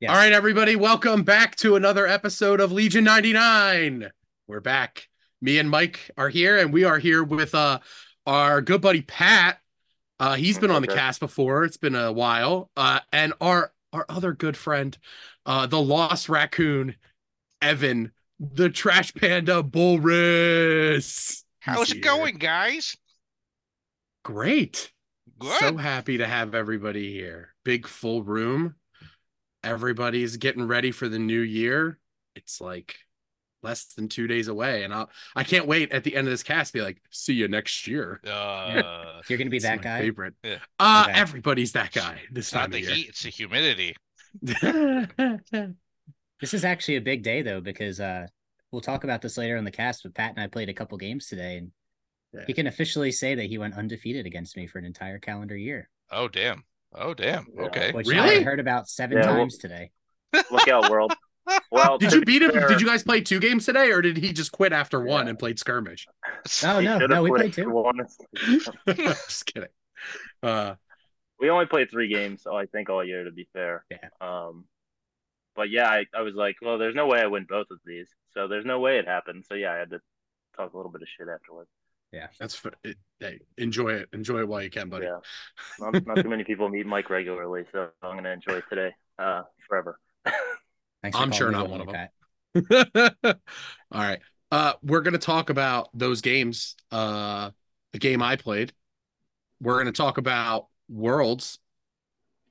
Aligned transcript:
Yes. 0.00 0.10
All 0.12 0.16
right, 0.16 0.32
everybody, 0.32 0.76
welcome 0.76 1.24
back 1.24 1.56
to 1.56 1.74
another 1.74 2.06
episode 2.06 2.60
of 2.60 2.70
Legion 2.70 3.02
99. 3.02 4.08
We're 4.46 4.60
back. 4.60 5.08
Me 5.40 5.58
and 5.58 5.68
Mike 5.68 6.12
are 6.16 6.28
here, 6.28 6.56
and 6.56 6.72
we 6.72 6.84
are 6.84 7.00
here 7.00 7.24
with 7.24 7.52
uh 7.52 7.80
our 8.24 8.62
good 8.62 8.80
buddy 8.80 9.02
Pat. 9.02 9.58
Uh 10.20 10.34
he's 10.34 10.56
been 10.56 10.70
on 10.70 10.82
the 10.82 10.88
cast 10.88 11.18
before. 11.18 11.64
It's 11.64 11.78
been 11.78 11.96
a 11.96 12.12
while. 12.12 12.70
Uh 12.76 13.00
and 13.12 13.32
our 13.40 13.72
our 13.92 14.06
other 14.08 14.32
good 14.32 14.56
friend, 14.56 14.96
uh 15.46 15.66
the 15.66 15.82
lost 15.82 16.28
raccoon, 16.28 16.94
Evan, 17.60 18.12
the 18.38 18.70
trash 18.70 19.12
panda 19.14 19.64
Bulriss. 19.64 21.42
How's 21.58 21.88
He's 21.88 21.96
it 21.96 22.02
going, 22.02 22.36
guys? 22.36 22.96
Great. 24.24 24.92
Good. 25.40 25.58
So 25.58 25.76
happy 25.76 26.18
to 26.18 26.26
have 26.28 26.54
everybody 26.54 27.12
here. 27.12 27.54
Big 27.64 27.84
full 27.88 28.22
room. 28.22 28.76
Everybody's 29.64 30.36
getting 30.36 30.66
ready 30.66 30.90
for 30.90 31.08
the 31.08 31.18
new 31.18 31.40
year. 31.40 31.98
It's 32.34 32.60
like 32.60 32.96
less 33.62 33.86
than 33.86 34.08
two 34.08 34.26
days 34.28 34.46
away, 34.48 34.84
and 34.84 34.94
I'll 34.94 35.10
I 35.34 35.42
can't 35.44 35.66
wait 35.66 35.90
at 35.90 36.04
the 36.04 36.14
end 36.14 36.26
of 36.28 36.30
this 36.32 36.42
cast 36.44 36.72
be 36.72 36.80
like, 36.80 37.02
see 37.10 37.34
you 37.34 37.48
next 37.48 37.86
year. 37.88 38.20
uh, 38.24 39.20
You're 39.28 39.38
gonna 39.38 39.50
be 39.50 39.58
that 39.60 39.78
my 39.78 39.82
guy. 39.82 40.00
Favorite. 40.00 40.34
Yeah. 40.44 40.58
Uh 40.78 41.06
Okay. 41.08 41.18
everybody's 41.18 41.72
that 41.72 41.92
guy 41.92 42.20
this 42.30 42.46
it's 42.46 42.54
not 42.54 42.70
the 42.70 42.82
of 42.84 42.88
heat; 42.88 43.08
it's 43.08 43.22
the 43.22 43.30
humidity. 43.30 43.96
This 46.40 46.54
is 46.54 46.64
actually 46.64 46.96
a 46.96 47.00
big 47.00 47.24
day 47.24 47.42
though, 47.42 47.60
because 47.60 47.98
uh 48.00 48.28
we'll 48.70 48.80
talk 48.80 49.02
about 49.02 49.22
this 49.22 49.36
later 49.36 49.56
in 49.56 49.64
the 49.64 49.72
cast, 49.72 50.04
but 50.04 50.14
Pat 50.14 50.30
and 50.30 50.40
I 50.40 50.46
played 50.46 50.68
a 50.68 50.74
couple 50.74 50.96
games 50.98 51.26
today 51.26 51.56
and 51.58 51.72
Yeah. 52.32 52.44
he 52.46 52.52
can 52.52 52.68
officially 52.68 53.10
say 53.10 53.34
that 53.34 53.46
he 53.46 53.58
went 53.58 53.74
undefeated 53.74 54.24
against 54.26 54.56
me 54.56 54.66
for 54.68 54.78
an 54.78 54.84
entire 54.84 55.18
calendar 55.18 55.56
year. 55.56 55.90
Oh 56.10 56.28
damn! 56.28 56.64
Oh 56.94 57.14
damn! 57.14 57.46
Yeah. 57.54 57.62
Okay. 57.64 57.92
Which 57.92 58.06
Really? 58.06 58.38
I 58.38 58.42
heard 58.42 58.60
about 58.60 58.88
seven 58.88 59.18
Yeah, 59.18 59.26
well- 59.26 59.36
times 59.36 59.58
today. 59.58 59.90
Look 60.50 60.68
out, 60.68 60.90
world. 60.90 61.12
Well, 61.70 61.96
Did 61.96 62.12
you 62.12 62.20
beat 62.26 62.42
him? 62.42 62.50
fair, 62.50 62.68
Did 62.68 62.78
you 62.82 62.86
guys 62.86 63.02
play 63.02 63.22
two 63.22 63.40
games 63.40 63.64
today, 63.64 63.90
or 63.90 64.02
did 64.02 64.18
he 64.18 64.34
just 64.34 64.52
quit 64.52 64.70
after 64.74 65.00
one 65.00 65.24
Yeah. 65.24 65.30
and 65.30 65.38
played 65.38 65.58
skirmish? 65.58 66.06
Oh 66.64 66.80
no, 66.80 66.98
no, 67.06 67.22
we 67.22 67.30
played 67.30 67.54
two. 67.54 67.70
one. 67.70 68.00
just 68.86 69.46
kidding. 69.46 69.68
Uh 70.42 70.74
We 71.40 71.48
only 71.50 71.64
played 71.66 71.90
three 71.90 72.08
games, 72.08 72.42
so 72.42 72.54
I 72.54 72.66
think 72.66 72.90
all 72.90 73.02
year 73.04 73.24
to 73.24 73.30
be 73.30 73.48
fair. 73.54 73.84
Yeah. 73.90 74.08
Um, 74.20 74.66
but 75.56 75.70
yeah, 75.70 75.88
I, 75.88 76.04
I 76.14 76.20
was 76.22 76.34
like, 76.34 76.56
well, 76.62 76.76
there's 76.78 76.94
no 76.94 77.06
way 77.06 77.20
I 77.20 77.26
win 77.26 77.46
both 77.48 77.66
of 77.70 77.78
these, 77.86 78.08
so 78.34 78.46
there's 78.48 78.66
no 78.66 78.80
way 78.80 78.98
it 78.98 79.06
happened. 79.08 79.44
So 79.48 79.54
yeah, 79.54 79.72
I 79.72 79.76
had 79.78 79.90
to 79.90 80.00
talk 80.56 80.74
a 80.74 80.76
little 80.76 80.92
bit 80.92 81.02
of 81.02 81.08
shit 81.08 81.28
afterwards. 81.32 81.70
That's 82.38 82.54
f- 82.64 82.72
it, 82.84 82.96
hey, 83.20 83.40
enjoy 83.56 83.90
it. 83.90 84.08
Enjoy 84.12 84.40
it 84.40 84.48
while 84.48 84.62
you 84.62 84.70
can, 84.70 84.88
buddy. 84.88 85.06
Yeah, 85.06 85.18
not, 85.78 86.06
not 86.06 86.16
too 86.16 86.28
many 86.28 86.44
people 86.44 86.68
meet 86.68 86.86
Mike 86.86 87.10
regularly, 87.10 87.64
so 87.72 87.88
I'm 88.02 88.16
gonna 88.16 88.30
enjoy 88.30 88.60
today, 88.68 88.94
uh, 89.18 89.42
forever. 89.68 89.98
Thanks 91.02 91.16
for 91.16 91.22
I'm 91.22 91.32
sure 91.32 91.50
not 91.50 91.68
one 91.68 91.80
of 91.80 91.88
Pat. 91.88 92.12
All 93.92 94.00
right. 94.00 94.20
Uh 94.50 94.72
we're 94.82 95.02
going 95.02 95.12
to 95.12 95.18
talk 95.18 95.50
about 95.50 95.90
those 95.94 96.20
games. 96.20 96.74
Uh 96.90 97.50
the 97.92 97.98
game 97.98 98.22
I 98.22 98.36
played. 98.36 98.72
We're 99.60 99.74
going 99.74 99.86
to 99.86 99.92
talk 99.92 100.18
about 100.18 100.66
Worlds. 100.88 101.58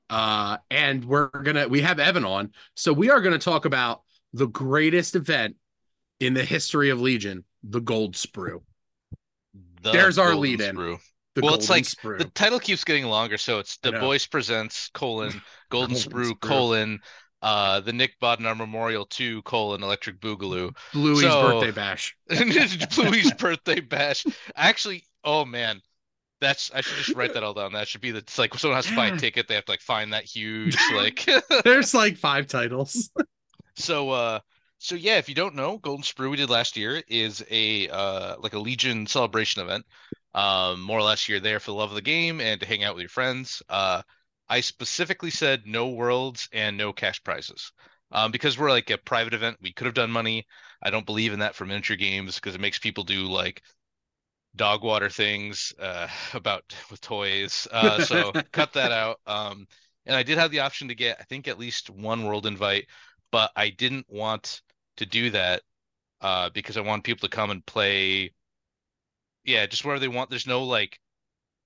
Uh 0.08 0.58
and 0.70 1.04
we're 1.04 1.28
going 1.28 1.56
to 1.56 1.66
we 1.66 1.82
have 1.82 1.98
Evan 1.98 2.24
on. 2.24 2.52
So 2.74 2.92
we 2.92 3.10
are 3.10 3.20
going 3.20 3.38
to 3.38 3.44
talk 3.44 3.64
about 3.64 4.02
the 4.32 4.46
greatest 4.46 5.16
event 5.16 5.56
in 6.20 6.34
the 6.34 6.44
history 6.44 6.90
of 6.90 7.00
Legion, 7.00 7.44
the 7.62 7.80
Gold 7.80 8.14
Sprue. 8.14 8.62
The 9.82 9.92
There's 9.92 10.18
our 10.18 10.32
Golden 10.32 10.42
lead 10.42 10.60
in. 10.60 10.76
Sprue. 10.76 10.98
The 11.34 11.42
Well, 11.42 11.54
it's 11.54 11.70
like 11.70 11.84
Sprue. 11.84 12.18
The 12.18 12.24
title 12.26 12.58
keeps 12.58 12.84
getting 12.84 13.04
longer, 13.06 13.38
so 13.38 13.58
it's 13.58 13.76
the. 13.78 13.92
Voice 13.92 14.26
presents 14.26 14.90
colon 14.94 15.40
Golden 15.70 15.94
Sprue 15.96 16.32
Sprue. 16.32 16.40
colon 16.40 17.00
uh 17.40 17.78
the 17.80 17.92
Nick 17.92 18.18
Bodnar 18.20 18.56
Memorial 18.56 19.06
Two 19.06 19.42
colon 19.42 19.82
Electric 19.82 20.18
Boogaloo. 20.20 20.76
Bluey's 20.92 21.20
so- 21.20 21.42
birthday 21.60 21.70
bash. 21.70 22.16
Bluey's 22.28 23.32
birthday 23.34 23.80
bash. 23.80 24.24
Actually, 24.56 25.04
oh 25.22 25.44
man, 25.44 25.80
that's 26.40 26.72
I 26.74 26.80
should 26.80 26.96
just 27.04 27.16
write 27.16 27.34
that 27.34 27.44
all 27.44 27.54
down. 27.54 27.72
That 27.72 27.86
should 27.86 28.00
be 28.00 28.10
the 28.10 28.18
it's 28.18 28.38
like 28.38 28.54
someone 28.54 28.76
has 28.76 28.86
to 28.86 28.96
buy 28.96 29.08
a 29.08 29.16
ticket, 29.18 29.46
they 29.46 29.54
have 29.54 29.64
to 29.66 29.72
like 29.72 29.80
find 29.82 30.12
that 30.12 30.24
huge 30.24 30.76
like. 30.94 31.28
There's 31.64 31.94
like 31.94 32.16
five 32.16 32.48
titles. 32.48 33.10
so 33.76 34.10
uh, 34.10 34.40
so 34.78 34.94
yeah, 34.94 35.18
if 35.18 35.28
you 35.28 35.34
don't 35.34 35.54
know, 35.54 35.78
Golden 35.78 36.02
Sprue 36.02 36.30
we 36.30 36.36
did 36.36 36.50
last 36.50 36.76
year 36.76 37.02
is 37.08 37.44
a 37.50 37.88
uh 37.88 38.36
like 38.38 38.54
a 38.54 38.58
Legion 38.58 39.06
celebration 39.06 39.62
event. 39.62 39.84
Um, 40.34 40.80
more 40.80 40.98
or 40.98 41.02
less, 41.02 41.28
you're 41.28 41.40
there 41.40 41.60
for 41.60 41.70
the 41.72 41.76
love 41.76 41.90
of 41.90 41.96
the 41.96 42.02
game 42.02 42.40
and 42.40 42.60
to 42.60 42.66
hang 42.66 42.84
out 42.84 42.94
with 42.94 43.02
your 43.02 43.08
friends. 43.08 43.62
Uh, 43.68 44.02
I 44.48 44.60
specifically 44.60 45.30
said 45.30 45.66
no 45.66 45.88
worlds 45.88 46.48
and 46.52 46.76
no 46.76 46.92
cash 46.92 47.22
prizes. 47.22 47.72
Um, 48.12 48.30
because 48.32 48.58
we're 48.58 48.70
like 48.70 48.90
a 48.90 48.98
private 48.98 49.34
event, 49.34 49.58
we 49.60 49.72
could 49.72 49.86
have 49.86 49.94
done 49.94 50.10
money. 50.10 50.46
I 50.82 50.90
don't 50.90 51.04
believe 51.06 51.32
in 51.32 51.40
that 51.40 51.54
for 51.54 51.66
miniature 51.66 51.96
games 51.96 52.36
because 52.36 52.54
it 52.54 52.60
makes 52.60 52.78
people 52.78 53.04
do 53.04 53.24
like 53.26 53.62
dog 54.56 54.82
water 54.82 55.08
things 55.10 55.72
uh, 55.80 56.08
about 56.34 56.74
with 56.90 57.00
toys. 57.00 57.66
Uh, 57.70 58.04
so 58.04 58.32
cut 58.52 58.72
that 58.74 58.92
out. 58.92 59.20
Um, 59.26 59.66
and 60.06 60.16
I 60.16 60.22
did 60.22 60.38
have 60.38 60.50
the 60.50 60.60
option 60.60 60.88
to 60.88 60.94
get, 60.94 61.18
I 61.20 61.24
think, 61.24 61.48
at 61.48 61.58
least 61.58 61.90
one 61.90 62.24
world 62.24 62.46
invite, 62.46 62.86
but 63.30 63.50
I 63.56 63.70
didn't 63.70 64.06
want 64.08 64.62
to 64.98 65.06
do 65.06 65.30
that 65.30 65.62
uh, 66.22 66.50
because 66.50 66.76
I 66.78 66.82
want 66.82 67.04
people 67.04 67.28
to 67.28 67.34
come 67.36 67.50
and 67.50 67.64
play. 67.66 68.32
Yeah, 69.44 69.66
just 69.66 69.84
where 69.84 69.98
they 69.98 70.08
want. 70.08 70.30
There's 70.30 70.46
no 70.46 70.64
like 70.64 71.00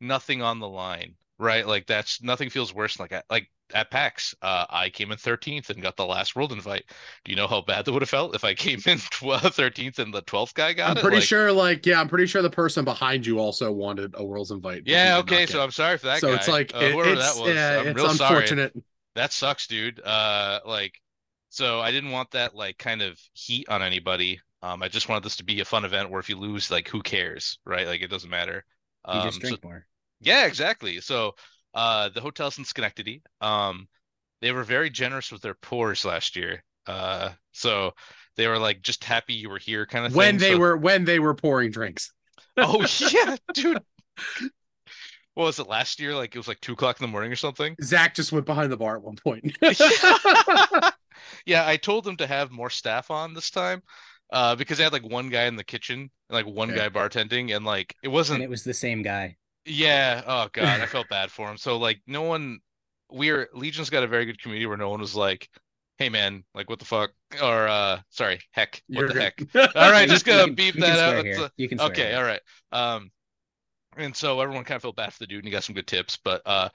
nothing 0.00 0.43
on 0.43 0.60
the 0.60 0.69
line, 0.69 1.16
right? 1.38 1.66
Like 1.66 1.87
that's 1.87 2.22
nothing 2.22 2.50
feels 2.50 2.75
worse 2.75 2.97
than 2.97 3.04
like 3.04 3.12
at, 3.12 3.26
like 3.31 3.50
at 3.75 3.91
PAX. 3.91 4.34
Uh, 4.43 4.66
I 4.70 4.91
came 4.91 5.12
in 5.12 5.19
13th 5.19 5.70
and 5.70 5.82
got 5.82 5.97
the 5.97 6.06
last 6.06 6.37
world 6.37 6.53
invite. 6.53 6.84
Do 7.25 7.32
you 7.32 7.37
know 7.37 7.48
how 7.48 7.62
bad 7.62 7.84
that 7.87 7.93
would 7.93 8.03
have 8.03 8.10
felt 8.10 8.34
if 8.37 8.44
I 8.44 8.54
came 8.56 8.81
in 8.87 8.98
12th, 9.00 9.54
13th 9.56 9.99
and 10.00 10.14
the 10.14 10.22
12th 10.22 10.54
guy 10.54 10.72
got 10.75 10.97
it? 10.97 10.99
I'm 10.99 10.99
it? 10.99 11.06
pretty 11.06 11.20
Like, 11.20 11.28
sure 11.28 11.53
like 11.53 11.87
yeah, 11.87 12.00
I'm 12.00 12.09
pretty 12.09 12.26
sure 12.26 12.43
the 12.43 12.50
person 12.50 12.84
behind 12.84 13.26
you 13.26 13.38
also 13.38 13.70
wanted 13.72 14.14
a 14.16 14.25
World's 14.25 14.50
invite. 14.50 14.82
Yeah, 14.84 15.19
okay, 15.19 15.47
so 15.47 15.60
it. 15.60 15.62
I'm 15.62 15.70
sorry 15.70 15.99
for 15.99 16.06
that 16.06 16.20
so 16.20 16.28
guy. 16.28 16.34
it's 16.34 16.49
like 16.49 16.72
uh, 16.75 16.78
it- 16.81 16.93
whoever 16.93 17.14
it's, 17.14 17.34
that 17.34 17.37
was. 17.37 17.54
yeah, 17.54 17.81
I'm 17.81 17.93
it's 17.93 17.97
real 17.97 18.10
sorry. 18.10 18.56
unfortunate. 18.56 18.75
That 19.16 19.32
sucks, 19.32 19.66
dude. 19.69 20.00
Uh, 20.00 20.60
like, 20.66 21.00
so 21.53 21.81
I 21.81 21.91
didn't 21.91 22.13
want 22.13 22.31
that 22.31 22.55
like 22.55 22.79
kind 22.79 23.03
of 23.03 23.21
heat 23.35 23.69
on 23.69 23.83
anybody. 23.83 24.41
Um, 24.63 24.83
I 24.83 24.89
just 24.89 25.09
wanted 25.09 25.25
this 25.25 25.37
to 25.37 25.45
be 25.45 25.61
a 25.61 25.65
fun 25.67 25.85
event 25.85 26.09
where 26.09 26.21
if 26.21 26.29
you 26.31 26.37
lose, 26.39 26.71
like, 26.71 26.89
who 26.89 27.03
cares, 27.03 27.59
right? 27.67 27.87
Like, 27.87 28.01
it 28.01 28.09
doesn't 28.09 28.31
matter. 28.31 28.65
You 29.07 29.15
Um, 29.21 29.31
just 29.31 29.43
so- 29.47 29.57
more. 29.62 29.85
yeah, 30.21 30.47
exactly. 30.47 31.01
So, 31.01 31.35
uh, 31.75 32.09
the 32.11 32.21
hotels 32.21 32.59
in 32.59 32.65
Schenectady, 32.65 33.23
um, 33.41 33.89
they 34.41 34.53
were 34.53 34.62
very 34.65 34.89
generous 34.89 35.31
with 35.33 35.43
their 35.43 35.55
pours 35.55 36.05
last 36.05 36.37
year. 36.37 36.62
Uh, 36.87 37.31
so 37.53 37.93
they 38.37 38.47
were 38.47 38.59
like 38.59 38.81
just 38.83 39.05
happy 39.05 39.35
you 39.35 39.51
were 39.51 39.59
here, 39.59 39.85
kind 39.85 40.07
of 40.07 40.15
When 40.15 40.39
thing. 40.39 40.49
they 40.49 40.55
So- 40.55 40.59
were 40.61 40.77
when 40.77 41.05
they 41.05 41.19
were 41.19 41.35
pouring 41.35 41.71
drinks. 41.71 42.12
oh 42.57 42.87
yeah, 43.12 43.37
dude. 43.53 43.83
What 45.35 45.45
was 45.45 45.59
it 45.59 45.67
last 45.67 45.99
year? 46.01 46.15
Like 46.15 46.35
it 46.35 46.39
was 46.39 46.47
like 46.49 46.61
two 46.61 46.75
o'clock 46.75 47.01
in 47.01 47.05
the 47.05 47.11
morning 47.11 47.33
or 47.33 47.37
something. 47.37 47.75
Zach 47.83 48.15
just 48.15 48.31
went 48.33 48.47
behind 48.47 48.71
the 48.71 48.77
bar 48.77 48.97
at 48.97 49.03
one 49.03 49.17
point. 49.17 49.57
yeah, 51.47 51.66
I 51.66 51.77
told 51.77 52.05
them 52.05 52.16
to 52.19 52.27
have 52.27 52.50
more 52.50 52.71
staff 52.71 53.10
on 53.10 53.34
this 53.34 53.50
time, 53.50 53.83
uh, 54.33 54.55
because 54.56 54.78
they 54.78 54.84
had 54.84 54.93
like 54.93 55.05
one 55.05 55.28
guy 55.28 55.44
in 55.44 55.56
the 55.56 55.65
kitchen 55.65 55.99
and 56.00 56.10
like 56.31 56.47
one 56.47 56.71
Yeah. 56.71 56.77
guy 56.77 56.88
bartending, 56.88 57.55
and 57.55 57.65
like 57.65 57.94
it 58.03 58.09
wasn't. 58.09 58.37
And 58.37 58.44
it 58.44 58.50
was 58.50 58.65
the 58.65 58.75
same 58.75 59.03
guy. 59.03 59.37
Yeah. 59.65 60.22
Oh 60.27 60.49
god, 60.53 60.81
I 60.81 60.87
felt 60.87 61.09
bad 61.09 61.31
for 61.31 61.50
him. 61.50 61.56
So 61.56 61.78
like 61.78 62.00
no 62.06 62.22
one 62.22 62.59
we're 63.11 63.49
Legion's 63.53 63.91
got 63.91 64.03
a 64.05 64.06
very 64.09 64.25
good 64.25 64.41
community 64.41 64.66
where 64.66 64.77
no 64.78 64.88
one 64.88 65.00
was 65.00 65.15
like, 65.15 65.49
"Hey 65.99 66.09
man, 66.09 66.44
like 66.55 66.71
what 66.71 66.78
the 66.78 66.84
fuck?" 66.87 67.11
or 67.43 67.69
uh 67.69 68.00
sorry, 68.11 68.41
heck, 68.53 68.82
what 68.88 69.00
You're 69.00 69.09
the 69.09 69.15
good. 69.15 69.49
heck. 69.55 69.77
All 69.77 69.91
right, 69.93 70.09
just 70.09 70.25
gonna 70.25 70.44
can- 70.47 70.55
beep 70.55 70.75
that 70.77 70.99
out. 70.99 71.25
here. 71.25 71.50
You 71.59 71.69
can 71.69 71.81
Okay, 71.81 72.09
here. 72.09 72.16
all 72.16 72.25
right. 72.25 72.41
Um 72.72 73.11
and 73.99 74.17
so 74.17 74.41
everyone 74.41 74.64
kind 74.64 74.76
of 74.76 74.82
felt 74.82 74.97
bad 74.97 75.12
for 75.12 75.19
the 75.19 75.26
dude 75.26 75.41
and 75.41 75.47
he 75.47 75.50
got 75.52 75.64
some 75.64 75.75
good 75.75 75.87
tips, 75.87 76.17
but 76.25 76.41
uh 76.47 76.70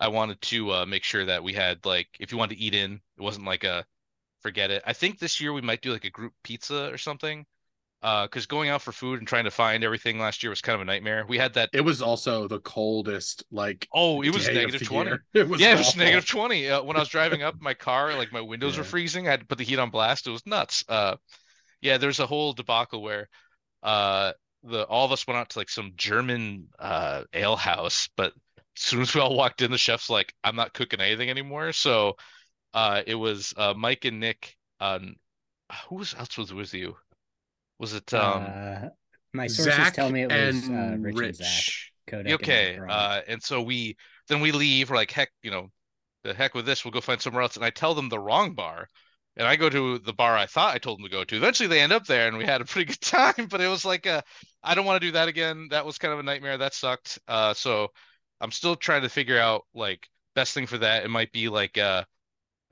I 0.00 0.08
wanted 0.08 0.40
to 0.42 0.72
uh 0.72 0.86
make 0.86 1.04
sure 1.04 1.24
that 1.26 1.44
we 1.44 1.52
had 1.52 1.84
like 1.86 2.08
if 2.20 2.32
you 2.32 2.38
wanted 2.38 2.56
to 2.56 2.62
eat 2.62 2.74
in, 2.74 2.94
it 3.18 3.22
wasn't 3.22 3.46
like 3.46 3.64
a 3.64 3.84
forget 4.42 4.70
it. 4.70 4.82
I 4.86 4.92
think 4.94 5.18
this 5.18 5.40
year 5.40 5.52
we 5.52 5.60
might 5.60 5.82
do 5.82 5.92
like 5.92 6.04
a 6.04 6.10
group 6.10 6.32
pizza 6.44 6.92
or 6.92 6.98
something. 6.98 7.46
Uh, 8.02 8.24
because 8.24 8.46
going 8.46 8.70
out 8.70 8.80
for 8.80 8.92
food 8.92 9.18
and 9.18 9.28
trying 9.28 9.44
to 9.44 9.50
find 9.50 9.84
everything 9.84 10.18
last 10.18 10.42
year 10.42 10.48
was 10.48 10.62
kind 10.62 10.74
of 10.74 10.80
a 10.80 10.86
nightmare. 10.86 11.26
We 11.28 11.36
had 11.36 11.52
that 11.54 11.68
It 11.74 11.82
was 11.82 12.00
also 12.00 12.48
the 12.48 12.60
coldest 12.60 13.44
like 13.52 13.86
Oh, 13.92 14.22
it 14.22 14.32
was 14.32 14.46
negative 14.48 14.82
20. 14.82 15.10
It 15.34 15.46
was 15.46 15.60
yeah, 15.60 15.74
it 15.74 15.78
was 15.78 15.96
negative 15.96 16.26
20. 16.26 16.70
Uh, 16.70 16.82
when 16.82 16.96
I 16.96 17.00
was 17.00 17.10
driving 17.10 17.42
up 17.42 17.60
my 17.60 17.74
car, 17.74 18.14
like 18.14 18.32
my 18.32 18.40
windows 18.40 18.78
were 18.78 18.84
freezing. 18.84 19.28
I 19.28 19.32
had 19.32 19.40
to 19.40 19.46
put 19.46 19.58
the 19.58 19.64
heat 19.64 19.78
on 19.78 19.90
blast. 19.90 20.26
It 20.26 20.30
was 20.30 20.46
nuts. 20.46 20.82
Uh, 20.88 21.16
yeah, 21.80 21.98
there's 21.98 22.20
a 22.20 22.26
whole 22.26 22.52
debacle 22.52 23.02
where 23.02 23.28
uh 23.82 24.32
the 24.64 24.84
all 24.84 25.06
of 25.06 25.12
us 25.12 25.26
went 25.26 25.38
out 25.38 25.50
to 25.50 25.58
like 25.58 25.70
some 25.70 25.92
German 25.96 26.68
uh 26.78 27.24
ale 27.34 27.56
house, 27.56 28.08
but 28.16 28.32
as 28.76 28.82
soon 28.82 29.00
as 29.02 29.14
we 29.14 29.20
all 29.20 29.36
walked 29.36 29.62
in, 29.62 29.70
the 29.70 29.78
chef's 29.78 30.10
like, 30.10 30.34
I'm 30.44 30.56
not 30.56 30.74
cooking 30.74 31.00
anything 31.00 31.30
anymore. 31.30 31.72
So 31.72 32.16
uh 32.74 33.02
it 33.06 33.16
was 33.16 33.52
uh 33.56 33.74
Mike 33.76 34.04
and 34.04 34.20
Nick 34.20 34.56
um 34.80 35.16
who 35.88 35.96
was 35.96 36.14
else 36.14 36.36
was 36.38 36.52
with 36.52 36.74
you? 36.74 36.96
Was 37.78 37.94
it 37.94 38.12
um 38.14 38.42
uh, 38.42 38.88
my 39.32 39.46
sources 39.46 39.74
Zach 39.74 39.94
tell 39.94 40.10
me 40.10 40.22
it 40.22 40.30
was 40.30 40.68
uh, 40.68 40.72
and 40.72 41.04
Rich, 41.04 41.20
and 41.22 41.34
Zach. 41.34 41.48
Rich. 41.48 41.92
Kodak 42.06 42.42
and 42.42 42.42
okay 42.42 42.76
Braun. 42.76 42.90
uh 42.90 43.22
and 43.28 43.42
so 43.42 43.62
we 43.62 43.96
then 44.28 44.40
we 44.40 44.52
leave 44.52 44.90
we're 44.90 44.96
like 44.96 45.10
heck 45.10 45.30
you 45.42 45.50
know 45.50 45.68
the 46.24 46.34
heck 46.34 46.54
with 46.54 46.66
this, 46.66 46.84
we'll 46.84 46.92
go 46.92 47.00
find 47.00 47.20
somewhere 47.20 47.42
else. 47.42 47.56
And 47.56 47.64
I 47.64 47.70
tell 47.70 47.94
them 47.94 48.08
the 48.10 48.18
wrong 48.18 48.54
bar. 48.54 48.88
And 49.36 49.46
I 49.48 49.56
go 49.56 49.70
to 49.70 49.98
the 49.98 50.12
bar 50.12 50.36
I 50.36 50.46
thought 50.46 50.74
I 50.74 50.78
told 50.78 50.98
them 50.98 51.04
to 51.06 51.10
go 51.10 51.24
to. 51.24 51.36
Eventually 51.36 51.68
they 51.68 51.80
end 51.80 51.92
up 51.92 52.04
there 52.06 52.28
and 52.28 52.36
we 52.36 52.44
had 52.44 52.60
a 52.60 52.64
pretty 52.64 52.86
good 52.86 53.00
time, 53.02 53.46
but 53.50 53.60
it 53.60 53.68
was 53.68 53.84
like 53.84 54.06
a 54.06 54.22
I 54.62 54.74
don't 54.74 54.84
want 54.84 55.00
to 55.00 55.06
do 55.08 55.12
that 55.12 55.28
again. 55.28 55.68
That 55.70 55.86
was 55.86 55.98
kind 55.98 56.12
of 56.12 56.20
a 56.20 56.22
nightmare. 56.22 56.58
That 56.58 56.74
sucked. 56.74 57.18
Uh 57.28 57.54
so 57.54 57.88
I'm 58.40 58.52
still 58.52 58.76
trying 58.76 59.02
to 59.02 59.08
figure 59.08 59.38
out 59.38 59.66
like 59.74 60.08
best 60.34 60.54
thing 60.54 60.66
for 60.66 60.78
that. 60.78 61.04
It 61.04 61.08
might 61.10 61.32
be 61.32 61.48
like 61.48 61.78
uh 61.78 62.04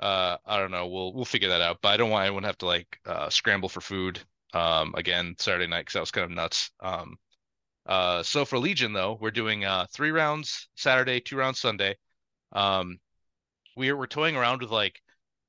uh 0.01 0.39
I 0.47 0.59
don't 0.59 0.71
know. 0.71 0.89
We'll 0.89 1.13
we'll 1.15 1.25
figure 1.25 1.51
that 1.51 1.63
out. 1.63 1.79
But 1.83 1.91
I 1.91 1.97
don't 1.97 2.11
want 2.11 2.27
anyone 2.27 2.43
to 2.43 2.49
have 2.49 2.59
to 2.59 2.67
like 2.67 2.99
uh 3.07 3.31
scramble 3.31 3.69
for 3.69 3.81
food 3.81 4.21
um 4.55 4.95
again 4.97 5.35
Saturday 5.39 5.67
night 5.67 5.81
because 5.83 5.95
that 5.95 6.01
was 6.01 6.11
kind 6.11 6.25
of 6.25 6.31
nuts. 6.31 6.71
Um 6.81 7.17
uh 7.87 8.23
so 8.23 8.45
for 8.45 8.59
Legion 8.59 8.93
though, 8.93 9.19
we're 9.21 9.31
doing 9.31 9.65
uh 9.65 9.87
three 9.93 10.11
rounds 10.11 10.69
Saturday, 10.77 11.21
two 11.21 11.37
rounds 11.37 11.61
Sunday. 11.61 11.97
Um 12.53 12.99
we're 13.77 13.97
we're 13.97 14.07
toying 14.07 14.37
around 14.37 14.63
with 14.63 14.71
like 14.71 15.01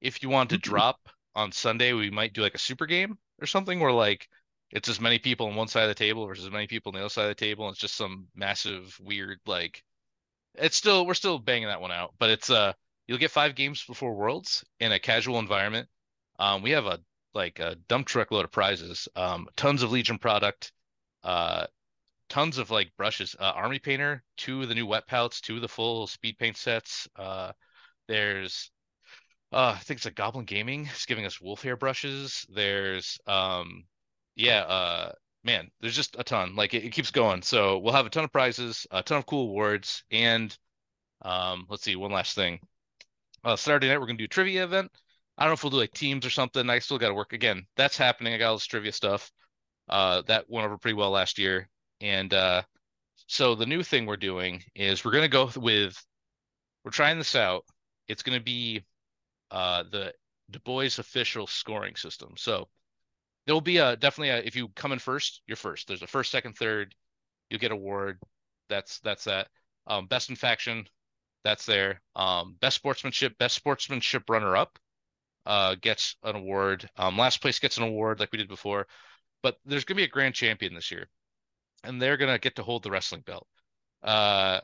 if 0.02 0.24
you 0.24 0.30
want 0.30 0.50
to 0.52 0.58
drop 0.70 1.10
on 1.36 1.52
Sunday, 1.52 1.94
we 1.94 2.10
might 2.10 2.34
do 2.34 2.42
like 2.42 2.56
a 2.56 2.60
super 2.60 2.86
game 2.86 3.18
or 3.42 3.48
something 3.48 3.80
where 3.80 3.92
like 3.92 4.28
it's 4.72 4.90
as 4.90 5.00
many 5.02 5.20
people 5.20 5.48
on 5.48 5.56
one 5.56 5.68
side 5.68 5.84
of 5.84 5.90
the 5.90 5.96
table 5.96 6.26
versus 6.28 6.46
as 6.46 6.52
many 6.52 6.68
people 6.68 6.92
on 6.92 6.96
the 6.96 7.02
other 7.02 7.10
side 7.10 7.24
of 7.24 7.30
the 7.30 7.36
table. 7.36 7.66
And 7.68 7.74
it's 7.74 7.82
just 7.82 7.96
some 7.96 8.28
massive 8.36 8.98
weird 9.02 9.40
like 9.46 9.84
it's 10.56 10.78
still 10.78 11.06
we're 11.06 11.14
still 11.14 11.40
banging 11.40 11.68
that 11.68 11.82
one 11.82 11.92
out, 11.92 12.14
but 12.20 12.30
it's 12.30 12.50
uh 12.50 12.74
you'll 13.08 13.18
get 13.18 13.32
five 13.32 13.56
games 13.56 13.84
before 13.86 14.14
Worlds 14.14 14.64
in 14.80 14.92
a 14.92 15.00
casual 15.00 15.40
environment. 15.40 15.88
Um, 16.38 16.62
we 16.62 16.72
have 16.72 16.86
a 16.86 17.00
like 17.34 17.60
a 17.60 17.76
dump 17.88 18.08
truck 18.08 18.32
load 18.32 18.46
of 18.46 18.52
prizes, 18.52 19.08
um, 19.16 19.48
tons 19.56 19.84
of 19.84 19.92
Legion 19.92 20.18
product, 20.18 20.72
uh, 21.24 21.68
tons 22.30 22.58
of 22.58 22.72
like 22.72 22.92
brushes, 22.98 23.36
uh, 23.40 23.52
Army 23.56 23.80
Painter, 23.80 24.24
two 24.38 24.62
of 24.64 24.70
the 24.70 24.76
new 24.76 24.86
wet 24.86 25.08
palettes, 25.08 25.42
two 25.42 25.56
of 25.56 25.62
the 25.62 25.68
full 25.68 26.08
speed 26.08 26.38
paint 26.38 26.58
sets. 26.58 27.08
Uh, 27.16 27.52
there's 28.08 28.72
uh, 29.52 29.74
I 29.76 29.80
think 29.80 30.00
it's 30.00 30.06
a 30.06 30.12
Goblin 30.12 30.46
Gaming. 30.46 30.88
It's 30.92 31.06
giving 31.06 31.26
us 31.26 31.42
wolf 31.42 31.64
hair 31.64 31.76
brushes. 31.76 32.46
There's 32.50 33.20
um, 33.28 33.86
yeah, 34.36 34.62
uh, 34.62 35.12
man, 35.44 35.70
there's 35.80 35.96
just 35.96 36.16
a 36.20 36.24
ton. 36.24 36.56
Like 36.56 36.74
it, 36.74 36.84
it, 36.84 36.92
keeps 36.92 37.12
going. 37.12 37.42
So 37.42 37.80
we'll 37.80 37.94
have 37.94 38.06
a 38.06 38.10
ton 38.10 38.24
of 38.24 38.32
prizes, 38.32 38.86
a 38.92 39.04
ton 39.04 39.20
of 39.20 39.26
cool 39.26 39.44
awards, 39.50 40.04
and 40.12 40.56
um, 41.22 41.66
let's 41.70 41.84
see, 41.84 41.96
one 41.96 42.12
last 42.12 42.36
thing. 42.36 42.60
Uh, 43.44 43.56
Saturday 43.56 43.88
night 43.88 44.00
we're 44.00 44.08
gonna 44.08 44.18
do 44.18 44.28
trivia 44.28 44.64
event. 44.64 44.92
I 45.38 45.44
don't 45.44 45.52
know 45.52 45.54
if 45.54 45.64
we'll 45.64 45.72
do 45.72 45.78
like 45.78 45.94
teams 45.94 46.26
or 46.26 46.30
something. 46.30 46.70
I 46.70 46.80
still 46.80 46.98
got 46.98 47.10
to 47.10 47.14
work 47.14 47.34
again. 47.34 47.66
That's 47.78 47.98
happening. 47.98 48.34
I 48.34 48.38
got 48.38 48.50
all 48.50 48.56
this 48.56 48.66
trivia 48.66 48.92
stuff. 48.92 49.32
Uh, 49.88 50.22
that 50.28 50.50
went 50.50 50.66
over 50.66 50.78
pretty 50.78 50.96
well 50.96 51.12
last 51.12 51.40
year, 51.40 51.70
and 52.02 52.34
uh, 52.34 52.62
so 53.28 53.56
the 53.56 53.66
new 53.66 53.84
thing 53.84 54.06
we're 54.06 54.18
doing 54.18 54.64
is 54.76 55.04
we're 55.04 55.12
gonna 55.12 55.28
go 55.28 55.50
with. 55.56 56.02
We're 56.84 56.92
trying 56.92 57.18
this 57.18 57.36
out. 57.36 57.66
It's 58.08 58.24
gonna 58.24 58.40
be 58.40 58.84
uh, 59.52 59.84
the 59.90 60.14
Du 60.52 60.60
Bois 60.60 60.98
official 60.98 61.48
scoring 61.48 61.96
system. 61.96 62.34
So 62.38 62.68
there'll 63.50 63.62
be 63.62 63.78
a 63.78 63.96
definitely 63.96 64.30
a, 64.30 64.38
if 64.38 64.56
you 64.56 64.68
come 64.76 64.92
in 64.92 65.00
first, 65.00 65.42
you're 65.48 65.58
first. 65.58 65.88
There's 65.88 66.04
a 66.04 66.08
first, 66.08 66.30
second, 66.30 66.54
third. 66.54 66.94
You'll 67.50 67.60
get 67.60 67.72
award. 67.72 68.20
That's 68.70 69.00
that's 69.00 69.24
that. 69.24 69.48
Um, 69.88 70.06
best 70.06 70.30
in 70.30 70.36
faction, 70.36 70.86
that's 71.44 71.66
there. 71.66 72.00
Um, 72.16 72.58
best 72.62 72.76
sportsmanship, 72.76 73.36
best 73.40 73.56
sportsmanship 73.56 74.30
runner 74.30 74.56
up, 74.56 74.78
uh, 75.48 75.76
gets 75.82 76.16
an 76.22 76.36
award. 76.36 76.88
Um, 76.96 77.18
last 77.18 77.42
place 77.42 77.58
gets 77.58 77.78
an 77.78 77.84
award 77.84 78.20
like 78.20 78.32
we 78.32 78.38
did 78.38 78.50
before. 78.50 78.86
But 79.42 79.58
there's 79.66 79.84
gonna 79.84 79.98
be 79.98 80.04
a 80.04 80.08
grand 80.08 80.36
champion 80.36 80.76
this 80.76 80.92
year, 80.92 81.10
and 81.84 82.00
they're 82.00 82.18
gonna 82.18 82.38
get 82.38 82.56
to 82.58 82.64
hold 82.64 82.84
the 82.84 82.92
wrestling 82.92 83.22
belt. 83.26 83.48
Uh, 84.04 84.60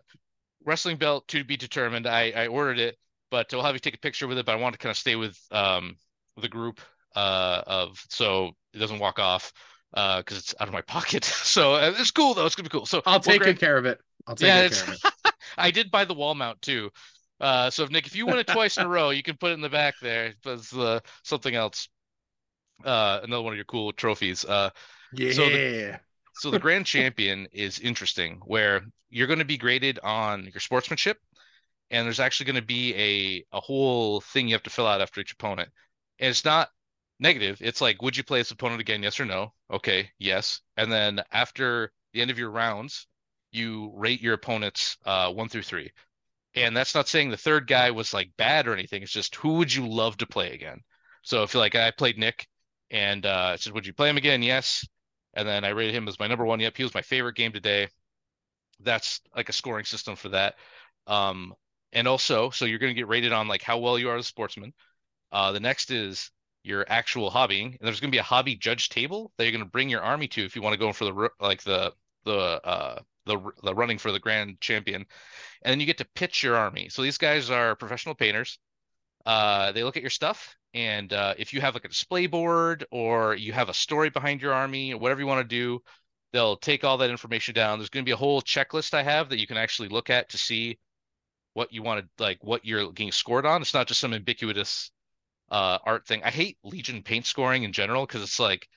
wrestling 0.63 0.97
belt 0.97 1.27
to 1.29 1.43
be 1.43 1.57
determined. 1.57 2.05
I 2.05 2.29
I 2.35 2.47
ordered 2.47 2.77
it 2.77 2.99
but 3.31 3.47
we'll 3.51 3.63
have 3.63 3.75
you 3.75 3.79
take 3.79 3.95
a 3.95 3.99
picture 3.99 4.27
with 4.27 4.37
it. 4.37 4.45
But 4.45 4.53
I 4.53 4.61
want 4.61 4.73
to 4.73 4.79
kind 4.79 4.91
of 4.91 4.97
stay 4.97 5.15
with 5.15 5.37
um 5.51 5.97
the 6.37 6.47
group 6.47 6.79
uh 7.15 7.63
of 7.65 8.01
so 8.09 8.51
it 8.75 8.79
doesn't 8.79 8.99
walk 8.99 9.19
off 9.19 9.51
uh 9.93 10.17
because 10.17 10.37
it's 10.37 10.55
out 10.59 10.67
of 10.67 10.73
my 10.73 10.81
pocket. 10.81 11.23
so 11.25 11.75
uh, 11.75 11.93
it's 11.97 12.11
cool 12.11 12.33
though. 12.33 12.45
It's 12.45 12.55
gonna 12.55 12.69
be 12.69 12.73
cool. 12.73 12.85
So 12.85 13.01
I'll 13.05 13.19
take 13.19 13.41
good 13.41 13.59
care 13.59 13.77
of 13.77 13.85
it. 13.85 13.99
I'll 14.27 14.35
take 14.35 14.47
yeah, 14.47 14.67
care 14.69 14.83
of 14.83 14.99
it. 15.03 15.33
I 15.57 15.71
did 15.71 15.91
buy 15.91 16.05
the 16.05 16.13
wall 16.13 16.35
mount 16.35 16.61
too. 16.61 16.91
Uh, 17.39 17.69
so 17.69 17.83
if 17.83 17.91
Nick, 17.91 18.07
if 18.07 18.15
you 18.15 18.25
win 18.25 18.37
it 18.37 18.47
twice 18.47 18.77
in 18.77 18.85
a 18.85 18.89
row, 18.89 19.09
you 19.09 19.23
can 19.23 19.35
put 19.37 19.51
it 19.51 19.55
in 19.55 19.61
the 19.61 19.69
back 19.69 19.95
there. 20.01 20.33
That's 20.43 20.73
uh, 20.73 20.99
something 21.23 21.53
else. 21.53 21.89
Uh, 22.83 23.19
another 23.23 23.41
one 23.41 23.53
of 23.53 23.57
your 23.57 23.65
cool 23.65 23.91
trophies. 23.91 24.45
Uh, 24.45 24.69
yeah. 25.13 25.31
So 25.31 25.49
the, 25.49 25.99
so 26.35 26.51
the 26.51 26.59
grand 26.59 26.85
champion 26.85 27.47
is 27.51 27.79
interesting, 27.79 28.41
where 28.45 28.81
you're 29.09 29.27
going 29.27 29.39
to 29.39 29.45
be 29.45 29.57
graded 29.57 29.99
on 30.03 30.45
your 30.45 30.59
sportsmanship, 30.59 31.17
and 31.91 32.05
there's 32.05 32.19
actually 32.19 32.47
going 32.47 32.61
to 32.61 32.61
be 32.61 32.95
a 32.95 33.57
a 33.57 33.59
whole 33.59 34.21
thing 34.21 34.47
you 34.47 34.55
have 34.55 34.63
to 34.63 34.69
fill 34.69 34.87
out 34.87 35.01
after 35.01 35.21
each 35.21 35.33
opponent. 35.33 35.69
And 36.19 36.29
it's 36.29 36.45
not 36.45 36.69
negative. 37.19 37.57
It's 37.61 37.81
like, 37.81 38.01
would 38.01 38.17
you 38.17 38.23
play 38.23 38.39
this 38.39 38.51
opponent 38.51 38.81
again? 38.81 39.03
Yes 39.03 39.19
or 39.19 39.25
no? 39.25 39.53
Okay, 39.71 40.09
yes. 40.19 40.61
And 40.77 40.91
then 40.91 41.21
after 41.31 41.91
the 42.13 42.21
end 42.21 42.31
of 42.31 42.39
your 42.39 42.51
rounds, 42.51 43.07
you 43.51 43.91
rate 43.95 44.21
your 44.21 44.33
opponents 44.33 44.97
uh, 45.05 45.31
one 45.31 45.49
through 45.49 45.63
three. 45.63 45.91
And 46.55 46.75
that's 46.75 46.95
not 46.95 47.07
saying 47.07 47.29
the 47.29 47.37
third 47.37 47.67
guy 47.67 47.91
was 47.91 48.13
like 48.13 48.31
bad 48.37 48.67
or 48.67 48.73
anything. 48.73 49.03
It's 49.03 49.11
just 49.11 49.35
who 49.35 49.55
would 49.55 49.73
you 49.73 49.87
love 49.87 50.17
to 50.17 50.27
play 50.27 50.53
again? 50.53 50.81
So 51.21 51.43
if 51.43 51.53
you're 51.53 51.61
like, 51.61 51.75
I 51.75 51.91
played 51.91 52.17
Nick, 52.17 52.47
and 52.91 53.25
uh, 53.25 53.51
I 53.53 53.55
said, 53.57 53.73
would 53.73 53.85
you 53.87 53.93
play 53.93 54.09
him 54.09 54.17
again? 54.17 54.43
Yes. 54.43 54.87
And 55.33 55.47
then 55.47 55.65
I 55.65 55.69
rated 55.69 55.95
him 55.95 56.07
as 56.07 56.19
my 56.19 56.27
number 56.27 56.45
one. 56.45 56.59
Yep, 56.59 56.77
he 56.77 56.83
was 56.83 56.93
my 56.93 57.01
favorite 57.01 57.35
game 57.35 57.51
today. 57.51 57.87
That's 58.81 59.21
like 59.35 59.49
a 59.49 59.53
scoring 59.53 59.85
system 59.85 60.15
for 60.15 60.29
that. 60.29 60.55
Um, 61.07 61.53
and 61.95 62.07
also 62.07 62.51
so 62.51 62.65
you're 62.65 62.79
going 62.79 62.93
to 62.93 62.99
get 62.99 63.07
rated 63.07 63.33
on 63.33 63.47
like 63.47 63.63
how 63.63 63.79
well 63.79 63.97
you 63.97 64.09
are 64.09 64.17
as 64.17 64.25
a 64.25 64.27
sportsman 64.27 64.73
uh, 65.31 65.51
the 65.51 65.59
next 65.59 65.89
is 65.89 66.29
your 66.65 66.85
actual 66.89 67.29
hobbying 67.29 67.65
and 67.65 67.79
there's 67.81 67.99
going 67.99 68.11
to 68.11 68.15
be 68.15 68.19
a 68.19 68.23
hobby 68.23 68.55
judge 68.55 68.89
table 68.89 69.31
that 69.37 69.43
you're 69.43 69.51
going 69.51 69.63
to 69.63 69.69
bring 69.69 69.89
your 69.89 70.01
army 70.01 70.27
to 70.27 70.43
if 70.43 70.55
you 70.55 70.61
want 70.61 70.73
to 70.73 70.79
go 70.79 70.91
for 70.91 71.05
the 71.05 71.29
like 71.39 71.63
the 71.63 71.93
the 72.25 72.37
uh 72.65 72.99
the, 73.25 73.39
the 73.63 73.73
running 73.73 73.97
for 73.97 74.11
the 74.11 74.19
grand 74.19 74.61
champion. 74.61 75.03
And 75.63 75.71
then 75.71 75.79
you 75.79 75.87
get 75.87 75.97
to 75.97 76.07
pitch 76.13 76.43
your 76.43 76.55
army. 76.55 76.89
So 76.89 77.01
these 77.01 77.17
guys 77.17 77.49
are 77.49 77.75
professional 77.75 78.13
painters. 78.13 78.59
Uh, 79.25 79.71
they 79.71 79.83
look 79.83 79.97
at 79.97 80.03
your 80.03 80.11
stuff 80.11 80.55
and 80.75 81.11
uh, 81.11 81.33
if 81.37 81.51
you 81.51 81.61
have 81.61 81.73
like 81.73 81.85
a 81.85 81.89
display 81.89 82.27
board 82.27 82.85
or 82.91 83.33
you 83.33 83.53
have 83.53 83.69
a 83.69 83.73
story 83.73 84.11
behind 84.11 84.41
your 84.41 84.53
army 84.53 84.93
or 84.93 84.99
whatever 84.99 85.19
you 85.19 85.25
want 85.25 85.41
to 85.41 85.55
do 85.55 85.81
they'll 86.31 86.57
take 86.57 86.83
all 86.83 86.97
that 86.97 87.09
information 87.09 87.53
down. 87.53 87.79
There's 87.79 87.89
going 87.89 88.03
to 88.03 88.07
be 88.07 88.11
a 88.11 88.17
whole 88.17 88.41
checklist 88.41 88.93
i 88.93 89.01
have 89.01 89.29
that 89.29 89.39
you 89.39 89.47
can 89.47 89.57
actually 89.57 89.87
look 89.87 90.09
at 90.09 90.29
to 90.29 90.37
see 90.37 90.77
what 91.53 91.71
you 91.71 91.81
want 91.81 92.05
to 92.05 92.23
like 92.23 92.37
what 92.41 92.65
you're 92.65 92.91
getting 92.91 93.11
scored 93.11 93.45
on. 93.45 93.61
It's 93.61 93.73
not 93.73 93.87
just 93.87 94.01
some 94.01 94.13
ambiguous 94.13 94.91
uh 95.49 95.77
art 95.85 96.07
thing. 96.07 96.21
I 96.23 96.31
hate 96.31 96.57
Legion 96.63 97.03
paint 97.03 97.25
scoring 97.25 97.63
in 97.63 97.73
general 97.73 98.05
because 98.05 98.21
it's 98.23 98.39
like 98.39 98.67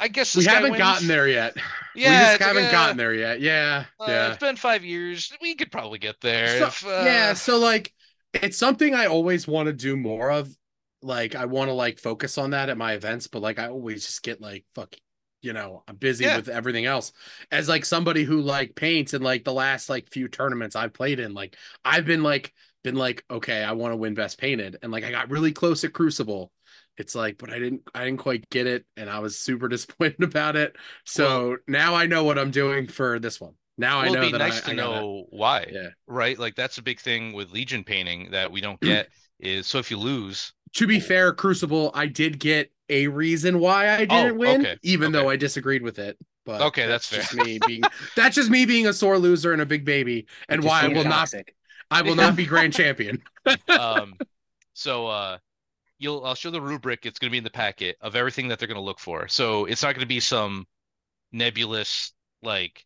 I 0.00 0.08
guess 0.08 0.34
we 0.34 0.44
haven't 0.44 0.78
gotten 0.78 1.06
there 1.06 1.28
yet. 1.28 1.54
Yeah, 1.94 2.10
we 2.32 2.38
just 2.38 2.42
haven't 2.42 2.72
gotten 2.72 2.96
there 2.96 3.12
yet. 3.12 3.40
Yeah, 3.40 3.84
uh, 4.00 4.06
yeah. 4.08 4.28
It's 4.28 4.38
been 4.38 4.56
five 4.56 4.82
years. 4.82 5.30
We 5.42 5.54
could 5.54 5.70
probably 5.70 5.98
get 5.98 6.16
there. 6.22 6.58
So, 6.58 6.66
if, 6.66 6.86
uh... 6.86 7.02
Yeah, 7.04 7.34
so 7.34 7.58
like 7.58 7.92
it's 8.32 8.56
something 8.56 8.94
I 8.94 9.06
always 9.06 9.46
want 9.46 9.66
to 9.66 9.72
do 9.74 9.96
more 9.96 10.30
of. 10.30 10.48
Like 11.02 11.34
I 11.34 11.46
want 11.46 11.68
to 11.68 11.74
like 11.74 11.98
focus 11.98 12.38
on 12.38 12.50
that 12.50 12.68
at 12.68 12.78
my 12.78 12.92
events, 12.92 13.26
but 13.26 13.40
like 13.40 13.58
I 13.58 13.68
always 13.68 14.04
just 14.06 14.22
get 14.22 14.40
like 14.40 14.64
fuck 14.74 14.94
you 15.42 15.52
know 15.52 15.82
i'm 15.88 15.96
busy 15.96 16.24
yeah. 16.24 16.36
with 16.36 16.48
everything 16.48 16.84
else 16.84 17.12
as 17.50 17.68
like 17.68 17.84
somebody 17.84 18.24
who 18.24 18.40
like 18.40 18.74
paints 18.74 19.14
in 19.14 19.22
like 19.22 19.44
the 19.44 19.52
last 19.52 19.88
like 19.88 20.08
few 20.10 20.28
tournaments 20.28 20.76
i've 20.76 20.92
played 20.92 21.18
in 21.18 21.32
like 21.32 21.56
i've 21.84 22.04
been 22.04 22.22
like 22.22 22.52
been 22.82 22.96
like 22.96 23.24
okay 23.30 23.62
i 23.62 23.72
want 23.72 23.92
to 23.92 23.96
win 23.96 24.14
best 24.14 24.38
painted 24.38 24.78
and 24.82 24.92
like 24.92 25.04
i 25.04 25.10
got 25.10 25.30
really 25.30 25.52
close 25.52 25.84
at 25.84 25.92
crucible 25.92 26.50
it's 26.96 27.14
like 27.14 27.38
but 27.38 27.50
i 27.50 27.58
didn't 27.58 27.82
i 27.94 28.04
didn't 28.04 28.18
quite 28.18 28.48
get 28.50 28.66
it 28.66 28.84
and 28.96 29.10
i 29.10 29.18
was 29.18 29.38
super 29.38 29.68
disappointed 29.68 30.22
about 30.22 30.56
it 30.56 30.76
so 31.04 31.48
well, 31.48 31.56
now 31.68 31.94
i 31.94 32.06
know 32.06 32.24
what 32.24 32.38
i'm 32.38 32.50
doing 32.50 32.86
for 32.86 33.18
this 33.18 33.40
one 33.40 33.54
now 33.80 34.02
well, 34.02 34.04
I 34.04 34.08
know 34.08 34.18
it'd 34.20 34.32
be 34.32 34.38
that 34.38 34.44
nice 34.44 34.58
I, 34.58 34.66
to 34.66 34.70
I 34.70 34.74
know 34.74 35.26
why. 35.30 35.66
Yeah. 35.72 35.88
Right. 36.06 36.38
Like 36.38 36.54
that's 36.54 36.76
a 36.76 36.82
big 36.82 37.00
thing 37.00 37.32
with 37.32 37.50
Legion 37.50 37.82
painting 37.82 38.30
that 38.30 38.52
we 38.52 38.60
don't 38.60 38.78
get 38.82 39.08
is 39.40 39.66
so 39.66 39.78
if 39.78 39.90
you 39.90 39.96
lose. 39.96 40.52
To 40.74 40.86
be 40.86 41.00
fair, 41.00 41.32
Crucible, 41.32 41.90
I 41.94 42.06
did 42.06 42.38
get 42.38 42.70
a 42.90 43.08
reason 43.08 43.58
why 43.58 43.86
I 43.86 43.94
oh, 43.94 43.98
didn't 43.98 44.32
oh, 44.32 44.34
win, 44.34 44.60
okay. 44.60 44.76
even 44.82 45.08
okay. 45.08 45.12
though 45.12 45.30
I 45.30 45.36
disagreed 45.36 45.82
with 45.82 45.98
it. 45.98 46.18
But 46.44 46.60
okay, 46.60 46.86
that's, 46.86 47.08
that's 47.08 47.32
just 47.32 47.46
me 47.46 47.58
being 47.66 47.82
that's 48.16 48.34
just 48.34 48.50
me 48.50 48.66
being 48.66 48.86
a 48.86 48.92
sore 48.92 49.18
loser 49.18 49.52
and 49.52 49.62
a 49.62 49.66
big 49.66 49.84
baby, 49.84 50.26
and 50.48 50.62
why 50.62 50.82
I 50.82 50.88
will 50.88 51.04
toxic. 51.04 51.54
I 51.90 52.02
will 52.02 52.14
not 52.14 52.36
be 52.36 52.46
grand 52.46 52.72
champion. 52.72 53.22
um, 53.68 54.14
so 54.74 55.06
uh, 55.06 55.38
you'll 55.98 56.24
I'll 56.24 56.34
show 56.34 56.50
the 56.50 56.60
rubric. 56.60 57.06
It's 57.06 57.18
going 57.18 57.30
to 57.30 57.32
be 57.32 57.38
in 57.38 57.44
the 57.44 57.50
packet 57.50 57.96
of 58.00 58.16
everything 58.16 58.48
that 58.48 58.58
they're 58.58 58.68
going 58.68 58.76
to 58.76 58.82
look 58.82 59.00
for. 59.00 59.28
So 59.28 59.64
it's 59.64 59.82
not 59.82 59.94
going 59.94 60.00
to 60.00 60.06
be 60.06 60.20
some 60.20 60.66
nebulous 61.32 62.12
like, 62.42 62.84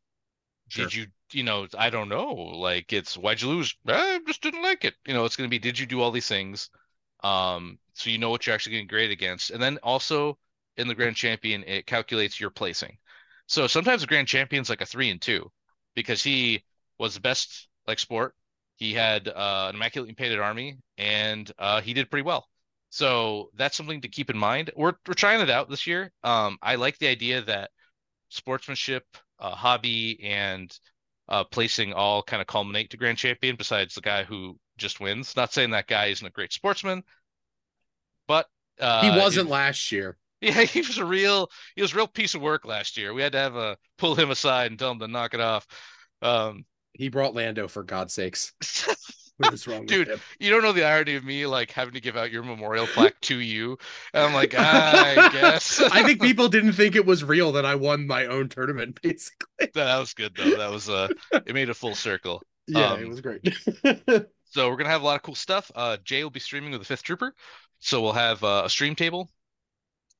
sure. 0.69 0.85
did 0.85 0.95
you 0.95 1.07
you 1.33 1.43
know 1.43 1.67
I 1.79 1.91
don't 1.91 2.09
know 2.09 2.33
like 2.33 2.93
it's 2.93 3.17
why'd 3.17 3.41
you 3.41 3.49
lose? 3.49 3.75
I 3.87 4.21
just 4.27 4.43
didn't 4.43 4.63
like 4.63 4.85
it. 4.85 4.95
You 5.07 5.15
know 5.15 5.25
it's 5.25 5.37
going 5.37 5.49
to 5.49 5.55
be 5.55 5.59
did 5.59 5.79
you 5.79 5.87
do 5.87 6.01
all 6.01 6.11
these 6.11 6.29
things? 6.29 6.71
Um, 7.23 7.79
so 7.95 8.11
you 8.11 8.19
know 8.19 8.31
what 8.31 8.47
you're 8.47 8.55
actually 8.55 8.73
getting 8.73 8.87
graded 8.87 9.13
against. 9.13 9.51
And 9.51 9.63
then 9.63 9.79
also 9.83 10.39
in 10.77 10.89
the 10.89 10.95
grand 10.95 11.17
champion, 11.17 11.65
it 11.65 11.87
calculates 11.87 12.41
your 12.41 12.51
placing. 12.51 12.99
So 13.47 13.67
sometimes 13.67 14.01
the 14.01 14.07
grand 14.07 14.29
champion's 14.29 14.69
like 14.69 14.81
a 14.81 14.87
three 14.87 15.11
and 15.11 15.21
two 15.21 15.51
because 15.95 16.23
he 16.23 16.65
was 16.99 17.15
the 17.15 17.21
best 17.21 17.69
like 17.87 17.99
sport, 17.99 18.35
He 18.77 18.93
had 18.93 19.29
uh, 19.29 19.67
an 19.69 19.77
immaculately 19.77 20.15
painted 20.15 20.41
army, 20.41 20.79
and 20.99 21.51
uh, 21.59 21.81
he 21.81 21.95
did 21.95 22.11
pretty 22.11 22.25
well. 22.25 22.47
So 22.91 23.51
that's 23.57 23.77
something 23.77 24.01
to 24.03 24.09
keep 24.09 24.31
in 24.31 24.39
mind. 24.39 24.71
We're 24.77 24.95
we're 25.07 25.15
trying 25.15 25.41
it 25.41 25.51
out 25.51 25.69
this 25.69 25.87
year. 25.87 26.13
Um, 26.23 26.59
I 26.63 26.77
like 26.77 26.99
the 26.99 27.09
idea 27.09 27.43
that 27.43 27.71
sportsmanship, 28.29 29.05
uh, 29.39 29.55
hobby, 29.55 30.23
and 30.23 30.77
uh, 31.29 31.45
placing 31.45 31.93
all 31.93 32.23
kind 32.23 32.41
of 32.41 32.47
culminate 32.47 32.91
to 32.91 32.97
grand 32.97 33.19
champion. 33.19 33.57
Besides 33.57 33.95
the 33.95 34.01
guy 34.01 34.25
who 34.25 34.59
just 34.77 35.01
wins. 35.01 35.37
Not 35.37 35.53
saying 35.53 35.71
that 35.71 35.87
guy 35.87 36.07
isn't 36.07 36.27
a 36.27 36.31
great 36.31 36.53
sportsman, 36.53 37.03
but 38.27 38.47
uh, 38.81 39.03
he 39.03 39.19
wasn't 39.19 39.49
it, 39.49 39.53
last 39.53 39.93
year. 39.93 40.17
Yeah, 40.41 40.61
he 40.65 40.81
was 40.83 40.99
a 40.99 41.07
real 41.07 41.49
he 41.75 41.81
was 41.81 41.95
a 41.95 41.97
real 41.97 42.07
piece 42.07 42.35
of 42.35 42.43
work 42.43 42.67
last 42.67 42.99
year. 42.99 43.15
We 43.15 43.23
had 43.23 43.33
to 43.33 43.39
have 43.39 43.57
a 43.57 43.79
pull 43.97 44.15
him 44.15 44.31
aside 44.31 44.71
and 44.71 44.79
tell 44.79 44.91
him 44.91 44.99
to 44.99 45.09
knock 45.09 45.33
it 45.33 45.41
off. 45.41 45.67
Um, 46.21 46.67
he 46.95 47.09
brought 47.09 47.35
Lando 47.35 47.69
for 47.69 47.83
God's 47.83 48.15
sakes. 48.15 48.53
What 49.39 49.53
is 49.53 49.67
wrong 49.67 49.85
Dude, 49.85 50.21
you 50.39 50.51
don't 50.51 50.63
know 50.63 50.73
the 50.73 50.85
irony 50.85 51.17
of 51.17 51.25
me 51.25 51.45
like 51.47 51.73
having 51.73 51.95
to 51.95 52.01
give 52.01 52.17
out 52.17 52.31
your 52.31 52.45
memorial 52.45 52.87
plaque 52.87 53.21
to 53.23 53.41
you. 53.41 53.77
And 54.13 54.23
I'm 54.23 54.33
like, 54.33 54.55
I 54.57 55.29
guess. 55.33 55.81
I 55.81 56.05
think 56.05 56.23
people 56.23 56.49
didn't 56.49 56.75
think 56.75 56.95
it 56.95 57.05
was 57.05 57.25
real 57.25 57.51
that 57.53 57.67
I 57.67 57.75
won 57.75 58.07
my 58.07 58.27
own 58.27 58.49
tournament, 58.49 59.01
basically. 59.03 59.71
That 59.75 59.99
was 59.99 60.15
good 60.15 60.37
though. 60.37 60.57
That 60.57 60.71
was 60.71 60.89
uh 60.89 61.09
it 61.33 61.53
made 61.53 61.69
a 61.69 61.75
full 61.75 61.97
circle. 61.97 62.43
Yeah, 62.69 62.93
um, 62.93 63.03
it 63.03 63.09
was 63.09 63.21
great. 63.21 63.43
so 64.45 64.71
we're 64.71 64.77
gonna 64.77 64.89
have 64.89 65.03
a 65.03 65.05
lot 65.05 65.17
of 65.17 65.23
cool 65.23 65.35
stuff. 65.35 65.71
Uh 65.75 65.97
Jay 66.05 66.23
will 66.23 66.31
be 66.31 66.41
streaming 66.41 66.71
with 66.71 66.81
the 66.81 66.87
fifth 66.87 67.03
trooper. 67.03 67.35
So 67.81 68.01
we'll 68.03 68.13
have 68.13 68.43
uh, 68.45 68.63
a 68.65 68.71
stream 68.71 68.95
table. 68.95 69.33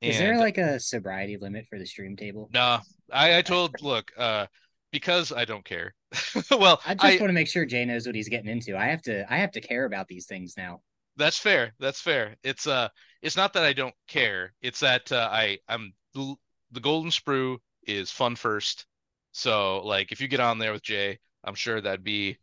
Is 0.01 0.19
there 0.19 0.37
like 0.37 0.57
a 0.57 0.77
sobriety 0.79 1.37
limit 1.37 1.67
for 1.69 1.79
the 1.79 1.85
stream 1.85 2.17
table? 2.17 2.49
Nah. 2.53 2.81
I, 3.11 3.37
I 3.37 3.41
told 3.43 3.81
look, 3.81 4.11
uh 4.17 4.47
because 4.95 5.33
I 5.33 5.43
don't 5.43 5.65
care. 5.65 5.93
well, 6.51 6.79
I 6.85 6.93
just 6.93 7.03
I, 7.03 7.17
want 7.17 7.27
to 7.27 7.33
make 7.33 7.49
sure 7.49 7.65
Jay 7.65 7.83
knows 7.83 8.05
what 8.05 8.15
he's 8.15 8.29
getting 8.29 8.49
into. 8.49 8.77
I 8.77 8.85
have 8.85 9.01
to 9.01 9.29
I 9.29 9.35
have 9.39 9.51
to 9.51 9.59
care 9.59 9.83
about 9.83 10.07
these 10.07 10.25
things 10.25 10.53
now. 10.55 10.79
That's 11.17 11.37
fair. 11.37 11.73
That's 11.81 11.99
fair. 11.99 12.37
It's 12.43 12.65
uh 12.65 12.87
it's 13.21 13.35
not 13.35 13.51
that 13.53 13.65
I 13.65 13.73
don't 13.73 13.93
care. 14.07 14.53
It's 14.61 14.79
that 14.79 15.11
uh, 15.11 15.27
I 15.29 15.57
I'm 15.67 15.91
the 16.13 16.79
golden 16.79 17.11
sprue 17.11 17.57
is 17.85 18.09
fun 18.09 18.37
first. 18.37 18.85
So 19.33 19.81
like 19.83 20.13
if 20.13 20.21
you 20.21 20.29
get 20.29 20.39
on 20.39 20.59
there 20.59 20.71
with 20.71 20.81
Jay, 20.81 21.19
I'm 21.43 21.55
sure 21.55 21.81
that'd 21.81 22.01
be 22.01 22.37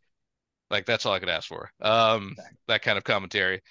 like 0.69 0.85
that's 0.85 1.07
all 1.07 1.13
I 1.13 1.19
could 1.19 1.29
ask 1.29 1.47
for. 1.47 1.71
Um 1.81 2.35
that 2.67 2.83
kind 2.83 2.99
of 2.99 3.03
commentary. 3.03 3.61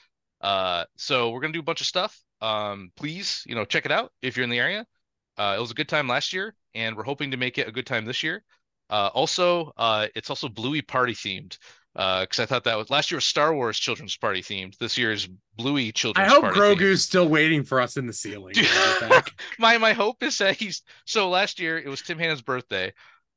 Uh 0.40 0.86
so 0.96 1.30
we're 1.30 1.40
going 1.40 1.52
to 1.52 1.56
do 1.56 1.62
a 1.62 1.70
bunch 1.70 1.82
of 1.82 1.86
stuff. 1.86 2.20
Um 2.40 2.90
please, 2.96 3.44
you 3.46 3.54
know, 3.54 3.64
check 3.64 3.86
it 3.86 3.92
out 3.92 4.10
if 4.22 4.36
you're 4.36 4.42
in 4.42 4.50
the 4.50 4.58
area. 4.58 4.84
Uh 5.38 5.54
it 5.56 5.60
was 5.60 5.70
a 5.70 5.74
good 5.74 5.88
time 5.88 6.08
last 6.08 6.32
year 6.32 6.56
and 6.74 6.96
we're 6.96 7.04
hoping 7.04 7.30
to 7.30 7.36
make 7.36 7.58
it 7.58 7.68
a 7.68 7.72
good 7.72 7.86
time 7.86 8.04
this 8.04 8.22
year. 8.22 8.42
Uh, 8.92 9.08
also, 9.14 9.72
uh, 9.78 10.06
it's 10.14 10.28
also 10.28 10.50
Bluey 10.50 10.82
party 10.82 11.14
themed 11.14 11.56
because 11.94 12.38
uh, 12.38 12.42
I 12.42 12.46
thought 12.46 12.64
that 12.64 12.76
was 12.76 12.90
last 12.90 13.10
year 13.10 13.16
was 13.16 13.24
Star 13.24 13.54
Wars 13.54 13.78
Children's 13.78 14.18
Party 14.18 14.42
themed. 14.42 14.76
This 14.76 14.98
year 14.98 15.10
is 15.10 15.28
Bluey 15.56 15.92
Children's. 15.92 16.30
I 16.30 16.34
hope 16.34 16.42
party 16.42 16.60
Grogu's 16.60 17.00
themed. 17.00 17.08
still 17.08 17.28
waiting 17.28 17.64
for 17.64 17.80
us 17.80 17.96
in 17.96 18.06
the 18.06 18.12
ceiling. 18.12 18.54
my 19.58 19.78
my 19.78 19.94
hope 19.94 20.22
is 20.22 20.36
that 20.38 20.56
he's 20.56 20.82
so. 21.06 21.30
Last 21.30 21.58
year 21.58 21.78
it 21.78 21.88
was 21.88 22.02
Tim 22.02 22.18
Hannon's 22.18 22.42
birthday. 22.42 22.92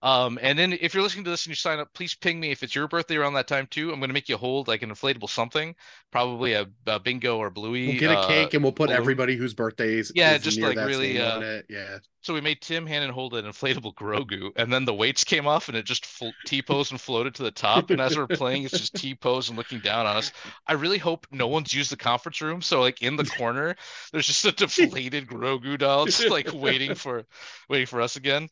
Um, 0.05 0.37
and 0.43 0.57
then 0.57 0.77
if 0.79 0.93
you're 0.93 1.01
listening 1.01 1.23
to 1.23 1.31
this 1.31 1.47
and 1.47 1.49
you 1.49 1.55
sign 1.55 1.79
up, 1.79 1.91
please 1.95 2.13
ping 2.13 2.39
me 2.39 2.51
if 2.51 2.61
it's 2.61 2.75
your 2.75 2.87
birthday 2.87 3.15
around 3.15 3.33
that 3.33 3.47
time 3.47 3.65
too. 3.71 3.91
I'm 3.91 3.99
going 3.99 4.09
to 4.09 4.13
make 4.13 4.29
you 4.29 4.37
hold 4.37 4.67
like 4.67 4.83
an 4.83 4.91
inflatable 4.91 5.27
something, 5.27 5.73
probably 6.11 6.53
a, 6.53 6.67
a 6.85 6.99
bingo 6.99 7.39
or 7.39 7.49
bluey. 7.49 7.87
We'll 7.87 7.99
get 7.99 8.11
a 8.11 8.27
cake 8.27 8.53
and 8.53 8.61
we'll 8.61 8.71
put 8.71 8.89
balloon. 8.89 9.01
everybody 9.01 9.35
whose 9.35 9.55
birthdays. 9.55 10.11
Yeah, 10.13 10.37
just 10.37 10.61
like 10.61 10.77
really. 10.77 11.19
Uh, 11.19 11.63
yeah. 11.69 11.97
So 12.21 12.35
we 12.35 12.41
made 12.41 12.61
Tim 12.61 12.85
Hannon 12.85 13.09
hold 13.09 13.33
an 13.33 13.45
inflatable 13.45 13.95
Grogu, 13.95 14.51
and 14.55 14.71
then 14.71 14.85
the 14.85 14.93
weights 14.93 15.23
came 15.23 15.47
off 15.47 15.69
and 15.69 15.77
it 15.77 15.85
just 15.85 16.05
fl- 16.05 16.29
T 16.45 16.61
pose 16.61 16.91
and 16.91 17.01
floated 17.01 17.33
to 17.35 17.43
the 17.43 17.51
top. 17.51 17.89
And 17.89 17.99
as 17.99 18.15
we're 18.15 18.27
playing, 18.27 18.63
it's 18.63 18.77
just 18.77 18.95
T 18.95 19.15
pose 19.15 19.49
and 19.49 19.57
looking 19.57 19.79
down 19.79 20.05
on 20.05 20.17
us. 20.17 20.31
I 20.67 20.73
really 20.73 20.99
hope 20.99 21.25
no 21.31 21.47
one's 21.47 21.73
used 21.73 21.91
the 21.91 21.97
conference 21.97 22.41
room. 22.41 22.61
So 22.61 22.79
like 22.79 23.01
in 23.01 23.15
the 23.15 23.25
corner, 23.25 23.75
there's 24.11 24.27
just 24.27 24.45
a 24.45 24.51
deflated 24.65 25.25
Grogu 25.25 25.79
doll 25.79 26.05
just 26.05 26.29
like 26.29 26.53
waiting 26.53 26.93
for 26.93 27.25
waiting 27.69 27.87
for 27.87 28.01
us 28.01 28.15
again. 28.15 28.49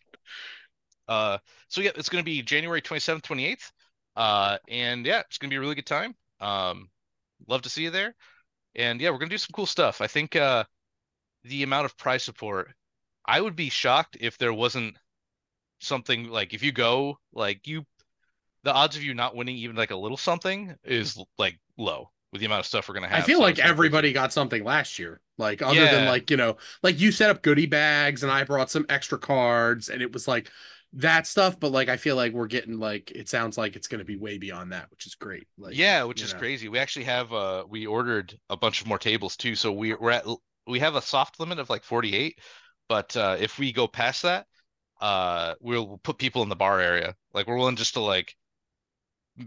Uh, 1.07 1.37
so 1.67 1.81
yeah, 1.81 1.91
it's 1.95 2.09
going 2.09 2.21
to 2.21 2.25
be 2.25 2.41
January 2.41 2.81
27th, 2.81 3.21
28th. 3.21 3.71
Uh, 4.15 4.57
and 4.69 5.05
yeah, 5.05 5.21
it's 5.21 5.37
going 5.37 5.49
to 5.49 5.53
be 5.53 5.57
a 5.57 5.59
really 5.59 5.75
good 5.75 5.85
time. 5.85 6.15
Um, 6.39 6.89
love 7.47 7.61
to 7.63 7.69
see 7.69 7.83
you 7.83 7.89
there. 7.89 8.15
And 8.75 8.99
yeah, 8.99 9.09
we're 9.09 9.17
going 9.17 9.29
to 9.29 9.33
do 9.33 9.39
some 9.39 9.53
cool 9.53 9.65
stuff. 9.65 10.01
I 10.01 10.07
think 10.07 10.35
uh, 10.35 10.63
the 11.43 11.63
amount 11.63 11.85
of 11.85 11.97
prize 11.97 12.23
support, 12.23 12.73
I 13.25 13.39
would 13.39 13.55
be 13.55 13.69
shocked 13.69 14.17
if 14.19 14.37
there 14.37 14.53
wasn't 14.53 14.95
something 15.79 16.29
like 16.29 16.53
if 16.53 16.63
you 16.63 16.71
go, 16.71 17.19
like 17.33 17.67
you, 17.67 17.85
the 18.63 18.73
odds 18.73 18.95
of 18.95 19.03
you 19.03 19.13
not 19.13 19.35
winning 19.35 19.57
even 19.57 19.75
like 19.75 19.91
a 19.91 19.95
little 19.95 20.17
something 20.17 20.75
is 20.83 21.21
like 21.37 21.59
low 21.77 22.09
with 22.31 22.39
the 22.39 22.45
amount 22.45 22.61
of 22.61 22.65
stuff 22.65 22.87
we're 22.87 22.95
gonna 22.95 23.07
have. 23.07 23.23
I 23.23 23.25
feel 23.25 23.37
so 23.37 23.43
like 23.43 23.59
everybody 23.59 24.11
got 24.11 24.33
something 24.33 24.63
last 24.63 24.97
year. 24.97 25.21
Like 25.37 25.61
other 25.61 25.75
yeah. 25.75 25.91
than 25.91 26.05
like, 26.05 26.29
you 26.31 26.37
know, 26.37 26.57
like 26.81 26.99
you 26.99 27.11
set 27.11 27.29
up 27.29 27.41
goodie 27.41 27.65
bags 27.65 28.23
and 28.23 28.31
I 28.31 28.43
brought 28.43 28.71
some 28.71 28.85
extra 28.89 29.17
cards 29.17 29.89
and 29.89 30.01
it 30.01 30.11
was 30.11 30.27
like 30.27 30.51
that 30.95 31.25
stuff 31.25 31.59
but 31.59 31.71
like 31.71 31.89
i 31.89 31.97
feel 31.97 32.15
like 32.15 32.33
we're 32.33 32.45
getting 32.45 32.77
like 32.77 33.09
it 33.11 33.27
sounds 33.27 33.57
like 33.57 33.75
it's 33.75 33.87
going 33.87 33.99
to 33.99 34.05
be 34.05 34.15
way 34.15 34.37
beyond 34.37 34.71
that 34.71 34.89
which 34.91 35.07
is 35.07 35.15
great 35.15 35.47
like 35.57 35.75
yeah 35.75 36.03
which 36.03 36.21
is 36.21 36.33
know. 36.33 36.39
crazy. 36.39 36.69
We 36.69 36.77
actually 36.77 37.05
have 37.05 37.33
uh 37.33 37.65
we 37.67 37.87
ordered 37.87 38.37
a 38.49 38.57
bunch 38.57 38.81
of 38.81 38.87
more 38.87 38.99
tables 38.99 39.35
too 39.35 39.55
so 39.55 39.71
we, 39.71 39.95
we're 39.95 40.11
at 40.11 40.25
we 40.67 40.79
have 40.79 40.95
a 40.95 41.01
soft 41.01 41.39
limit 41.39 41.57
of 41.57 41.69
like 41.69 41.83
48 41.83 42.37
but 42.87 43.17
uh 43.17 43.37
if 43.39 43.57
we 43.57 43.73
go 43.73 43.87
past 43.87 44.21
that 44.21 44.45
uh 45.01 45.55
we'll 45.61 45.99
put 46.03 46.19
people 46.19 46.43
in 46.43 46.49
the 46.49 46.55
bar 46.55 46.79
area. 46.79 47.15
Like 47.33 47.47
we're 47.47 47.57
willing 47.57 47.75
just 47.75 47.95
to 47.95 47.99
like 47.99 48.35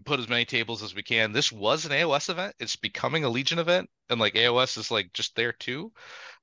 put 0.05 0.19
as 0.19 0.29
many 0.29 0.45
tables 0.45 0.83
as 0.83 0.97
we 0.97 1.05
can. 1.05 1.33
This 1.33 1.53
was 1.53 1.87
an 1.87 1.93
aos 1.93 2.29
event. 2.29 2.57
It's 2.59 2.75
becoming 2.75 3.23
a 3.23 3.29
legion 3.29 3.61
event 3.61 3.89
and 4.11 4.19
like 4.19 4.35
aos 4.35 4.77
is 4.79 4.91
like 4.91 5.13
just 5.13 5.37
there 5.37 5.53
too 5.53 5.93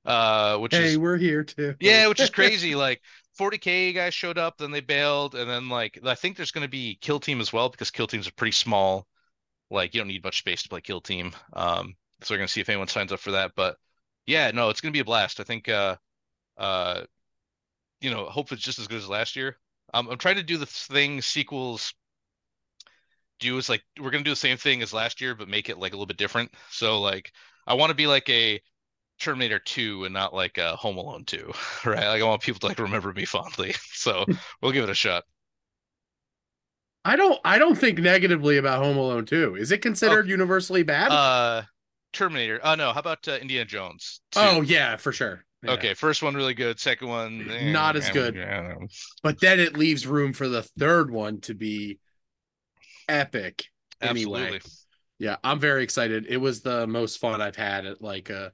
uh 0.06 0.58
which 0.58 0.74
hey 0.74 0.84
is, 0.84 0.98
we're 0.98 1.16
here 1.16 1.44
too. 1.44 1.74
Yeah 1.78 2.08
which 2.08 2.20
is 2.20 2.30
crazy 2.30 2.74
like 2.74 3.00
40k 3.38 3.94
guys 3.94 4.14
showed 4.14 4.38
up, 4.38 4.58
then 4.58 4.70
they 4.70 4.80
bailed, 4.80 5.34
and 5.34 5.48
then 5.48 5.68
like 5.68 5.98
I 6.04 6.14
think 6.14 6.36
there's 6.36 6.52
going 6.52 6.64
to 6.64 6.70
be 6.70 6.98
kill 7.00 7.20
team 7.20 7.40
as 7.40 7.52
well 7.52 7.68
because 7.68 7.90
kill 7.90 8.06
teams 8.06 8.28
are 8.28 8.32
pretty 8.32 8.52
small. 8.52 9.06
Like 9.70 9.94
you 9.94 10.00
don't 10.00 10.08
need 10.08 10.24
much 10.24 10.38
space 10.38 10.62
to 10.62 10.68
play 10.68 10.80
kill 10.80 11.00
team. 11.00 11.32
Um, 11.52 11.96
so 12.22 12.34
we're 12.34 12.38
gonna 12.38 12.48
see 12.48 12.60
if 12.60 12.68
anyone 12.68 12.88
signs 12.88 13.12
up 13.12 13.20
for 13.20 13.32
that. 13.32 13.52
But 13.56 13.76
yeah, 14.26 14.50
no, 14.50 14.70
it's 14.70 14.80
gonna 14.80 14.92
be 14.92 15.00
a 15.00 15.04
blast. 15.04 15.40
I 15.40 15.44
think 15.44 15.68
uh, 15.68 15.96
uh, 16.56 17.02
you 18.00 18.10
know, 18.10 18.26
hope 18.26 18.52
it's 18.52 18.62
just 18.62 18.78
as 18.78 18.88
good 18.88 18.98
as 18.98 19.08
last 19.08 19.36
year. 19.36 19.58
Um, 19.92 20.08
I'm 20.08 20.18
trying 20.18 20.36
to 20.36 20.42
do 20.42 20.56
the 20.56 20.66
thing 20.66 21.20
sequels 21.22 21.94
do 23.40 23.58
is 23.58 23.68
like 23.68 23.82
we're 24.00 24.10
gonna 24.10 24.24
do 24.24 24.30
the 24.30 24.36
same 24.36 24.56
thing 24.56 24.82
as 24.82 24.92
last 24.92 25.20
year, 25.20 25.34
but 25.34 25.48
make 25.48 25.68
it 25.68 25.78
like 25.78 25.92
a 25.92 25.96
little 25.96 26.06
bit 26.06 26.16
different. 26.16 26.52
So 26.70 27.00
like 27.00 27.32
I 27.66 27.74
want 27.74 27.90
to 27.90 27.96
be 27.96 28.06
like 28.06 28.28
a 28.28 28.60
Terminator 29.18 29.58
2 29.58 30.04
and 30.04 30.12
not 30.14 30.34
like 30.34 30.58
uh, 30.58 30.76
Home 30.76 30.96
Alone 30.96 31.24
2, 31.24 31.52
right? 31.86 32.08
Like 32.08 32.22
I 32.22 32.24
want 32.24 32.42
people 32.42 32.60
to 32.60 32.66
like 32.66 32.78
remember 32.78 33.12
me 33.12 33.24
fondly. 33.24 33.74
So 33.94 34.26
we'll 34.60 34.72
give 34.72 34.84
it 34.84 34.90
a 34.90 34.94
shot. 34.94 35.24
I 37.06 37.16
don't 37.16 37.40
I 37.42 37.58
don't 37.58 37.76
think 37.76 37.98
negatively 37.98 38.58
about 38.58 38.82
Home 38.82 38.98
Alone 38.98 39.24
2. 39.24 39.56
Is 39.56 39.72
it 39.72 39.78
considered 39.78 40.26
oh, 40.26 40.28
universally 40.28 40.82
bad? 40.82 41.10
Uh 41.10 41.62
Terminator. 42.12 42.60
Oh 42.62 42.74
no, 42.74 42.92
how 42.92 43.00
about 43.00 43.26
uh, 43.26 43.38
Indiana 43.40 43.64
Jones? 43.64 44.20
2? 44.32 44.40
Oh 44.40 44.60
yeah, 44.60 44.96
for 44.96 45.10
sure. 45.10 45.44
Yeah. 45.62 45.72
Okay, 45.72 45.94
first 45.94 46.22
one 46.22 46.34
really 46.34 46.52
good, 46.52 46.78
second 46.78 47.08
one 47.08 47.50
eh, 47.50 47.72
not 47.72 47.96
as 47.96 48.10
good. 48.10 48.34
Yeah. 48.34 48.74
But 49.22 49.40
then 49.40 49.58
it 49.58 49.76
leaves 49.76 50.06
room 50.06 50.34
for 50.34 50.48
the 50.48 50.62
third 50.78 51.10
one 51.10 51.40
to 51.42 51.54
be 51.54 51.98
epic. 53.08 53.66
Absolutely. 54.02 54.42
Anyway. 54.42 54.60
Yeah, 55.18 55.36
I'm 55.42 55.60
very 55.60 55.82
excited. 55.82 56.26
It 56.28 56.36
was 56.36 56.60
the 56.60 56.86
most 56.86 57.18
fun 57.18 57.40
I've 57.40 57.56
had 57.56 57.86
at 57.86 58.02
like 58.02 58.28
a 58.28 58.52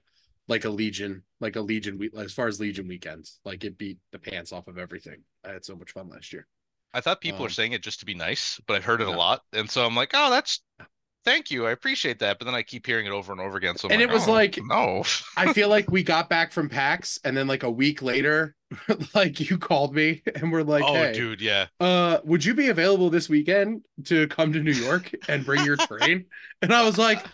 like 0.50 0.64
a 0.64 0.70
Legion, 0.70 1.22
like 1.40 1.56
a 1.56 1.60
Legion 1.60 1.96
week, 1.96 2.12
as 2.16 2.32
far 2.32 2.48
as 2.48 2.60
Legion 2.60 2.88
weekends. 2.88 3.38
Like 3.44 3.64
it 3.64 3.78
beat 3.78 3.98
the 4.12 4.18
pants 4.18 4.52
off 4.52 4.68
of 4.68 4.76
everything. 4.76 5.22
I 5.44 5.52
had 5.52 5.64
so 5.64 5.76
much 5.76 5.92
fun 5.92 6.08
last 6.08 6.32
year. 6.32 6.46
I 6.92 7.00
thought 7.00 7.20
people 7.20 7.38
um, 7.38 7.44
were 7.44 7.50
saying 7.50 7.72
it 7.72 7.84
just 7.84 8.00
to 8.00 8.06
be 8.06 8.14
nice, 8.14 8.60
but 8.66 8.76
I've 8.76 8.84
heard 8.84 9.00
it 9.00 9.06
a 9.06 9.12
lot, 9.12 9.42
and 9.52 9.70
so 9.70 9.86
I'm 9.86 9.94
like, 9.94 10.10
oh, 10.12 10.28
that's 10.28 10.60
thank 11.24 11.50
you, 11.50 11.66
I 11.66 11.70
appreciate 11.70 12.18
that. 12.18 12.38
But 12.38 12.46
then 12.46 12.54
I 12.54 12.62
keep 12.62 12.84
hearing 12.84 13.06
it 13.06 13.12
over 13.12 13.30
and 13.30 13.40
over 13.40 13.56
again. 13.56 13.76
So 13.76 13.86
I'm 13.86 13.92
and 13.92 14.00
like, 14.00 14.10
it 14.10 14.12
was 14.12 14.28
oh, 14.28 14.32
like, 14.32 14.58
no, 14.60 15.04
I 15.36 15.52
feel 15.52 15.68
like 15.68 15.90
we 15.90 16.02
got 16.02 16.28
back 16.28 16.52
from 16.52 16.68
PAX, 16.68 17.20
and 17.24 17.36
then 17.36 17.46
like 17.46 17.62
a 17.62 17.70
week 17.70 18.02
later, 18.02 18.56
like 19.14 19.38
you 19.38 19.56
called 19.56 19.94
me, 19.94 20.22
and 20.34 20.50
we're 20.50 20.62
like, 20.62 20.82
oh, 20.84 20.94
hey, 20.94 21.12
dude, 21.12 21.40
yeah, 21.40 21.66
uh, 21.78 22.18
would 22.24 22.44
you 22.44 22.54
be 22.54 22.68
available 22.68 23.08
this 23.08 23.28
weekend 23.28 23.82
to 24.06 24.26
come 24.26 24.52
to 24.52 24.60
New 24.60 24.72
York 24.72 25.12
and 25.28 25.46
bring 25.46 25.64
your 25.64 25.76
train? 25.76 26.24
and 26.62 26.74
I 26.74 26.82
was 26.82 26.98
like, 26.98 27.24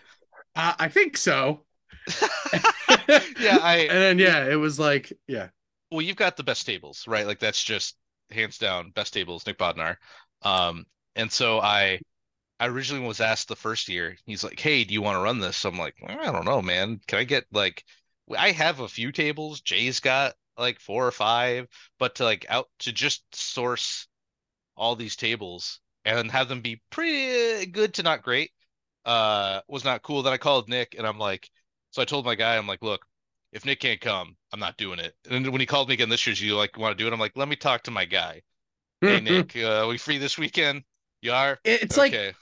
uh, 0.54 0.74
I 0.78 0.88
think 0.88 1.16
so. 1.16 1.65
yeah, 3.38 3.58
I 3.62 3.86
and 3.90 3.98
then 3.98 4.18
yeah, 4.18 4.46
it 4.46 4.56
was 4.56 4.78
like 4.78 5.12
yeah. 5.26 5.48
Well, 5.90 6.02
you've 6.02 6.16
got 6.16 6.36
the 6.36 6.42
best 6.42 6.66
tables, 6.66 7.04
right? 7.06 7.26
Like 7.26 7.38
that's 7.38 7.62
just 7.62 7.96
hands 8.30 8.58
down 8.58 8.90
best 8.90 9.12
tables, 9.14 9.46
Nick 9.46 9.58
Bodnar. 9.58 9.96
Um, 10.42 10.86
and 11.14 11.30
so 11.30 11.60
I 11.60 12.00
I 12.60 12.68
originally 12.68 13.06
was 13.06 13.20
asked 13.20 13.48
the 13.48 13.56
first 13.56 13.88
year, 13.88 14.16
he's 14.26 14.44
like, 14.44 14.60
Hey, 14.60 14.84
do 14.84 14.94
you 14.94 15.02
want 15.02 15.16
to 15.16 15.22
run 15.22 15.40
this? 15.40 15.56
So 15.58 15.68
I'm 15.70 15.78
like, 15.78 15.96
well, 16.02 16.18
I 16.20 16.32
don't 16.32 16.44
know, 16.44 16.62
man. 16.62 17.00
Can 17.06 17.18
I 17.18 17.24
get 17.24 17.46
like 17.52 17.84
I 18.36 18.52
have 18.52 18.80
a 18.80 18.88
few 18.88 19.12
tables. 19.12 19.60
Jay's 19.60 20.00
got 20.00 20.34
like 20.58 20.80
four 20.80 21.06
or 21.06 21.12
five, 21.12 21.68
but 21.98 22.16
to 22.16 22.24
like 22.24 22.46
out 22.48 22.68
to 22.80 22.92
just 22.92 23.22
source 23.34 24.08
all 24.76 24.96
these 24.96 25.16
tables 25.16 25.80
and 26.04 26.30
have 26.30 26.48
them 26.48 26.60
be 26.60 26.82
pretty 26.90 27.66
good 27.66 27.94
to 27.94 28.02
not 28.02 28.22
great 28.22 28.52
uh 29.04 29.60
was 29.68 29.84
not 29.84 30.02
cool. 30.02 30.22
Then 30.22 30.32
I 30.32 30.38
called 30.38 30.68
Nick 30.68 30.94
and 30.98 31.06
I'm 31.06 31.18
like, 31.18 31.50
so 31.96 32.02
I 32.02 32.04
told 32.04 32.26
my 32.26 32.34
guy, 32.34 32.58
I'm 32.58 32.66
like, 32.66 32.82
look, 32.82 33.06
if 33.52 33.64
Nick 33.64 33.80
can't 33.80 33.98
come, 33.98 34.36
I'm 34.52 34.60
not 34.60 34.76
doing 34.76 34.98
it. 34.98 35.14
And 35.30 35.42
then 35.42 35.50
when 35.50 35.62
he 35.62 35.66
called 35.66 35.88
me 35.88 35.94
again 35.94 36.10
this 36.10 36.26
year, 36.26 36.36
you 36.36 36.54
like 36.54 36.76
want 36.76 36.96
to 36.96 37.02
do 37.02 37.08
it? 37.08 37.12
I'm 37.14 37.18
like, 37.18 37.32
let 37.36 37.48
me 37.48 37.56
talk 37.56 37.84
to 37.84 37.90
my 37.90 38.04
guy. 38.04 38.42
Hey 39.00 39.18
Nick, 39.20 39.56
uh, 39.56 39.86
we 39.88 39.96
free 39.96 40.18
this 40.18 40.36
weekend? 40.36 40.82
You 41.22 41.32
are? 41.32 41.58
It's 41.64 41.96
like 41.96 42.34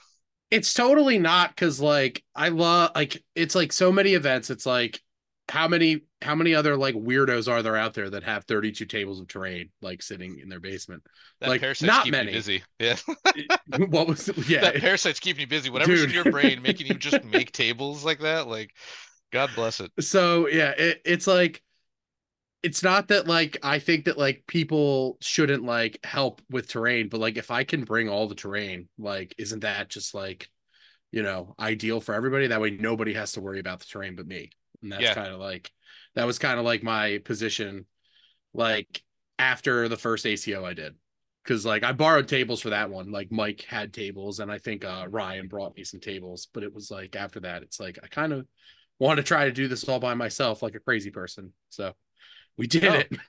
it's 0.51 0.73
totally 0.73 1.19
not 1.19 1.51
because 1.51 1.79
like 1.79 2.21
I 2.35 2.49
love 2.49 2.91
like 2.95 3.23
it's 3.33 3.55
like 3.55 3.71
so 3.71 3.93
many 3.93 4.13
events. 4.13 4.49
It's 4.49 4.65
like 4.65 4.99
how 5.47 5.69
many 5.69 6.01
how 6.21 6.35
many 6.35 6.53
other 6.53 6.75
like 6.75 6.95
weirdos 6.95 7.49
are 7.49 7.63
there 7.63 7.77
out 7.77 7.93
there 7.93 8.09
that 8.09 8.23
have 8.23 8.43
32 8.43 8.85
tables 8.85 9.21
of 9.21 9.29
terrain 9.29 9.69
like 9.81 10.01
sitting 10.01 10.39
in 10.39 10.49
their 10.49 10.59
basement? 10.59 11.01
that 11.39 11.49
like, 11.49 11.81
not 11.81 12.09
many. 12.09 12.31
busy. 12.31 12.63
Yeah. 12.79 12.97
what 13.89 14.07
was 14.07 14.29
yeah? 14.49 14.61
that 14.61 14.75
parasite's 14.75 15.19
keeping 15.19 15.41
you 15.41 15.47
busy. 15.47 15.69
Whatever's 15.69 16.03
in 16.03 16.09
your 16.09 16.25
brain 16.25 16.61
making 16.61 16.87
you 16.87 16.95
just 16.95 17.23
make 17.31 17.51
tables 17.51 18.03
like 18.03 18.19
that, 18.19 18.47
like 18.47 18.71
God 19.35 19.53
bless 19.53 19.79
it. 19.81 19.91
so 19.99 20.47
yeah, 20.47 20.71
it, 20.71 21.01
it's 21.05 21.27
like 21.27 21.61
it's 22.63 22.81
not 22.83 23.09
that 23.09 23.27
like 23.27 23.57
I 23.63 23.79
think 23.79 24.05
that 24.05 24.17
like 24.17 24.43
people 24.47 25.17
shouldn't 25.21 25.63
like 25.63 26.03
help 26.03 26.41
with 26.49 26.67
terrain, 26.67 27.09
but 27.09 27.19
like 27.19 27.37
if 27.37 27.51
I 27.51 27.63
can 27.63 27.83
bring 27.83 28.09
all 28.09 28.27
the 28.27 28.35
terrain, 28.35 28.89
like 28.97 29.35
isn't 29.37 29.59
that 29.61 29.89
just 29.89 30.13
like 30.13 30.49
you 31.11 31.23
know 31.23 31.55
ideal 31.59 32.01
for 32.01 32.15
everybody? 32.15 32.47
That 32.47 32.61
way 32.61 32.71
nobody 32.71 33.13
has 33.15 33.33
to 33.33 33.41
worry 33.41 33.59
about 33.59 33.79
the 33.81 33.87
terrain 33.87 34.15
but 34.15 34.27
me. 34.27 34.51
And 34.83 34.91
that's 34.91 35.03
Yeah. 35.03 35.15
kind 35.15 35.33
of 35.33 35.39
like 35.39 35.71
that 36.15 36.25
was 36.25 36.39
kind 36.39 36.59
of 36.59 36.65
like 36.65 36.83
my 36.83 37.19
position 37.25 37.85
like 38.53 39.03
after 39.39 39.89
the 39.89 39.97
first 39.97 40.25
ACO 40.25 40.65
I 40.65 40.73
did. 40.73 40.95
Cause 41.45 41.65
like 41.65 41.83
I 41.83 41.91
borrowed 41.93 42.27
tables 42.27 42.61
for 42.61 42.71
that 42.71 42.89
one. 42.89 43.11
Like 43.11 43.31
Mike 43.31 43.65
had 43.69 43.93
tables 43.93 44.39
and 44.39 44.51
I 44.51 44.57
think 44.57 44.85
uh 44.85 45.07
Ryan 45.09 45.47
brought 45.47 45.75
me 45.77 45.83
some 45.83 45.99
tables, 45.99 46.47
but 46.53 46.63
it 46.63 46.73
was 46.73 46.91
like 46.91 47.15
after 47.15 47.39
that, 47.41 47.63
it's 47.63 47.79
like 47.79 47.99
I 48.03 48.07
kind 48.07 48.33
of 48.33 48.47
want 48.99 49.17
to 49.17 49.23
try 49.23 49.45
to 49.45 49.51
do 49.51 49.67
this 49.67 49.87
all 49.87 49.99
by 49.99 50.13
myself 50.13 50.61
like 50.63 50.75
a 50.75 50.79
crazy 50.79 51.11
person. 51.11 51.53
So 51.69 51.93
we 52.57 52.67
did 52.67 52.85
Oh. 52.85 52.93
it. 52.95 53.11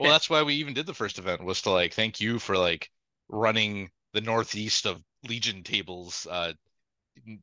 Well, 0.00 0.10
that's 0.10 0.28
why 0.28 0.42
we 0.42 0.54
even 0.56 0.74
did 0.74 0.84
the 0.84 0.92
first 0.92 1.18
event 1.18 1.44
was 1.44 1.62
to 1.62 1.70
like 1.70 1.94
thank 1.94 2.20
you 2.20 2.38
for 2.40 2.58
like 2.58 2.90
running 3.28 3.88
the 4.14 4.20
northeast 4.20 4.84
of 4.84 5.00
Legion 5.28 5.62
tables. 5.62 6.26
Uh, 6.28 6.52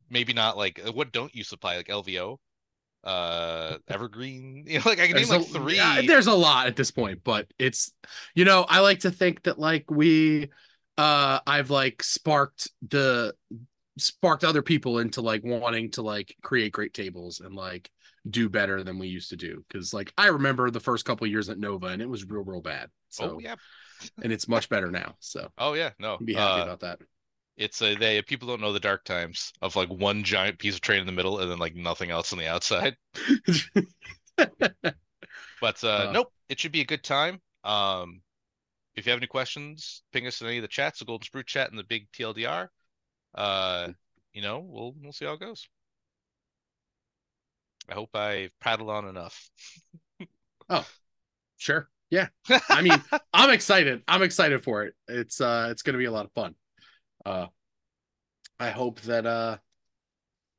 maybe 0.10 0.34
not 0.34 0.58
like 0.58 0.80
uh, 0.86 0.92
what 0.92 1.12
don't 1.14 1.34
you 1.34 1.44
supply 1.44 1.78
like 1.78 1.88
LVO, 1.88 2.38
uh, 3.06 3.78
Evergreen. 3.88 4.66
You 4.68 4.80
know, 4.80 4.84
like 4.86 5.00
I 5.00 5.08
can 5.08 5.16
name 5.16 5.26
There's 5.28 5.30
like 5.30 5.42
a- 5.42 5.44
three. 5.46 5.76
yeah, 5.78 6.02
there's 6.06 6.28
a 6.28 6.34
lot 6.34 6.68
at 6.68 6.76
this 6.76 6.92
point, 6.92 7.22
but 7.24 7.48
it's 7.58 7.94
you 8.36 8.46
know, 8.46 8.66
I 8.68 8.82
like 8.82 9.00
to 9.00 9.12
think 9.12 9.44
that 9.44 9.58
like 9.58 9.90
we 9.90 10.50
uh 10.98 11.40
I've 11.48 11.70
like 11.70 12.04
sparked 12.04 12.70
the 12.88 13.36
sparked 13.98 14.44
other 14.44 14.62
people 14.62 15.00
into 15.00 15.22
like 15.22 15.44
wanting 15.44 15.92
to 15.92 16.02
like 16.02 16.36
create 16.42 16.72
great 16.72 16.94
tables 16.94 17.40
and 17.40 17.56
like 17.56 17.90
do 18.30 18.50
better 18.50 18.84
than 18.84 18.98
we 18.98 19.08
used 19.08 19.30
to 19.30 19.36
do 19.36 19.64
because 19.68 19.94
like 19.94 20.14
I 20.18 20.28
remember 20.28 20.72
the 20.72 20.80
first 20.80 21.06
couple 21.06 21.28
years 21.28 21.50
at 21.50 21.60
Nova 21.60 21.88
and 21.88 22.02
it 22.02 22.10
was 22.10 22.26
real 22.26 22.44
real 22.44 22.62
bad. 22.62 22.90
So 23.10 23.36
oh 23.36 23.40
yeah. 23.40 23.56
and 24.24 24.32
it's 24.32 24.48
much 24.48 24.70
better 24.70 24.90
now. 24.90 25.16
So 25.20 25.50
Oh 25.58 25.74
yeah. 25.74 25.92
No. 26.00 26.18
be 26.18 26.34
happy 26.34 26.62
uh, 26.62 26.64
about 26.64 26.80
that. 26.82 27.00
it's 27.58 27.82
a 27.82 27.96
they 27.96 28.22
people 28.22 28.48
don't 28.48 28.62
know 28.62 28.74
the 28.74 28.80
dark 28.80 29.04
times 29.04 29.54
of 29.62 29.76
like 29.76 29.90
one 29.90 30.24
giant 30.24 30.58
piece 30.58 30.76
of 30.76 30.82
train 30.82 31.02
in 31.02 31.06
the 31.06 31.12
middle 31.12 31.40
and 31.40 31.52
then 31.52 31.60
like 31.60 31.76
nothing 31.76 32.10
else 32.10 32.34
on 32.34 32.40
the 32.40 32.48
outside. 32.48 32.96
But 35.64 35.82
uh, 35.82 35.88
Uh, 35.88 36.12
nope, 36.12 36.34
it 36.50 36.60
should 36.60 36.74
be 36.74 36.82
a 36.82 36.86
good 36.86 37.06
time. 37.06 37.40
Um, 37.64 38.22
if 38.96 39.06
you 39.06 39.12
have 39.12 39.20
any 39.20 39.28
questions, 39.28 40.04
ping 40.12 40.28
us 40.28 40.42
in 40.42 40.48
any 40.48 40.58
of 40.58 40.62
the 40.62 40.68
chats, 40.68 41.00
the 41.00 41.06
Golden 41.06 41.26
Sprue 41.26 41.46
chat 41.46 41.70
and 41.70 41.80
the 41.80 41.86
big 41.86 42.12
TLDR. 42.12 42.68
Uh, 43.36 43.90
you 44.34 44.42
know, 44.42 44.60
we'll 44.60 44.94
we'll 45.02 45.14
see 45.14 45.26
how 45.26 45.34
it 45.34 45.40
goes. 45.40 45.68
I 47.90 47.94
hope 47.94 48.10
I 48.14 48.50
prattled 48.60 48.90
on 48.90 49.08
enough. 49.08 49.50
Oh, 50.70 50.86
sure. 51.58 51.90
Yeah. 52.10 52.28
I 52.70 52.82
mean, 52.82 53.02
I'm 53.34 53.50
excited. 53.50 54.04
I'm 54.08 54.24
excited 54.24 54.64
for 54.64 54.84
it. 54.86 54.96
It's 55.08 55.42
uh 55.42 55.70
it's 55.72 55.82
gonna 55.84 55.98
be 55.98 56.06
a 56.06 56.12
lot 56.12 56.26
of 56.26 56.32
fun. 56.34 56.56
Uh 57.26 57.48
I 58.60 58.70
hope 58.72 59.02
that 59.02 59.26
uh 59.26 59.58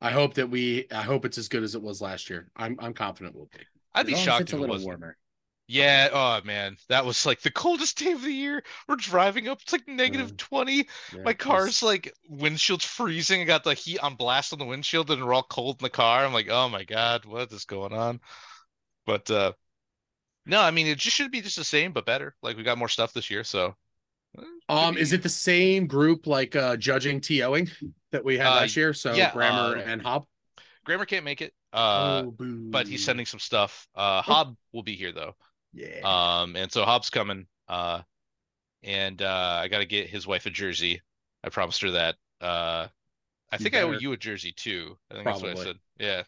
I 0.01 0.11
hope 0.11 0.35
that 0.35 0.49
we 0.49 0.87
I 0.91 1.01
hope 1.01 1.25
it's 1.25 1.37
as 1.37 1.47
good 1.49 1.63
as 1.63 1.75
it 1.75 1.81
was 1.81 2.01
last 2.01 2.29
year. 2.29 2.49
I'm 2.55 2.77
I'm 2.79 2.93
confident 2.93 3.35
we'll 3.35 3.49
be. 3.51 3.59
I'd 3.93 4.05
be 4.05 4.13
As 4.13 4.19
long 4.19 4.21
as 4.21 4.23
shocked 4.23 4.49
if 4.53 4.53
it 4.53 4.63
wasn't. 4.63 4.99
warmer. 4.99 5.17
Yeah. 5.67 6.09
Oh 6.13 6.41
man, 6.45 6.77
that 6.89 7.05
was 7.05 7.25
like 7.25 7.41
the 7.41 7.51
coldest 7.51 7.97
day 7.97 8.11
of 8.11 8.21
the 8.21 8.31
year. 8.31 8.63
We're 8.87 8.97
driving 8.97 9.47
up. 9.47 9.61
It's 9.61 9.73
like 9.73 9.87
negative 9.87 10.29
Yeah. 10.29 10.35
20. 10.37 10.87
Yeah, 11.11 11.19
My 11.23 11.33
car's 11.33 11.81
like 11.81 12.13
windshield's 12.29 12.85
freezing. 12.85 13.41
I 13.41 13.45
got 13.45 13.63
the 13.63 13.73
heat 13.73 13.99
on 13.99 14.15
blast 14.15 14.53
on 14.53 14.59
the 14.59 14.65
windshield, 14.65 15.09
and 15.09 15.25
we're 15.25 15.33
all 15.33 15.43
cold 15.43 15.81
in 15.81 15.83
the 15.83 15.89
car. 15.89 16.23
I'm 16.23 16.33
like, 16.33 16.49
oh 16.49 16.69
my 16.69 16.83
god, 16.83 17.25
what 17.25 17.51
is 17.51 17.65
going 17.65 17.93
on? 17.93 18.19
But 19.05 19.29
uh 19.31 19.53
no, 20.45 20.61
I 20.61 20.71
mean 20.71 20.87
it 20.87 20.97
just 20.99 21.15
should 21.15 21.31
be 21.31 21.41
just 21.41 21.57
the 21.57 21.63
same 21.63 21.91
but 21.93 22.05
better. 22.05 22.35
Like 22.41 22.57
we 22.57 22.63
got 22.63 22.77
more 22.77 22.89
stuff 22.89 23.13
this 23.13 23.31
year, 23.31 23.43
so 23.43 23.75
should 24.37 24.45
um 24.69 24.97
is 24.97 25.13
it 25.13 25.23
the 25.23 25.29
same 25.29 25.87
group 25.87 26.27
like 26.27 26.55
uh 26.55 26.77
judging 26.77 27.21
TOing 27.21 27.69
that 28.11 28.23
we 28.23 28.37
had 28.37 28.47
Uh, 28.47 28.55
last 28.55 28.75
year? 28.75 28.93
So 28.93 29.13
yeah, 29.15 29.31
Grammar 29.33 29.77
uh, 29.77 29.81
and 29.81 30.01
Hob? 30.01 30.25
Grammar 30.85 31.05
can't 31.05 31.25
make 31.25 31.41
it. 31.41 31.53
Uh 31.73 32.23
oh 32.25 32.35
but 32.71 32.87
he's 32.87 33.03
sending 33.03 33.25
some 33.25 33.39
stuff. 33.39 33.87
Uh 33.95 34.21
Hob 34.21 34.55
will 34.73 34.83
be 34.83 34.95
here 34.95 35.11
though. 35.11 35.35
Yeah. 35.75 35.99
Um 36.03 36.55
and 36.55 36.71
so 36.71 36.85
Hob's 36.85 37.09
coming. 37.09 37.47
Uh 37.67 38.01
and 38.83 39.21
uh 39.21 39.59
I 39.61 39.67
gotta 39.67 39.85
get 39.85 40.09
his 40.09 40.25
wife 40.25 40.45
a 40.45 40.49
jersey. 40.49 41.01
I 41.43 41.49
promised 41.49 41.81
her 41.81 41.91
that. 41.91 42.15
Uh 42.41 42.87
I 43.51 43.57
You 43.57 43.63
think 43.63 43.75
I 43.75 43.81
owe 43.81 43.91
you 43.91 44.11
a 44.13 44.17
jersey 44.17 44.51
too. 44.51 44.97
I 45.11 45.15
think 45.15 45.25
that's 45.25 45.41
what 45.41 45.51
I 45.51 45.63
said. 45.63 45.75
Yeah. 45.99 46.23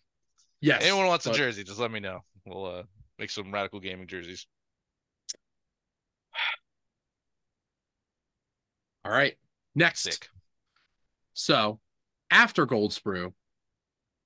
yes. 0.61 0.83
Anyone 0.83 1.07
wants 1.07 1.25
a 1.25 1.33
jersey, 1.33 1.63
just 1.63 1.79
let 1.79 1.91
me 1.91 1.99
know. 1.99 2.23
We'll 2.45 2.65
uh 2.65 2.83
make 3.17 3.29
some 3.31 3.51
radical 3.53 3.79
gaming 3.79 4.07
jerseys. 4.07 4.45
All 9.05 9.11
right. 9.11 9.37
Next. 9.75 10.01
Sick. 10.01 10.29
So 11.33 11.79
after 12.29 12.65
Gold 12.65 12.91
Sprue, 12.91 13.33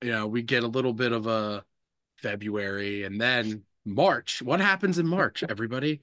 you 0.02 0.12
know, 0.12 0.28
we 0.28 0.42
get 0.42 0.64
a 0.64 0.68
little 0.68 0.94
bit 0.94 1.12
of 1.12 1.28
a 1.28 1.64
February 2.18 3.04
and 3.04 3.20
then 3.22 3.64
March. 3.86 4.41
What 4.41 4.60
happens 4.62 4.98
in 5.00 5.08
March, 5.08 5.44
everybody? 5.48 6.02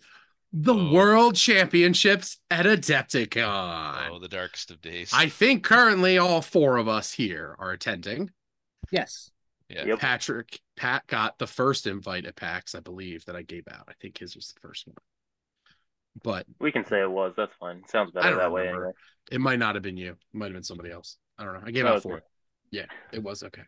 The 0.53 0.75
Oh. 0.75 0.93
World 0.93 1.37
Championships 1.37 2.39
at 2.51 2.65
Adepticon. 2.67 4.09
Oh, 4.11 4.19
the 4.19 4.29
darkest 4.29 4.71
of 4.71 4.81
days. 4.81 5.11
I 5.15 5.29
think 5.29 5.63
currently 5.63 6.17
all 6.19 6.41
four 6.43 6.77
of 6.79 6.89
us 6.89 7.13
here 7.13 7.55
are 7.59 7.71
attending. 7.73 8.31
Yes. 8.91 9.31
yeah. 9.69 9.85
Yep. 9.85 9.99
Patrick, 9.99 10.61
Pat 10.77 11.07
got 11.07 11.39
the 11.39 11.47
first 11.47 11.87
invite 11.87 12.25
at 12.25 12.37
PAX, 12.37 12.75
I 12.75 12.81
believe, 12.81 13.25
that 13.27 13.37
I 13.37 13.43
gave 13.43 13.65
out. 13.71 13.85
I 13.89 13.93
think 14.01 14.19
his 14.19 14.35
was 14.35 14.53
the 14.55 14.61
first 14.61 14.87
one. 14.87 14.97
But 16.23 16.47
We 16.59 16.73
can 16.73 16.87
say 16.87 17.01
it 17.03 17.11
was. 17.11 17.35
That's 17.37 17.55
fine. 17.61 17.83
Sounds 17.87 18.11
better 18.13 18.31
don't 18.31 18.39
that 18.39 18.51
way 18.53 18.69
anyway. 18.69 18.91
it 19.31 19.41
might 19.41 19.59
not 19.59 19.75
have 19.77 19.83
been 19.83 19.99
you. 19.99 20.13
It 20.13 20.17
might 20.33 20.47
have 20.47 20.55
been 20.55 20.63
somebody 20.65 20.91
else. 20.91 21.19
I 21.37 21.45
don't 21.45 21.55
know. 21.55 21.61
I 21.65 21.71
gave 21.71 21.85
No, 21.85 21.91
out 21.91 21.97
it's 21.97 22.03
four. 22.05 22.17
me. 22.17 22.21
Yeah, 22.71 22.87
it 23.13 23.23
was 23.23 23.43
okay. 23.43 23.63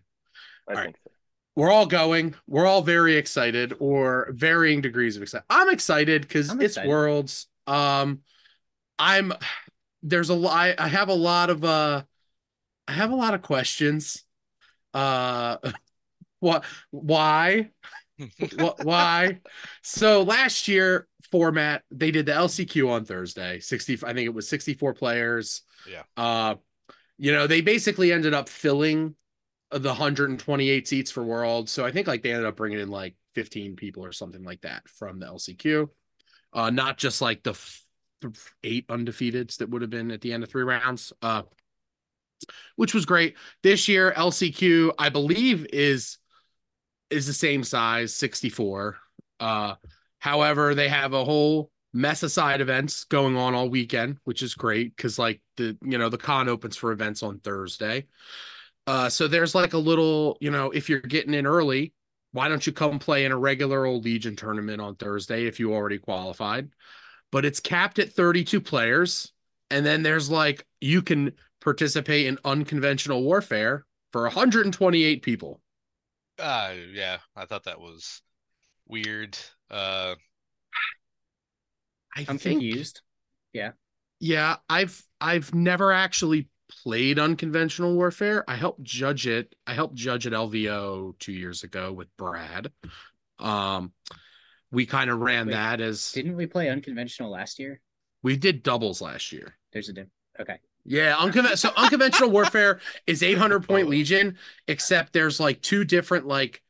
I 0.69 0.75
All 0.75 0.83
think 0.83 0.97
so. 1.05 1.11
We're 1.57 1.71
all 1.71 1.87
going. 1.87 2.35
We're 2.47 2.67
all 2.67 2.83
very 2.83 3.17
excited, 3.17 3.75
or 3.79 4.29
varying 4.31 4.81
degrees 4.81 5.17
of 5.17 5.23
excited. 5.23 5.45
I'm 5.51 5.71
excited 5.71 6.23
because 6.23 6.51
it's 6.55 6.79
worlds. 6.79 7.49
Um, 7.67 8.21
I'm 8.99 9.33
there's 10.03 10.31
a 10.31 10.35
lot. 10.35 10.79
I, 10.79 10.89
have 10.89 11.09
a 11.09 11.15
lot 11.15 11.51
of 11.51 11.65
uh, 11.65 12.03
I 12.87 12.93
have 12.93 13.11
a 13.11 13.17
lot 13.17 13.35
of 13.35 13.43
questions. 13.43 14.25
Uh, 14.95 15.57
what? 16.41 16.65
Why? 16.91 17.71
what? 18.57 18.85
Why? 18.85 19.41
So 19.83 20.23
last 20.23 20.69
year 20.69 21.09
format 21.31 21.83
they 21.91 22.11
did 22.11 22.27
the 22.27 22.33
LCQ 22.33 22.91
on 22.91 23.05
Thursday. 23.05 23.61
Sixty. 23.61 23.99
I 24.05 24.13
think 24.13 24.27
it 24.27 24.35
was 24.35 24.49
sixty-four 24.49 24.95
players. 24.95 25.63
Yeah. 25.89 26.03
Uh, 26.17 26.57
you 27.19 27.33
know 27.33 27.47
they 27.47 27.61
basically 27.61 28.13
ended 28.13 28.35
up 28.35 28.49
filling 28.49 29.15
the 29.73 29.89
128 29.89 30.89
seats 30.89 31.11
for 31.11 31.23
World. 31.23 31.69
So 31.69 31.85
I 31.85 31.93
think 31.93 32.07
like 32.07 32.23
they 32.23 32.31
ended 32.31 32.47
up 32.47 32.57
bringing 32.57 32.81
in 32.81 32.91
like 32.91 33.15
15 33.35 33.77
people 33.77 34.05
or 34.05 34.13
something 34.13 34.43
like 34.43 34.63
that 34.63 34.89
from 34.89 35.19
the 35.19 35.27
LCQ. 35.27 35.89
Uh, 36.53 36.71
not 36.71 36.99
just 36.99 37.23
like 37.23 37.43
the 37.43 37.51
f- 37.51 37.83
eight 38.65 38.89
undefeateds 38.89 39.59
that 39.59 39.71
would 39.71 39.83
have 39.83 39.91
been 39.91 40.11
at 40.11 40.21
the 40.21 40.33
end 40.33 40.43
of 40.43 40.51
three 40.51 40.65
rounds. 40.65 41.13
Uh, 41.23 41.43
which 42.77 42.95
was 42.95 43.05
great. 43.05 43.37
This 43.63 43.87
year 43.87 44.13
LCQ 44.17 44.93
I 44.99 45.11
believe 45.11 45.67
is 45.73 46.19
is 47.11 47.27
the 47.27 47.33
same 47.33 47.65
size, 47.65 48.15
64. 48.15 48.97
Uh, 49.41 49.75
however, 50.19 50.75
they 50.75 50.89
have 50.89 51.13
a 51.13 51.25
whole 51.25 51.71
mess 51.93 52.23
of 52.23 52.31
side 52.31 52.61
events 52.61 53.05
going 53.05 53.37
on 53.37 53.55
all 53.55 53.69
weekend, 53.69 54.19
which 54.25 54.43
is 54.43 54.55
great 54.55 54.97
because 54.97 55.19
like 55.19 55.41
the 55.57 55.77
you 55.83 55.99
know 55.99 56.09
the 56.09 56.19
con 56.19 56.49
opens 56.49 56.77
for 56.77 56.93
events 56.93 57.23
on 57.23 57.41
Thursday. 57.41 58.07
Uh, 58.91 59.09
so 59.09 59.29
there's 59.29 59.55
like 59.55 59.73
a 59.73 59.79
little, 59.79 60.37
you 60.41 60.51
know, 60.51 60.73
if 60.73 60.89
you're 60.89 60.99
getting 60.99 61.33
in 61.33 61.47
early, 61.47 61.93
why 62.33 62.49
don't 62.49 62.67
you 62.67 62.73
come 62.73 62.99
play 62.99 63.25
in 63.25 63.31
a 63.31 63.39
regular 63.39 63.87
old 63.87 64.05
Legion 64.05 64.35
tournament 64.35 64.81
on 64.81 64.97
Thursday 64.97 65.47
if 65.47 65.61
you 65.61 65.73
already 65.73 65.99
qualified? 65.99 66.71
But 67.31 67.45
it's 67.45 67.61
capped 67.61 68.01
at 68.01 68.13
32 68.13 68.61
players. 68.61 69.33
And 69.71 69.87
then 69.87 70.03
there's 70.03 70.29
like, 70.29 70.67
you 70.81 71.03
can 71.03 71.35
participate 71.61 72.27
in 72.27 72.37
unconventional 72.45 73.23
warfare 73.23 73.87
for 74.13 74.23
128 74.23 75.23
people. 75.23 75.61
Uh 76.37 76.75
yeah, 76.93 77.19
I 77.37 77.45
thought 77.45 77.65
that 77.65 77.81
was 77.81 78.23
weird. 78.89 79.39
Uh 79.71 80.17
I 82.17 82.25
I'm 82.27 82.39
think, 82.39 82.61
confused. 82.61 83.03
Yeah, 84.21 84.57
I've 84.69 85.03
I've 85.21 85.55
never 85.55 85.93
actually 85.93 86.49
played 86.83 87.19
unconventional 87.19 87.95
warfare. 87.95 88.45
I 88.49 88.57
helped 88.57 88.83
judge 88.83 89.27
it. 89.27 89.55
I 89.67 89.75
helped 89.75 89.95
judge 89.95 90.27
at 90.27 90.33
LVO 90.33 91.19
two 91.19 91.33
years 91.33 91.63
ago 91.63 91.93
with 91.93 92.09
Brad. 92.17 92.71
Um, 93.39 93.93
we 94.71 94.87
kind 94.87 95.11
of 95.11 95.19
ran 95.19 95.47
Wait, 95.47 95.53
that 95.53 95.81
as 95.81 96.13
Didn't 96.13 96.37
we 96.37 96.47
play 96.47 96.69
unconventional 96.69 97.31
last 97.31 97.59
year? 97.59 97.81
we 98.23 98.37
did 98.37 98.63
doubles 98.63 99.01
last 99.01 99.33
year. 99.33 99.57
There's 99.73 99.89
a 99.89 99.93
diff. 99.95 100.09
Okay. 100.39 100.59
Yeah, 100.85 101.17
unconven- 101.17 101.57
so 101.57 101.71
unconventional 101.77 102.31
warfare 102.31 102.81
is 103.07 103.23
800 103.23 103.67
point 103.67 103.89
legion, 103.89 104.39
except 104.69 105.13
there's 105.13 105.39
like 105.41 105.61
two 105.63 105.85
different 105.85 106.27
like 106.27 106.63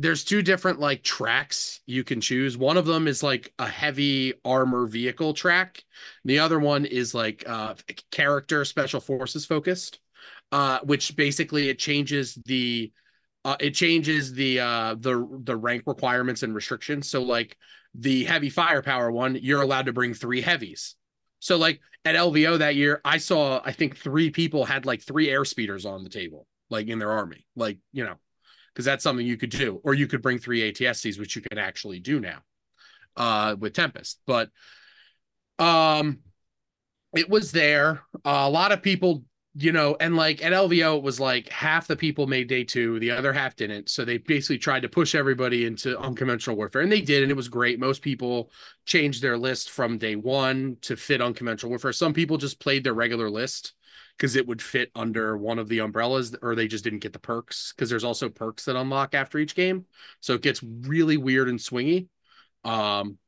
there's 0.00 0.22
two 0.22 0.42
different 0.42 0.78
like 0.78 1.02
tracks 1.02 1.80
you 1.84 2.04
can 2.04 2.20
choose. 2.20 2.56
One 2.56 2.76
of 2.76 2.86
them 2.86 3.08
is 3.08 3.20
like 3.22 3.52
a 3.58 3.66
heavy 3.66 4.32
armor 4.44 4.86
vehicle 4.86 5.34
track. 5.34 5.82
The 6.24 6.38
other 6.38 6.60
one 6.60 6.84
is 6.86 7.14
like 7.14 7.42
uh 7.48 7.74
character 8.12 8.64
special 8.64 9.00
forces 9.00 9.44
focused. 9.44 9.98
Uh 10.52 10.78
which 10.84 11.16
basically 11.16 11.68
it 11.68 11.80
changes 11.80 12.38
the 12.46 12.92
uh 13.44 13.56
it 13.58 13.72
changes 13.72 14.32
the 14.32 14.60
uh 14.60 14.94
the 14.94 15.40
the 15.42 15.56
rank 15.56 15.82
requirements 15.86 16.44
and 16.44 16.54
restrictions. 16.54 17.10
So 17.10 17.24
like 17.24 17.56
the 17.92 18.22
heavy 18.22 18.50
firepower 18.50 19.10
one, 19.10 19.36
you're 19.42 19.62
allowed 19.62 19.86
to 19.86 19.92
bring 19.92 20.14
3 20.14 20.40
heavies. 20.40 20.94
So 21.40 21.56
like 21.56 21.80
at 22.04 22.14
LVO 22.14 22.58
that 22.58 22.76
year, 22.76 23.00
I 23.04 23.18
saw 23.18 23.60
I 23.64 23.72
think 23.72 23.96
three 23.96 24.30
people 24.30 24.64
had 24.64 24.86
like 24.86 25.02
three 25.02 25.28
air 25.28 25.44
speeders 25.44 25.84
on 25.84 26.04
the 26.04 26.10
table, 26.10 26.46
like 26.70 26.86
in 26.86 27.00
their 27.00 27.10
army, 27.10 27.46
like 27.56 27.78
you 27.92 28.04
know, 28.04 28.14
because 28.72 28.84
that's 28.84 29.02
something 29.02 29.26
you 29.26 29.36
could 29.36 29.50
do, 29.50 29.80
or 29.84 29.94
you 29.94 30.06
could 30.06 30.22
bring 30.22 30.38
three 30.38 30.72
ATSCs, 30.72 31.18
which 31.18 31.36
you 31.36 31.42
can 31.42 31.58
actually 31.58 32.00
do 32.00 32.20
now, 32.20 32.38
uh, 33.16 33.56
with 33.58 33.74
Tempest. 33.74 34.20
But, 34.26 34.50
um, 35.58 36.20
it 37.14 37.28
was 37.28 37.52
there. 37.52 38.02
Uh, 38.24 38.44
a 38.44 38.50
lot 38.50 38.72
of 38.72 38.82
people, 38.82 39.24
you 39.54 39.72
know, 39.72 39.96
and 39.98 40.14
like 40.14 40.44
at 40.44 40.52
LVO, 40.52 40.98
it 40.98 41.02
was 41.02 41.18
like 41.18 41.48
half 41.48 41.86
the 41.86 41.96
people 41.96 42.26
made 42.26 42.48
day 42.48 42.64
two, 42.64 43.00
the 43.00 43.10
other 43.10 43.32
half 43.32 43.56
didn't. 43.56 43.88
So 43.88 44.04
they 44.04 44.18
basically 44.18 44.58
tried 44.58 44.82
to 44.82 44.88
push 44.88 45.14
everybody 45.14 45.64
into 45.64 45.98
unconventional 45.98 46.56
warfare, 46.56 46.82
and 46.82 46.92
they 46.92 47.00
did, 47.00 47.22
and 47.22 47.30
it 47.30 47.36
was 47.36 47.48
great. 47.48 47.80
Most 47.80 48.02
people 48.02 48.50
changed 48.84 49.22
their 49.22 49.38
list 49.38 49.70
from 49.70 49.98
day 49.98 50.16
one 50.16 50.76
to 50.82 50.96
fit 50.96 51.22
unconventional 51.22 51.70
warfare. 51.70 51.92
Some 51.92 52.12
people 52.12 52.36
just 52.36 52.60
played 52.60 52.84
their 52.84 52.94
regular 52.94 53.30
list 53.30 53.72
because 54.18 54.36
it 54.36 54.46
would 54.48 54.60
fit 54.60 54.90
under 54.96 55.36
one 55.38 55.58
of 55.60 55.68
the 55.68 55.78
umbrellas, 55.78 56.34
or 56.42 56.54
they 56.56 56.66
just 56.68 56.84
didn't 56.84 56.98
get 56.98 57.12
the 57.14 57.18
perks 57.20 57.72
because 57.74 57.88
there's 57.88 58.04
also 58.04 58.28
perks 58.28 58.64
that 58.64 58.76
unlock 58.76 59.14
after 59.14 59.38
each 59.38 59.54
game. 59.54 59.86
So 60.20 60.34
it 60.34 60.42
gets 60.42 60.62
really 60.62 61.16
weird 61.16 61.48
and 61.48 61.58
swingy. 61.58 62.08
Um, 62.64 63.18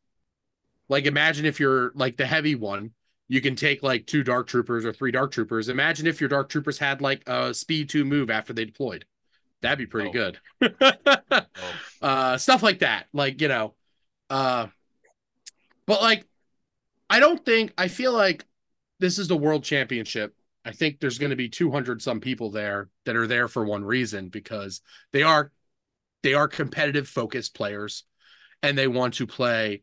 like 0.88 1.07
imagine 1.07 1.46
if 1.46 1.61
you're 1.61 1.92
like 1.94 2.16
the 2.16 2.26
heavy 2.26 2.57
one, 2.57 2.90
you 3.29 3.40
can 3.40 3.55
take 3.55 3.83
like 3.83 4.07
two 4.07 4.24
dark 4.24 4.48
troopers 4.48 4.85
or 4.85 4.92
three 4.92 5.12
dark 5.12 5.31
troopers. 5.31 5.68
Imagine 5.68 6.09
if 6.09 6.20
your 6.20 6.29
dark 6.29 6.48
troopers 6.48 6.79
had 6.79 7.00
like 7.00 7.22
a 7.29 7.55
speed 7.55 7.88
two 7.88 8.05
move 8.05 8.29
after 8.29 8.53
they 8.53 8.64
deployed. 8.64 9.05
That'd 9.62 9.79
be 9.79 9.87
pretty 9.87 10.09
Oh. 10.09 10.12
good. 10.12 10.38
oh, 10.83 11.42
uh 12.03 12.38
stuff 12.38 12.62
like 12.62 12.81
that 12.81 13.07
like 13.12 13.40
you 13.40 13.48
know 13.48 13.74
uh 14.31 14.66
but 15.87 16.00
like 16.00 16.26
i 17.09 17.20
don't 17.20 17.44
think 17.44 17.72
i 17.79 17.88
feel 17.88 18.12
like 18.12 18.44
this 18.98 19.18
is 19.18 19.29
the 19.29 19.37
world 19.37 19.64
championship 19.64 20.35
i 20.64 20.73
think 20.73 21.01
there's 21.01 21.18
going 21.18 21.31
to 21.31 21.37
be 21.37 21.49
200 21.49 22.03
some 22.03 22.20
people 22.20 22.51
there 22.51 22.88
that 23.05 23.16
are 23.16 23.27
there 23.27 23.49
for 23.49 23.64
one 23.64 23.85
reason 23.85 24.29
because 24.29 24.81
they 25.12 25.23
are 25.23 25.53
they 26.23 26.35
are 26.35 26.49
competitive 26.49 27.09
focused 27.09 27.55
players 27.55 28.05
and 28.62 28.77
they 28.77 28.88
want 28.88 29.14
to 29.14 29.27
play 29.27 29.83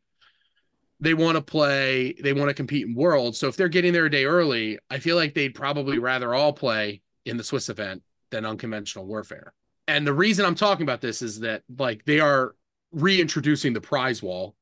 they 1.00 1.14
want 1.14 1.36
to 1.36 1.42
play 1.42 2.14
they 2.22 2.34
want 2.34 2.50
to 2.50 2.54
compete 2.54 2.86
in 2.86 2.96
worlds 2.96 3.38
so 3.38 3.48
if 3.48 3.56
they're 3.56 3.70
getting 3.70 3.94
there 3.94 4.06
a 4.06 4.12
day 4.12 4.26
early 4.26 4.78
i 4.90 5.00
feel 5.00 5.16
like 5.16 5.34
they'd 5.34 5.56
probably 5.56 6.00
rather 6.00 6.34
all 6.34 6.54
play 6.54 7.02
in 7.26 7.38
the 7.38 7.44
swiss 7.44 7.70
event 7.70 8.04
than 8.30 8.46
unconventional 8.46 9.06
warfare 9.06 9.54
and 9.88 10.06
the 10.06 10.14
reason 10.14 10.46
I'm 10.46 10.56
talking 10.56 10.84
about 10.84 11.02
this 11.02 11.22
is 11.22 11.40
that 11.40 11.64
like 11.78 12.04
they 12.06 12.20
are 12.20 12.56
reintroducing 12.92 13.74
the 13.74 13.82
prize 13.82 14.22
wall, 14.22 14.56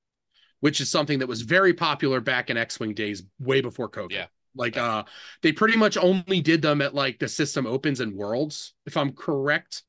which 0.60 0.80
is 0.80 0.90
something 0.90 1.20
that 1.20 1.28
was 1.28 1.42
very 1.42 1.74
popular 1.74 2.20
back 2.20 2.50
in 2.50 2.58
X-Wing 2.58 2.94
days, 2.94 3.24
way 3.40 3.62
before 3.62 3.90
COVID. 3.90 4.12
Yeah. 4.12 4.28
Like 4.56 4.78
uh 4.78 5.04
they 5.42 5.52
pretty 5.52 5.78
much 5.78 5.98
only 5.98 6.42
did 6.42 6.62
them 6.62 6.82
at 6.82 6.96
like 6.96 7.20
the 7.20 7.28
system 7.28 7.66
opens 7.66 8.00
and 8.00 8.16
worlds, 8.16 8.74
if 8.86 8.98
I'm 8.98 9.14
correct. 9.14 9.84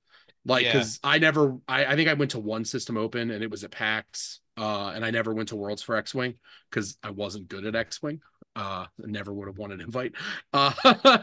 Like 0.45 0.65
Yeah. 0.65 0.73
because 0.73 1.01
I 1.03 1.19
never 1.19 1.57
I, 1.69 1.87
I 1.87 1.97
think 1.97 2.09
I 2.09 2.15
went 2.15 2.33
to 2.33 2.39
one 2.41 2.65
system 2.65 2.97
open 2.97 3.31
and 3.31 3.43
it 3.43 3.51
was 3.51 3.65
at 3.65 3.71
PAX. 3.71 4.41
Uh 4.59 4.93
and 4.95 5.05
I 5.05 5.11
never 5.11 5.35
went 5.35 5.51
to 5.51 5.57
worlds 5.57 5.83
for 5.83 5.97
X-Wing 5.97 6.35
because 6.71 6.99
I 7.03 7.11
wasn't 7.11 7.49
good 7.49 7.67
at 7.67 7.75
X-Wing. 7.77 8.21
Uh 8.55 8.87
never 8.99 9.33
would 9.33 9.49
have 9.49 9.59
won 9.59 9.73
an 9.73 9.81
invite. 9.81 10.13
Uh 10.53 11.19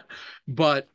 but 0.48 0.90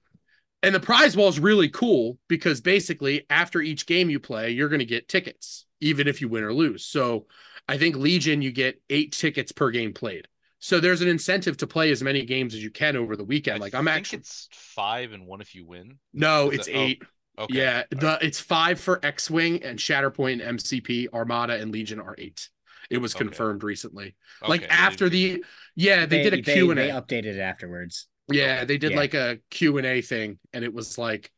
and 0.63 0.75
the 0.75 0.81
prize 0.81 1.17
wall 1.17 1.29
is 1.29 1.39
really 1.39 1.69
cool 1.69 2.19
because 2.29 2.61
basically 2.61 3.25
after 3.31 3.61
each 3.61 3.87
game 3.87 4.11
you 4.11 4.19
play, 4.21 4.51
you're 4.51 4.69
going 4.69 4.81
to 4.81 4.85
get 4.85 5.09
tickets, 5.09 5.67
even 5.81 6.09
if 6.09 6.21
you 6.21 6.29
win 6.29 6.45
or 6.45 6.53
lose. 6.53 6.85
So 6.85 7.27
I 7.69 7.79
think 7.79 7.97
Legion, 7.97 8.43
you 8.43 8.51
get 8.51 8.81
eight 8.91 9.13
tickets 9.13 9.53
per 9.53 9.71
game 9.71 9.93
played. 9.93 10.27
So 10.61 10.81
there's 10.81 11.01
an 11.03 11.09
incentive 11.09 11.57
to 11.59 11.67
play 11.67 11.91
as 11.93 12.03
many 12.03 12.25
games 12.25 12.55
as 12.55 12.63
you 12.63 12.71
can 12.71 12.97
over 12.97 13.17
the 13.17 13.25
weekend. 13.25 13.59
I 13.59 13.61
like 13.61 13.75
I'm 13.75 13.85
think 13.85 13.97
actually 13.97 14.19
it's 14.21 14.49
five 14.53 15.13
and 15.13 15.27
one 15.27 15.41
if 15.41 15.55
you 15.55 15.65
win. 15.67 15.99
no, 16.13 16.51
is 16.51 16.61
it's 16.61 16.69
eight. 16.69 16.75
oh, 16.77 16.83
eight. 16.85 17.03
Okay. 17.45 17.55
Yeah, 17.59 17.85
the 17.91 18.19
it's 18.21 18.41
five 18.41 18.81
for 18.81 18.99
X-wing 19.05 19.63
and 19.63 19.79
Shatterpoint 19.79 20.45
and 20.45 20.59
MCP. 20.59 21.09
Armada 21.13 21.55
and 21.55 21.71
Legion 21.71 22.01
are 22.01 22.17
eight. 22.19 22.49
It 22.91 22.99
was 22.99 23.15
Okay. 23.15 23.25
confirmed 23.25 23.63
recently. 23.63 24.17
Okay, 24.43 24.49
like 24.51 24.67
after 24.69 25.09
didn't- 25.09 25.43
the 25.43 25.45
yeah, 25.77 26.07
they, 26.07 26.23
did 26.25 26.35
a 26.35 26.43
they, 26.43 26.55
Q&A. 26.55 26.75
They 26.75 26.89
updated 26.89 27.27
it 27.37 27.39
afterwards. 27.41 28.09
Yeah, 28.29 28.65
they 28.65 28.79
did 28.79 28.91
Yeah. 28.93 28.97
like 28.97 29.15
a 29.15 29.39
Q 29.51 29.79
and 29.79 29.87
A 29.87 30.03
thing, 30.03 30.39
and 30.53 30.65
it 30.65 30.75
was 30.75 30.99
like 30.99 31.31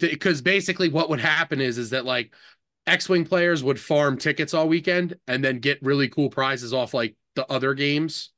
because 0.00 0.40
basically 0.42 0.88
what 0.88 1.10
would 1.10 1.20
happen 1.20 1.60
is 1.60 1.76
is 1.78 1.90
that 1.90 2.04
like 2.06 2.32
X-wing 2.86 3.24
players 3.26 3.62
would 3.62 3.78
farm 3.78 4.16
tickets 4.16 4.54
all 4.54 4.66
weekend 4.68 5.16
and 5.28 5.44
then 5.44 5.58
get 5.58 5.82
really 5.82 6.08
cool 6.08 6.30
prizes 6.30 6.72
off 6.72 6.94
like 6.94 7.14
the 7.34 7.46
other 7.52 7.74
games, 7.74 8.30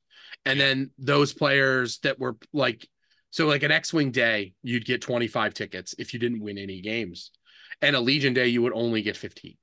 and 0.45 0.59
then 0.59 0.91
those 0.99 1.33
players 1.33 1.99
that 2.01 2.19
were 2.19 2.37
like 2.53 2.89
so 3.31 3.47
like 3.47 3.63
an 3.63 3.71
X-wing 3.71 4.11
day 4.11 4.55
you'd 4.63 4.85
get 4.87 5.03
twenty 5.03 5.27
five 5.29 5.55
tickets 5.55 5.95
if 5.99 6.15
you 6.15 6.21
didn't 6.21 6.41
win 6.41 6.59
any 6.59 6.81
games, 6.81 7.31
and 7.83 7.95
a 7.97 8.01
Legion 8.01 8.35
day 8.35 8.49
you 8.49 8.63
would 8.63 8.73
only 8.73 9.03
get 9.03 9.17
fifteen. 9.17 9.57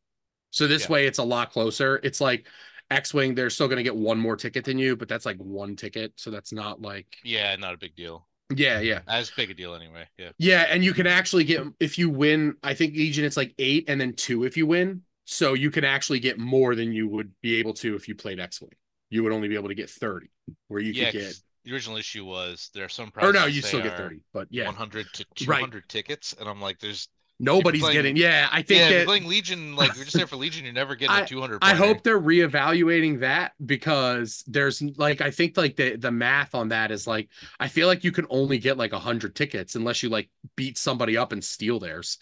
So 0.51 0.67
this 0.67 0.83
Yeah. 0.83 0.91
way 0.91 1.07
it's 1.07 1.19
a 1.19 1.23
lot 1.23 1.51
closer. 1.51 1.99
It's 2.03 2.21
like 2.21 2.47
X-wing 2.91 3.33
they're 3.35 3.49
still 3.49 3.67
going 3.67 3.77
to 3.77 3.83
get 3.83 3.95
one 3.95 4.19
more 4.19 4.35
ticket 4.35 4.63
than 4.63 4.77
you, 4.77 4.95
but 4.95 5.07
that's 5.07 5.25
like 5.25 5.37
one 5.37 5.75
ticket, 5.75 6.13
so 6.17 6.29
that's 6.29 6.53
not 6.53 6.81
like 6.81 7.07
Yeah, 7.23 7.55
not 7.55 7.73
a 7.73 7.77
big 7.77 7.95
deal. 7.95 8.27
yeah 8.55 8.79
yeah. 8.79 8.99
As 9.07 9.31
big 9.31 9.49
a 9.49 9.55
deal 9.55 9.73
anyway. 9.73 10.05
Yeah. 10.19 10.29
Yeah, 10.37 10.61
and 10.69 10.83
you 10.83 10.93
can 10.93 11.07
actually 11.07 11.45
get 11.45 11.63
if 11.79 11.97
you 11.97 12.11
win. 12.11 12.55
I 12.61 12.75
think 12.75 12.93
Legion 12.95 13.25
it's 13.25 13.37
like 13.37 13.55
eight, 13.57 13.85
and 13.89 13.99
then 13.99 14.13
two 14.13 14.43
if 14.43 14.55
you 14.55 14.67
win. 14.67 15.01
So 15.27 15.55
you 15.55 15.71
can 15.71 15.83
actually 15.83 16.19
get 16.19 16.37
more 16.37 16.75
than 16.75 16.93
you 16.93 17.07
would 17.07 17.31
be 17.41 17.55
able 17.55 17.73
to 17.73 17.95
if 17.95 18.07
you 18.07 18.13
played 18.13 18.39
X 18.39 18.61
Wing. 18.61 18.69
You 19.15 19.23
would 19.23 19.31
only 19.31 19.47
be 19.47 19.55
able 19.55 19.69
to 19.69 19.75
get 19.75 19.89
thirty, 19.89 20.27
where 20.67 20.81
you 20.81 20.91
yeah. 20.91 21.11
could 21.11 21.21
get 21.21 21.35
The 21.63 21.73
original 21.73 21.97
issue 21.97 22.25
was 22.25 22.69
there 22.73 22.85
are 22.85 22.89
some 22.89 23.11
Or 23.21 23.31
no, 23.33 23.45
you 23.45 23.61
still 23.61 23.81
get 23.81 23.97
thirty, 23.97 24.19
but 24.33 24.47
yeah, 24.51 24.65
100 24.65 25.07
to 25.13 25.25
Right. 25.47 25.59
200 25.59 25.87
tickets, 25.89 26.35
and 26.39 26.47
I'm 26.49 26.61
like, 26.61 26.79
there's 26.79 27.07
nobody's 27.39 27.81
playing- 27.81 27.95
getting. 27.95 28.17
Yeah, 28.17 28.47
I 28.51 28.61
think 28.61 28.79
yeah, 28.81 28.89
that. 28.99 29.05
playing 29.07 29.25
Legion, 29.27 29.75
like 29.75 29.95
you're 29.95 30.05
just 30.05 30.15
there 30.17 30.27
for 30.27 30.35
Legion, 30.35 30.63
you're 30.65 30.73
never 30.73 30.95
getting 30.95 31.15
a 31.15 31.25
200. 31.25 31.59
I 31.61 31.73
hope 31.73 32.03
they're 32.03 32.19
reevaluating 32.19 33.21
that 33.21 33.53
because 33.65 34.43
there's 34.47 34.81
like 34.81 35.21
I 35.21 35.31
think 35.31 35.57
like 35.57 35.75
the 35.75 35.95
the 35.95 36.11
math 36.11 36.55
on 36.55 36.69
that 36.69 36.91
is 36.91 37.07
like 37.07 37.29
I 37.59 37.67
feel 37.69 37.87
like 37.87 38.03
you 38.03 38.11
can 38.11 38.27
only 38.29 38.57
get 38.57 38.77
like 38.77 38.91
hundred 38.93 39.35
tickets 39.35 39.75
unless 39.75 40.03
you 40.03 40.09
like 40.09 40.29
beat 40.55 40.77
somebody 40.77 41.17
up 41.17 41.31
and 41.31 41.43
steal 41.43 41.79
theirs. 41.79 42.17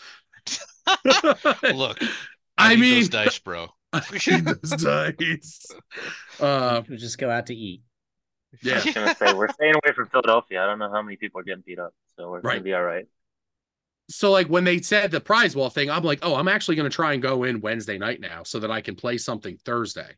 Look, 1.63 1.99
I 2.57 2.75
need 2.75 2.81
mean, 2.81 3.07
dice, 3.07 3.39
bro. 3.39 3.69
those 4.43 4.69
dice. 4.71 5.67
Uh, 6.39 6.81
We'll 6.89 6.97
just 6.97 7.17
go 7.19 7.29
out 7.29 7.45
to 7.47 7.55
eat. 7.55 7.83
Yeah. 8.61 8.73
I 8.73 8.85
was 8.85 8.93
gonna 8.93 9.15
say 9.15 9.33
we're 9.33 9.49
staying 9.49 9.75
away 9.75 9.93
from 9.95 10.07
Philadelphia. 10.07 10.63
I 10.63 10.65
don't 10.65 10.79
know 10.79 10.91
how 10.91 11.01
many 11.01 11.15
people 11.17 11.39
are 11.39 11.43
getting 11.43 11.63
beat 11.65 11.79
up, 11.79 11.93
so 12.17 12.29
we're 12.29 12.41
Right. 12.41 12.53
gonna 12.55 12.61
be 12.63 12.73
all 12.73 12.83
right. 12.83 13.05
So 14.09 14.31
like 14.31 14.47
when 14.47 14.63
they 14.65 14.81
said 14.81 15.11
the 15.11 15.21
prize 15.21 15.55
wall 15.55 15.69
thing, 15.69 15.89
I'm 15.89 16.03
like, 16.03 16.19
oh, 16.23 16.35
I'm 16.35 16.47
actually 16.49 16.75
going 16.75 16.89
to 16.89 16.95
try 16.95 17.13
and 17.13 17.21
go 17.21 17.43
in 17.43 17.61
Wednesday 17.61 17.97
night 17.97 18.19
now 18.19 18.43
so 18.43 18.59
that 18.59 18.69
I 18.71 18.81
can 18.81 18.95
play 18.95 19.17
something 19.17 19.57
Thursday. 19.63 20.09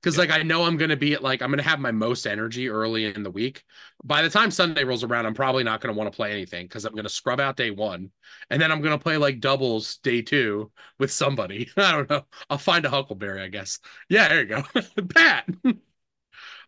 Because 0.00 0.16
Yeah. 0.16 0.20
like 0.22 0.30
I 0.30 0.42
know 0.42 0.64
I'm 0.64 0.76
going 0.76 0.90
to 0.90 0.96
be 0.96 1.12
at 1.14 1.22
like 1.22 1.42
I'm 1.42 1.50
going 1.50 1.58
to 1.62 1.68
have 1.68 1.78
my 1.80 1.90
most 1.92 2.26
energy 2.26 2.68
early 2.68 3.04
in 3.06 3.22
the 3.22 3.30
week. 3.30 3.62
By 4.02 4.22
the 4.22 4.30
time 4.30 4.50
Sunday 4.50 4.84
rolls 4.84 5.04
around, 5.04 5.26
I'm 5.26 5.34
probably 5.34 5.62
not 5.64 5.80
going 5.80 5.94
to 5.94 5.98
want 5.98 6.10
to 6.12 6.16
play 6.16 6.32
anything 6.32 6.64
because 6.66 6.84
I'm 6.84 6.92
going 6.94 7.04
to 7.04 7.08
scrub 7.10 7.38
out 7.40 7.56
day 7.56 7.70
one, 7.70 8.10
and 8.50 8.60
then 8.62 8.72
I'm 8.72 8.80
going 8.80 8.96
to 8.98 9.02
play 9.02 9.16
like 9.18 9.40
doubles 9.40 9.98
day 9.98 10.22
two 10.22 10.70
with 10.98 11.10
somebody. 11.12 11.68
I 11.76 11.92
don't 11.92 12.08
know. 12.08 12.24
I'll 12.48 12.58
find 12.58 12.84
a 12.86 12.90
Huckleberry, 12.90 13.42
I 13.42 13.48
guess. 13.48 13.78
Yeah, 14.08 14.28
there 14.28 14.40
you 14.42 14.46
go, 14.46 14.62
Pat. 15.14 15.48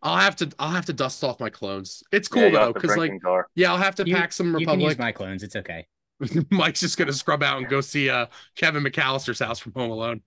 I'll 0.03 0.17
have 0.19 0.37
to 0.37 0.51
I'll 0.59 0.71
have 0.71 0.87
to 0.87 0.93
dust 0.93 1.25
off 1.25 1.41
my 1.41 1.51
clones. 1.51 2.03
It's 2.13 2.29
cool 2.29 2.43
Yeah, 2.43 2.51
though 2.51 2.73
because 2.73 2.97
like 2.97 3.13
Gengar. 3.13 3.45
yeah, 3.55 3.73
I'll 3.73 3.79
have 3.79 3.95
to 3.97 4.07
You- 4.07 4.15
pack 4.15 4.33
some 4.33 4.49
You 4.49 4.67
can 4.67 4.79
Republic. 4.79 4.91
use 4.91 4.99
my 4.99 5.13
clones. 5.13 5.43
It's 5.43 5.57
okay. 5.57 5.87
Mike's 6.51 6.81
just 6.81 6.97
gonna 6.97 7.13
scrub 7.13 7.43
out 7.43 7.59
and 7.59 7.69
go 7.69 7.81
see 7.81 8.09
uh 8.09 8.27
Kevin 8.57 8.83
McAllister's 8.83 9.39
house 9.39 9.59
from 9.59 9.73
Home 9.73 9.91
Alone. 9.91 10.23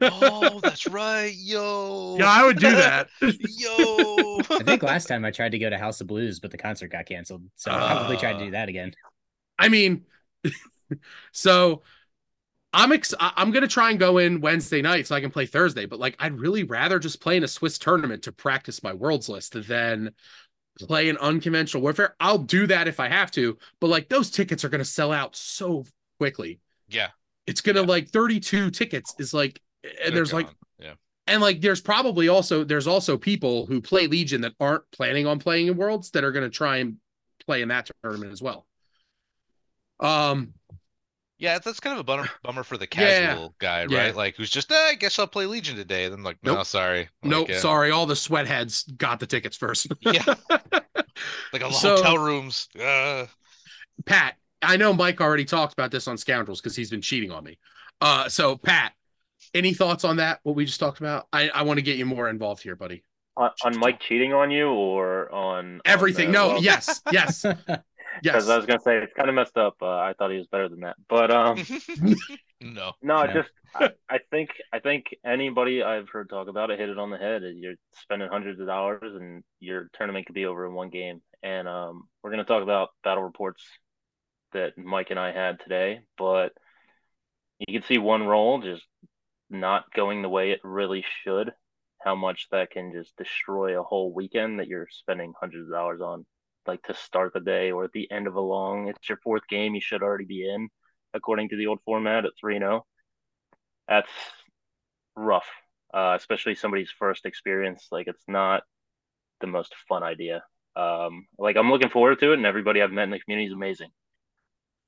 Oh, 0.00 0.60
that's 0.62 0.86
right, 0.86 1.34
yo. 1.36 2.16
Yeah, 2.18 2.28
I 2.28 2.44
would 2.44 2.58
do 2.58 2.70
that. 2.70 3.08
yo. 3.20 4.38
I 4.50 4.62
think 4.62 4.82
last 4.82 5.06
time 5.06 5.24
I 5.24 5.30
tried 5.30 5.52
to 5.52 5.58
go 5.58 5.68
to 5.68 5.78
House 5.78 6.00
of 6.00 6.06
Blues, 6.06 6.40
but 6.40 6.50
the 6.50 6.58
concert 6.58 6.88
got 6.88 7.06
canceled. 7.06 7.42
So 7.56 7.70
I'll 7.70 7.98
probably 7.98 8.16
try 8.16 8.32
to 8.32 8.38
do 8.38 8.50
that 8.52 8.68
again. 8.68 8.92
I 9.58 9.68
mean, 9.68 10.04
so 11.32 11.82
I'm 12.72 12.92
ex- 12.92 13.14
I'm 13.20 13.50
gonna 13.52 13.68
try 13.68 13.90
and 13.90 13.98
go 13.98 14.18
in 14.18 14.40
Wednesday 14.40 14.82
night 14.82 15.06
so 15.06 15.14
I 15.14 15.20
can 15.20 15.30
play 15.30 15.46
Thursday, 15.46 15.86
but 15.86 16.00
like 16.00 16.16
I'd 16.18 16.38
really 16.38 16.64
rather 16.64 16.98
just 16.98 17.20
play 17.20 17.36
in 17.36 17.44
a 17.44 17.48
Swiss 17.48 17.78
tournament 17.78 18.24
to 18.24 18.32
practice 18.32 18.82
my 18.82 18.92
worlds 18.92 19.28
list 19.28 19.56
than 19.66 20.12
play 20.80 21.08
an 21.08 21.16
unconventional 21.18 21.82
warfare. 21.82 22.16
I'll 22.20 22.38
do 22.38 22.66
that 22.66 22.88
if 22.88 22.98
I 23.00 23.08
have 23.08 23.30
to, 23.32 23.56
but 23.80 23.88
like 23.88 24.08
those 24.08 24.30
tickets 24.30 24.64
are 24.64 24.68
gonna 24.68 24.84
sell 24.84 25.12
out 25.12 25.36
so 25.36 25.84
quickly. 26.18 26.60
Yeah. 26.88 27.08
It's 27.46 27.60
gonna 27.60 27.80
Yeah. 27.82 27.86
like 27.86 28.08
32 28.08 28.70
tickets 28.70 29.14
is 29.18 29.32
like 29.34 29.60
and 29.82 29.92
they're 30.06 30.10
there's 30.16 30.32
like 30.32 30.46
gone. 30.46 30.54
yeah. 30.78 30.94
and 31.26 31.40
like 31.42 31.60
there's 31.60 31.80
probably 31.80 32.28
also 32.28 32.64
there's 32.64 32.86
also 32.86 33.16
people 33.18 33.66
who 33.66 33.80
play 33.80 34.06
Legion 34.06 34.40
that 34.40 34.54
aren't 34.58 34.90
planning 34.92 35.26
on 35.26 35.38
playing 35.38 35.66
in 35.68 35.76
Worlds 35.76 36.10
that 36.12 36.24
are 36.24 36.32
going 36.32 36.48
to 36.50 36.56
try 36.56 36.78
and 36.78 36.96
play 37.46 37.60
in 37.62 37.68
that 37.68 37.90
tournament 38.02 38.32
as 38.32 38.40
well. 38.42 38.66
Um 40.00 40.54
Yeah, 41.44 41.58
that's 41.58 41.78
kind 41.78 41.92
of 41.92 42.00
a 42.00 42.04
bummer, 42.04 42.26
bummer 42.42 42.62
for 42.64 42.78
the 42.78 42.88
Yeah. 42.90 43.26
casual 43.34 43.54
guy, 43.58 43.84
Yeah. 43.86 43.98
right? 43.98 44.16
Like 44.16 44.34
who's 44.36 44.48
just, 44.48 44.72
eh, 44.72 44.74
I 44.74 44.94
guess 44.94 45.18
I'll 45.18 45.26
play 45.26 45.44
Legion 45.44 45.76
today. 45.76 46.04
And 46.04 46.14
Then 46.14 46.22
like, 46.22 46.38
no, 46.42 46.54
Nope. 46.54 46.66
sorry. 46.66 47.00
Like, 47.00 47.08
nope, 47.22 47.48
yeah. 47.50 47.58
sorry, 47.58 47.90
all 47.90 48.06
the 48.06 48.16
sweatheads 48.16 48.84
got 48.96 49.20
the 49.20 49.26
tickets 49.26 49.54
first. 49.56 49.88
Yeah. 50.00 50.24
Like 51.52 51.62
all 51.62 51.68
the 51.70 51.76
So- 51.76 51.96
hotel 51.96 52.18
rooms. 52.18 52.68
Uh, 52.78 53.26
Pat, 54.06 54.36
I 54.62 54.76
know 54.78 54.92
Mike 54.94 55.20
already 55.20 55.44
talked 55.44 55.72
about 55.74 55.90
this 55.92 56.08
on 56.08 56.16
Scoundrels 56.18 56.60
because 56.60 56.74
he's 56.74 56.90
been 56.90 57.02
cheating 57.02 57.30
on 57.30 57.44
me. 57.44 57.58
Uh 58.00 58.28
so 58.30 58.56
Pat, 58.56 58.92
any 59.52 59.74
thoughts 59.74 60.02
on 60.04 60.16
that? 60.16 60.40
What 60.44 60.56
we 60.56 60.64
just 60.64 60.80
talked 60.80 60.98
about? 60.98 61.28
I, 61.32 61.50
I 61.50 61.62
want 61.62 61.76
to 61.78 61.82
get 61.82 61.96
you 61.98 62.06
more 62.06 62.28
involved 62.30 62.62
here, 62.62 62.74
buddy. 62.74 63.04
On, 63.36 63.50
on 63.64 63.78
Mike 63.78 64.00
cheating 64.00 64.32
on 64.32 64.50
you 64.50 64.68
or 64.68 65.30
on 65.32 65.80
Everything. 65.84 66.26
On 66.28 66.32
the, 66.32 66.38
no, 66.38 66.48
well, 66.54 66.62
yes, 66.62 67.00
yes, 67.12 67.44
yes. 67.44 67.56
Because 68.22 68.48
I 68.48 68.56
was 68.56 68.66
gonna 68.66 68.80
say 68.80 68.96
it's 68.98 69.12
kind 69.14 69.28
of 69.28 69.34
messed 69.34 69.56
up. 69.56 69.76
Uh, 69.82 69.86
I 69.96 70.14
thought 70.18 70.30
he 70.30 70.38
was 70.38 70.46
better 70.46 70.68
than 70.68 70.80
that, 70.80 70.96
but 71.08 71.30
um, 71.30 71.56
no. 72.60 72.92
no, 73.02 73.24
Yeah. 73.24 73.32
just 73.32 73.50
I, 73.74 73.90
I 74.08 74.18
think 74.30 74.50
I 74.72 74.78
think 74.78 75.06
anybody 75.24 75.82
I've 75.82 76.08
heard 76.08 76.28
talk 76.30 76.48
about 76.48 76.70
it 76.70 76.78
hit 76.78 76.88
it 76.88 76.98
on 76.98 77.10
the 77.10 77.18
head. 77.18 77.42
You're 77.56 77.74
spending 78.02 78.28
hundreds 78.30 78.60
of 78.60 78.66
dollars, 78.66 79.00
and 79.02 79.42
your 79.60 79.90
tournament 79.94 80.26
could 80.26 80.34
be 80.34 80.46
over 80.46 80.66
in 80.66 80.74
one 80.74 80.90
game. 80.90 81.22
And 81.42 81.66
um, 81.68 82.08
we're 82.22 82.30
gonna 82.30 82.44
talk 82.44 82.62
about 82.62 82.90
battle 83.02 83.22
reports 83.24 83.64
that 84.52 84.78
Mike 84.78 85.10
and 85.10 85.18
I 85.18 85.32
had 85.32 85.60
today, 85.60 86.00
but 86.16 86.52
you 87.58 87.78
can 87.78 87.86
see 87.86 87.98
one 87.98 88.22
roll 88.24 88.60
just 88.60 88.84
not 89.50 89.92
going 89.94 90.22
the 90.22 90.28
way 90.28 90.50
it 90.52 90.60
really 90.62 91.04
should. 91.22 91.52
How 92.02 92.14
much 92.14 92.48
that 92.50 92.70
can 92.70 92.92
just 92.92 93.16
destroy 93.16 93.80
a 93.80 93.82
whole 93.82 94.12
weekend 94.12 94.60
that 94.60 94.68
you're 94.68 94.88
spending 94.90 95.32
hundreds 95.40 95.68
of 95.68 95.72
dollars 95.72 96.00
on, 96.02 96.26
like 96.66 96.82
to 96.84 96.94
start 96.94 97.32
the 97.32 97.40
day 97.40 97.70
or 97.70 97.84
at 97.84 97.92
the 97.92 98.10
end 98.10 98.26
of 98.26 98.36
a 98.36 98.40
long. 98.40 98.88
It's 98.88 99.08
your 99.08 99.18
fourth 99.18 99.46
game. 99.48 99.74
You 99.74 99.80
should 99.80 100.02
already 100.02 100.24
be 100.24 100.48
in, 100.48 100.68
according 101.12 101.50
to 101.50 101.56
the 101.56 101.66
old 101.66 101.80
format 101.84 102.24
at 102.24 102.32
three 102.38 102.58
zero. 102.58 102.86
That's 103.88 104.10
rough, 105.16 105.46
uh, 105.92 106.14
especially 106.16 106.54
somebody's 106.54 106.90
first 106.98 107.26
experience. 107.26 107.88
Like 107.90 108.06
it's 108.06 108.24
not 108.28 108.62
the 109.40 109.46
most 109.46 109.74
fun 109.88 110.02
idea. 110.02 110.42
Um, 110.76 111.26
like 111.38 111.56
I'm 111.56 111.70
looking 111.70 111.90
forward 111.90 112.18
to 112.20 112.32
it, 112.32 112.36
and 112.36 112.46
everybody 112.46 112.82
I've 112.82 112.90
met 112.90 113.04
in 113.04 113.10
the 113.10 113.20
community 113.20 113.46
is 113.46 113.52
amazing. 113.52 113.90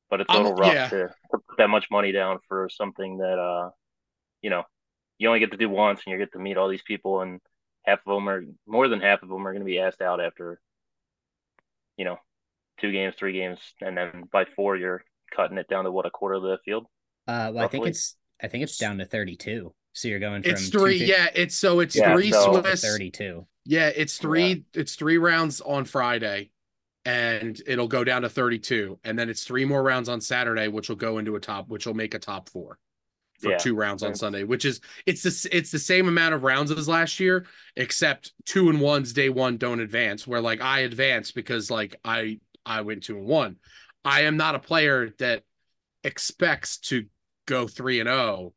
But 0.08 0.20
it's 0.20 0.32
a 0.32 0.36
little 0.36 0.54
rough 0.54 0.72
yeah. 0.72 0.88
to, 0.88 1.08
to 1.08 1.14
put 1.30 1.58
that 1.58 1.68
much 1.68 1.88
money 1.90 2.12
down 2.12 2.38
for 2.48 2.68
something 2.70 3.18
that 3.18 3.38
uh, 3.38 3.70
you 4.42 4.50
know, 4.50 4.62
you 5.18 5.28
only 5.28 5.40
get 5.40 5.50
to 5.50 5.56
do 5.56 5.68
once, 5.68 6.02
and 6.04 6.12
you 6.12 6.18
get 6.18 6.32
to 6.32 6.38
meet 6.38 6.56
all 6.56 6.68
these 6.68 6.82
people, 6.82 7.20
and 7.20 7.40
half 7.84 8.00
of 8.06 8.14
them 8.14 8.28
are 8.28 8.44
more 8.66 8.88
than 8.88 9.00
half 9.00 9.22
of 9.22 9.28
them 9.28 9.46
are 9.46 9.52
going 9.52 9.62
to 9.62 9.66
be 9.66 9.80
asked 9.80 10.02
out 10.02 10.20
after, 10.20 10.60
you 11.96 12.04
know, 12.04 12.16
two 12.80 12.92
games, 12.92 13.14
three 13.18 13.32
games, 13.32 13.58
and 13.80 13.96
then 13.96 14.24
by 14.32 14.44
four 14.56 14.76
you're 14.76 15.02
cutting 15.34 15.58
it 15.58 15.68
down 15.68 15.84
to 15.84 15.92
what 15.92 16.06
a 16.06 16.10
quarter 16.10 16.34
of 16.36 16.42
the 16.42 16.58
field. 16.64 16.86
Uh, 17.26 17.50
well, 17.54 17.64
I 17.64 17.68
think 17.68 17.86
it's 17.86 18.16
I 18.42 18.48
think 18.48 18.62
it's 18.64 18.78
down 18.78 18.98
to 18.98 19.04
32. 19.04 19.74
So 19.92 20.08
you're 20.08 20.18
going 20.20 20.42
from 20.42 20.52
It's 20.52 20.68
three, 20.68 20.98
250 20.98 21.06
yeah. 21.06 21.28
It's 21.34 21.56
so 21.56 21.80
it's 21.80 21.96
Yeah, 21.96 22.14
three 22.14 22.30
so- 22.30 22.60
Swiss. 22.60 22.82
32. 22.82 23.46
Yeah, 23.64 23.90
it's 23.94 24.18
three. 24.18 24.64
It's 24.74 24.94
three 24.94 25.18
rounds 25.18 25.60
on 25.60 25.86
Friday, 25.86 26.50
and 27.04 27.60
it'll 27.66 27.88
go 27.88 28.04
down 28.04 28.22
to 28.22 28.28
thirty-two, 28.28 29.00
and 29.02 29.18
then 29.18 29.28
it's 29.28 29.42
three 29.42 29.64
more 29.64 29.82
rounds 29.82 30.08
on 30.08 30.20
Saturday, 30.20 30.68
which 30.68 30.88
will 30.88 30.94
go 30.96 31.18
into 31.18 31.34
a 31.34 31.40
top, 31.40 31.68
which 31.68 31.84
will 31.84 31.94
make 31.94 32.14
a 32.14 32.20
top 32.20 32.48
four 32.48 32.78
for 33.40 33.50
Yeah. 33.50 33.58
two 33.58 33.74
rounds 33.74 34.02
on. 34.02 34.14
Sunday. 34.14 34.44
Which 34.44 34.64
is 34.64 34.80
it's 35.04 35.22
the 35.22 35.48
it's 35.56 35.70
the 35.70 35.78
same 35.78 36.08
amount 36.08 36.34
of 36.34 36.42
rounds 36.42 36.70
as 36.70 36.88
last 36.88 37.20
year, 37.20 37.46
except 37.76 38.32
two 38.44 38.68
and 38.70 38.80
ones 38.80 39.12
day 39.12 39.28
one 39.28 39.56
don't 39.56 39.80
advance. 39.80 40.26
Where 40.26 40.40
like 40.40 40.60
I 40.60 40.80
advance 40.80 41.32
because 41.32 41.70
like 41.70 41.96
I 42.04 42.40
I 42.64 42.80
went 42.82 43.02
two 43.04 43.16
and 43.18 43.26
one. 43.26 43.56
I 44.04 44.22
am 44.22 44.36
not 44.36 44.54
a 44.54 44.58
player 44.60 45.10
that 45.18 45.42
expects 46.04 46.78
to 46.78 47.06
go 47.46 47.66
three 47.66 48.00
and 48.00 48.08
zero 48.08 48.54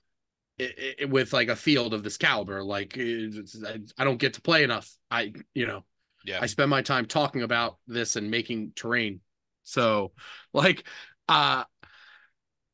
i- 0.60 1.06
with 1.06 1.34
like 1.34 1.50
a 1.50 1.56
field 1.56 1.94
of 1.94 2.04
this 2.04 2.18
caliber. 2.18 2.64
Like 2.64 2.98
I- 2.98 3.82
I 3.98 4.04
don't 4.04 4.18
get 4.18 4.34
to 4.36 4.42
play 4.42 4.64
enough. 4.64 4.92
I 5.12 5.34
you 5.54 5.66
know 5.68 5.86
Yeah. 6.26 6.40
I 6.42 6.46
spend 6.48 6.70
my 6.70 6.82
time 6.82 7.06
talking 7.06 7.42
about 7.44 7.78
this 7.88 8.16
and 8.16 8.30
making 8.32 8.74
terrain. 8.76 9.22
So 9.64 10.14
like 10.54 10.88
uh 11.28 11.64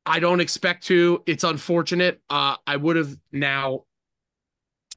I 0.06 0.20
don't 0.20 0.40
expect 0.40 0.86
to. 0.88 1.24
It's 1.26 1.44
unfortunate. 1.44 2.22
Uh 2.30 2.58
I 2.66 2.76
would 2.76 2.96
have 2.96 3.16
now 3.32 3.86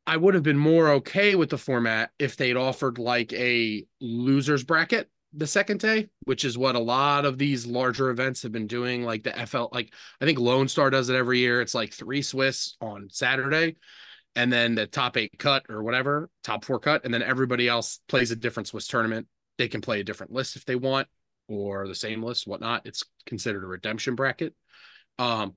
I 0.07 0.17
would 0.17 0.35
have 0.35 0.43
been 0.43 0.59
more 0.59 0.89
okay 0.93 1.35
with 1.35 1.51
the 1.51 1.59
format 1.59 2.11
if 2.19 2.37
they'd 2.37 2.57
offered 2.57 2.99
like 2.99 3.33
a 3.35 3.85
losers 4.01 4.65
bracket 4.65 5.11
the 5.35 5.47
second 5.47 5.81
day, 5.81 6.09
which 6.25 6.45
is 6.45 6.57
what 6.57 6.77
a 6.77 6.81
lot 6.81 7.27
of 7.27 7.37
these 7.37 7.67
larger 7.67 8.09
events 8.09 8.43
have 8.43 8.53
been 8.53 8.67
doing. 8.67 9.03
Like 9.03 9.23
the 9.23 9.47
FL, 9.47 9.67
like 9.73 9.93
I 10.21 10.25
think 10.25 10.39
Lone 10.39 10.69
Star 10.69 10.89
does 10.91 11.11
it 11.11 11.17
every 11.17 11.41
year. 11.41 11.61
It's 11.61 11.75
like 11.75 11.93
three 11.93 12.23
Swiss 12.23 12.77
on 12.81 13.09
Saturday, 13.11 13.77
and 14.35 14.53
then 14.53 14.75
the 14.75 14.87
top 14.87 15.17
eight 15.17 15.39
cut 15.39 15.65
or 15.69 15.83
whatever, 15.83 16.31
top 16.43 16.65
four 16.65 16.79
cut, 16.79 17.05
and 17.05 17.13
then 17.13 17.23
everybody 17.23 17.69
else 17.69 18.01
plays 18.09 18.31
a 18.31 18.37
different 18.37 18.69
Swiss 18.69 18.87
tournament. 18.87 19.27
They 19.59 19.69
can 19.69 19.81
play 19.81 20.01
a 20.01 20.05
different 20.05 20.33
list 20.33 20.57
if 20.57 20.65
they 20.65 20.77
want, 20.77 21.09
or 21.49 21.87
the 21.87 21.95
same 21.95 22.23
list, 22.23 22.47
whatnot. 22.47 22.87
It's 22.87 23.05
considered 23.27 23.65
a 23.65 23.67
redemption 23.67 24.15
bracket. 24.15 24.55
Um, 25.19 25.55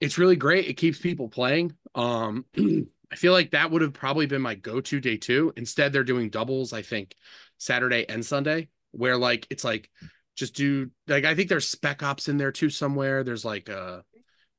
it's 0.00 0.18
really 0.18 0.36
great. 0.36 0.66
It 0.66 0.74
keeps 0.74 0.98
people 0.98 1.28
playing. 1.28 1.74
Um, 1.94 2.44
I 2.56 3.16
feel 3.16 3.32
like 3.32 3.52
that 3.52 3.70
would 3.70 3.82
have 3.82 3.92
probably 3.92 4.26
been 4.26 4.42
my 4.42 4.54
go-to 4.54 5.00
day 5.00 5.16
two. 5.16 5.52
Instead, 5.56 5.92
they're 5.92 6.04
doing 6.04 6.30
doubles, 6.30 6.72
I 6.72 6.82
think, 6.82 7.14
Saturday 7.58 8.06
and 8.08 8.26
Sunday, 8.26 8.68
where 8.90 9.16
like 9.16 9.46
it's 9.50 9.64
like 9.64 9.90
just 10.36 10.54
do 10.54 10.90
like 11.06 11.24
I 11.24 11.34
think 11.34 11.48
there's 11.48 11.68
spec 11.68 12.02
ops 12.02 12.28
in 12.28 12.38
there 12.38 12.52
too 12.52 12.70
somewhere. 12.70 13.22
There's 13.22 13.44
like 13.44 13.70
uh 13.70 14.00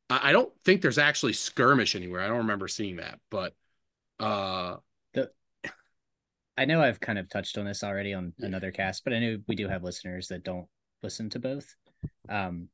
I 0.10 0.32
don't 0.32 0.52
think 0.64 0.82
there's 0.82 0.98
actually 0.98 1.34
skirmish 1.34 1.96
anywhere. 1.96 2.22
I 2.22 2.28
don't 2.28 2.38
remember 2.38 2.68
seeing 2.68 2.98
that, 2.98 3.20
but 3.30 3.54
uh 4.20 4.78
the, 5.14 5.32
I 6.58 6.66
know 6.66 6.82
I've 6.82 7.00
kind 7.00 7.20
of 7.20 7.30
touched 7.30 7.58
on 7.58 7.66
this 7.66 7.84
already 7.84 8.14
on 8.14 8.34
another 8.40 8.72
cast, 8.72 9.04
but 9.04 9.14
I 9.14 9.20
know 9.20 9.38
we 9.48 9.56
do 9.56 9.68
have 9.68 9.84
listeners 9.84 10.30
that 10.30 10.44
don't 10.44 10.68
listen 11.04 11.30
to 11.32 11.40
both. 11.40 11.76
Um, 12.30 12.70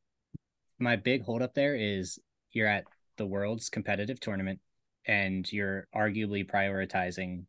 my 0.81 0.95
big 0.95 1.23
holdup 1.23 1.53
there 1.53 1.75
is 1.75 2.19
you're 2.51 2.67
at 2.67 2.85
the 3.17 3.25
world's 3.25 3.69
competitive 3.69 4.19
tournament 4.19 4.59
and 5.05 5.51
you're 5.51 5.87
arguably 5.95 6.45
prioritizing 6.49 7.45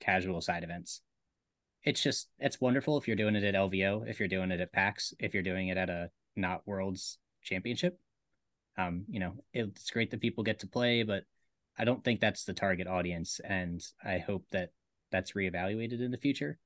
casual 0.00 0.40
side 0.40 0.64
events. 0.64 1.00
It's 1.84 2.02
just 2.02 2.28
it's 2.38 2.60
wonderful 2.60 2.98
if 2.98 3.06
you're 3.06 3.16
doing 3.16 3.36
it 3.36 3.44
at 3.44 3.54
LVO, 3.54 4.08
if 4.08 4.18
you're 4.18 4.28
doing 4.28 4.50
it 4.50 4.60
at 4.60 4.72
PAX, 4.72 5.14
if 5.18 5.34
you're 5.34 5.42
doing 5.42 5.68
it 5.68 5.76
at 5.76 5.90
a 5.90 6.10
not 6.34 6.62
world's 6.66 7.18
championship. 7.42 7.98
Um, 8.78 9.04
you 9.08 9.20
know, 9.20 9.34
it's 9.52 9.90
great 9.90 10.10
that 10.10 10.20
people 10.20 10.44
get 10.44 10.60
to 10.60 10.66
play, 10.66 11.02
but 11.02 11.24
I 11.78 11.84
don't 11.84 12.04
think 12.04 12.20
that's 12.20 12.44
the 12.44 12.52
target 12.52 12.86
audience, 12.86 13.40
and 13.44 13.82
I 14.04 14.18
hope 14.18 14.44
that 14.50 14.70
that's 15.10 15.32
reevaluated 15.32 16.00
in 16.00 16.10
the 16.10 16.18
future. 16.18 16.58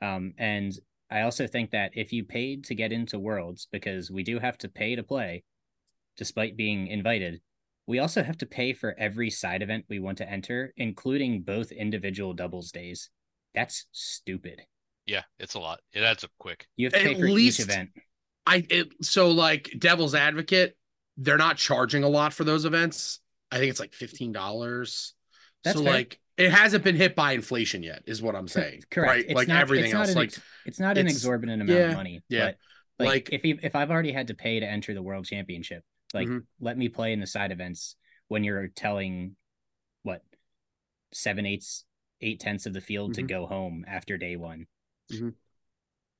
Um, 0.00 0.34
and 0.38 0.72
I 1.10 1.22
also 1.22 1.46
think 1.46 1.70
that 1.70 1.92
if 1.94 2.12
you 2.12 2.24
paid 2.24 2.64
to 2.64 2.74
get 2.74 2.92
into 2.92 3.18
Worlds, 3.18 3.68
because 3.70 4.10
we 4.10 4.22
do 4.22 4.38
have 4.38 4.56
to 4.58 4.68
pay 4.68 4.96
to 4.96 5.02
play, 5.02 5.44
despite 6.16 6.56
being 6.56 6.86
invited, 6.88 7.40
we 7.86 7.98
also 7.98 8.22
have 8.22 8.38
to 8.38 8.46
pay 8.46 8.72
for 8.72 8.94
every 8.98 9.28
side 9.30 9.62
event 9.62 9.86
we 9.88 9.98
want 9.98 10.18
to 10.18 10.28
enter, 10.30 10.72
including 10.76 11.42
both 11.42 11.72
individual 11.72 12.32
doubles 12.32 12.70
days. 12.70 13.10
That's 13.54 13.86
stupid. 13.92 14.62
Yeah, 15.06 15.22
it's 15.38 15.54
a 15.54 15.58
lot. 15.58 15.80
It 15.92 16.02
adds 16.02 16.22
up 16.24 16.30
quick. 16.38 16.68
You 16.76 16.86
have 16.86 16.92
to 16.92 16.98
pay 17.00 17.14
At 17.14 17.20
for 17.20 17.28
least- 17.28 17.60
each 17.60 17.66
event. 17.66 17.90
I 18.46 18.66
it 18.70 18.88
so 19.02 19.30
like 19.30 19.70
Devil's 19.78 20.14
Advocate, 20.14 20.76
they're 21.16 21.36
not 21.38 21.56
charging 21.58 22.02
a 22.02 22.08
lot 22.08 22.32
for 22.32 22.44
those 22.44 22.64
events. 22.64 23.20
I 23.50 23.58
think 23.58 23.70
it's 23.70 23.78
like 23.80 23.94
fifteen 23.94 24.32
dollars. 24.32 25.14
So 25.64 25.74
fair. 25.74 25.82
like 25.82 26.18
it 26.36 26.50
hasn't 26.50 26.82
been 26.82 26.96
hit 26.96 27.14
by 27.14 27.32
inflation 27.32 27.82
yet, 27.84 28.02
is 28.06 28.20
what 28.22 28.34
I'm 28.34 28.48
saying. 28.48 28.82
Correct. 28.90 29.08
Right. 29.10 29.24
It's 29.24 29.34
like 29.34 29.48
not- 29.48 29.60
everything 29.60 29.86
it's 29.86 29.94
else. 29.94 30.08
an 30.10 30.14
like 30.16 30.28
ex- 30.30 30.40
It's 30.66 30.80
not 30.80 30.92
an 30.98 31.06
it's- 31.06 31.14
exorbitant 31.14 31.62
amount 31.62 31.78
yeah, 31.78 31.88
of 31.90 31.94
money, 31.94 32.20
yeah. 32.28 32.52
but 32.98 33.04
Like, 33.04 33.08
Like- 33.08 33.32
if 33.32 33.44
you, 33.44 33.58
if 33.62 33.76
I've 33.76 33.90
already 33.90 34.12
had 34.12 34.28
to 34.28 34.34
pay 34.34 34.58
to 34.60 34.66
enter 34.66 34.92
the 34.94 35.02
world 35.02 35.24
championship, 35.26 35.84
like 36.14 36.28
Mhm. 36.28 36.46
let 36.60 36.78
me 36.78 36.88
play 36.88 37.12
in 37.12 37.20
the 37.20 37.26
side 37.26 37.52
events 37.52 37.96
when 38.28 38.44
you're 38.44 38.68
telling 38.68 39.36
what 40.02 40.22
seven 41.12 41.46
eighths 41.46 41.84
eight 42.20 42.40
tenths 42.40 42.66
of 42.66 42.74
the 42.74 42.80
field 42.80 43.14
to 43.14 43.22
Mhm. 43.22 43.28
go 43.28 43.46
home 43.46 43.84
after 43.88 44.18
day 44.18 44.36
one. 44.36 44.66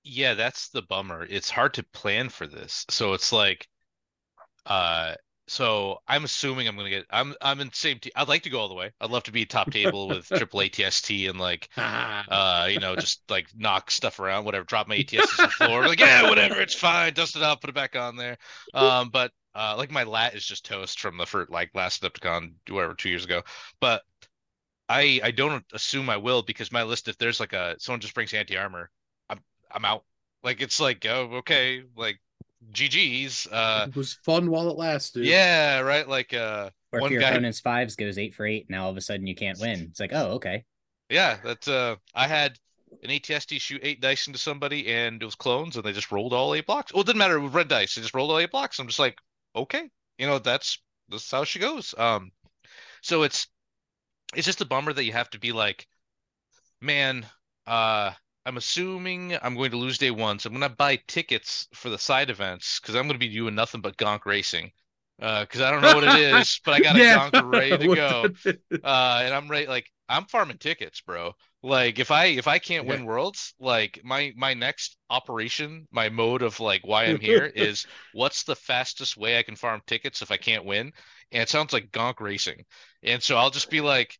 Yeah, 0.04 0.34
that's 0.34 0.68
the 0.68 0.82
bummer. 0.82 1.24
It's 1.28 1.50
hard 1.50 1.74
to 1.74 1.82
plan 1.82 2.28
for 2.28 2.46
this. 2.46 2.86
So 2.88 3.14
it's 3.14 3.32
like 3.32 3.68
uh 4.66 5.14
so 5.48 5.98
I'm 6.08 6.24
assuming 6.24 6.68
I'm 6.68 6.76
gonna 6.76 6.90
get 6.90 7.06
I'm 7.10 7.34
I'm 7.42 7.60
in 7.60 7.68
the 7.68 7.74
same 7.76 7.98
team. 7.98 8.12
I'd 8.16 8.28
like 8.28 8.44
to 8.44 8.50
go 8.50 8.60
all 8.60 8.68
the 8.68 8.74
way. 8.74 8.92
I'd 9.00 9.10
love 9.10 9.24
to 9.24 9.32
be 9.32 9.44
top 9.46 9.70
table 9.70 10.10
with 10.10 10.30
triple 10.32 10.60
ATST 10.62 11.28
and 11.28 11.38
like 11.40 11.68
uh 12.28 12.68
you 12.70 12.78
know 12.78 12.96
just 12.96 13.22
like 13.30 13.48
knock 13.56 13.90
stuff 13.90 14.20
around 14.20 14.44
whatever 14.44 14.64
drop 14.64 14.88
my 14.88 14.96
ATS 14.96 15.34
on 15.34 15.42
the 15.42 15.48
floor 15.50 15.86
like 15.86 16.00
yeah 16.00 16.24
whatever 16.24 16.60
it's 16.60 16.74
fine 16.74 17.12
dust 17.14 17.36
it 17.36 17.42
out 17.42 17.60
put 17.60 17.70
it 17.70 17.76
back 17.76 17.96
on 17.96 18.16
there 18.16 18.38
um 18.74 19.10
but 19.10 19.32
uh 19.54 19.74
like 19.76 19.90
my 19.90 20.02
lat 20.04 20.34
is 20.34 20.44
just 20.44 20.64
toast 20.64 21.00
from 21.00 21.16
the 21.18 21.26
first 21.26 21.50
like 21.50 21.70
last 21.74 22.02
Adepticon 22.02 22.52
whatever 22.70 22.94
two 22.94 23.08
years 23.08 23.24
ago 23.24 23.42
but 23.80 24.02
I 24.88 25.20
I 25.22 25.30
don't 25.30 25.64
assume 25.72 26.10
I 26.10 26.16
will 26.16 26.42
because 26.42 26.72
my 26.72 26.82
list 26.82 27.08
if 27.08 27.18
there's 27.18 27.40
like 27.40 27.52
a 27.52 27.76
someone 27.78 28.00
just 28.00 28.14
brings 28.14 28.32
anti 28.34 28.56
armor 28.56 28.90
I'm 29.30 29.40
I'm 29.70 29.84
out 29.84 30.04
like 30.42 30.60
it's 30.60 30.80
like 30.80 31.04
oh 31.06 31.28
okay 31.38 31.82
like 31.96 32.18
GG's 32.72 33.46
uh 33.50 33.86
it 33.88 33.96
was 33.96 34.14
fun 34.14 34.50
while 34.50 34.68
it 34.70 34.76
lasted. 34.76 35.24
yeah 35.24 35.80
right 35.80 36.08
like 36.08 36.32
uh 36.34 36.70
Or 36.92 37.00
One 37.00 37.08
if 37.08 37.12
your 37.12 37.20
guy- 37.20 37.30
opponent's 37.30 37.60
fives 37.60 37.96
goes 37.96 38.18
eight 38.18 38.34
for 38.34 38.46
eight, 38.46 38.66
now 38.70 38.84
all 38.84 38.90
of 38.90 38.96
a 38.96 39.00
sudden 39.00 39.26
you 39.26 39.34
can't 39.34 39.58
win. 39.58 39.80
It's 39.90 39.98
like, 40.00 40.12
oh, 40.12 40.32
okay. 40.32 40.64
Yeah, 41.08 41.38
that's 41.42 41.68
uh 41.68 41.96
I 42.14 42.26
had 42.28 42.58
an 43.02 43.10
ATST 43.10 43.60
shoot 43.60 43.80
eight 43.82 44.00
dice 44.00 44.26
into 44.26 44.38
somebody 44.38 44.88
and 44.88 45.20
it 45.22 45.24
was 45.24 45.34
clones 45.34 45.76
and 45.76 45.84
they 45.84 45.92
just 45.92 46.12
rolled 46.12 46.32
all 46.32 46.54
eight 46.54 46.66
blocks. 46.66 46.92
Well, 46.92 47.00
it 47.02 47.06
didn't 47.06 47.18
matter 47.18 47.40
with 47.40 47.54
red 47.54 47.68
dice, 47.68 47.94
they 47.94 48.02
just 48.02 48.14
rolled 48.14 48.30
all 48.30 48.38
eight 48.38 48.50
blocks. 48.50 48.78
I'm 48.78 48.86
just 48.86 48.98
like, 48.98 49.18
okay, 49.54 49.90
you 50.18 50.26
know, 50.26 50.38
that's 50.38 50.78
that's 51.08 51.30
how 51.30 51.44
she 51.44 51.58
goes. 51.58 51.94
Um 51.98 52.32
so 53.02 53.22
it's 53.24 53.48
it's 54.36 54.46
just 54.46 54.60
a 54.62 54.66
bummer 54.66 54.92
that 54.92 55.04
you 55.04 55.12
have 55.12 55.30
to 55.30 55.38
be 55.40 55.52
like, 55.52 55.86
man, 56.80 57.26
uh 57.66 58.12
I'm 58.46 58.56
assuming 58.56 59.36
I'm 59.42 59.54
going 59.56 59.70
to 59.72 59.76
lose 59.78 59.98
day 59.98 60.10
one, 60.10 60.38
so 60.38 60.48
I'm 60.48 60.54
gonna 60.54 60.68
buy 60.68 60.96
tickets 61.08 61.68
for 61.74 61.90
the 61.90 61.98
side 61.98 62.30
events 62.30 62.80
because 62.80 62.94
I'm 62.96 63.06
gonna 63.06 63.18
be 63.18 63.28
doing 63.28 63.54
nothing 63.54 63.80
but 63.80 63.96
gonk 63.96 64.26
racing. 64.26 64.72
Uh, 65.20 65.42
because 65.44 65.60
I 65.60 65.70
don't 65.70 65.82
know 65.82 65.92
what 65.92 66.04
it 66.04 66.14
is, 66.16 66.60
but 66.64 66.74
I 66.74 66.80
got 66.80 66.96
a 66.96 67.00
Yeah. 67.00 67.02
gonk 67.02 67.34
ready 67.38 67.78
to 67.78 67.88
go 67.88 68.32
uh 68.84 69.22
and 69.24 69.34
i'm 69.34 69.48
ready 69.50 69.66
like 69.66 69.90
i'm 70.12 70.24
farming 70.26 70.58
tickets 70.58 71.00
bro 71.00 71.32
like 71.62 71.98
if 71.98 72.10
i 72.10 72.26
if 72.26 72.46
i 72.46 72.58
can't 72.58 72.86
win 72.86 73.04
worlds 73.04 73.54
like 73.58 74.00
my 74.04 74.32
my 74.36 74.54
next 74.54 74.96
operation 75.10 75.86
my 75.90 76.08
mode 76.08 76.42
of 76.42 76.58
like 76.60 76.82
why 76.84 77.04
i'm 77.04 77.20
here 77.20 77.44
is 77.54 77.86
what's 78.12 78.44
the 78.44 78.54
fastest 78.54 79.16
way 79.16 79.38
i 79.38 79.42
can 79.42 79.56
farm 79.56 79.80
tickets 79.86 80.22
if 80.22 80.30
i 80.30 80.36
can't 80.36 80.64
win 80.64 80.92
and 81.32 81.42
it 81.42 81.48
sounds 81.48 81.72
like 81.72 81.90
gonk 81.90 82.20
racing 82.20 82.64
and 83.02 83.22
so 83.22 83.36
i'll 83.36 83.50
just 83.50 83.70
be 83.70 83.80
like 83.80 84.18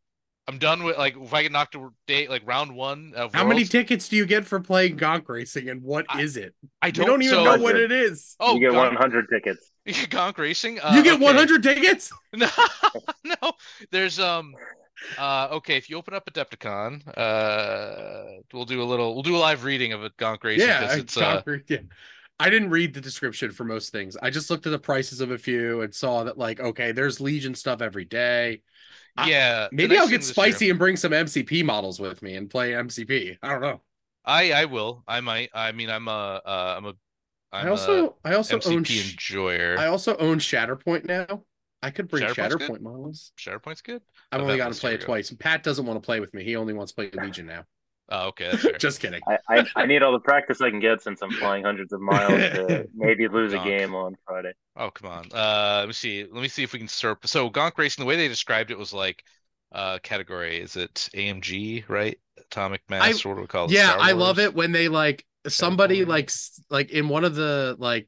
i'm 0.49 0.59
done 0.59 0.83
with 0.83 0.97
like 0.97 1.17
if 1.17 1.35
i 1.35 1.43
get 1.43 1.53
knocked 1.53 1.73
to 1.73 1.93
day 2.07 2.27
like 2.29 2.43
round 2.47 2.75
one 2.75 3.13
of 3.15 3.35
How 3.35 3.47
many 3.47 3.65
tickets 3.65 4.09
do 4.09 4.17
you 4.17 4.27
get 4.27 4.45
for 4.45 4.59
playing 4.61 4.97
Gonk 4.97 5.29
Racing, 5.29 5.69
and 5.69 5.83
what 5.83 6.07
is 6.19 6.37
I- 6.37 6.41
it? 6.41 6.55
i 6.81 6.91
don't, 6.91 7.07
don't 7.07 7.23
even 7.23 7.37
so, 7.37 7.45
know 7.45 7.59
what 7.59 7.77
it 7.77 7.93
is. 7.93 8.35
oh 8.41 8.55
you 8.55 8.61
get 8.61 8.73
gonk, 8.73 8.95
100 8.95 9.27
tickets. 9.29 9.71
gonk 9.87 10.39
racing 10.39 10.81
uh, 10.81 10.93
you 10.95 11.03
get 11.03 11.15
okay. 11.15 11.25
100 11.25 11.63
tickets. 11.63 12.11
No, 12.35 12.49
no. 13.25 13.53
There's 13.91 14.19
um 14.19 14.55
uh 15.19 15.49
okay, 15.53 15.77
if 15.77 15.89
you 15.91 15.97
open 15.97 16.15
up 16.15 16.27
Adepticon, 16.27 17.03
uh 17.17 18.43
we'll 18.53 18.65
do 18.65 18.83
a 18.83 18.85
little 18.85 19.15
we'll 19.15 19.23
do 19.23 19.37
a 19.37 19.39
live 19.39 19.65
reading 19.65 19.93
of 19.93 20.03
a 20.05 20.11
Gonk 20.11 20.43
Racing 20.45 20.69
Yeah, 20.69 20.89
I- 20.91 20.99
it's 20.99 21.17
uh 21.17 21.43
yeah. 21.69 21.79
I 22.41 22.51
didn't 22.51 22.71
read 22.71 22.93
the 22.93 23.01
description 23.01 23.53
for 23.53 23.63
most 23.65 23.93
things. 23.93 24.17
I 24.21 24.31
just 24.31 24.51
looked 24.51 24.67
at 24.67 24.71
the 24.71 24.79
prices 24.79 25.21
of 25.21 25.31
a 25.31 25.39
few 25.39 25.83
and 25.83 25.95
saw 25.95 26.25
that, 26.25 26.37
like, 26.37 26.59
okay, 26.59 26.91
there's 26.91 27.21
Legion 27.21 27.55
stuff 27.55 27.81
every 27.81 28.05
day. 28.05 28.63
Yeah. 29.27 29.69
the 29.71 29.77
Maybe 29.77 29.97
I'll 29.97 30.09
get 30.09 30.25
spicy 30.25 30.65
year- 30.65 30.73
and 30.73 30.79
bring 30.79 30.97
some 30.97 31.13
MCP 31.13 31.65
models 31.65 32.01
with 32.01 32.21
me 32.21 32.35
and 32.35 32.51
play 32.51 32.73
MCP. 32.73 33.37
I 33.43 33.49
don't 33.49 33.61
know. 33.61 33.81
I 34.25 34.53
I 34.53 34.65
will. 34.65 35.05
I 35.07 35.21
might. 35.21 35.51
I 35.55 35.73
mean 35.73 35.91
I'm 35.91 36.09
a 36.09 36.41
uh 36.45 36.75
I'm 36.79 36.87
a 36.87 36.95
I'm 37.53 37.67
I 37.67 37.71
also 37.71 38.17
I 38.25 38.35
also 38.35 38.55
own 38.57 38.83
MCP 38.85 38.87
sh- 38.87 39.13
enjoyer. 39.13 39.77
I 39.79 39.87
also 39.87 40.17
own 40.17 40.39
Shatterpoint 40.39 41.05
now. 41.05 41.45
I 41.83 41.91
could 41.91 42.09
bring 42.09 42.25
Shatterpoint's 42.25 42.55
good? 42.57 42.83
Models. 42.83 43.33
Shatterpoint's 43.39 43.83
good. 43.83 44.03
I've 44.31 44.41
only 44.41 44.55
Event 44.55 44.59
got 44.59 44.65
to 44.65 44.71
list, 44.71 44.81
play 44.81 44.95
it 44.95 45.01
we 45.01 45.05
twice. 45.07 45.31
Pat 45.33 45.63
doesn't 45.63 45.85
want 45.87 46.03
to 46.03 46.05
play 46.07 46.21
with 46.21 46.33
me. 46.35 46.45
He 46.45 46.57
only 46.57 46.73
wants 46.73 46.93
to 46.93 46.97
play 46.97 47.11
Legion 47.23 47.47
now. 47.47 47.65
Oh, 48.09 48.29
okay, 48.29 48.49
that's 48.49 48.63
fair. 48.63 48.73
Just 48.79 49.01
kidding. 49.01 49.23
I, 49.27 49.39
I, 49.49 49.67
I 49.77 49.87
need 49.87 50.03
all 50.03 50.13
the 50.13 50.21
practice 50.21 50.61
I 50.61 50.71
can 50.71 50.81
get 50.81 51.03
since 51.03 51.23
I'm 51.23 51.31
flying 51.33 51.65
hundreds 51.65 51.93
of 51.93 52.01
miles 52.01 52.41
to 52.55 52.87
maybe 52.95 53.29
lose 53.29 53.53
a 53.53 53.57
Gonk. 53.57 53.65
game 53.69 53.95
on 53.95 54.17
Friday. 54.27 54.53
Oh, 54.77 54.91
come 54.91 55.11
on. 55.11 55.27
Uh, 55.33 55.77
let 55.81 55.87
me 55.87 55.93
see. 55.93 56.25
Let 56.25 56.43
me 56.43 56.49
see 56.49 56.63
if 56.63 56.73
we 56.73 56.79
can 56.79 56.89
serp. 56.89 57.27
So 57.27 57.51
Gonk 57.51 57.77
Racing, 57.79 58.03
the 58.03 58.07
way 58.09 58.17
they 58.17 58.29
described 58.29 58.71
it 58.71 58.79
was 58.79 58.93
like, 58.93 59.23
uh, 59.73 59.99
category 60.03 60.61
is 60.61 60.77
it 60.77 61.09
AMG, 61.15 61.85
right? 61.89 62.19
Atomic 62.39 62.83
Mass, 62.91 63.25
or 63.25 63.31
what 63.31 63.35
do 63.37 63.41
we 63.43 63.47
call 63.47 63.67
it? 63.67 63.71
yeah 63.71 63.91
Star 63.91 63.99
i 63.99 64.13
love 64.13 64.37
Wars? 64.37 64.39
it 64.39 64.55
when 64.55 64.73
they 64.73 64.89
like 64.89 65.25
somebody 65.49 66.05
Shatterpoint. 66.05 66.09
like 66.09 66.25
s- 66.27 66.61
like 66.71 66.91
in 66.91 67.09
one 67.09 67.25
of 67.25 67.35
the 67.35 67.77
like 67.79 68.07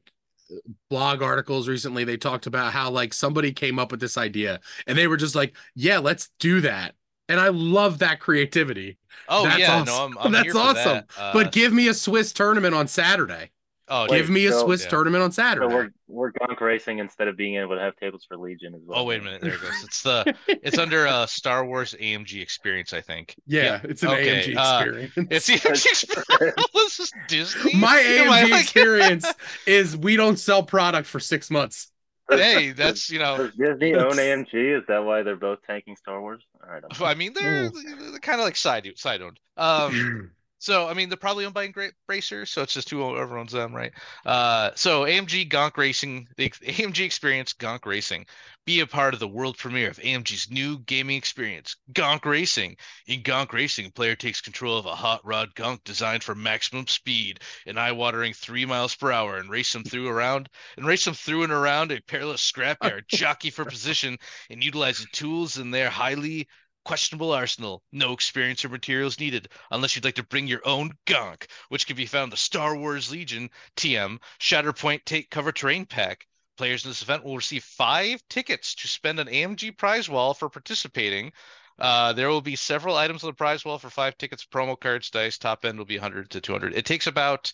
blog 0.89 1.21
articles 1.21 1.67
recently 1.67 2.03
they 2.03 2.17
talked 2.17 2.45
about 2.47 2.71
how 2.71 2.89
like 2.89 3.13
somebody 3.13 3.51
came 3.51 3.79
up 3.79 3.91
with 3.91 3.99
this 3.99 4.17
idea 4.17 4.59
and 4.87 4.97
they 4.97 5.07
were 5.07 5.17
just 5.17 5.35
like 5.35 5.55
yeah 5.75 5.97
let's 5.97 6.29
do 6.39 6.61
that 6.61 6.93
and 7.27 7.39
i 7.39 7.49
love 7.49 7.99
that 7.99 8.19
creativity 8.19 8.97
Oh 9.27 9.43
That's 9.43 9.59
yeah, 9.59 9.81
awesome. 9.81 10.13
no, 10.13 10.19
I'm, 10.19 10.27
I'm 10.27 10.31
That's 10.33 10.55
awesome. 10.55 10.75
that. 10.97 11.05
Uh, 11.17 11.33
but 11.33 11.51
give 11.51 11.73
me 11.73 11.87
a 11.87 11.93
swiss 11.93 12.31
tournament 12.33 12.75
on 12.75 12.87
saturday 12.87 13.49
oh, 13.87 14.07
Wait, 14.09 14.17
give 14.17 14.29
me 14.29 14.45
a 14.47 14.51
so- 14.51 14.65
swiss 14.65 14.83
Yeah. 14.83 14.89
tournament 14.89 15.23
on 15.23 15.31
Saturday. 15.31 15.65
So 15.65 15.69
saturday 15.69 15.93
we're 16.07 16.31
we're 16.31 16.31
gonk 16.33 16.59
racing 16.61 16.99
instead 16.99 17.27
of 17.27 17.35
being 17.37 17.55
able 17.57 17.75
to 17.75 17.81
have 17.81 17.95
tables 17.97 18.25
for 18.27 18.37
Legion 18.37 18.73
as 18.75 18.81
well. 18.85 18.99
oh 18.99 19.03
wait 19.03 19.21
a 19.21 19.23
minute, 19.23 19.41
there 19.41 19.53
it 19.55 19.61
goes. 19.61 19.83
It's 19.83 20.01
the 20.03 20.35
it's 20.47 20.77
under 20.77 21.07
uh 21.07 21.25
Star 21.25 21.65
Wars 21.65 21.95
AMG 21.99 22.41
experience, 22.41 22.93
I 22.93 23.01
think. 23.01 23.35
yeah, 23.45 23.79
it's 23.83 24.03
an 24.03 24.09
Okay, 24.09 24.53
amg 24.53 24.57
uh, 24.57 24.83
experience 25.05 25.13
It's 25.31 25.47
the 25.47 25.53
AMG 25.53 25.85
experience. 25.85 26.65
this 26.73 26.99
is 26.99 27.11
Disney. 27.27 27.75
my 27.75 27.97
Am 27.97 28.27
amg 28.27 28.51
like- 28.51 28.61
experience 28.61 29.25
is 29.65 29.95
we 29.97 30.15
don't 30.15 30.37
sell 30.37 30.63
product 30.63 31.07
for 31.07 31.19
six 31.19 31.49
months 31.51 31.91
hey, 32.27 32.71
that's 32.71 33.11
you 33.11 33.19
know. 33.19 33.37
Does 33.37 33.51
Disney 33.55 33.93
own 33.93 34.13
AMG? 34.13 34.79
Is 34.79 34.83
that 34.87 35.03
why 35.05 35.21
they're 35.21 35.35
both 35.35 35.59
tanking 35.67 35.95
Star 35.95 36.19
Wars? 36.19 36.41
All 36.63 36.71
right. 36.73 36.81
I'm- 36.83 37.03
I 37.03 37.13
mean, 37.13 37.33
they're, 37.33 37.69
they're 37.69 38.17
kind 38.19 38.39
of 38.39 38.45
like 38.45 38.55
side 38.55 38.91
side 38.95 39.21
owned. 39.21 39.39
Um, 39.57 40.31
So 40.65 40.87
I 40.87 40.95
mean, 40.95 41.09
they're 41.09 41.15
probably 41.15 41.45
owned 41.45 41.53
by 41.53 41.71
Racers, 42.07 42.49
so 42.49 42.63
it's 42.63 42.73
just 42.73 42.89
who 42.89 43.15
ever 43.19 43.37
owns 43.37 43.51
them, 43.51 43.71
right? 43.71 43.91
Uh, 44.25 44.71
so 44.73 45.03
AMG 45.03 45.47
Gonk 45.47 45.77
Racing, 45.77 46.27
the 46.37 46.49
AMG 46.49 47.01
Experience 47.05 47.53
Gonk 47.53 47.85
Racing, 47.85 48.25
be 48.65 48.79
a 48.79 48.87
part 48.87 49.13
of 49.13 49.19
the 49.19 49.27
world 49.27 49.59
premiere 49.59 49.91
of 49.91 49.97
AMG's 49.97 50.49
new 50.49 50.79
gaming 50.79 51.17
experience, 51.17 51.75
Gonk 51.93 52.25
Racing. 52.25 52.77
In 53.05 53.21
Gonk 53.21 53.53
Racing, 53.53 53.85
a 53.85 53.91
player 53.91 54.15
takes 54.15 54.41
control 54.41 54.79
of 54.79 54.87
a 54.87 54.95
hot 54.95 55.23
rod 55.23 55.53
Gonk 55.53 55.83
designed 55.83 56.23
for 56.23 56.33
maximum 56.33 56.87
speed, 56.87 57.41
and 57.67 57.79
eye-watering 57.79 58.33
three 58.33 58.65
miles 58.65 58.95
per 58.95 59.11
hour, 59.11 59.37
and 59.37 59.51
race 59.51 59.71
them 59.71 59.83
through 59.83 60.07
around 60.07 60.49
and 60.77 60.87
race 60.87 61.05
them 61.05 61.13
through 61.13 61.43
and 61.43 61.53
around 61.53 61.91
a 61.91 62.01
perilous 62.01 62.41
scrapyard, 62.41 63.07
jockey 63.07 63.51
for 63.51 63.65
position, 63.65 64.17
and 64.49 64.63
utilizing 64.63 65.05
tools 65.11 65.59
in 65.59 65.69
their 65.69 65.91
highly 65.91 66.47
questionable 66.85 67.31
arsenal. 67.33 67.83
No 67.91 68.13
experience 68.13 68.63
or 68.63 68.69
materials 68.69 69.19
needed 69.19 69.49
unless 69.71 69.95
you'd 69.95 70.05
like 70.05 70.15
to 70.15 70.23
bring 70.23 70.47
your 70.47 70.65
own 70.65 70.91
gonk, 71.05 71.47
which 71.69 71.87
can 71.87 71.97
be 71.97 72.05
found 72.05 72.25
in 72.25 72.29
the 72.29 72.37
Star 72.37 72.77
Wars 72.77 73.11
Legion 73.11 73.49
TM 73.75 74.19
Shatterpoint 74.39 75.03
Take 75.03 75.29
Cover 75.29 75.51
Terrain 75.51 75.85
Pack. 75.85 76.27
Players 76.57 76.85
in 76.85 76.91
this 76.91 77.01
event 77.01 77.23
will 77.23 77.35
receive 77.35 77.63
five 77.63 78.21
tickets 78.29 78.75
to 78.75 78.87
spend 78.87 79.19
an 79.19 79.27
AMG 79.27 79.77
prize 79.77 80.07
wall 80.07 80.33
for 80.33 80.49
participating. 80.49 81.33
Uh, 81.77 82.13
there 82.13 82.29
will 82.29 82.41
be 82.41 82.55
several 82.55 82.95
items 82.95 83.23
on 83.23 83.29
the 83.29 83.33
prize 83.33 83.65
wall 83.65 83.77
for 83.77 83.89
five 83.89 84.17
tickets, 84.17 84.45
promo 84.45 84.79
cards, 84.79 85.09
dice. 85.09 85.37
Top 85.37 85.65
end 85.65 85.77
will 85.77 85.85
be 85.85 85.97
100 85.97 86.29
to 86.29 86.39
200. 86.39 86.73
It 86.73 86.85
takes 86.85 87.07
about 87.07 87.51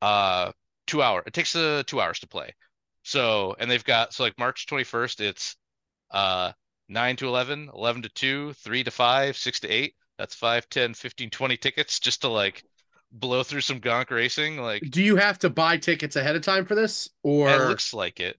uh 0.00 0.52
two 0.86 1.02
hour. 1.02 1.22
It 1.26 1.32
takes 1.32 1.54
uh, 1.56 1.82
two 1.86 2.00
hours 2.00 2.20
to 2.20 2.26
play. 2.26 2.54
So, 3.02 3.54
and 3.58 3.70
they've 3.70 3.84
got 3.84 4.14
so 4.14 4.22
like 4.22 4.38
March 4.38 4.66
21st, 4.66 5.20
it's 5.20 5.56
uh 6.10 6.52
9 6.88 7.16
to 7.16 7.26
11, 7.28 7.70
11 7.74 8.02
to 8.02 8.08
2, 8.10 8.52
3 8.54 8.84
to 8.84 8.90
5, 8.90 9.36
6 9.36 9.60
to 9.60 9.68
8. 9.68 9.94
That's 10.18 10.34
5, 10.34 10.68
10, 10.68 10.94
15, 10.94 11.30
20 11.30 11.56
tickets 11.56 12.00
just 12.00 12.20
to 12.22 12.28
like 12.28 12.64
blow 13.12 13.42
through 13.42 13.62
some 13.62 13.80
gonk 13.80 14.10
racing. 14.10 14.58
Like 14.58 14.86
do 14.88 15.02
you 15.02 15.16
have 15.16 15.38
to 15.40 15.50
buy 15.50 15.76
tickets 15.76 16.16
ahead 16.16 16.36
of 16.36 16.42
time 16.42 16.64
for 16.66 16.74
this 16.74 17.08
or 17.22 17.50
it 17.50 17.62
looks 17.62 17.92
like 17.92 18.20
it. 18.20 18.38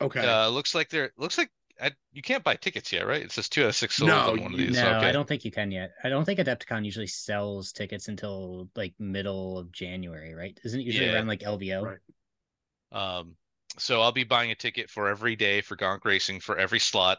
okay 0.00 0.26
Uh 0.26 0.48
looks 0.48 0.74
like 0.74 0.88
they're 0.90 1.12
looks 1.16 1.38
like 1.38 1.50
I, 1.80 1.92
you 2.12 2.22
can't 2.22 2.44
buy 2.44 2.56
tickets 2.56 2.92
yet, 2.92 3.06
right? 3.06 3.22
It 3.22 3.32
says 3.32 3.48
two 3.48 3.62
out 3.64 3.68
of 3.70 3.76
six 3.76 3.96
sold 3.96 4.08
No, 4.08 4.28
on 4.28 4.40
one 4.40 4.52
of 4.52 4.58
these. 4.58 4.76
No, 4.76 4.90
okay. 4.90 5.08
I 5.08 5.12
don't 5.12 5.26
think 5.28 5.44
you 5.44 5.50
can 5.50 5.70
yet. 5.70 5.92
I 6.04 6.08
don't 6.08 6.24
think 6.24 6.38
Adepticon 6.40 6.84
usually 6.84 7.06
sells 7.06 7.72
tickets 7.72 8.08
until 8.08 8.68
like 8.76 8.94
middle 8.98 9.58
of 9.58 9.72
January, 9.72 10.34
right? 10.34 10.58
Isn't 10.64 10.80
it 10.80 10.84
usually 10.84 11.06
Yeah. 11.06 11.14
around 11.14 11.26
like 11.26 11.42
LVO? 11.42 11.82
Right. 11.82 11.98
Um, 12.92 13.36
so 13.78 14.00
I'll 14.00 14.12
be 14.12 14.24
buying 14.24 14.50
a 14.50 14.54
ticket 14.54 14.90
for 14.90 15.08
every 15.08 15.36
day 15.36 15.60
for 15.60 15.76
Gonk 15.76 16.04
Racing 16.04 16.40
for 16.40 16.58
every 16.58 16.80
slot. 16.80 17.18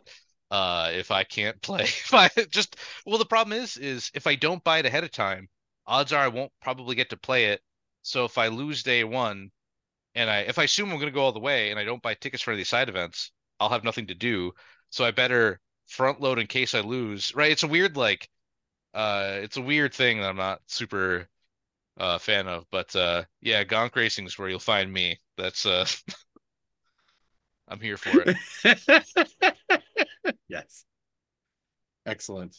Uh, 0.51 0.91
if 0.93 1.11
I 1.11 1.23
can't 1.25 1.61
play, 1.63 1.83
if 1.85 2.13
I 2.13 2.29
just 2.51 2.77
well, 3.07 3.19
the 3.19 3.25
problem 3.25 3.59
is, 3.59 3.77
is 3.77 4.11
if 4.15 4.27
I 4.27 4.35
don't 4.35 4.63
buy 4.63 4.79
it 4.79 4.87
ahead 4.87 5.05
of 5.05 5.11
time, 5.11 5.49
odds 5.87 6.13
are 6.13 6.23
I 6.23 6.29
won't 6.29 6.53
probably 6.61 6.95
get 6.95 7.11
to 7.11 7.17
play 7.17 7.47
it. 7.47 7.63
So 8.03 8.25
if 8.25 8.37
I 8.37 8.49
lose 8.49 8.83
day 8.83 9.03
one, 9.05 9.51
and 10.15 10.29
I 10.29 10.39
if 10.41 10.59
I 10.59 10.63
assume 10.63 10.91
I'm 10.91 10.99
gonna 10.99 11.11
go 11.11 11.23
all 11.23 11.31
the 11.33 11.39
way 11.39 11.71
and 11.71 11.79
I 11.79 11.83
don't 11.85 12.01
buy 12.03 12.15
tickets 12.15 12.43
for 12.43 12.51
any 12.51 12.57
of 12.57 12.59
these 12.59 12.69
side 12.69 12.89
events, 12.89 13.31
I'll 13.59 13.69
have 13.69 13.83
nothing 13.83 14.07
to 14.07 14.15
do. 14.15 14.53
So 14.91 15.05
I 15.05 15.11
better 15.11 15.59
front 15.87 16.21
load 16.21 16.39
in 16.39 16.47
case 16.47 16.75
I 16.75 16.81
lose. 16.81 17.33
Right? 17.35 17.51
It's 17.51 17.63
a 17.63 17.67
weird 17.67 17.97
like 17.97 18.29
uh 18.93 19.39
it's 19.43 19.57
a 19.57 19.61
weird 19.61 19.93
thing 19.93 20.19
that 20.21 20.29
I'm 20.29 20.37
not 20.37 20.61
super 20.67 21.29
uh 21.99 22.19
fan 22.19 22.47
of. 22.47 22.65
But 22.71 22.95
uh 22.95 23.25
yeah, 23.41 23.63
Gonk 23.65 23.95
Racing 23.95 24.25
is 24.27 24.37
where 24.39 24.49
you'll 24.49 24.59
find 24.59 24.91
me. 24.93 25.19
That's 25.37 25.65
uh 25.65 25.85
I'm 27.67 27.79
here 27.79 27.97
for 27.97 28.23
it. 28.25 29.53
yes. 30.47 30.85
Excellent. 32.05 32.57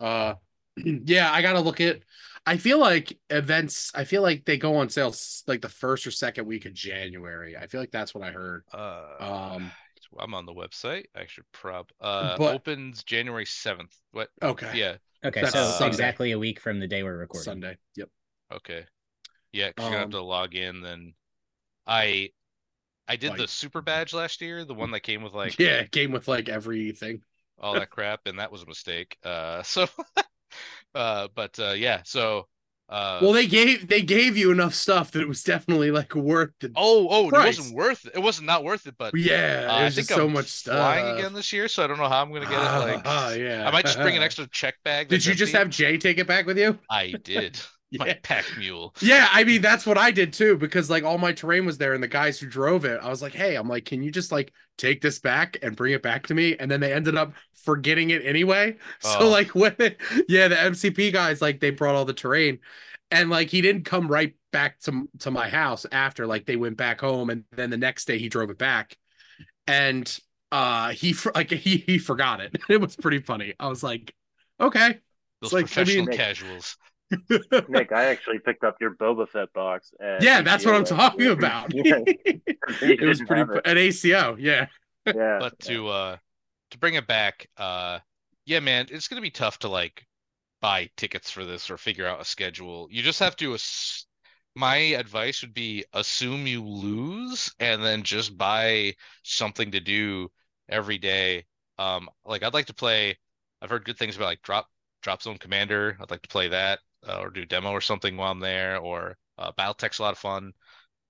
Uh 0.00 0.34
yeah, 0.76 1.32
I 1.32 1.42
gotta 1.42 1.60
look 1.60 1.80
at 1.80 2.00
I 2.46 2.56
feel 2.56 2.78
like 2.78 3.18
events 3.30 3.90
I 3.94 4.04
feel 4.04 4.22
like 4.22 4.44
they 4.44 4.56
go 4.56 4.76
on 4.76 4.88
sale 4.88 5.14
like 5.46 5.60
the 5.60 5.68
first 5.68 6.06
or 6.06 6.10
second 6.10 6.46
week 6.46 6.66
of 6.66 6.72
January. 6.74 7.56
I 7.56 7.66
feel 7.66 7.80
like 7.80 7.90
that's 7.90 8.14
what 8.14 8.24
I 8.24 8.30
heard. 8.30 8.64
Uh 8.72 9.54
Um 9.54 9.72
I'm 10.18 10.32
on 10.34 10.46
the 10.46 10.54
website. 10.54 11.06
I 11.14 11.26
should 11.26 11.44
prob 11.52 11.88
uh 12.00 12.36
But- 12.38 12.54
opens 12.54 13.02
January 13.04 13.44
7th. 13.44 13.92
What? 14.12 14.28
okay. 14.42 14.70
Yeah. 14.74 14.96
Okay, 15.24 15.40
That's 15.40 15.52
so 15.52 15.64
Sunday. 15.72 15.88
exactly 15.88 16.32
a 16.32 16.38
week 16.38 16.60
from 16.60 16.78
the 16.78 16.86
day 16.86 17.02
we're 17.02 17.16
recording. 17.16 17.42
Sunday. 17.44 17.76
Yep. 17.96 18.08
Okay. 18.52 18.84
Yeah, 19.52 19.72
'cause 19.72 19.82
you're 19.84 19.90
gonna 19.90 19.98
have 19.98 20.04
Um, 20.06 20.10
to 20.12 20.22
log 20.22 20.54
in 20.54 20.80
then. 20.80 21.14
I 21.86 22.30
I 23.08 23.16
did 23.16 23.36
the 23.36 23.48
super 23.48 23.80
badge 23.82 24.12
last 24.14 24.40
year, 24.40 24.64
the 24.64 24.74
one 24.74 24.90
that 24.92 25.00
came 25.00 25.22
with 25.22 25.32
like 25.32 25.58
yeah, 25.58 25.84
came 25.84 26.12
with 26.12 26.28
like 26.28 26.48
everything. 26.48 27.22
all 27.58 27.74
that 27.74 27.90
crap, 27.90 28.20
and 28.26 28.38
that 28.38 28.52
was 28.52 28.62
a 28.62 28.66
mistake. 28.66 29.16
Uh 29.24 29.62
so 29.64 29.86
uh 30.94 31.28
but 31.34 31.58
uh 31.58 31.72
yeah, 31.72 32.02
so 32.04 32.48
uh 32.88 33.18
Well, 33.20 33.32
they 33.32 33.46
gave 33.46 33.88
they 33.88 34.02
gave 34.02 34.36
you 34.36 34.50
enough 34.52 34.74
stuff 34.74 35.10
that 35.12 35.20
it 35.22 35.28
was 35.28 35.42
definitely 35.42 35.90
like 35.90 36.14
worth 36.14 36.50
the 36.60 36.70
oh 36.76 37.08
oh 37.10 37.30
it 37.30 37.38
wasn't 37.38 37.74
worth 37.74 38.04
it. 38.06 38.12
It 38.14 38.20
wasn't 38.20 38.46
not 38.46 38.64
worth 38.64 38.86
it, 38.86 38.94
but 38.98 39.14
yeah. 39.14 39.66
uh, 39.68 39.80
it 39.80 39.82
I 39.82 39.84
was 39.84 39.94
think 39.94 40.08
so 40.08 40.26
I'm 40.26 40.32
much 40.32 40.48
stuff. 40.48 40.76
flying 40.76 41.08
again 41.08 41.32
this 41.32 41.52
year, 41.52 41.68
so 41.68 41.84
I 41.84 41.86
don't 41.86 41.98
know 41.98 42.08
how 42.08 42.22
I'm 42.22 42.32
gonna 42.32 42.46
get 42.46 42.62
it. 42.64 42.74
Like 42.76 43.02
Ah, 43.04 43.32
yeah. 43.32 43.66
I 43.66 43.70
might 43.70 43.86
just 43.86 44.00
bring 44.00 44.16
an 44.16 44.22
extra 44.22 44.46
check 44.48 44.76
bag. 44.84 45.08
Did 45.08 45.24
you 45.24 45.34
just 45.34 45.52
have 45.52 45.70
Jay 45.70 45.98
take 45.98 46.18
it 46.18 46.26
back 46.26 46.46
with 46.46 46.58
you? 46.58 46.78
I 46.90 47.12
did. 47.12 47.58
My 47.92 48.12
pack 48.22 48.44
mule. 48.58 48.94
Yeah, 49.00 49.28
I 49.32 49.44
mean 49.44 49.62
that's 49.62 49.86
what 49.86 49.96
I 49.96 50.10
did 50.10 50.32
too 50.34 50.56
because 50.58 50.90
like 50.90 51.04
all 51.04 51.16
my 51.18 51.32
terrain 51.32 51.64
was 51.64 51.78
there 51.78 51.94
and 51.94 52.02
the 52.02 52.08
guys 52.08 52.38
who 52.38 52.46
drove 52.46 52.84
it, 52.84 53.00
I 53.02 53.08
was 53.08 53.22
like, 53.22 53.32
"Hey, 53.32 53.54
I'm 53.56 53.68
like, 53.68 53.86
can 53.86 54.02
you 54.02 54.10
just 54.10 54.30
like 54.30 54.52
take 54.76 55.00
this 55.00 55.18
back 55.18 55.56
and 55.62 55.74
bring 55.74 55.94
it 55.94 56.02
back 56.02 56.26
to 56.26 56.34
me?" 56.34 56.56
And 56.58 56.70
then 56.70 56.80
they 56.80 56.92
ended 56.92 57.16
up 57.16 57.32
forgetting 57.64 58.10
it 58.10 58.22
anyway. 58.26 58.76
So 59.00 59.20
Oh. 59.20 59.28
like 59.28 59.54
when 59.54 59.74
yeah, 60.28 60.48
the 60.48 60.56
MCP 60.56 61.12
guys 61.12 61.40
like 61.40 61.60
they 61.60 61.70
brought 61.70 61.94
all 61.94 62.04
the 62.04 62.12
terrain 62.12 62.58
and 63.10 63.30
like 63.30 63.48
he 63.48 63.62
didn't 63.62 63.84
come 63.84 64.06
right 64.08 64.34
back 64.52 64.80
to 64.80 65.08
to 65.20 65.30
my 65.30 65.48
house 65.48 65.86
after 65.90 66.26
like 66.26 66.44
they 66.44 66.56
went 66.56 66.76
back 66.76 67.00
home 67.00 67.30
and 67.30 67.44
then 67.52 67.70
the 67.70 67.76
next 67.78 68.04
day 68.06 68.18
he 68.18 68.28
drove 68.28 68.50
it 68.50 68.58
back. 68.58 68.96
And 69.66 70.18
uh 70.52 70.90
he 70.90 71.14
like 71.34 71.50
he 71.50 71.78
he 71.78 71.98
forgot 71.98 72.40
it. 72.40 72.56
It 72.68 72.80
was 72.80 72.96
pretty 72.96 73.20
funny. 73.20 73.54
I 73.58 73.68
was 73.68 73.82
like, 73.82 74.14
"Okay." 74.60 74.98
Those 75.40 75.52
like, 75.52 75.64
I 75.64 75.68
professional 75.68 76.06
mean- 76.06 76.16
casuals. 76.18 76.76
Nick, 77.68 77.92
I 77.92 78.06
actually 78.06 78.38
picked 78.38 78.64
up 78.64 78.76
your 78.80 78.94
Boba 78.94 79.28
Fett 79.28 79.52
box. 79.52 79.92
At 80.00 80.22
Yeah, 80.22 80.42
that's 80.42 80.64
what 80.64 80.74
I'm 80.74 80.84
talking 80.84 81.20
year. 81.20 81.32
about. 81.32 81.72
yeah, 81.72 81.98
it 82.80 83.06
was 83.06 83.20
pretty 83.22 83.40
have 83.40 83.50
it. 83.50 83.62
at 83.64 83.76
ACO, 83.76 84.36
yeah. 84.38 84.66
Yeah, 85.12 85.38
but 85.38 85.58
to 85.60 85.88
uh 85.88 86.16
to 86.70 86.78
bring 86.78 86.94
it 86.94 87.06
back 87.06 87.48
uh 87.56 87.98
yeah 88.46 88.60
man 88.60 88.86
it's 88.90 89.08
gonna 89.08 89.22
be 89.22 89.30
tough 89.30 89.58
to 89.60 89.68
like 89.68 90.06
buy 90.60 90.90
tickets 90.96 91.30
for 91.30 91.44
this 91.44 91.70
or 91.70 91.76
figure 91.78 92.06
out 92.06 92.20
a 92.20 92.24
schedule 92.24 92.88
you 92.90 93.02
just 93.02 93.20
have 93.20 93.36
to 93.36 93.54
ass- 93.54 94.06
my 94.54 94.76
advice 94.76 95.42
would 95.42 95.54
be 95.54 95.84
assume 95.94 96.46
you 96.46 96.62
lose 96.64 97.52
and 97.60 97.82
then 97.82 98.02
just 98.02 98.36
buy 98.38 98.94
something 99.22 99.70
to 99.70 99.80
do 99.80 100.28
every 100.68 100.98
day 100.98 101.44
um 101.78 102.08
like 102.26 102.42
i'd 102.42 102.54
like 102.54 102.66
to 102.66 102.74
play 102.74 103.16
i've 103.62 103.70
heard 103.70 103.84
good 103.84 103.98
things 103.98 104.16
about 104.16 104.26
like 104.26 104.42
drop 104.42 104.68
drop 105.02 105.22
zone 105.22 105.38
commander 105.38 105.96
i'd 106.00 106.10
like 106.10 106.22
to 106.22 106.28
play 106.28 106.48
that 106.48 106.80
uh, 107.06 107.20
or 107.20 107.30
do 107.30 107.44
demo 107.44 107.70
or 107.70 107.80
something 107.80 108.16
while 108.16 108.30
i'm 108.32 108.40
there 108.40 108.78
or 108.78 109.16
uh 109.38 109.52
battletech's 109.58 109.98
a 109.98 110.02
lot 110.02 110.12
of 110.12 110.18
fun. 110.18 110.52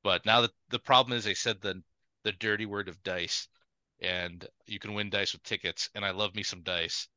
But 0.04 0.24
now 0.26 0.42
that 0.42 0.50
the 0.70 0.78
problem 0.78 1.16
is 1.16 1.24
they 1.24 1.34
said 1.34 1.56
the 1.60 1.82
the 2.24 2.32
dirty 2.32 2.66
word 2.66 2.88
of 2.88 3.02
dice 3.02 3.48
and 4.00 4.46
you 4.66 4.78
can 4.78 4.94
win 4.94 5.10
dice 5.10 5.32
with 5.32 5.42
tickets 5.42 5.88
and 5.94 6.04
i 6.04 6.10
love 6.10 6.34
me 6.34 6.42
some 6.42 6.62
dice. 6.62 7.08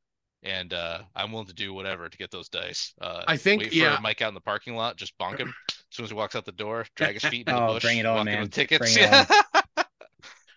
And 0.42 0.72
uh 0.72 1.02
i'm 1.14 1.30
willing 1.32 1.46
to 1.48 1.54
do 1.54 1.72
whatever 1.74 2.08
to 2.08 2.18
get 2.18 2.30
those 2.30 2.48
dice. 2.48 2.94
Uh 3.00 3.22
I 3.28 3.36
think- 3.36 3.62
wait 3.62 3.72
yeah. 3.72 3.96
for 3.96 4.02
mike 4.02 4.22
out 4.22 4.28
in 4.28 4.34
the 4.34 4.40
parking 4.40 4.74
lot 4.74 4.96
just 4.96 5.16
bonk 5.18 5.38
him. 5.38 5.52
As 5.68 5.76
soon 5.90 6.04
as 6.04 6.10
he 6.10 6.16
walks 6.16 6.34
out 6.34 6.44
the 6.44 6.52
door 6.52 6.86
drag 6.96 7.14
his 7.20 7.24
feet 7.24 7.48
in 7.48 7.54
the 7.54 7.62
Oh, 7.62 7.74
bush 7.74 7.82
bring 7.82 7.98
it 7.98 8.06
on, 8.06 8.24
man. 8.24 8.48
tickets. 8.48 8.78
Bring 8.94 9.04
it 9.04 9.10
yeah 9.10 9.84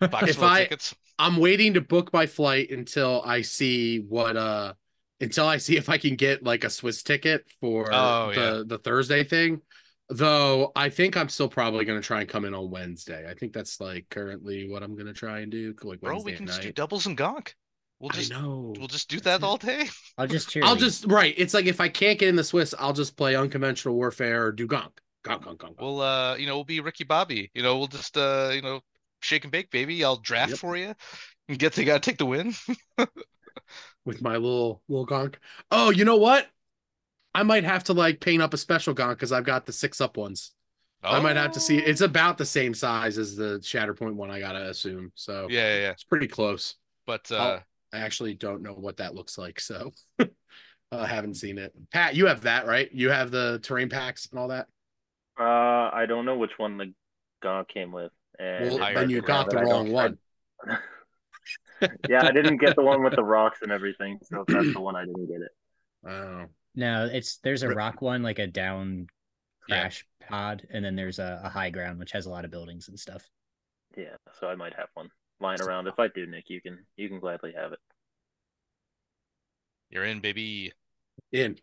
box 0.08 0.28
If 0.30 0.42
I- 0.42 0.60
tickets. 0.64 0.94
I'm 1.18 1.38
waiting 1.38 1.74
to 1.74 1.80
book 1.80 2.12
my 2.12 2.26
flight 2.26 2.70
until 2.70 3.22
I 3.24 3.40
see 3.42 4.00
what 4.00 4.36
uh 4.36 4.74
until 5.20 5.46
I 5.46 5.56
see 5.58 5.76
if 5.76 5.88
I 5.88 5.98
can 5.98 6.16
get 6.16 6.42
like 6.42 6.64
a 6.64 6.70
Swiss 6.70 7.02
ticket 7.02 7.44
for 7.60 7.88
Oh, 7.92 8.32
the 8.34 8.40
yeah. 8.40 8.62
the 8.66 8.78
Thursday 8.78 9.24
thing. 9.24 9.60
Though 10.08 10.70
I 10.76 10.88
think 10.88 11.16
I'm 11.16 11.28
still 11.28 11.48
probably 11.48 11.84
gonna 11.84 12.00
try 12.00 12.20
and 12.20 12.28
come 12.28 12.44
in 12.44 12.54
on 12.54 12.70
Wednesday. 12.70 13.28
I 13.28 13.34
think 13.34 13.52
that's 13.52 13.80
like 13.80 14.06
currently 14.10 14.68
what 14.68 14.82
I'm 14.82 14.94
gonna 14.96 15.12
try 15.12 15.40
and 15.40 15.50
do. 15.50 15.74
Like 15.82 16.00
bro 16.00 16.14
Wednesday 16.14 16.30
we 16.30 16.36
can 16.36 16.44
at 16.44 16.48
just 16.48 16.62
do 16.62 16.72
doubles 16.72 17.06
and 17.06 17.16
gonk 17.18 17.54
we'll 17.98 18.10
just 18.10 18.30
I 18.32 18.38
know. 18.40 18.74
we'll 18.78 18.88
just 18.88 19.08
do 19.08 19.18
that 19.20 19.42
all 19.42 19.56
day 19.56 19.86
I'll 20.18 20.26
just 20.26 20.48
cheer. 20.50 20.62
I'll 20.64 20.74
lead. 20.74 20.80
just 20.80 21.06
right. 21.06 21.34
It's 21.36 21.54
like 21.54 21.64
if 21.66 21.80
I 21.80 21.88
can't 21.88 22.18
get 22.18 22.28
in 22.28 22.36
the 22.36 22.44
Swiss, 22.44 22.74
I'll 22.78 22.92
just 22.92 23.16
play 23.16 23.34
unconventional 23.34 23.94
warfare 23.96 24.44
or 24.44 24.52
do 24.52 24.68
gonk. 24.68 24.92
Gonk, 25.24 25.42
gonk, 25.42 25.56
gonk. 25.56 25.74
gonk. 25.74 25.80
we'll 25.80 26.00
uh 26.02 26.36
you 26.36 26.46
know 26.46 26.54
we'll 26.54 26.64
be 26.64 26.78
ricky 26.80 27.02
bobby 27.02 27.50
you 27.54 27.62
know 27.64 27.78
we'll 27.78 27.88
just 27.88 28.16
uh 28.16 28.50
you 28.54 28.62
know 28.62 28.80
shake 29.22 29.42
and 29.44 29.50
bake 29.50 29.70
baby 29.72 30.04
i'll 30.04 30.18
draft 30.18 30.50
Yep. 30.50 30.58
for 30.60 30.76
you 30.76 30.94
and 31.48 31.58
get 31.58 31.72
the 31.72 31.84
gotta 31.84 31.98
take 31.98 32.18
the 32.18 32.26
win 32.26 32.54
with 34.04 34.22
my 34.22 34.34
little 34.34 34.82
little 34.88 35.06
gonk. 35.06 35.36
Oh, 35.70 35.90
you 35.90 36.04
know 36.04 36.16
what? 36.16 36.46
I 37.34 37.42
might 37.42 37.64
have 37.64 37.84
to 37.84 37.92
like 37.92 38.20
paint 38.20 38.42
up 38.42 38.54
a 38.54 38.58
special 38.58 38.94
gonk 38.94 39.10
because 39.10 39.32
I've 39.32 39.44
got 39.44 39.66
the 39.66 39.72
six 39.72 40.00
up 40.00 40.16
ones. 40.16 40.52
I 41.02 41.20
might 41.20 41.36
have 41.36 41.52
to 41.52 41.60
see. 41.60 41.80
Oh. 41.80 41.84
It's 41.86 42.00
about 42.00 42.36
the 42.38 42.46
same 42.46 42.74
size 42.74 43.16
as 43.18 43.36
the 43.36 43.58
Shatterpoint 43.60 44.14
one. 44.14 44.30
I 44.30 44.40
gotta 44.40 44.68
assume. 44.68 45.12
So 45.14 45.46
yeah 45.50 45.74
yeah 45.74 45.80
yeah 45.82 45.90
it's 45.90 46.04
pretty 46.04 46.26
close. 46.28 46.74
but 47.06 47.30
I'll- 47.30 47.38
uh 47.56 47.60
I 47.92 48.00
actually 48.00 48.34
don't 48.34 48.62
know 48.62 48.72
what 48.72 48.96
that 48.96 49.14
looks 49.14 49.38
like, 49.38 49.60
so 49.60 49.92
I 50.92 51.06
haven't 51.06 51.34
seen 51.34 51.56
it. 51.56 51.72
Pat, 51.92 52.16
you 52.16 52.26
have 52.26 52.42
that 52.42 52.66
right? 52.66 52.92
You 52.92 53.10
have 53.10 53.30
the 53.30 53.60
terrain 53.62 53.88
packs 53.88 54.28
and 54.30 54.40
all 54.40 54.48
that. 54.48 54.66
Uh, 55.38 55.90
I 55.94 56.04
don't 56.08 56.24
know 56.26 56.36
which 56.36 56.50
one 56.58 56.76
the 56.78 56.92
Gonk 57.44 57.68
came 57.68 57.92
with. 57.92 58.10
And 58.38 58.70
Well, 58.70 58.78
then 58.92 59.08
you 59.08 59.22
got 59.22 59.48
the 59.50 59.58
wrong 59.58 59.92
one. 59.92 60.18
yeah, 62.08 62.24
I 62.26 62.32
didn't 62.32 62.58
get 62.58 62.76
the 62.76 62.82
one 62.82 63.02
with 63.02 63.14
the 63.16 63.24
rocks 63.36 63.60
and 63.62 63.70
everything. 63.72 64.18
So 64.22 64.44
that's 64.46 64.72
the 64.72 64.80
one, 64.80 64.96
I 64.96 65.04
didn't 65.04 65.26
get 65.26 65.40
it. 65.40 65.50
Oh, 66.08 66.44
No, 66.74 67.06
it's 67.10 67.38
there's 67.38 67.62
a 67.62 67.68
rock 67.68 68.00
one, 68.02 68.22
like 68.22 68.38
a 68.38 68.46
down 68.46 69.08
Yeah. 69.68 69.80
crash 69.80 70.06
pod, 70.28 70.66
and 70.70 70.84
then 70.84 70.96
there's 70.96 71.18
a, 71.18 71.40
a 71.44 71.48
high 71.48 71.70
ground 71.70 71.98
which 71.98 72.12
has 72.12 72.26
a 72.26 72.30
lot 72.30 72.44
of 72.44 72.50
buildings 72.50 72.88
and 72.88 72.98
stuff. 72.98 73.28
Yeah, 73.96 74.16
so 74.40 74.48
I 74.48 74.54
might 74.54 74.74
have 74.74 74.88
one 74.94 75.08
lying 75.40 75.60
around. 75.60 75.86
If 75.86 75.98
I 75.98 76.08
do, 76.08 76.26
Nick, 76.26 76.48
you 76.48 76.60
can 76.60 76.78
you 76.96 77.08
can 77.08 77.18
gladly 77.20 77.52
have 77.56 77.72
it. 77.72 77.78
You're 79.90 80.04
in, 80.04 80.20
baby. 80.20 80.72
in 81.32 81.56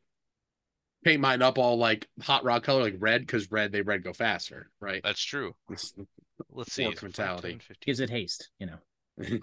paint 1.03 1.20
mine 1.22 1.41
up 1.41 1.57
all 1.57 1.78
like 1.78 2.07
hot 2.22 2.43
rod 2.45 2.64
color, 2.64 2.82
like 2.84 2.95
red, 2.99 3.22
because 3.22 3.51
red 3.51 3.72
they 3.72 3.82
red 3.82 4.03
go 4.03 4.14
faster, 4.14 4.70
right? 4.80 5.01
That's 5.03 5.24
true. 5.24 5.55
It's- 5.70 5.93
Let's 6.49 6.74
see. 6.74 6.86
Orc 6.86 6.93
it's 6.93 7.03
mentality. 7.03 7.49
10, 7.51 7.59
15. 7.59 7.76
Gives 7.86 7.99
it 7.99 8.09
haste, 8.09 8.49
you 8.59 8.66
know. 8.68 8.78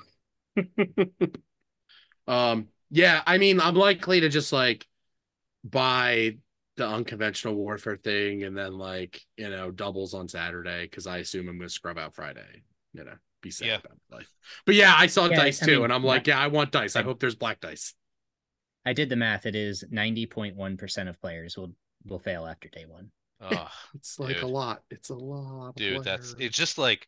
um 2.28 2.68
yeah 2.90 3.22
i 3.26 3.38
mean 3.38 3.61
i'm 3.61 3.74
likely 3.74 4.20
to 4.20 4.28
just 4.28 4.53
like 4.53 4.86
buy 5.64 6.36
the 6.76 6.86
unconventional 6.88 7.55
warfare 7.55 7.96
thing 7.96 8.44
and 8.44 8.57
then 8.57 8.78
like 8.78 9.20
you 9.36 9.48
know 9.51 9.70
doubles 9.70 10.14
on 10.14 10.28
saturday 10.28 10.84
because 10.84 11.07
i 11.07 11.18
assume 11.18 11.48
i'm 11.48 11.59
gonna 11.59 11.68
scrub 11.68 11.98
out 11.98 12.14
friday 12.14 12.62
you 12.92 13.05
know 13.05 13.14
be 13.42 13.51
sad 13.51 13.68
Yeah. 13.68 13.76
about 13.76 13.98
life. 14.11 14.30
But 14.66 14.74
yeah 14.74 14.94
i 14.96 15.07
saw 15.07 15.26
Yeah, 15.26 15.36
dice 15.36 15.62
I 15.62 15.66
too 15.66 15.74
mean, 15.76 15.84
and 15.84 15.92
i'm 15.92 16.05
like 16.05 16.26
yeah 16.26 16.38
i 16.38 16.46
want 16.48 16.72
dice. 16.72 16.94
I 16.96 17.01
I- 17.01 17.05
hope 17.05 17.20
there's 17.20 17.34
black 17.36 17.61
dice. 17.61 17.94
I 18.84 18.94
did 18.94 19.11
the 19.11 19.16
math. 19.16 19.44
It 19.46 19.55
is 19.55 19.84
ninety 19.90 20.26
point 20.26 20.57
one 20.57 20.76
percent 20.78 21.09
of 21.11 21.20
players 21.20 21.57
will 21.57 21.72
will 22.07 22.18
fail 22.18 22.46
after 22.46 22.68
day 22.68 22.86
one. 22.86 23.11
Oh, 23.40 23.68
it's 23.94 24.18
like 24.18 24.40
a 24.42 24.46
lot. 24.46 24.82
It's 24.90 25.11
a 25.11 25.14
lot 25.14 25.70
of 25.70 25.74
dude, 25.74 26.03
that's 26.05 26.34
it's 26.38 26.57
just 26.57 26.78
like 26.78 27.07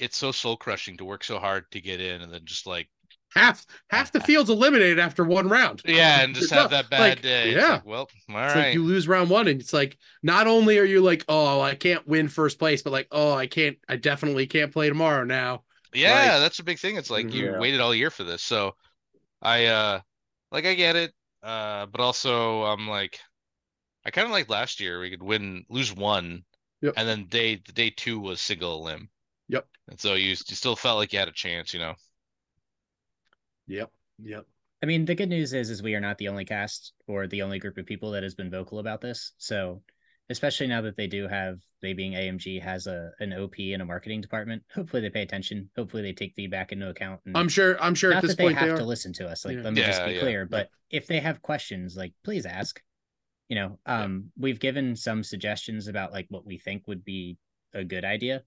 it's 0.00 0.16
so 0.16 0.32
soul 0.32 0.56
crushing 0.56 0.96
to 0.96 1.04
work 1.04 1.24
so 1.24 1.38
hard 1.38 1.70
to 1.72 1.80
get 1.80 2.00
in 2.00 2.22
and 2.22 2.32
then 2.32 2.44
just 2.44 2.66
like 2.66 2.88
half 3.34 3.64
half 3.90 4.10
the 4.12 4.20
field's 4.20 4.50
eliminated 4.50 4.98
after 4.98 5.24
one 5.24 5.48
round 5.48 5.82
yeah, 5.86 6.22
and 6.22 6.34
just 6.34 6.50
have 6.50 6.70
that 6.70 6.90
bad 6.90 7.00
like, 7.00 7.22
day. 7.22 7.52
Yeah 7.54 7.72
like, 7.74 7.84
well, 7.84 8.08
all 8.28 8.34
right. 8.34 8.56
like 8.66 8.74
you 8.74 8.84
lose 8.84 9.06
round 9.08 9.30
one, 9.30 9.48
and 9.48 9.60
it's 9.60 9.72
like 9.72 9.96
not 10.22 10.46
only 10.46 10.78
are 10.78 10.84
you 10.84 11.00
like, 11.00 11.24
oh, 11.28 11.60
I 11.60 11.74
can't 11.74 12.06
win 12.06 12.28
first 12.28 12.58
place, 12.58 12.82
but 12.82 12.92
like, 12.92 13.08
oh, 13.12 13.32
I 13.32 13.46
can't, 13.46 13.78
I 13.88 13.96
definitely 13.96 14.46
can't 14.46 14.72
play 14.72 14.88
tomorrow 14.88 15.24
now. 15.24 15.64
Yeah, 15.94 16.32
Like- 16.32 16.40
that's 16.42 16.58
a 16.58 16.64
big 16.64 16.78
thing. 16.78 16.96
It's 16.96 17.10
like 17.10 17.32
you 17.32 17.52
Yeah. 17.52 17.58
waited 17.58 17.80
all 17.80 17.94
year 17.94 18.10
for 18.10 18.24
this. 18.24 18.42
So 18.42 18.76
I 19.42 19.66
uh 19.66 20.00
like 20.52 20.66
I 20.66 20.74
get 20.74 20.96
it. 20.96 21.14
Uh 21.42 21.86
but 21.86 22.00
also 22.00 22.64
I'm 22.64 22.88
like 22.88 23.18
I 24.04 24.10
kind 24.10 24.26
of 24.26 24.32
like 24.32 24.48
last 24.50 24.80
year 24.80 25.00
we 25.00 25.10
could 25.10 25.22
win 25.22 25.64
lose 25.70 25.92
one 25.94 26.44
Yep. 26.82 26.94
And 26.96 27.08
then 27.08 27.26
day 27.26 27.56
the 27.56 27.72
day 27.72 27.90
two 27.90 28.18
was 28.20 28.40
single 28.40 28.80
elim. 28.80 29.09
Yep. 29.50 29.66
And 29.88 30.00
so 30.00 30.14
you 30.14 30.28
you 30.30 30.34
still 30.36 30.76
felt 30.76 30.98
like 30.98 31.12
you 31.12 31.18
had 31.18 31.28
a 31.28 31.32
chance, 31.32 31.74
you 31.74 31.80
know. 31.80 31.94
Yep. 33.66 33.90
Yep. 34.22 34.46
I 34.82 34.86
mean, 34.86 35.04
the 35.04 35.14
good 35.14 35.28
news 35.28 35.52
is, 35.52 35.70
is 35.70 35.82
we 35.82 35.94
are 35.94 36.00
not 36.00 36.18
the 36.18 36.28
only 36.28 36.44
cast 36.44 36.92
or 37.06 37.26
the 37.26 37.42
only 37.42 37.58
group 37.58 37.76
of 37.76 37.84
people 37.86 38.12
that 38.12 38.22
has 38.22 38.34
been 38.34 38.50
vocal 38.50 38.78
about 38.78 39.00
this. 39.00 39.32
So, 39.38 39.82
especially 40.30 40.68
now 40.68 40.80
that 40.82 40.96
they 40.96 41.06
do 41.06 41.28
have, 41.28 41.58
they 41.82 41.92
being 41.92 42.12
AMG 42.12 42.62
has 42.62 42.86
a 42.86 43.10
an 43.20 43.32
OP 43.32 43.54
and 43.58 43.82
a 43.82 43.84
marketing 43.84 44.20
department. 44.20 44.62
Hopefully, 44.74 45.02
they 45.02 45.10
pay 45.10 45.22
attention. 45.22 45.68
Hopefully, 45.76 46.02
they 46.02 46.12
take 46.12 46.34
feedback 46.34 46.72
into 46.72 46.88
account. 46.88 47.20
And 47.26 47.36
I'm 47.36 47.48
sure. 47.48 47.80
I'm 47.82 47.94
sure 47.94 48.10
not 48.10 48.18
at 48.18 48.22
this 48.22 48.36
that 48.36 48.42
point 48.42 48.56
they 48.56 48.62
they 48.64 48.68
have 48.70 48.76
are. 48.78 48.82
to 48.82 48.86
listen 48.86 49.12
to 49.14 49.28
us. 49.28 49.44
Like, 49.44 49.56
Yeah. 49.56 49.62
let 49.62 49.74
me 49.74 49.82
just 49.82 50.04
be 50.04 50.12
yeah. 50.12 50.20
clear. 50.20 50.46
But 50.46 50.68
if 50.90 51.06
they 51.06 51.20
have 51.20 51.42
questions, 51.42 51.96
like, 51.96 52.12
please 52.24 52.46
ask. 52.46 52.80
You 53.48 53.56
know, 53.56 53.78
Yeah. 53.86 54.04
um, 54.04 54.30
we've 54.38 54.60
given 54.60 54.94
some 54.94 55.24
suggestions 55.24 55.88
about 55.88 56.12
like 56.12 56.26
what 56.28 56.46
we 56.46 56.56
think 56.56 56.86
would 56.86 57.04
be 57.04 57.36
a 57.74 57.82
good 57.84 58.04
idea. 58.04 58.44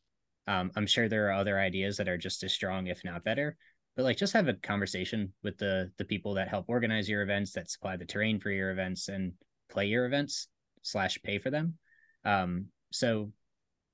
Um, 0.48 0.72
I'm 0.76 0.88
sure 0.88 1.08
there 1.08 1.28
are 1.30 1.34
other 1.34 1.60
ideas 1.60 1.98
that 1.98 2.10
are 2.10 2.18
just 2.18 2.44
as 2.44 2.54
strong, 2.54 2.88
if 2.88 3.04
not 3.04 3.24
better. 3.24 3.58
But 3.96 4.04
like, 4.04 4.18
just 4.18 4.34
have 4.34 4.48
a 4.48 4.54
conversation 4.56 5.34
with 5.44 5.58
the 5.58 5.92
the 5.98 6.06
people 6.06 6.34
that 6.36 6.48
help 6.50 6.66
organize 6.68 7.08
your 7.08 7.22
events, 7.22 7.52
that 7.54 7.70
supply 7.70 7.96
the 7.96 8.06
terrain 8.06 8.40
for 8.40 8.50
your 8.50 8.72
events, 8.72 9.08
and 9.08 9.34
play 9.70 9.86
your 9.86 10.06
events 10.06 10.48
slash 10.82 11.18
pay 11.24 11.38
for 11.38 11.50
them. 11.52 11.78
Um, 12.26 12.68
so, 12.92 13.32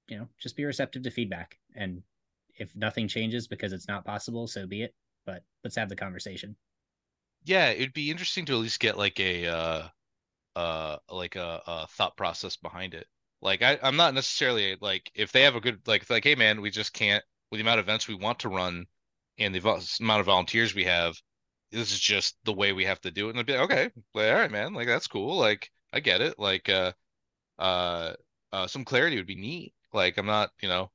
you 0.08 0.18
know, 0.18 0.28
just 0.40 0.56
be 0.56 0.66
receptive 0.66 1.04
to 1.04 1.12
feedback, 1.12 1.58
and 1.76 2.02
if 2.58 2.76
nothing 2.76 3.08
changes 3.08 3.48
because 3.48 3.74
it's 3.74 3.88
not 3.88 4.06
possible, 4.06 4.48
so 4.48 4.66
be 4.68 4.84
it. 4.84 4.96
But 5.26 5.44
let's 5.64 5.76
have 5.76 5.90
the 5.90 5.96
conversation. 5.96 6.56
Yeah, 7.44 7.70
it'd 7.70 7.94
be 7.94 8.12
interesting 8.12 8.46
to 8.46 8.54
at 8.54 8.60
least 8.60 8.80
get 8.80 8.98
like 8.98 9.20
a 9.20 9.48
uh 9.48 9.88
uh 10.56 10.98
like 11.10 11.36
a, 11.36 11.62
a 11.66 11.88
thought 11.88 12.18
process 12.18 12.56
behind 12.58 12.94
it. 12.94 13.08
Like 13.42 13.62
I, 13.62 13.80
I'm 13.82 13.96
not 13.96 14.14
necessarily 14.14 14.78
like 14.82 15.12
if 15.16 15.32
they 15.32 15.44
have 15.44 15.56
a 15.56 15.62
good 15.62 15.88
like 15.88 16.10
like 16.10 16.24
hey 16.24 16.36
man, 16.36 16.62
we 16.62 16.70
just 16.72 16.94
can't 16.94 17.24
with 17.52 17.60
the 17.60 17.64
amount 17.64 17.80
of 17.80 17.86
events 17.86 18.08
we 18.08 18.16
want 18.16 18.40
to 18.40 18.50
run 18.50 18.86
and 19.38 19.56
the 19.56 19.60
vol- 19.60 19.82
amount 20.02 20.20
of 20.20 20.26
volunteers 20.28 20.76
we 20.76 20.84
have, 20.86 21.16
this 21.72 21.92
is 21.92 22.00
just 22.00 22.38
the 22.46 22.54
way 22.54 22.74
we 22.74 22.86
have 22.86 23.02
to 23.02 23.12
do 23.12 23.28
it. 23.28 23.32
And 23.32 23.40
I'd 23.40 23.46
be 23.46 23.54
like, 23.54 23.72
okay, 23.72 23.92
well, 24.14 24.34
all 24.36 24.42
right, 24.42 24.52
man, 24.52 24.74
like 24.74 24.88
that's 24.88 25.08
cool. 25.08 25.38
Like 25.38 25.72
I 25.94 26.00
get 26.02 26.22
it. 26.22 26.38
Like 26.40 26.70
uh 26.70 26.94
uh 27.60 28.14
uh 28.54 28.68
some 28.68 28.86
clarity 28.86 29.18
would 29.18 29.28
be 29.28 29.36
neat. 29.36 29.74
Like 29.94 30.18
I'm 30.18 30.28
not, 30.28 30.52
you 30.62 30.70
know, 30.70 30.92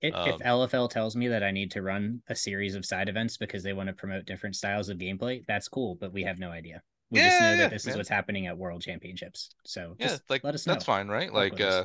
If, 0.00 0.16
if 0.24 0.36
Um, 0.36 0.40
LFL 0.40 0.88
tells 0.88 1.14
me 1.14 1.28
that 1.28 1.42
I 1.42 1.50
need 1.50 1.70
to 1.72 1.82
run 1.82 2.22
a 2.28 2.34
series 2.34 2.74
of 2.74 2.86
side 2.86 3.10
events 3.10 3.36
because 3.36 3.62
they 3.62 3.74
want 3.74 3.88
to 3.88 3.92
promote 3.92 4.24
different 4.24 4.56
styles 4.56 4.88
of 4.88 4.96
gameplay, 4.96 5.44
that's 5.44 5.68
cool, 5.68 5.94
but 5.96 6.14
we 6.14 6.22
have 6.22 6.38
no 6.38 6.50
idea. 6.50 6.82
We 7.10 7.20
just 7.20 7.40
know 7.40 7.56
Yeah, 7.56 7.56
that 7.56 7.70
this 7.70 7.86
is 7.86 7.96
what's 7.96 8.08
happening 8.08 8.46
at 8.46 8.58
World 8.58 8.82
Championships. 8.82 9.50
So 9.64 9.94
yeah, 9.98 10.08
just 10.08 10.22
like 10.28 10.42
let 10.42 10.54
us 10.54 10.66
know. 10.66 10.74
that's 10.74 10.84
fine, 10.84 11.08
right? 11.08 11.32
Like 11.32 11.60
uh 11.60 11.84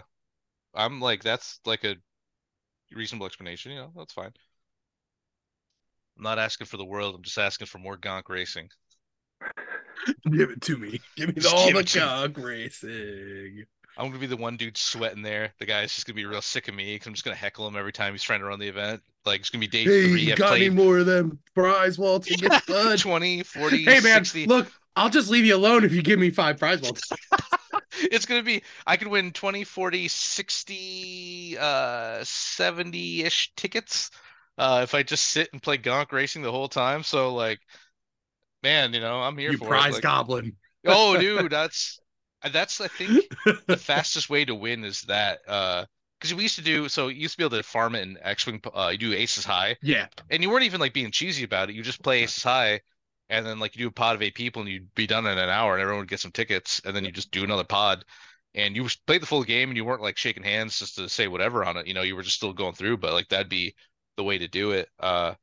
I'm 0.76 1.02
like 1.02 1.24
that's 1.24 1.60
like 1.66 1.84
a 1.86 1.98
reasonable 2.94 3.28
explanation, 3.28 3.72
you 3.74 3.80
know, 3.80 3.94
that's 3.98 4.14
fine. 4.14 4.34
I'm 6.16 6.24
not 6.24 6.40
asking 6.40 6.68
for 6.68 6.78
the 6.78 6.86
world, 6.86 7.16
I'm 7.16 7.22
just 7.24 7.38
asking 7.38 7.68
for 7.68 7.78
more 7.78 7.98
gonk 7.98 8.30
racing. 8.30 8.70
Give 10.32 10.50
it 10.50 10.62
to 10.64 10.78
me. 10.78 11.02
Give 11.16 11.36
me 11.36 11.36
Just 11.42 11.56
all 11.56 11.72
give 11.72 11.72
the 11.72 11.80
it 11.80 11.88
to 11.90 12.02
me. 12.02 12.12
racing. 12.38 13.66
I'm 13.98 14.08
gonna 14.08 14.20
be 14.20 14.28
the 14.28 14.38
one 14.38 14.58
dude 14.58 14.78
sweating 14.78 15.22
there. 15.22 15.54
The 15.60 15.66
guy's 15.66 15.94
just 15.94 16.08
gonna 16.08 16.16
be 16.16 16.26
real 16.26 16.42
sick 16.42 16.68
of 16.68 16.76
me 16.76 16.96
because 16.96 17.08
I'm 17.08 17.14
just 17.14 17.26
gonna 17.26 17.36
heckle 17.36 17.68
him 17.68 17.76
every 17.76 17.92
time 17.92 18.14
he's 18.14 18.24
trying 18.24 18.40
to 18.40 18.46
run 18.46 18.60
the 18.60 18.68
event. 18.68 19.04
Like 19.26 19.42
it's 19.42 19.50
gonna 19.50 19.60
be 19.60 19.68
day 19.68 19.88
Hey, 19.88 19.90
three. 19.90 20.32
you 20.32 20.32
I've 20.32 20.44
got 20.44 20.56
any 20.56 20.70
played 20.70 20.70
more 20.70 21.00
of 21.00 21.06
them 21.08 21.40
prize 21.56 21.98
wall 21.98 22.20
tickets, 22.20 22.60
bud? 22.62 23.00
20, 23.00 23.44
40, 23.44 23.92
Hey 23.92 24.00
man, 24.00 24.30
60. 24.30 24.44
look, 24.44 24.72
I'll 24.96 25.10
just 25.10 25.30
leave 25.30 25.46
you 25.46 25.56
alone 25.56 25.84
if 25.84 25.94
you 25.94 26.02
give 26.02 26.20
me 26.20 26.30
five 26.30 26.58
prize 26.58 26.82
tickets. 26.82 27.12
it's 27.94 28.26
gonna 28.26 28.44
be 28.44 28.62
I 28.86 28.98
could 28.98 29.08
win 29.08 29.32
20, 29.32 29.64
40, 29.64 30.08
60, 30.08 31.58
uh 31.58 31.64
70-ish 32.22 33.54
tickets 33.56 34.12
uh 34.58 34.82
if 34.84 34.94
I 34.94 35.04
just 35.04 35.28
sit 35.28 35.50
and 35.54 35.62
play 35.62 35.78
gonk 35.78 36.12
racing 36.12 36.42
the 36.42 36.52
whole 36.52 36.68
time. 36.70 37.04
So 37.04 37.34
like 37.34 37.60
man, 38.64 38.94
you 38.94 39.00
know, 39.00 39.22
I'm 39.22 39.38
here 39.38 39.52
You 39.52 39.58
for 39.58 39.68
prize. 39.68 39.94
Like, 39.94 40.04
goblin. 40.04 40.56
oh 40.86 41.18
dude, 41.18 41.52
that's 41.52 42.00
that's 42.52 42.82
I 42.82 42.88
think 42.88 43.26
the 43.68 43.78
fastest 43.78 44.30
way 44.30 44.46
to 44.46 44.56
win 44.56 44.84
is 44.84 45.02
that 45.04 45.40
uh 45.48 45.86
because 46.20 46.36
we 46.36 46.44
used 46.44 46.56
to 46.56 46.62
do 46.62 46.88
so 46.88 47.08
you 47.08 47.22
used 47.22 47.34
to 47.34 47.38
be 47.38 47.44
able 47.44 47.58
to 47.58 47.64
farm 47.64 47.96
it 47.96 48.02
in 48.02 48.18
X-wing 48.22 48.62
uh 48.74 48.90
you 48.92 48.98
do 48.98 49.14
aces 49.14 49.46
high 49.46 49.76
yeah. 49.82 50.08
and 50.30 50.44
you 50.44 50.50
weren't 50.50 50.64
even 50.64 50.80
like 50.80 50.94
being 50.94 51.12
cheesy 51.12 51.44
about 51.44 51.70
it 51.70 51.76
you 51.76 51.82
just 51.82 52.04
play 52.04 52.24
aces 52.24 52.44
high 52.44 52.80
and 53.32 53.46
then 53.46 53.60
like 53.60 53.76
you 53.76 53.86
do 53.86 53.88
a 53.88 53.92
pod 53.92 54.16
of 54.16 54.22
eight 54.22 54.36
people 54.36 54.62
and 54.62 54.70
you'd 54.70 54.94
be 54.94 55.08
done 55.08 55.26
in 55.26 55.38
an 55.38 55.50
hour 55.50 55.74
and 55.74 55.82
everyone 55.82 56.02
would 56.02 56.10
get 56.10 56.20
some 56.20 56.32
tickets 56.32 56.82
and 56.86 56.96
then 56.96 57.04
you 57.04 57.12
just 57.12 57.32
do 57.32 57.44
another 57.44 57.64
pod 57.64 58.06
and 58.54 58.76
you 58.76 58.86
played 59.08 59.22
the 59.22 59.26
full 59.26 59.44
game 59.44 59.70
and 59.70 59.78
you 59.78 59.86
weren't 59.86 60.02
like 60.02 60.18
shaking 60.18 60.44
hands 60.44 60.78
just 60.78 60.96
to 60.96 61.10
say 61.10 61.28
whatever 61.28 61.64
on 61.64 61.78
it 61.78 61.88
you 61.88 61.94
know 61.94 62.02
you 62.04 62.16
were 62.16 62.22
just 62.22 62.36
still 62.36 62.54
going 62.54 62.74
through 62.76 62.98
but 62.98 63.14
like 63.14 63.28
that'd 63.30 63.50
be 63.50 63.74
the 64.18 64.24
way 64.24 64.38
to 64.38 64.48
do 64.48 64.72
it 64.72 64.90
uh 65.00 65.34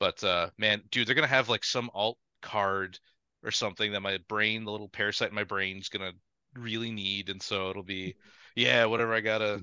but 0.00 0.22
uh 0.24 0.50
man 0.58 0.82
dude 0.90 1.06
they're 1.06 1.14
gonna 1.14 1.26
have 1.26 1.48
like 1.48 1.64
some 1.64 1.90
alt 1.94 2.18
card 2.42 2.98
or 3.44 3.50
something 3.52 3.92
that 3.92 4.00
my 4.00 4.18
brain 4.28 4.64
the 4.64 4.72
little 4.72 4.88
parasite 4.88 5.28
in 5.28 5.34
my 5.34 5.44
brain 5.44 5.78
is 5.78 5.88
gonna 5.88 6.12
really 6.54 6.90
need 6.90 7.30
and 7.30 7.40
so 7.40 7.70
it'll 7.70 7.84
be 7.84 8.16
yeah 8.56 8.84
whatever 8.84 9.14
i 9.14 9.20
gotta 9.20 9.62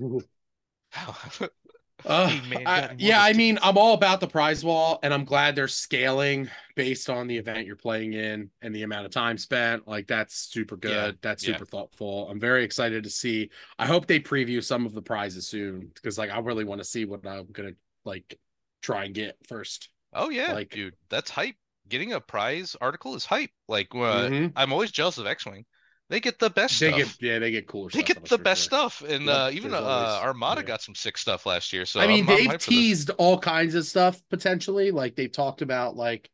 Uh, 2.06 2.30
I- 2.30 2.64
got 2.64 2.64
any 2.64 2.88
more 2.88 2.94
yeah, 2.98 3.22
I 3.22 3.32
mean. 3.32 3.58
I'm 3.62 3.76
all 3.78 3.94
about 3.94 4.20
the 4.20 4.26
prize 4.28 4.64
wall, 4.64 4.98
and 5.02 5.12
I'm 5.14 5.24
glad 5.24 5.54
they're 5.54 5.68
scaling 5.68 6.48
based 6.76 7.10
on 7.10 7.26
the 7.26 7.36
event 7.36 7.66
you're 7.66 7.76
playing 7.76 8.12
in 8.14 8.50
and 8.62 8.74
the 8.74 8.82
amount 8.82 9.06
of 9.06 9.12
time 9.12 9.36
spent. 9.38 9.86
Like, 9.86 10.06
that's 10.06 10.34
super 10.34 10.76
good. 10.76 10.90
Yeah, 10.90 11.10
That's 11.20 11.46
yeah. 11.46 11.54
super 11.54 11.66
thoughtful. 11.66 12.28
I'm 12.30 12.40
very 12.40 12.64
excited 12.64 13.04
to 13.04 13.10
see. 13.10 13.50
I 13.78 13.86
hope 13.86 14.06
they 14.06 14.20
preview 14.20 14.62
some 14.64 14.86
of 14.86 14.94
the 14.94 15.02
prizes 15.02 15.46
soon 15.46 15.90
because, 15.94 16.16
like, 16.18 16.30
I 16.30 16.38
really 16.38 16.64
want 16.64 16.80
to 16.80 16.84
see 16.84 17.04
what 17.04 17.26
I'm 17.26 17.46
gonna 17.52 17.72
like 18.04 18.38
try 18.82 19.04
and 19.04 19.14
get 19.14 19.36
first. 19.46 19.90
oh 20.14 20.30
yeah 20.30 20.52
like- 20.54 20.70
dude 20.70 20.94
that's 21.10 21.30
hype 21.30 21.54
getting 21.88 22.14
a 22.14 22.20
prize 22.20 22.74
article 22.80 23.14
is 23.14 23.24
hype 23.26 23.50
like 23.68 23.88
uh, 23.94 24.26
Mhm. 24.28 24.52
i'm 24.56 24.72
always 24.72 24.90
jealous 24.90 25.18
of 25.18 25.26
x-wing 25.26 25.64
they 26.10 26.20
get 26.20 26.38
the 26.38 26.50
best 26.50 26.78
They 26.78 26.88
stuff 26.92 27.18
get, 27.18 27.22
yeah, 27.22 27.38
they 27.38 27.50
get 27.50 27.66
cooler. 27.66 27.88
Stuff. 27.88 28.00
They 28.00 28.04
stuff, 28.12 28.22
get 28.22 28.28
the 28.28 28.38
best 28.38 28.60
sure. 28.70 28.90
stuff 28.90 29.02
and 29.08 29.28
uh 29.30 29.48
even 29.52 29.72
uh 29.72 29.78
always- 29.78 30.22
armada 30.22 30.60
yeah. 30.60 30.66
got 30.66 30.82
some 30.82 30.94
sick 30.94 31.16
stuff 31.16 31.46
last 31.46 31.72
year 31.72 31.86
so 31.86 32.00
I 32.00 32.06
mean, 32.06 32.28
I'm- 32.28 32.30
I'm 32.30 32.36
they've 32.36 32.52
this. 32.52 32.66
teased 32.66 33.10
all 33.16 33.38
kinds 33.38 33.74
of 33.74 33.86
stuff 33.86 34.20
potentially. 34.28 34.90
Like 34.90 35.16
they've 35.16 35.32
talked 35.32 35.62
about 35.62 35.96
like 35.96 36.28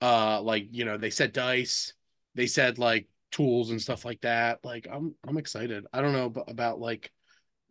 uh 0.00 0.40
like 0.42 0.68
you 0.70 0.84
know, 0.84 0.96
they 0.98 1.10
said 1.10 1.32
dice, 1.32 1.92
they 2.36 2.46
said 2.46 2.78
like 2.78 3.08
tools 3.32 3.70
and 3.70 3.82
stuff 3.82 4.04
like 4.04 4.20
that. 4.20 4.60
Like 4.62 4.86
I'm 4.90 5.14
I'm 5.26 5.38
excited. 5.38 5.84
I 5.92 6.00
don't 6.02 6.12
know 6.12 6.26
ab- 6.26 6.48
about 6.48 6.78
like 6.78 7.10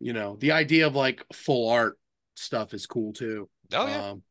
you 0.00 0.12
know, 0.12 0.36
the 0.38 0.52
idea 0.52 0.86
of 0.86 0.94
like 0.94 1.24
full 1.32 1.70
art 1.70 1.98
stuff 2.34 2.74
is 2.74 2.86
cool 2.86 3.12
too. 3.14 3.48
oh 3.72 3.86
yeah 3.86 4.10
Um 4.10 4.22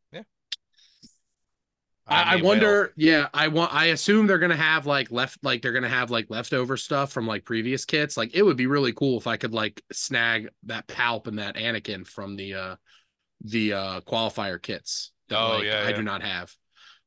I 2.07 2.23
I, 2.23 2.33
I 2.33 2.37
may 2.37 2.41
well. 2.49 2.49
wonder, 2.49 2.93
yeah, 2.97 3.29
I 3.33 3.47
want 3.47 3.73
I 3.73 3.85
assume 3.87 4.27
they're 4.27 4.39
gonna 4.39 4.55
have 4.57 4.85
like 4.85 5.11
left 5.11 5.39
like 5.43 5.61
they're 5.61 5.71
gonna 5.71 5.89
have 5.89 6.11
like 6.11 6.29
leftover 6.29 6.77
stuff 6.77 7.11
from 7.11 7.27
like 7.27 7.45
previous 7.45 7.85
kits. 7.85 8.17
Like 8.17 8.35
it 8.35 8.43
would 8.43 8.57
be 8.57 8.67
really 8.67 8.93
cool 8.93 9.17
if 9.17 9.27
I 9.27 9.37
could 9.37 9.53
like 9.53 9.81
snag 9.91 10.49
that 10.63 10.87
Palp 10.87 11.27
and 11.27 11.39
that 11.39 11.55
Anakin 11.55 12.05
from 12.07 12.35
the 12.35 12.53
uh 12.55 12.75
the 13.43 13.73
uh 13.73 14.01
qualifier 14.01 14.61
kits 14.61 15.11
that 15.29 15.39
Oh, 15.39 15.57
like, 15.57 15.63
yeah, 15.63 15.83
I 15.85 15.89
yeah. 15.89 15.93
do 15.93 16.03
not 16.03 16.23
have. 16.23 16.53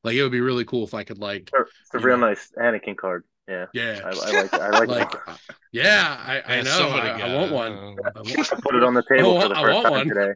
Like 0.03 0.15
it 0.15 0.23
would 0.23 0.31
be 0.31 0.41
really 0.41 0.65
cool 0.65 0.83
if 0.83 0.93
I 0.93 1.03
could 1.03 1.19
like 1.19 1.53
It's 1.53 1.93
a 1.93 1.99
real 1.99 2.17
know. 2.17 2.27
nice 2.27 2.51
Anakin 2.57 2.97
card. 2.97 3.23
Yeah, 3.47 3.67
yeah 3.73 4.01
I, 4.03 4.09
I 4.09 4.31
like 4.31 4.53
I 4.53 4.69
like 4.69 4.89
like 4.89 5.11
that. 5.11 5.39
yeah, 5.71 6.17
I, 6.47 6.57
I 6.57 6.61
know 6.61 6.89
I, 6.89 7.09
I 7.21 7.35
want 7.35 7.51
one. 7.51 7.73
I 8.15 8.21
want- 8.21 8.37
I 8.53 8.55
put 8.61 8.75
it 8.75 8.83
on 8.83 8.93
the 8.93 9.03
table 9.03 9.37
I 9.37 9.41
for 9.41 9.47
the 9.49 9.55
want- 9.55 9.57
I 9.57 9.61
first 9.61 9.73
want 9.73 9.85
time 9.85 9.91
one. 9.91 10.07
today. 10.07 10.33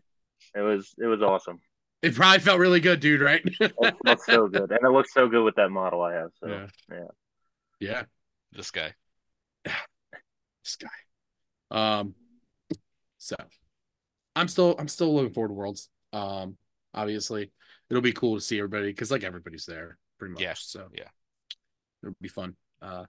It 0.56 0.62
was 0.62 0.94
it 0.98 1.08
was 1.08 1.22
awesome. 1.22 1.60
It 2.02 2.16
probably 2.16 2.40
felt 2.40 2.60
really 2.60 2.80
good, 2.80 3.00
dude, 3.00 3.22
right? 3.22 3.42
It 3.60 3.74
felt 4.06 4.22
so 4.22 4.48
good, 4.48 4.72
and 4.72 4.80
it 4.84 4.90
looks 4.90 5.14
so 5.14 5.28
good 5.28 5.44
with 5.44 5.56
that 5.56 5.70
model 5.70 6.02
I 6.02 6.14
have. 6.14 6.32
So 6.40 6.48
yeah. 6.48 6.68
yeah. 6.92 7.08
Yeah. 7.80 8.04
this 8.52 8.72
guy 8.72 8.94
this 9.66 10.78
guy. 10.78 10.90
Um, 11.70 12.16
so 13.18 13.36
I'm 14.36 14.48
still 14.48 14.76
I'm 14.80 14.88
still 14.88 15.14
looking 15.14 15.34
forward 15.34 15.50
to 15.50 15.54
Worlds. 15.54 15.90
Um, 16.14 16.58
obviously 16.94 17.52
it'll 17.90 18.02
be 18.02 18.14
cool 18.14 18.36
to 18.36 18.42
see 18.42 18.58
everybody 18.58 18.88
because 18.88 19.12
like 19.12 19.24
everybody's 19.24 19.66
there 19.66 19.98
pretty 20.18 20.34
much. 20.34 20.42
Yeah, 20.42 20.54
So 20.56 20.88
yeah. 20.94 21.10
it'll 22.02 22.16
be 22.22 22.30
fun. 22.30 22.56
Uh, 22.82 23.06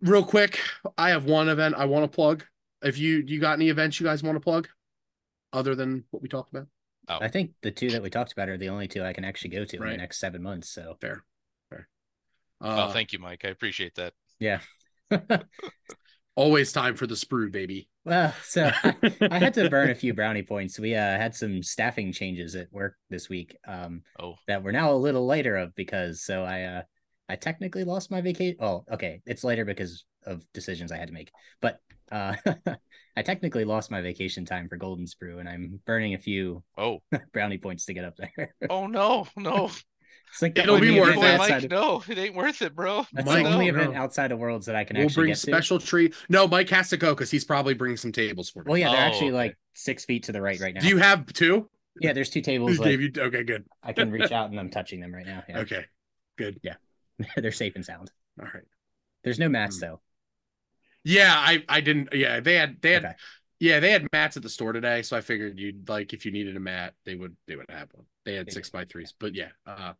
real 0.00 0.24
quick, 0.24 0.60
I 0.96 1.10
have 1.10 1.24
one 1.24 1.48
event 1.48 1.74
I 1.76 1.86
want 1.86 2.04
to 2.04 2.14
plug. 2.14 2.44
If 2.82 2.98
you 2.98 3.22
you 3.26 3.40
got 3.40 3.54
any 3.54 3.68
events 3.68 4.00
you 4.00 4.06
guys 4.06 4.22
want 4.22 4.36
to 4.36 4.40
plug, 4.40 4.68
other 5.52 5.74
than 5.74 6.04
what 6.10 6.22
we 6.22 6.28
talked 6.28 6.50
about? 6.50 6.66
Oh 7.08 7.18
I 7.20 7.28
think 7.28 7.52
the 7.62 7.70
two 7.70 7.90
that 7.90 8.02
we 8.02 8.10
talked 8.10 8.32
about 8.32 8.48
are 8.48 8.56
the 8.58 8.68
only 8.68 8.88
two 8.88 9.02
I 9.02 9.12
can 9.12 9.24
actually 9.24 9.50
go 9.50 9.64
to 9.64 9.76
in 9.76 9.88
the 9.88 9.96
next 9.96 10.18
seven 10.20 10.42
months. 10.42 10.70
So 10.70 10.96
Fair, 11.00 11.22
fair. 11.70 11.88
oh 12.60 12.68
Uh, 12.70 12.92
thank 12.92 13.12
you 13.12 13.18
mike 13.18 13.44
i 13.44 13.48
appreciate 13.48 13.94
that 13.96 14.12
yeah. 14.38 14.60
always 16.36 16.72
time 16.72 16.94
for 16.94 17.06
the 17.06 17.14
sprue, 17.14 17.50
baby. 17.52 17.88
well, 18.04 18.34
so 18.44 18.70
I, 18.82 18.94
I 19.20 19.38
had 19.38 19.54
to 19.54 19.68
burn 19.68 19.90
a 19.90 19.94
few 20.04 20.14
brownie 20.14 20.42
points. 20.44 20.78
We 20.78 20.94
uh, 20.94 21.00
had 21.00 21.34
some 21.34 21.62
staffing 21.62 22.12
changes 22.12 22.54
at 22.54 22.72
work 22.72 22.96
this 23.10 23.28
week. 23.28 23.56
Um, 23.66 24.02
oh 24.18 24.36
that 24.46 24.62
we're 24.62 24.70
now 24.72 24.92
a 24.92 24.94
little 24.94 25.26
later 25.26 25.56
of 25.56 25.74
because 25.74 26.22
so 26.22 26.44
I 26.44 26.62
uh 26.62 26.82
I 27.28 27.36
technically 27.36 27.84
lost 27.84 28.10
my 28.10 28.20
vacation. 28.20 28.56
Oh, 28.60 28.84
okay, 28.90 29.20
it's 29.26 29.44
later 29.44 29.64
because 29.64 30.04
of 30.24 30.42
decisions 30.52 30.90
I 30.92 30.96
had 30.96 31.08
to 31.08 31.14
make. 31.14 31.30
But 31.60 31.78
Uh, 32.10 32.34
I 33.16 33.22
technically 33.22 33.64
lost 33.64 33.90
my 33.90 34.00
vacation 34.00 34.44
time 34.44 34.68
for 34.68 34.76
Golden 34.76 35.06
Sprue, 35.06 35.40
and 35.40 35.48
I'm 35.48 35.80
burning 35.86 36.14
a 36.14 36.18
few 36.18 36.62
Oh, 36.78 37.02
brownie 37.32 37.58
points 37.58 37.86
to 37.86 37.94
get 37.94 38.04
up 38.04 38.16
there. 38.16 38.54
oh 38.70 38.86
no, 38.86 39.26
no. 39.36 39.70
It's 40.32 40.42
like 40.42 40.56
It'll 40.56 40.78
be 40.78 40.98
worth 40.98 41.16
it. 41.16 41.16
Boy, 41.16 41.36
Mike, 41.38 41.64
of- 41.64 41.70
no, 41.70 42.02
it 42.08 42.16
ain't 42.16 42.36
worth 42.36 42.62
it, 42.62 42.74
bro. 42.76 43.04
That's 43.12 43.26
Mike, 43.26 43.44
the 43.44 43.52
only 43.52 43.70
no. 43.70 43.78
event 43.80 43.96
outside 43.96 44.30
of 44.30 44.38
Worlds 44.38 44.66
that 44.66 44.76
I 44.76 44.84
can 44.84 44.96
We'll 44.96 45.06
actually 45.06 45.22
bring 45.22 45.30
get 45.32 45.38
to. 45.38 45.40
special 45.40 45.80
tree. 45.80 46.12
No, 46.28 46.46
Mike 46.46 46.68
has 46.70 46.88
to 46.90 46.96
go 46.96 47.14
because 47.14 47.32
he's 47.32 47.44
probably 47.44 47.74
bringing 47.74 47.96
some 47.96 48.12
tables 48.12 48.48
for 48.48 48.62
me. 48.62 48.68
Well, 48.70 48.78
yeah, 48.78 48.90
they're 48.92 48.98
Oh, 49.00 49.08
actually 49.08 49.28
okay. 49.30 49.36
like 49.36 49.58
six 49.74 50.04
feet 50.04 50.22
to 50.24 50.32
the 50.32 50.40
right 50.40 50.60
right 50.60 50.72
now. 50.72 50.82
Do 50.82 50.88
you 50.88 50.98
have 50.98 51.26
two? 51.32 51.68
Yeah, 52.00 52.12
there's 52.12 52.30
two 52.30 52.42
tables. 52.42 52.78
Like, 52.78 53.00
you? 53.00 53.10
Okay, 53.18 53.42
good. 53.42 53.64
I 53.82 53.92
can 53.92 54.12
reach 54.12 54.30
out 54.30 54.50
and 54.50 54.60
I'm 54.60 54.70
touching 54.70 55.00
them 55.00 55.12
right 55.12 55.26
now. 55.26 55.42
Yeah. 55.48 55.58
Okay, 55.60 55.84
good. 56.38 56.60
Yeah, 56.62 56.74
they're 57.36 57.50
safe 57.50 57.74
and 57.74 57.84
sound. 57.84 58.12
All 58.40 58.46
right. 58.54 58.62
There's 59.24 59.40
no 59.40 59.48
mats 59.48 59.78
Hmm. 59.78 59.86
though. 59.86 60.00
Yeah, 61.04 61.34
I 61.34 61.64
I 61.68 61.80
didn't. 61.80 62.10
Yeah, 62.12 62.40
they 62.40 62.54
had 62.54 62.80
they 62.82 62.92
had 62.92 63.04
Okay. 63.04 63.14
yeah 63.58 63.80
they 63.80 63.90
had 63.90 64.06
mats 64.12 64.36
at 64.36 64.42
the 64.42 64.48
store 64.48 64.72
today, 64.72 65.02
so 65.02 65.16
I 65.16 65.20
figured 65.20 65.58
you'd 65.58 65.88
like 65.88 66.12
if 66.12 66.24
you 66.24 66.32
needed 66.32 66.56
a 66.56 66.60
mat, 66.60 66.94
they 67.04 67.14
would 67.14 67.36
they 67.46 67.56
would 67.56 67.70
have 67.70 67.88
one. 67.92 68.06
They 68.24 68.34
had 68.34 68.52
six 68.52 68.70
by 68.70 68.84
threes, 68.84 69.14
but 69.18 69.34
yeah. 69.34 69.48
Uh, 69.66 69.94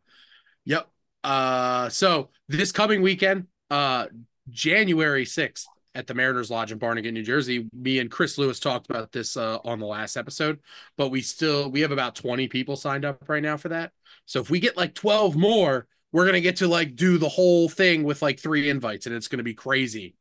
yep. 0.64 0.88
Uh, 1.24 1.88
so 1.88 2.30
this 2.48 2.72
coming 2.72 3.03
weekend, 3.03 3.46
uh, 3.70 4.07
January 4.48 5.24
sixth 5.24 5.66
at 5.94 6.07
the 6.07 6.14
Mariners 6.14 6.51
Lodge 6.51 6.70
in 6.72 6.78
Barnegat, 6.78 7.12
New 7.12 7.22
Jersey. 7.22 7.68
Me 7.72 7.98
and 7.98 8.11
Chris 8.11 8.38
Lewis 8.38 8.61
talked 8.61 8.88
about 8.88 9.11
this 9.12 9.36
uh, 9.36 9.59
on 9.64 9.80
the 9.80 9.86
last 9.86 10.16
episode, 10.16 10.61
but 10.96 11.09
we 11.11 11.20
still 11.22 11.70
we 11.70 11.80
have 11.80 11.92
about 11.92 12.14
twenty 12.14 12.46
people 12.48 12.76
signed 12.76 13.05
up 13.05 13.28
right 13.28 13.42
now 13.42 13.57
for 13.57 13.70
that. 13.70 13.92
So 14.26 14.40
if 14.40 14.51
we 14.51 14.61
get 14.61 14.76
like 14.76 14.94
twelve 14.94 15.36
more, 15.36 15.86
we're 16.12 16.26
gonna 16.26 16.40
get 16.40 16.57
to 16.57 16.68
like 16.68 16.94
do 16.94 17.18
the 17.18 17.28
whole 17.28 17.68
thing 17.68 18.03
with 18.05 18.22
like 18.22 18.38
three 18.38 18.68
invites, 18.68 19.07
and 19.07 19.14
it's 19.14 19.28
gonna 19.28 19.42
be 19.42 19.55
crazy. 19.55 20.14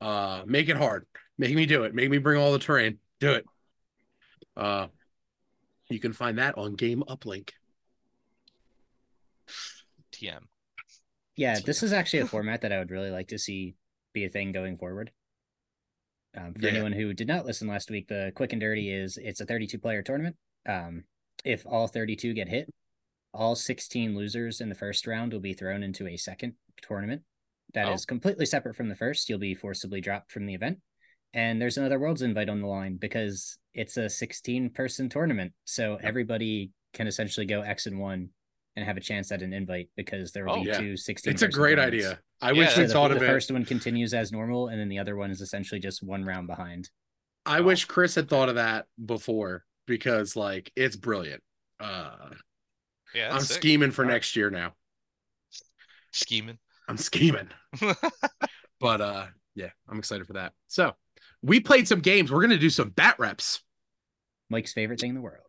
Uh, 0.00 0.42
make 0.46 0.68
it 0.68 0.76
hard. 0.76 1.06
Make 1.38 1.54
me 1.54 1.66
do 1.66 1.84
it. 1.84 1.94
Make 1.94 2.10
me 2.10 2.18
bring 2.18 2.40
all 2.40 2.52
the 2.52 2.58
terrain. 2.58 2.98
Do 3.20 3.32
it. 3.32 3.44
Uh, 4.56 4.86
you 5.88 6.00
can 6.00 6.12
find 6.12 6.38
that 6.38 6.56
on 6.58 6.74
Game 6.74 7.02
Uplink. 7.08 7.50
TM. 10.12 10.40
Yeah, 11.36 11.54
So- 11.54 11.64
this 11.66 11.82
is 11.82 11.92
actually 11.92 12.20
a 12.20 12.26
format 12.34 12.62
that 12.62 12.72
I 12.72 12.78
would 12.78 12.90
really 12.90 13.10
like 13.10 13.28
to 13.28 13.38
see 13.38 13.74
be 14.12 14.24
a 14.24 14.28
thing 14.30 14.52
going 14.52 14.78
forward. 14.78 15.12
Um, 16.34 16.54
for 16.54 16.62
Yeah. 16.62 16.70
anyone 16.70 16.92
who 16.92 17.12
did 17.14 17.28
not 17.28 17.46
listen 17.46 17.68
last 17.68 17.90
week, 17.90 18.08
the 18.08 18.32
quick 18.34 18.52
and 18.52 18.60
dirty 18.60 18.90
is 18.90 19.16
it's 19.18 19.40
a 19.40 19.46
32 19.46 19.78
player 19.78 20.02
tournament. 20.02 20.36
Um, 20.66 21.04
if 21.44 21.66
all 21.66 21.86
32 21.86 22.34
get 22.34 22.48
hit, 22.48 22.72
all 23.32 23.54
16 23.54 24.16
losers 24.16 24.60
in 24.60 24.68
the 24.68 24.74
first 24.74 25.06
round 25.06 25.32
will 25.32 25.40
be 25.40 25.52
thrown 25.54 25.82
into 25.82 26.06
a 26.06 26.16
second 26.16 26.54
tournament 26.82 27.22
that 27.74 27.88
is 27.92 28.02
Oh. 28.04 28.06
completely 28.06 28.46
separate 28.46 28.74
from 28.76 28.88
the 28.88 28.96
first. 28.96 29.28
You'll 29.28 29.38
be 29.38 29.54
forcibly 29.54 30.00
dropped 30.00 30.30
from 30.32 30.46
the 30.46 30.54
event. 30.54 30.78
And 31.34 31.60
there's 31.60 31.76
another 31.76 31.98
Worlds 31.98 32.22
invite 32.22 32.48
on 32.48 32.60
the 32.60 32.66
line 32.66 32.96
because 32.96 33.58
it's 33.74 33.96
a 33.96 34.08
16 34.08 34.70
person 34.70 35.08
tournament. 35.08 35.52
So 35.64 35.96
everybody 36.02 36.70
can 36.94 37.06
essentially 37.06 37.44
go 37.46 37.60
X 37.60 37.86
and 37.86 37.98
one 37.98 38.30
and 38.74 38.84
have 38.86 38.96
a 38.96 39.00
chance 39.00 39.30
at 39.32 39.42
an 39.42 39.52
invite 39.52 39.90
because 39.96 40.32
there 40.32 40.44
will 40.46 40.52
Oh, 40.54 40.62
be 40.62 40.68
yeah. 40.68 40.78
two 40.78 40.96
16 40.96 41.30
It's 41.32 41.42
a 41.42 41.48
great 41.48 41.76
tournaments. 41.76 42.06
idea. 42.06 42.20
I 42.40 42.52
Yeah, 42.52 42.58
wish 42.60 42.74
So 42.74 42.80
we 42.82 42.86
the, 42.86 42.92
thought 42.92 43.08
the 43.08 43.16
of 43.16 43.22
it. 43.22 43.26
The 43.26 43.32
first 43.32 43.50
one 43.50 43.64
continues 43.64 44.14
as 44.14 44.32
normal, 44.32 44.68
and 44.68 44.80
then 44.80 44.88
the 44.88 44.98
other 44.98 45.16
one 45.16 45.30
is 45.30 45.40
essentially 45.40 45.80
just 45.80 46.02
one 46.02 46.24
round 46.24 46.46
behind. 46.46 46.90
I 47.44 47.60
wish 47.60 47.84
Chris 47.84 48.14
had 48.14 48.28
thought 48.28 48.48
of 48.48 48.54
that 48.56 48.86
before 49.04 49.64
because 49.86 50.36
like 50.36 50.72
it's 50.76 50.96
brilliant. 50.96 51.42
Uh 51.80 52.30
Yeah, 53.14 53.34
I'm 53.34 53.40
sick. 53.42 53.56
scheming 53.56 53.90
for 53.92 54.04
All 54.04 54.08
right. 54.08 54.14
next 54.14 54.36
year 54.36 54.50
now. 54.50 54.74
Scheming. 56.12 56.58
I'm 56.88 56.96
scheming. 56.96 57.48
But 58.78 59.00
uh 59.00 59.26
yeah, 59.54 59.70
I'm 59.88 59.98
excited 59.98 60.26
for 60.26 60.34
that. 60.34 60.52
So 60.66 60.92
we 61.42 61.60
played 61.60 61.88
some 61.88 62.00
games. 62.00 62.30
We're 62.30 62.42
gonna 62.42 62.58
do 62.58 62.68
some 62.68 62.90
bat 62.90 63.16
reps. 63.18 63.62
Mike's 64.50 64.74
favorite 64.74 65.00
thing 65.00 65.10
in 65.10 65.14
the 65.14 65.22
world. 65.22 65.40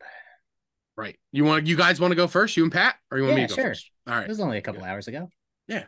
Right. 0.96 1.18
You 1.32 1.44
want 1.44 1.68
you 1.68 1.76
guys 1.76 2.00
want 2.00 2.12
to 2.12 2.16
go 2.16 2.28
first? 2.28 2.56
You 2.56 2.64
and 2.64 2.72
Pat? 2.72 2.96
Or 3.12 3.18
you 3.18 3.26
want 3.26 3.36
me 3.36 3.42
Yeah, 3.42 3.48
to 3.48 3.56
go 3.56 3.62
sure. 3.62 3.70
first? 3.72 3.92
All 4.08 4.16
right. 4.16 4.24
It 4.24 4.30
was 4.30 4.40
only 4.40 4.58
a 4.58 4.62
couple 4.62 4.84
hours 4.84 5.08
ago. 5.08 5.30
Yeah. 5.68 5.84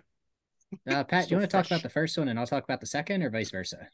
Uh, 0.88 1.04
Pat, 1.04 1.24
Still 1.24 1.38
you 1.38 1.40
want 1.40 1.50
to 1.50 1.58
talk 1.58 1.66
about 1.66 1.82
the 1.82 1.90
first 1.90 2.16
one, 2.18 2.28
and 2.28 2.38
I'll 2.38 2.46
talk 2.46 2.64
about 2.64 2.80
the 2.80 2.86
second, 2.86 3.24
or 3.24 3.32
vice 3.32 3.50
versa? 3.50 3.88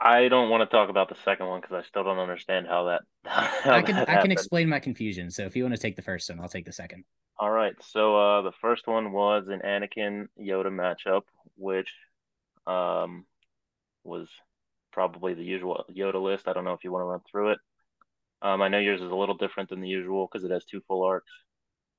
I 0.00 0.28
don't 0.28 0.50
want 0.50 0.68
to 0.68 0.74
talk 0.74 0.88
about 0.90 1.08
the 1.08 1.14
second 1.24 1.46
one 1.46 1.60
because 1.60 1.84
I 1.84 1.86
still 1.88 2.02
don't 2.02 2.18
understand 2.18 2.66
how 2.66 2.84
that. 2.86 3.02
How 3.24 3.76
I 3.76 3.82
can 3.82 3.94
that 3.94 4.08
I 4.08 4.20
can 4.22 4.32
explain 4.32 4.68
my 4.68 4.80
confusion. 4.80 5.30
So 5.30 5.44
if 5.44 5.54
you 5.54 5.62
want 5.62 5.74
to 5.74 5.80
take 5.80 5.96
the 5.96 6.02
first 6.02 6.28
one, 6.28 6.40
I'll 6.40 6.48
take 6.48 6.64
the 6.64 6.72
second. 6.72 7.04
All 7.38 7.50
right. 7.50 7.74
So 7.82 8.16
uh, 8.16 8.42
the 8.42 8.52
first 8.60 8.86
one 8.86 9.12
was 9.12 9.48
an 9.48 9.60
Anakin 9.64 10.28
Yoda 10.40 10.68
matchup, 10.68 11.22
which 11.56 11.90
um, 12.66 13.26
was 14.04 14.28
probably 14.92 15.34
the 15.34 15.44
usual 15.44 15.84
Yoda 15.94 16.22
list. 16.22 16.48
I 16.48 16.54
don't 16.54 16.64
know 16.64 16.72
if 16.72 16.82
you 16.82 16.92
want 16.92 17.02
to 17.02 17.06
run 17.06 17.20
through 17.30 17.52
it. 17.52 17.58
Um, 18.42 18.62
I 18.62 18.68
know 18.68 18.78
yours 18.78 19.02
is 19.02 19.10
a 19.10 19.14
little 19.14 19.36
different 19.36 19.68
than 19.68 19.80
the 19.80 19.88
usual 19.88 20.28
because 20.30 20.44
it 20.44 20.50
has 20.50 20.64
two 20.64 20.82
full 20.88 21.02
arcs. 21.02 21.30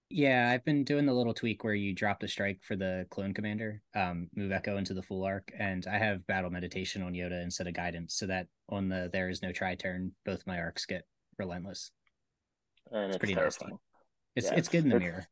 Yeah, 0.10 0.50
I've 0.52 0.64
been 0.64 0.86
doing 0.86 1.06
the 1.06 1.14
little 1.14 1.34
tweak 1.34 1.64
where 1.64 1.74
you 1.74 1.94
drop 1.94 2.22
the 2.22 2.30
strike 2.30 2.62
for 2.64 2.78
the 2.78 3.06
clone 3.10 3.34
commander, 3.34 3.82
um, 3.94 4.30
move 4.36 4.54
Echo 4.54 4.78
into 4.78 4.94
the 4.94 5.04
full 5.04 5.26
arc, 5.26 5.52
and 5.60 5.86
I 5.86 5.98
have 5.98 6.26
battle 6.28 6.50
meditation 6.50 7.04
on 7.04 7.14
Yoda 7.14 7.44
instead 7.44 7.68
of 7.68 7.74
guidance, 7.74 8.16
so 8.16 8.26
that 8.28 8.48
on 8.70 8.88
the 8.88 9.10
there 9.12 9.30
is 9.30 9.42
no 9.42 9.52
try 9.52 9.76
turn, 9.76 10.14
both 10.26 10.48
my 10.48 10.60
arcs 10.60 10.86
get 10.86 11.06
relentless. 11.38 11.92
And 12.92 13.08
It's 13.08 13.16
it's, 13.16 13.18
pretty 13.18 13.36
terrifying. 13.36 13.80
It's 14.38 14.46
Yeah, 14.46 14.54
it's 14.54 14.70
good 14.70 14.84
in 14.84 14.90
the 14.90 15.00
mirror. 15.00 15.26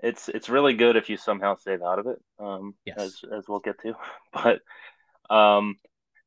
It's 0.00 0.28
it's 0.28 0.50
really 0.50 0.74
good 0.74 0.96
if 0.96 1.08
you 1.08 1.16
somehow 1.16 1.56
save 1.56 1.82
out 1.82 1.98
of 1.98 2.06
it. 2.06 2.18
Um, 2.38 2.74
Yes. 2.84 2.98
as 2.98 3.20
as 3.32 3.44
we'll 3.48 3.60
get 3.60 3.80
to, 3.80 3.94
but 4.32 4.60
um, 5.34 5.76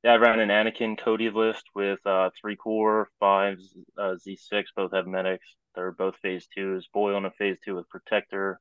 yeah, 0.04 0.14
I 0.14 0.16
ran 0.18 0.40
an 0.40 0.50
Anakin 0.50 0.98
Cody 0.98 1.30
list 1.30 1.64
with 1.76 2.00
uh 2.06 2.32
three 2.42 2.56
core, 2.56 3.10
five 3.20 3.60
uh, 3.98 4.16
Z6, 4.16 4.66
both 4.76 4.94
have 4.94 5.06
medics. 5.06 5.46
They're 5.76 5.92
both 5.92 6.16
phase 6.24 6.48
twos. 6.54 6.88
Boy 6.92 7.14
on 7.14 7.26
a 7.26 7.32
phase 7.32 7.58
two 7.64 7.76
with 7.76 7.88
protector 7.88 8.60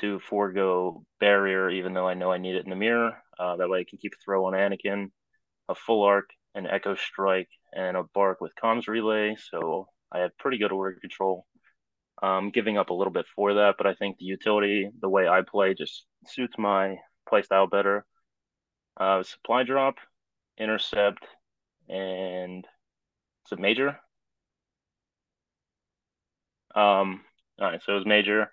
to 0.00 0.18
forego 0.20 1.04
barrier, 1.18 1.68
even 1.68 1.92
though 1.92 2.08
I 2.08 2.14
know 2.14 2.32
I 2.32 2.38
need 2.38 2.54
it 2.54 2.64
in 2.64 2.70
the 2.70 2.76
mirror. 2.76 3.22
Uh, 3.38 3.56
that 3.56 3.68
way 3.68 3.80
I 3.80 3.84
can 3.84 3.98
keep 3.98 4.14
a 4.14 4.24
throw 4.24 4.46
on 4.46 4.54
Anakin, 4.54 5.10
a 5.68 5.74
full 5.74 6.02
arc, 6.02 6.30
an 6.54 6.66
echo 6.66 6.94
strike, 6.94 7.48
and 7.74 7.94
a 7.94 8.04
BARC 8.14 8.40
with 8.40 8.52
comms 8.62 8.88
relay. 8.88 9.36
So 9.50 9.88
I 10.10 10.20
have 10.20 10.38
pretty 10.38 10.56
good 10.56 10.72
order 10.72 10.98
control. 10.98 11.44
Um, 12.22 12.50
giving 12.50 12.76
up 12.76 12.90
a 12.90 12.94
little 12.94 13.12
bit 13.12 13.24
for 13.34 13.54
that, 13.54 13.76
but 13.78 13.86
I 13.86 13.94
think 13.94 14.18
the 14.18 14.26
utility, 14.26 14.90
the 15.00 15.08
way 15.08 15.26
I 15.26 15.40
play, 15.40 15.72
just 15.72 16.04
suits 16.26 16.58
my 16.58 16.96
play 17.26 17.40
style 17.42 17.66
better. 17.66 18.04
Uh, 18.98 19.22
supply 19.22 19.62
drop, 19.62 19.94
intercept, 20.58 21.26
and 21.88 22.66
it's 23.42 23.52
a 23.52 23.56
major? 23.56 23.98
Um, 26.74 27.22
all 27.58 27.70
right, 27.70 27.82
so 27.82 27.92
it 27.92 27.96
was 27.96 28.06
major, 28.06 28.50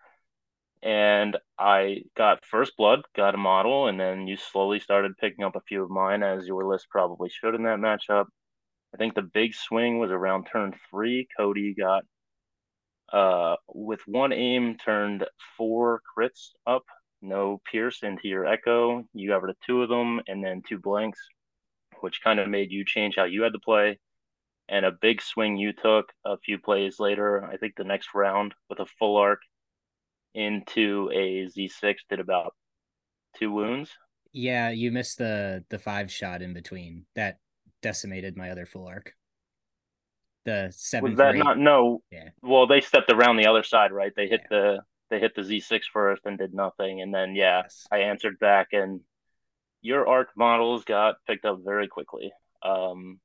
and 0.82 1.38
I 1.60 2.04
got 2.16 2.46
first 2.46 2.78
blood, 2.78 3.02
got 3.16 3.36
a 3.36 3.38
model, 3.38 3.88
and 3.88 4.00
then 4.00 4.28
you 4.28 4.38
slowly 4.38 4.80
started 4.80 5.18
picking 5.18 5.44
up 5.44 5.56
a 5.56 5.62
few 5.68 5.84
of 5.84 5.90
mine, 5.90 6.24
as 6.24 6.48
your 6.48 6.66
list 6.66 6.88
probably 6.90 7.30
should 7.30 7.56
in 7.56 7.64
that 7.64 7.80
matchup. 7.80 8.26
I 8.94 8.98
think 8.98 9.14
the 9.16 9.22
big 9.22 9.54
swing 9.54 10.00
was 10.00 10.12
around 10.12 10.46
turn 10.46 10.74
three. 10.90 11.28
Cody 11.38 11.74
got 11.74 12.04
uh 13.14 13.56
with 13.74 14.02
one 14.06 14.34
aim 14.34 14.78
turned 14.84 15.26
four 15.58 16.02
crits 16.18 16.50
up 16.66 16.84
no 17.22 17.62
pierce 17.70 18.04
into 18.04 18.28
your 18.28 18.46
echo 18.46 19.04
you 19.14 19.30
got 19.30 19.42
rid 19.42 19.50
of 19.50 19.60
two 19.66 19.82
of 19.82 19.90
them 19.90 20.22
and 20.28 20.44
then 20.44 20.62
two 20.68 20.78
blanks 20.78 21.20
which 22.02 22.22
kind 22.24 22.40
of 22.40 22.48
made 22.48 22.72
you 22.72 22.86
change 22.86 23.16
how 23.18 23.24
you 23.24 23.42
had 23.42 23.54
to 23.54 23.60
play. 23.60 23.98
And 24.70 24.86
a 24.86 24.92
big 24.92 25.22
swing 25.22 25.58
you 25.58 25.74
took 25.74 26.12
a 26.26 26.38
few 26.38 26.60
plays 26.60 27.00
later 27.00 27.44
i 27.46 27.56
think 27.58 27.74
the 27.76 27.86
next 27.86 28.10
round 28.14 28.54
with 28.70 28.80
a 28.80 28.86
full 29.00 29.16
arc 29.18 29.40
into 30.36 31.10
a 31.14 31.48
z6 31.48 31.96
did 32.10 32.20
about 32.20 32.54
two 33.38 33.52
wounds. 33.52 33.92
Yeah, 34.34 34.70
you 34.70 34.92
missed 34.92 35.18
the 35.18 35.64
the 35.70 35.80
five 35.80 36.12
shot 36.12 36.42
in 36.42 36.54
between. 36.54 37.06
That 37.16 37.40
decimated 37.82 38.38
my 38.38 38.52
other 38.52 38.66
full 38.66 38.88
arc. 38.88 39.14
The 40.48 40.72
seven 40.72 41.10
was 41.12 41.18
that 41.18 41.36
not 41.36 41.58
no 41.60 42.02
Yeah. 42.10 42.30
well 42.42 42.68
they 42.68 42.80
stepped 42.82 43.12
around 43.12 43.36
the 43.38 43.48
other 43.48 43.64
side 43.64 43.92
right 43.92 44.14
they 44.16 44.28
hit 44.28 44.42
the 44.50 44.80
they 45.10 45.20
hit 45.20 45.36
the 45.36 45.42
z6 45.42 45.82
first 45.92 46.22
and 46.26 46.38
did 46.38 46.54
nothing 46.54 47.02
and 47.02 47.14
then 47.14 47.36
yeah 47.36 47.64
Yes. 47.64 47.86
I 47.92 48.00
answered 48.12 48.40
back, 48.40 48.70
and 48.72 49.02
your 49.82 50.08
arc 50.08 50.30
models 50.36 50.84
got 50.86 51.16
picked 51.28 51.46
up 51.46 51.60
very 51.64 51.88
quickly. 51.88 52.32
Um, 52.64 53.20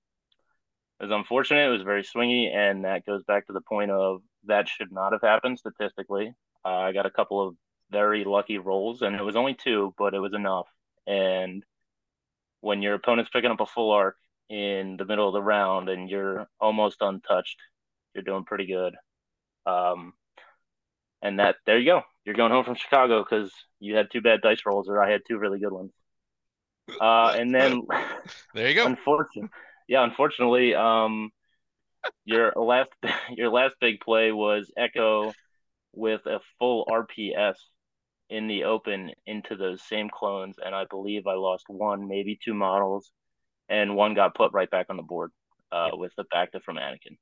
it 1.01 1.05
was 1.05 1.13
unfortunate. 1.13 1.67
It 1.69 1.77
was 1.77 1.83
very 1.83 2.03
swingy, 2.03 2.53
and 2.55 2.85
that 2.85 3.07
goes 3.07 3.23
back 3.25 3.47
to 3.47 3.53
the 3.53 3.61
point 3.63 3.91
of 3.91 4.23
that 4.45 4.69
should 4.69 4.93
not 4.93 5.13
have 5.13 5.23
happened 5.23 5.59
statistically. 5.59 6.35
Uh, 6.65 6.69
I 6.69 6.93
got 6.93 7.07
a 7.07 7.11
couple 7.11 7.41
of 7.47 7.55
very 7.91 8.25
lucky 8.25 8.59
rolls, 8.59 9.03
and 9.03 9.17
it 9.17 9.23
was 9.25 9.37
only 9.37 9.55
two, 9.55 9.95
but 9.99 10.15
it 10.15 10.21
was 10.21 10.35
enough. 10.35 10.69
And 11.07 11.65
when 12.61 12.83
your 12.83 12.95
opponent's 12.95 13.31
picking 13.31 13.51
up 13.51 13.61
a 13.61 13.67
full 13.67 13.91
arc 13.91 14.17
in 14.53 14.99
the 14.99 15.07
middle 15.07 15.29
of 15.29 15.33
the 15.33 15.43
round 15.43 15.89
and 15.89 16.11
you're 16.11 16.47
almost 16.61 16.99
untouched, 17.01 17.59
you're 18.15 18.25
doing 18.25 18.45
pretty 18.45 18.67
good. 18.67 18.95
Um, 19.67 20.13
and 21.23 21.39
that 21.41 21.57
there 21.67 21.79
you 21.79 21.87
go. 21.87 22.03
You're 22.25 22.35
going 22.35 22.53
home 22.53 22.65
from 22.65 22.75
Chicago 22.77 23.25
because 23.25 23.53
you 23.81 23.97
had 23.97 24.09
two 24.13 24.21
bad 24.21 24.43
dice 24.43 24.61
rolls, 24.67 24.89
or 24.89 25.03
I 25.03 25.11
had 25.11 25.23
two 25.27 25.39
really 25.39 25.59
good 25.59 25.73
ones. 25.73 25.93
Uh, 27.01 27.35
and 27.37 27.55
then 27.55 27.83
There 28.55 28.69
you 28.69 28.75
go. 28.75 28.87
unfortunately, 28.87 29.51
yeah, 29.89 30.05
unfortunately, 30.05 30.75
um, 30.75 31.31
your 32.25 32.53
last 32.57 32.91
your 33.31 33.51
last 33.51 33.77
big 33.81 34.01
play 34.01 34.33
was 34.33 34.71
Echo 34.77 35.33
with 35.95 36.27
a 36.27 36.41
full 36.59 36.87
RPS 36.87 37.57
in 38.31 38.49
the 38.49 38.65
open 38.65 39.13
into 39.27 39.57
those 39.57 39.83
same 39.83 40.11
clones, 40.11 40.57
and 40.65 40.75
I 40.75 40.85
believe 40.91 41.27
I 41.27 41.35
lost 41.35 41.65
one, 41.69 42.09
maybe 42.09 42.39
two 42.43 42.55
models, 42.55 43.11
and 43.69 43.97
one 43.97 44.15
got 44.15 44.35
put 44.35 44.53
right 44.53 44.71
back 44.71 44.87
on 44.91 44.97
the 44.97 45.03
board 45.03 45.31
uh, 45.71 45.91
with 45.93 46.13
the 46.17 46.25
bacta 46.25 46.63
from 46.63 46.77
Anakin. 46.77 47.17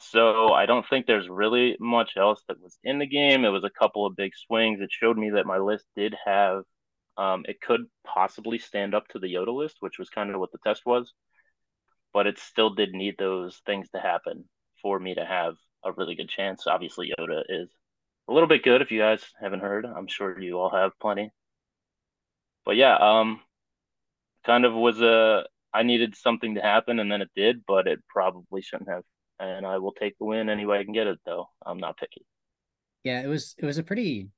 So 0.00 0.52
I 0.52 0.66
don't 0.66 0.86
think 0.88 1.06
there's 1.06 1.28
really 1.28 1.76
much 1.80 2.12
else 2.16 2.42
that 2.48 2.62
was 2.62 2.78
in 2.84 2.98
the 2.98 3.06
game. 3.06 3.44
It 3.44 3.48
was 3.48 3.64
a 3.64 3.70
couple 3.70 4.06
of 4.06 4.16
big 4.16 4.32
swings. 4.46 4.80
It 4.80 4.90
showed 4.92 5.18
me 5.18 5.30
that 5.30 5.46
my 5.46 5.58
list 5.58 5.86
did 5.96 6.14
have, 6.24 6.62
um, 7.16 7.44
it 7.48 7.60
could 7.60 7.80
possibly 8.06 8.58
stand 8.58 8.94
up 8.94 9.08
to 9.08 9.18
the 9.18 9.34
Yoda 9.34 9.52
list, 9.52 9.78
which 9.80 9.98
was 9.98 10.08
kind 10.08 10.30
of 10.30 10.38
what 10.38 10.52
the 10.52 10.58
test 10.64 10.86
was, 10.86 11.12
but 12.14 12.28
it 12.28 12.38
still 12.38 12.70
did 12.70 12.92
need 12.92 13.16
those 13.18 13.60
things 13.66 13.88
to 13.90 14.00
happen 14.00 14.44
for 14.82 15.00
me 15.00 15.14
to 15.16 15.24
have 15.24 15.56
a 15.84 15.92
really 15.92 16.14
good 16.14 16.28
chance. 16.28 16.68
Obviously, 16.68 17.12
Yoda 17.18 17.42
is 17.48 17.68
a 18.28 18.32
little 18.32 18.48
bit 18.48 18.62
good 18.62 18.82
if 18.82 18.92
you 18.92 19.00
guys 19.00 19.24
haven't 19.40 19.60
heard. 19.60 19.84
I'm 19.84 20.06
sure 20.06 20.40
you 20.40 20.58
all 20.58 20.70
have 20.70 20.92
plenty. 21.00 21.32
But 22.64 22.76
yeah, 22.76 22.96
um, 22.96 23.40
kind 24.44 24.64
of 24.64 24.74
was 24.74 25.00
a 25.00 25.44
I 25.72 25.82
needed 25.82 26.16
something 26.16 26.54
to 26.54 26.60
happen 26.60 26.98
and 26.98 27.10
then 27.10 27.22
it 27.22 27.30
did, 27.36 27.62
but 27.66 27.86
it 27.86 28.00
probably 28.08 28.62
shouldn't 28.62 28.88
have. 28.88 29.02
And 29.38 29.66
I 29.66 29.78
will 29.78 29.92
take 29.92 30.18
the 30.18 30.24
win 30.24 30.48
any 30.48 30.66
way 30.66 30.78
I 30.78 30.84
can 30.84 30.92
get 30.94 31.06
it 31.06 31.18
though. 31.24 31.48
I'm 31.64 31.78
not 31.78 31.96
picky. 31.96 32.24
Yeah, 33.04 33.22
it 33.22 33.28
was 33.28 33.54
it 33.58 33.66
was 33.66 33.78
a 33.78 33.82
pretty 33.82 34.28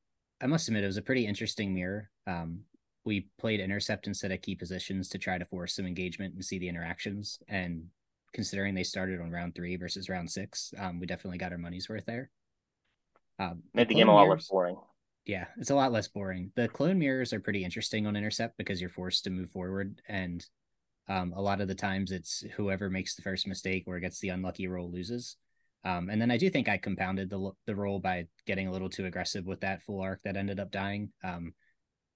I 0.43 0.47
must 0.47 0.69
admit 0.69 0.85
it 0.85 0.89
was 0.89 0.97
a 0.97 1.03
pretty 1.03 1.27
interesting 1.27 1.75
mirror. 1.75 2.11
Um 2.27 2.65
we 3.05 3.29
played 3.39 3.61
intercept 3.61 4.07
instead 4.07 4.33
of 4.33 4.43
key 4.43 4.55
positions 4.55 5.09
to 5.09 5.19
try 5.19 5.39
to 5.39 5.45
force 5.47 5.75
some 5.75 5.87
engagement 5.87 6.35
and 6.35 6.45
see 6.45 6.59
the 6.59 6.69
interactions. 6.69 7.39
And 7.49 7.87
considering 8.33 8.75
they 8.75 8.83
started 8.83 9.21
on 9.21 9.31
round 9.31 9.55
three 9.55 9.77
versus 9.77 10.09
round 10.09 10.31
six, 10.31 10.75
um, 10.79 11.01
we 11.01 11.07
definitely 11.07 11.39
got 11.39 11.53
our 11.53 11.59
money's 11.59 11.89
worth 11.89 12.05
there. 12.07 12.31
Um, 13.39 13.63
Made 13.73 13.89
the 13.89 13.95
game 13.95 14.09
a 14.09 14.15
lot 14.15 14.29
less 14.29 14.49
boring. 14.49 14.77
Yeah, 15.27 15.47
it's 15.59 15.71
a 15.71 15.75
lot 15.75 15.93
less 15.93 16.09
boring. 16.09 16.53
The 16.57 16.69
clone 16.69 16.99
mirrors 16.99 17.33
are 17.33 17.41
pretty 17.41 17.65
interesting 17.65 18.07
on 18.07 18.17
intercept 18.17 18.57
because 18.57 18.81
you're 18.81 18.91
forced 18.91 19.25
to 19.25 19.31
move 19.31 19.51
forward, 19.51 20.01
and 20.09 20.45
um, 21.09 21.33
a 21.37 21.43
lot 21.43 21.61
of 21.61 21.69
the 21.69 21.75
times 21.75 22.13
it's 22.13 22.45
whoever 22.57 22.89
makes 22.89 23.15
the 23.15 23.23
first 23.23 23.47
mistake 23.47 23.85
or 23.87 23.99
gets 24.01 24.21
the 24.21 24.29
unlucky 24.31 24.67
roll 24.67 24.91
loses. 24.91 25.37
Um, 25.85 26.11
and 26.11 26.21
then 26.21 26.31
I 26.31 26.37
do 26.37 26.51
think 26.51 26.69
I 26.69 26.77
compounded 26.77 27.31
the 27.31 27.51
the 27.67 27.75
roll 27.75 28.01
by 28.01 28.27
getting 28.47 28.69
a 28.69 28.73
little 28.73 28.91
too 28.91 29.07
aggressive 29.07 29.47
with 29.47 29.61
that 29.61 29.83
full 29.83 30.01
arc 30.01 30.21
that 30.25 30.37
ended 30.37 30.61
up 30.61 30.71
dying. 30.71 31.11
Um, 31.25 31.55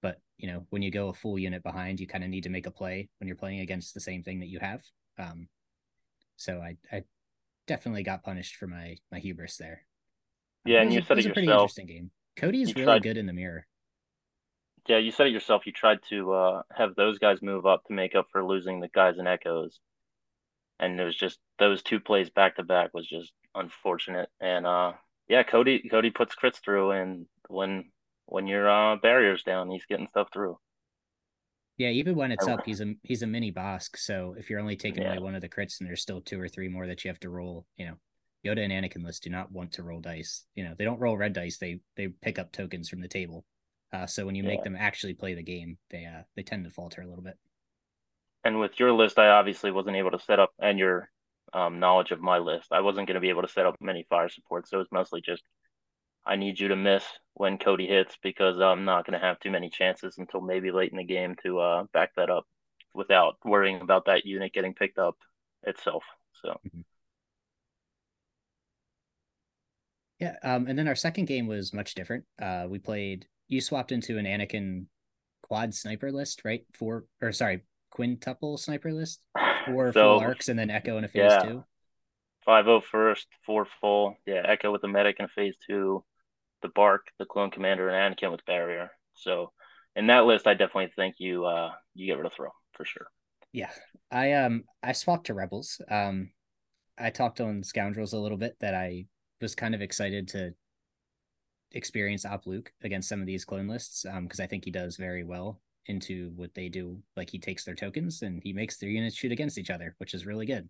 but 0.03 0.19
you 0.37 0.49
know, 0.49 0.67
when 0.71 0.83
you 0.83 0.91
go 0.91 1.09
a 1.09 1.15
full 1.15 1.39
unit 1.39 1.63
behind, 1.63 1.99
you 1.99 2.07
kind 2.07 2.25
of 2.25 2.31
need 2.31 2.45
to 2.45 2.51
make 2.51 2.67
a 2.67 2.71
play 2.71 3.09
when 3.19 3.27
you're 3.27 3.37
playing 3.37 3.61
against 3.61 3.95
the 3.95 4.01
same 4.01 4.23
thing 4.23 4.41
that 4.41 4.49
you 4.49 4.59
have. 4.61 4.83
Um, 5.19 5.49
so 6.37 6.61
I 6.61 6.77
I 6.93 7.05
definitely 7.67 8.03
got 8.03 8.23
punished 8.23 8.57
for 8.57 8.67
my 8.67 8.97
my 9.11 9.19
hubris 9.19 9.57
there. 9.57 9.83
Yeah, 10.65 10.83
and 10.83 10.93
you 10.93 11.03
said 11.03 11.17
was 11.17 11.27
it 11.27 11.31
a 11.31 11.33
pretty 11.33 11.51
interesting 11.51 11.87
game. 11.87 12.11
Cody 12.37 12.63
is 12.63 12.71
You 12.71 12.75
really 12.77 12.85
tried- 12.87 13.03
good 13.03 13.17
in 13.17 13.27
the 13.27 13.33
mirror. 13.33 13.67
Yeah, 14.87 14.99
you 14.99 15.13
said 15.13 15.29
it 15.29 15.33
yourself. 15.33 15.65
You 15.65 15.73
tried 15.73 16.01
to 16.11 16.33
uh, 16.33 16.63
have 16.77 16.95
those 16.95 17.19
guys 17.19 17.41
move 17.41 17.65
up 17.65 17.85
to 17.87 17.95
make 17.95 18.15
up 18.15 18.27
for 18.31 18.45
losing 18.45 18.81
the 18.81 18.89
guys 18.89 19.19
in 19.19 19.27
Echoes, 19.27 19.81
and 20.79 21.01
it 21.01 21.05
was 21.05 21.17
just 21.17 21.39
those 21.59 21.83
two 21.83 22.01
plays 22.01 22.29
back 22.29 22.57
to 22.57 22.63
back 22.63 22.93
was 22.93 23.07
just 23.09 23.33
unfortunate. 23.55 24.29
And 24.43 24.67
uh, 24.67 24.93
yeah, 25.27 25.43
Cody 25.43 25.89
Cody 25.91 26.11
puts 26.11 26.35
crits 26.35 26.61
through, 26.63 26.91
and 26.91 27.27
when 27.49 27.93
when 28.27 28.47
your 28.47 28.69
uh, 28.69 28.97
barriers 28.97 29.43
down, 29.43 29.71
he's 29.71 29.87
getting 29.87 30.09
stuff 30.09 30.29
through. 30.35 30.59
Yeah, 31.79 31.89
even 31.89 32.15
when 32.15 32.31
it's 32.31 32.47
up, 32.47 32.67
he's 32.67 32.83
a 32.83 32.95
he's 33.03 33.23
a 33.23 33.27
mini 33.27 33.51
Bossk. 33.51 33.97
So 33.97 34.35
if 34.39 34.51
you're 34.51 34.61
only 34.61 34.77
taking 34.77 35.03
Yeah. 35.03 35.13
away 35.13 35.19
one 35.21 35.35
of 35.35 35.41
the 35.41 35.49
crits 35.49 35.81
and 35.81 35.89
there's 35.89 36.03
still 36.03 36.21
two 36.21 36.39
or 36.39 36.47
three 36.49 36.69
more 36.69 36.87
that 36.89 37.05
you 37.05 37.09
have 37.09 37.21
to 37.21 37.31
roll, 37.31 37.67
you 37.79 37.87
know, 37.87 37.97
Yoda 38.45 38.65
and 38.65 38.73
Anakin 38.73 39.05
list 39.05 39.23
do 39.23 39.31
not 39.31 39.51
want 39.51 39.73
to 39.73 39.83
roll 39.83 40.01
dice. 40.01 40.45
You 40.55 40.65
know, 40.65 40.75
they 40.77 40.85
don't 40.85 41.01
roll 41.01 41.17
red 41.17 41.33
dice. 41.33 41.59
They 41.59 41.81
they 41.97 42.09
pick 42.09 42.39
up 42.39 42.53
tokens 42.53 42.89
from 42.89 43.01
the 43.01 43.09
table. 43.09 43.45
Uh, 43.93 44.07
so 44.07 44.27
when 44.27 44.35
you 44.35 44.43
make 44.43 44.65
them 44.65 44.77
actually 44.77 45.15
play 45.15 45.35
the 45.35 45.43
game, 45.43 45.79
they 45.91 46.05
uh 46.05 46.23
they 46.37 46.43
tend 46.43 46.65
to 46.65 46.71
falter 46.71 47.03
a 47.03 47.07
little 47.07 47.25
bit. 47.25 47.39
And 48.45 48.61
with 48.61 48.79
your 48.79 48.93
list, 48.93 49.19
I 49.19 49.29
obviously 49.29 49.71
wasn't 49.71 49.97
able 49.97 50.11
to 50.11 50.19
set 50.19 50.39
up, 50.39 50.53
and 50.59 50.79
your 50.79 51.11
um, 51.55 51.81
knowledge 51.81 52.11
of 52.11 52.21
my 52.21 52.39
list, 52.39 52.73
I 52.73 52.81
wasn't 52.81 53.07
going 53.07 53.15
to 53.15 53.21
be 53.21 53.31
able 53.31 53.43
to 53.43 53.49
set 53.49 53.65
up 53.65 53.77
many 53.81 54.05
fire 54.11 54.29
supports. 54.29 54.71
So 54.71 54.77
it 54.77 54.81
was 54.81 54.93
mostly 54.93 55.23
just, 55.23 55.43
I 56.27 56.37
need 56.37 56.61
you 56.61 56.69
to 56.69 56.77
miss 56.77 57.05
when 57.35 57.59
Cody 57.59 57.87
hits 57.87 58.19
because 58.23 58.61
I'm 58.61 58.85
not 58.85 59.07
going 59.07 59.19
to 59.19 59.25
have 59.25 59.41
too 59.41 59.51
many 59.51 59.71
chances 59.71 60.19
until 60.19 60.41
maybe 60.41 60.71
late 60.73 60.91
in 60.91 60.99
the 60.99 61.05
game 61.05 61.37
to 61.43 61.59
uh, 61.61 61.85
back 61.93 62.15
that 62.17 62.29
up 62.29 62.47
without 62.93 63.37
worrying 63.45 63.81
about 63.81 64.07
that 64.07 64.27
unit 64.27 64.53
getting 64.53 64.75
picked 64.75 64.99
up 64.99 65.17
itself. 65.63 66.03
So 66.43 66.61
Yeah. 70.25 70.37
Um, 70.43 70.67
and 70.67 70.79
then 70.79 70.89
our 70.89 70.95
second 70.95 71.27
game 71.27 71.47
was 71.47 71.75
much 71.75 71.95
different. 71.95 72.25
Uh, 72.41 72.67
we 72.69 72.79
played. 72.79 73.27
You 73.49 73.61
swapped 73.61 73.93
into 73.93 74.17
an 74.17 74.25
Anakin 74.25 74.87
quad 75.43 75.75
sniper 75.75 76.11
list, 76.11 76.43
right? 76.45 76.65
Four 76.73 77.05
or 77.21 77.33
sorry, 77.33 77.65
quintuple 77.91 78.57
sniper 78.57 78.93
list. 78.93 79.21
Four 79.67 79.93
so 79.93 80.19
full 80.19 80.21
arcs 80.21 80.49
and 80.49 80.59
then 80.59 80.71
Echo 80.71 80.97
in 80.97 81.05
a 81.05 81.09
phase 81.09 81.31
yeah. 81.31 81.43
two. 81.43 81.65
five 82.45 82.67
oh 82.69 82.81
first, 82.81 83.27
four 83.45 83.67
full, 83.81 84.17
yeah, 84.27 84.43
Echo 84.47 84.73
with 84.73 84.83
the 84.83 84.89
medic 84.89 85.17
in 85.19 85.29
phase 85.29 85.55
two, 85.67 86.05
the 86.63 86.69
BARC, 86.69 87.07
the 87.19 87.27
clone 87.27 87.51
commander, 87.51 87.89
and 87.89 88.17
Anakin 88.17 88.31
with 88.31 88.45
barrier. 88.47 88.91
So 89.15 89.53
in 89.97 90.07
that 90.09 90.25
list, 90.25 90.47
I 90.47 90.55
definitely 90.55 90.93
think 90.97 91.17
you 91.19 91.45
uh 91.45 91.73
you 91.95 92.07
get 92.07 92.17
rid 92.17 92.27
of 92.27 92.33
throw 92.33 92.51
for 92.73 92.85
sure. 92.85 93.07
Yeah, 93.53 93.71
I 94.11 94.33
um 94.33 94.65
I 94.83 94.93
swapped 94.93 95.27
to 95.27 95.35
rebels. 95.35 95.81
Um, 95.91 96.31
I 96.99 97.11
talked 97.11 97.41
on 97.41 97.63
scoundrels 97.63 98.13
a 98.13 98.19
little 98.19 98.39
bit 98.39 98.57
that 98.61 98.75
I 98.75 99.07
was 99.41 99.55
kind 99.55 99.75
of 99.75 99.83
excited 99.83 100.29
to 100.29 100.55
experience 101.73 102.25
Op 102.25 102.47
Luke 102.47 102.73
against 102.83 103.09
some 103.09 103.21
of 103.21 103.27
these 103.27 103.45
clone 103.45 103.69
lists. 103.69 104.07
Um, 104.11 104.25
because 104.25 104.41
I 104.41 104.47
think 104.47 104.65
he 104.65 104.71
does 104.71 104.97
very 104.97 105.25
well 105.25 105.61
into 105.87 106.33
what 106.37 106.55
they 106.55 106.69
do. 106.69 106.99
Like 107.17 107.31
he 107.31 107.39
takes 107.39 107.65
their 107.65 107.75
tokens 107.75 108.23
and 108.23 108.41
he 108.43 108.53
makes 108.53 108.79
their 108.79 108.91
units 108.91 109.17
shoot 109.17 109.33
against 109.33 109.59
each 109.59 109.71
other, 109.71 109.95
which 109.99 110.15
is 110.15 110.27
really 110.27 110.47
good. 110.47 110.69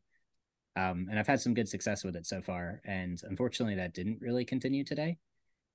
Um, 0.76 1.06
and 1.08 1.18
I've 1.18 1.26
had 1.26 1.40
some 1.40 1.54
good 1.54 1.68
success 1.68 2.02
with 2.02 2.16
it 2.16 2.26
so 2.26 2.42
far. 2.42 2.80
And 2.84 3.20
unfortunately, 3.24 3.76
that 3.76 3.94
didn't 3.94 4.20
really 4.20 4.44
continue 4.44 4.84
today. 4.84 5.18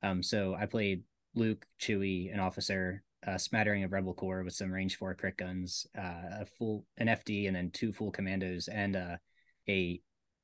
Um, 0.04 0.22
so 0.22 0.56
I 0.56 0.66
played 0.66 1.04
Luke, 1.36 1.66
Chewie, 1.80 2.34
an 2.34 2.40
officer, 2.40 3.04
a 3.24 3.40
smattering 3.40 3.84
of 3.84 3.92
Rebel 3.94 4.14
Corps 4.14 4.44
with 4.44 4.54
some 4.54 4.72
range 4.72 4.98
four 4.98 5.14
crit 5.14 5.38
guns, 5.38 5.88
uh, 5.98 6.42
a 6.42 6.46
full 6.58 6.86
an 6.98 7.08
FD, 7.08 7.48
and 7.48 7.56
then 7.56 7.72
two 7.72 7.94
full 7.94 8.12
commandos, 8.12 8.68
and 8.68 8.96
uh, 8.96 9.18
a 9.68 10.02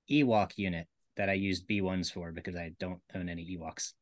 Ewok 0.09 0.57
unit 0.57 0.87
that 1.17 1.29
I 1.29 1.33
used 1.33 1.67
B 1.67 1.81
ones 1.81 2.09
for 2.09 2.31
because 2.31 2.55
I 2.55 2.71
don't 2.79 2.99
own 3.13 3.29
any 3.29 3.57
Ewoks 3.57 3.93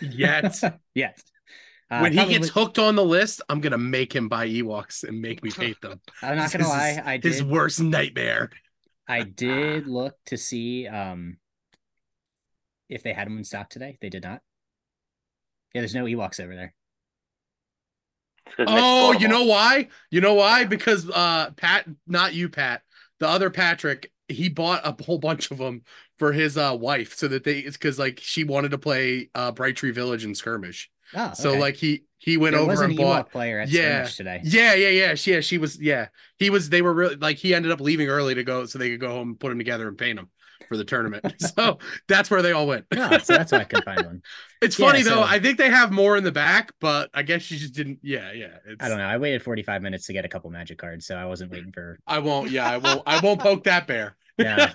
Yet 0.00 0.60
yet. 0.94 1.22
Uh, 1.90 2.00
when 2.00 2.12
he 2.12 2.18
probably- 2.18 2.34
gets 2.38 2.48
hooked 2.50 2.78
on 2.78 2.96
the 2.96 3.04
list, 3.04 3.40
I'm 3.48 3.60
gonna 3.60 3.78
make 3.78 4.14
him 4.14 4.28
buy 4.28 4.46
Ewoks 4.48 5.04
and 5.04 5.20
make 5.22 5.42
me 5.42 5.50
paint 5.50 5.80
them. 5.80 6.00
I'm 6.22 6.36
not 6.36 6.52
gonna 6.52 6.64
is 6.64 6.70
lie, 6.70 6.88
his- 6.90 6.98
I 6.98 7.20
his 7.22 7.42
worst 7.42 7.80
nightmare. 7.80 8.50
I 9.08 9.22
did 9.44 9.86
look 9.86 10.14
to 10.26 10.36
see 10.36 10.86
um 10.86 11.38
if 12.90 13.02
they 13.02 13.12
had 13.12 13.26
them 13.26 13.38
in 13.38 13.44
stock 13.44 13.70
today. 13.70 13.98
They 14.00 14.08
did 14.10 14.22
not. 14.24 14.40
Yeah, 15.74 15.82
there's 15.82 15.94
no 15.94 16.04
Ewoks 16.04 16.40
over 16.40 16.54
there. 16.54 16.74
It's 18.46 18.56
'cause 18.56 18.66
Nick 18.68 18.78
Oh, 18.82 19.12
you 19.12 19.28
know 19.28 19.44
why? 19.44 19.88
You 20.10 20.20
know 20.20 20.34
why? 20.34 20.64
Because 20.64 21.08
uh 21.08 21.50
Pat, 21.56 21.86
not 22.06 22.34
you, 22.34 22.48
Pat, 22.48 22.82
the 23.20 23.28
other 23.28 23.48
Patrick, 23.50 24.10
he 24.28 24.48
bought 24.48 24.86
a 24.86 25.02
whole 25.04 25.18
bunch 25.18 25.50
of 25.50 25.58
them 25.58 25.82
for 26.18 26.32
his 26.32 26.56
uh 26.56 26.76
wife 26.78 27.14
so 27.14 27.28
that 27.28 27.44
they 27.44 27.60
it's 27.60 27.76
because 27.76 27.98
like 27.98 28.20
she 28.22 28.44
wanted 28.44 28.70
to 28.70 28.78
play 28.78 29.30
uh 29.34 29.52
Bright 29.52 29.76
Tree 29.76 29.90
Village 29.90 30.24
and 30.24 30.36
skirmish. 30.36 30.90
Oh, 31.14 31.34
So 31.34 31.56
like 31.56 31.76
he 31.76 32.04
he 32.18 32.36
went 32.36 32.54
there 32.54 32.60
over 32.60 32.84
and 32.84 32.96
Ewok 32.96 32.96
bought 32.96 33.30
player 33.30 33.60
at 33.60 33.68
Yeah. 33.68 34.02
skirmish 34.02 34.16
today. 34.16 34.42
Yeah, 34.42 34.74
yeah, 34.74 34.88
yeah. 34.88 35.14
She, 35.14 35.32
yeah, 35.32 35.40
she 35.40 35.58
was. 35.58 35.80
Yeah, 35.80 36.08
he 36.38 36.50
was. 36.50 36.70
They 36.70 36.82
were 36.82 36.92
really 36.94 37.16
like 37.16 37.38
he 37.38 37.54
ended 37.54 37.72
up 37.72 37.80
leaving 37.80 38.08
early 38.08 38.34
to 38.34 38.44
go 38.44 38.66
so 38.66 38.78
they 38.78 38.90
could 38.90 39.00
go 39.00 39.10
home 39.10 39.30
and 39.30 39.40
put 39.40 39.48
them 39.48 39.58
together 39.58 39.88
and 39.88 39.98
paint 39.98 40.16
them 40.16 40.30
for 40.68 40.76
the 40.76 40.84
tournament. 40.84 41.24
so 41.56 41.78
that's 42.08 42.30
where 42.30 42.42
they 42.42 42.52
all 42.52 42.66
went. 42.66 42.86
yeah, 42.94 43.18
so 43.18 43.34
that's 43.34 43.52
why 43.52 43.58
I 43.58 43.64
couldn't 43.64 43.84
find 43.84 44.04
one. 44.04 44.22
it's 44.60 44.78
Yeah, 44.78 44.86
funny 44.86 45.02
though. 45.02 45.10
so- 45.16 45.22
I 45.22 45.38
think 45.38 45.58
they 45.58 45.70
have 45.70 45.92
more 45.92 46.16
in 46.16 46.24
the 46.24 46.32
back, 46.32 46.72
but 46.80 47.10
I 47.14 47.22
guess 47.22 47.42
she 47.42 47.56
just 47.58 47.74
didn't. 47.74 48.00
Yeah, 48.02 48.32
yeah. 48.32 48.56
It's, 48.66 48.82
I 48.82 48.88
don't 48.88 48.98
know. 48.98 49.04
I 49.04 49.18
waited 49.18 49.42
45 49.42 49.82
minutes 49.82 50.06
to 50.06 50.12
get 50.12 50.24
a 50.24 50.28
couple 50.28 50.50
magic 50.50 50.78
cards, 50.78 51.06
so 51.06 51.16
I 51.16 51.24
wasn't 51.26 51.50
waiting 51.52 51.72
for 51.72 51.98
I 52.06 52.18
won't. 52.18 52.50
Yeah, 52.50 52.68
I 52.68 52.78
won't. 52.78 53.02
I 53.06 53.20
won't 53.20 53.40
poke 53.40 53.64
that 53.64 53.86
bear. 53.86 54.16
Yeah. 54.38 54.72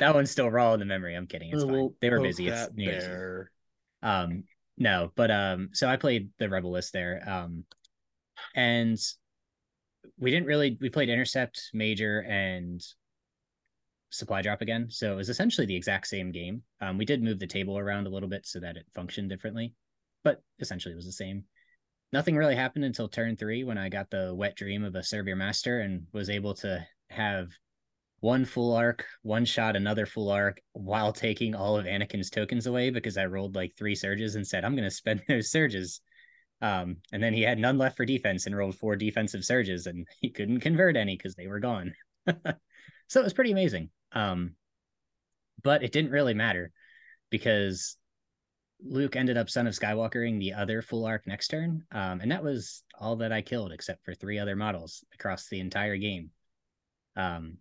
that 0.00 0.12
one's 0.14 0.32
still 0.32 0.50
raw 0.50 0.72
in 0.74 0.80
the 0.80 0.84
memory. 0.84 1.14
I'm 1.14 1.28
kidding. 1.28 1.50
It's 1.52 1.62
fine. 1.62 1.90
They 2.00 2.10
were 2.10 2.20
busy. 2.20 2.48
It's 2.48 2.68
New 2.74 2.86
Year's 2.86 3.04
bear. 3.04 3.50
Um, 4.02 4.42
no, 4.76 5.12
but 5.14 5.30
um, 5.30 5.70
so 5.74 5.88
I 5.88 5.96
played 5.96 6.30
the 6.40 6.48
Rebel 6.48 6.72
list 6.72 6.92
there. 6.92 7.22
Um, 7.24 7.62
and 8.56 8.98
we 10.18 10.30
didn't 10.32 10.46
really 10.46 10.76
we 10.80 10.90
played 10.90 11.08
intercept, 11.08 11.70
major, 11.72 12.20
and 12.20 12.80
supply 14.10 14.42
drop 14.42 14.62
again. 14.62 14.86
So 14.90 15.12
it 15.12 15.16
was 15.16 15.28
essentially 15.28 15.66
the 15.66 15.76
exact 15.76 16.06
same 16.06 16.32
game. 16.32 16.62
Um, 16.80 16.98
we 16.98 17.04
did 17.04 17.22
move 17.22 17.38
the 17.38 17.46
table 17.46 17.78
around 17.78 18.06
a 18.06 18.10
little 18.10 18.28
bit 18.28 18.46
so 18.46 18.60
that 18.60 18.76
it 18.76 18.86
functioned 18.94 19.28
differently, 19.28 19.74
but 20.24 20.42
essentially 20.60 20.92
it 20.92 20.96
was 20.96 21.06
the 21.06 21.12
same. 21.12 21.44
nothing 22.12 22.36
really 22.36 22.56
happened 22.56 22.84
until 22.84 23.08
turn 23.08 23.36
three 23.36 23.64
when 23.64 23.76
I 23.76 23.90
got 23.90 24.10
the 24.10 24.34
wet 24.34 24.56
dream 24.56 24.82
of 24.82 24.94
a 24.94 25.02
Serve 25.02 25.26
Your 25.26 25.36
Master 25.36 25.80
and 25.80 26.06
was 26.12 26.30
able 26.30 26.54
to 26.54 26.86
have 27.10 27.50
one 28.20 28.44
full 28.44 28.74
arc, 28.74 29.04
one 29.22 29.44
shot, 29.44 29.76
another 29.76 30.06
full 30.06 30.30
arc 30.30 30.60
while 30.72 31.12
taking 31.12 31.54
all 31.54 31.76
of 31.76 31.86
Anakin's 31.86 32.30
tokens 32.30 32.66
away 32.66 32.90
because 32.90 33.16
I 33.16 33.26
rolled 33.26 33.54
like 33.54 33.76
three 33.76 33.94
surges 33.94 34.34
and 34.34 34.46
said, 34.46 34.64
I'm 34.64 34.74
going 34.74 34.88
to 34.88 34.94
spend 34.94 35.22
those 35.28 35.50
surges. 35.50 36.00
Um, 36.60 36.96
and 37.12 37.22
then 37.22 37.32
he 37.34 37.42
had 37.42 37.58
none 37.58 37.78
left 37.78 37.96
for 37.96 38.04
defense 38.04 38.46
and 38.46 38.56
rolled 38.56 38.76
four 38.76 38.96
defensive 38.96 39.44
surges 39.44 39.86
and 39.86 40.06
he 40.20 40.30
couldn't 40.30 40.60
convert 40.60 40.96
any 40.96 41.16
because 41.16 41.36
they 41.36 41.46
were 41.46 41.60
gone. 41.60 41.94
so 43.06 43.20
it 43.20 43.24
was 43.24 43.32
pretty 43.32 43.52
amazing. 43.52 43.90
Um, 44.12 44.54
but 45.62 45.82
it 45.82 45.92
didn't 45.92 46.12
really 46.12 46.34
matter 46.34 46.72
because 47.30 47.96
Luke 48.84 49.16
ended 49.16 49.36
up 49.36 49.50
Son 49.50 49.66
of 49.66 49.74
Skywalkering 49.74 50.38
the 50.38 50.54
other 50.54 50.82
full 50.82 51.04
arc 51.04 51.26
next 51.26 51.48
turn. 51.48 51.84
Um, 51.92 52.20
and 52.20 52.30
that 52.30 52.44
was 52.44 52.84
all 52.98 53.16
that 53.16 53.32
I 53.32 53.42
killed 53.42 53.72
except 53.72 54.04
for 54.04 54.14
three 54.14 54.38
other 54.38 54.56
models 54.56 55.04
across 55.12 55.48
the 55.48 55.60
entire 55.60 55.96
game. 55.96 56.30
Um, 57.16 57.58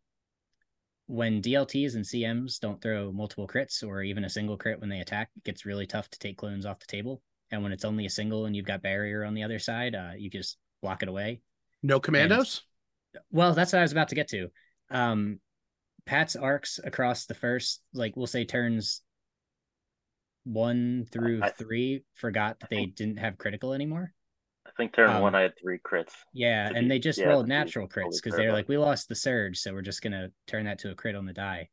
when 1.07 1.41
DLTs 1.41 1.95
and 1.95 2.05
CMs 2.05 2.59
don't 2.59 2.81
throw 2.81 3.11
multiple 3.11 3.47
crits 3.47 3.81
or 3.85 4.03
even 4.03 4.25
a 4.25 4.29
single 4.29 4.57
crit 4.57 4.79
when 4.79 4.89
they 4.89 4.99
attack, 4.99 5.29
it 5.35 5.43
gets 5.43 5.65
really 5.65 5.87
tough 5.87 6.09
to 6.09 6.19
take 6.19 6.37
clones 6.37 6.65
off 6.65 6.79
the 6.79 6.85
table. 6.85 7.21
And 7.49 7.63
when 7.63 7.71
it's 7.71 7.85
only 7.85 8.05
a 8.05 8.09
single 8.09 8.45
and 8.45 8.55
you've 8.55 8.65
got 8.65 8.81
barrier 8.83 9.23
on 9.23 9.33
the 9.33 9.43
other 9.43 9.57
side, 9.57 9.95
uh, 9.95 10.11
you 10.17 10.29
just 10.29 10.57
block 10.81 11.01
it 11.01 11.09
away. 11.09 11.41
No 11.81 11.99
commandos? 11.99 12.61
And, 13.13 13.23
well, 13.31 13.53
that's 13.53 13.71
what 13.71 13.79
I 13.79 13.83
was 13.83 13.93
about 13.93 14.09
to 14.09 14.15
get 14.15 14.27
to. 14.29 14.49
Um, 14.91 15.39
Pat's 16.07 16.35
arcs 16.35 16.79
across 16.83 17.25
the 17.25 17.35
first, 17.35 17.81
like 17.93 18.15
we'll 18.15 18.27
say 18.27 18.45
turns 18.45 19.01
one 20.45 21.05
through 21.11 21.41
I, 21.43 21.49
three, 21.49 22.03
forgot 22.15 22.59
that 22.61 22.69
they 22.69 22.85
didn't 22.85 23.17
have 23.17 23.37
critical 23.37 23.73
anymore. 23.73 24.13
I 24.65 24.71
think 24.77 24.93
turn 24.93 25.09
um, 25.09 25.21
one 25.21 25.35
I 25.35 25.41
had 25.41 25.53
three 25.61 25.79
crits. 25.79 26.13
Yeah, 26.33 26.67
and 26.67 26.85
be, 26.85 26.87
they 26.87 26.99
just 26.99 27.19
yeah, 27.19 27.27
rolled 27.27 27.47
natural 27.47 27.87
crits 27.87 28.15
because 28.23 28.37
they're 28.37 28.53
like, 28.53 28.69
we 28.69 28.77
lost 28.77 29.09
the 29.09 29.15
surge, 29.15 29.59
so 29.59 29.73
we're 29.73 29.81
just 29.81 30.01
gonna 30.01 30.29
turn 30.47 30.65
that 30.65 30.79
to 30.79 30.91
a 30.91 30.95
crit 30.95 31.15
on 31.15 31.25
the 31.25 31.33
die. 31.33 31.69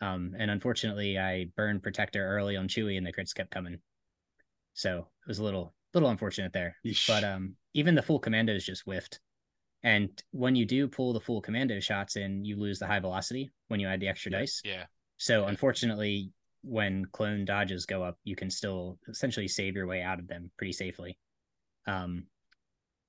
Um, 0.00 0.34
and 0.38 0.50
unfortunately, 0.50 1.18
I 1.18 1.46
burned 1.56 1.82
protector 1.82 2.26
early 2.26 2.56
on 2.56 2.68
Chewie, 2.68 2.96
and 2.96 3.06
the 3.06 3.12
crits 3.12 3.34
kept 3.34 3.50
coming. 3.50 3.78
So 4.72 4.98
it 4.98 5.28
was 5.28 5.38
a 5.38 5.44
little 5.44 5.74
little 5.92 6.08
unfortunate 6.08 6.52
there. 6.52 6.76
Yeesh. 6.84 7.06
But 7.06 7.24
um, 7.24 7.56
even 7.74 7.94
the 7.94 8.02
full 8.02 8.18
commandos 8.18 8.64
just 8.64 8.84
whiffed. 8.84 9.20
And 9.84 10.10
when 10.30 10.56
you 10.56 10.64
do 10.64 10.88
pull 10.88 11.12
the 11.12 11.20
full 11.20 11.42
commando 11.42 11.78
shots 11.78 12.16
in, 12.16 12.44
you 12.44 12.56
lose 12.56 12.78
the 12.78 12.86
high 12.86 13.00
velocity 13.00 13.52
when 13.68 13.80
you 13.80 13.86
add 13.86 14.00
the 14.00 14.08
extra 14.08 14.32
yeah, 14.32 14.38
dice. 14.38 14.62
Yeah. 14.64 14.84
So 15.18 15.42
yeah. 15.42 15.48
unfortunately, 15.48 16.32
when 16.62 17.04
clone 17.12 17.44
dodges 17.44 17.84
go 17.84 18.02
up, 18.02 18.18
you 18.24 18.34
can 18.34 18.50
still 18.50 18.98
essentially 19.08 19.46
save 19.46 19.76
your 19.76 19.86
way 19.86 20.02
out 20.02 20.18
of 20.18 20.26
them 20.26 20.50
pretty 20.56 20.72
safely. 20.72 21.18
Um, 21.86 22.24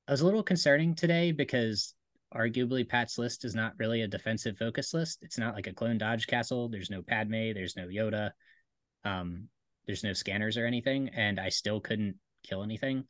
I 0.07 0.11
was 0.11 0.19
a 0.21 0.25
little 0.25 0.43
concerning 0.43 0.95
today 0.95 1.31
because 1.31 1.93
arguably 2.35 2.87
Pat's 2.87 3.17
list 3.17 3.45
is 3.45 3.55
not 3.55 3.73
really 3.79 4.01
a 4.01 4.07
defensive 4.07 4.57
focus 4.57 4.93
list. 4.93 5.19
It's 5.21 5.37
not 5.37 5.55
like 5.55 5.67
a 5.67 5.73
clone 5.73 5.97
dodge 5.97 6.27
castle. 6.27 6.67
There's 6.67 6.89
no 6.89 7.01
Padme. 7.01 7.53
There's 7.53 7.77
no 7.77 7.87
Yoda. 7.87 8.31
Um, 9.05 9.47
there's 9.85 10.03
no 10.03 10.11
scanners 10.11 10.57
or 10.57 10.65
anything, 10.65 11.09
and 11.15 11.39
I 11.39 11.49
still 11.49 11.79
couldn't 11.79 12.15
kill 12.43 12.63
anything. 12.63 13.05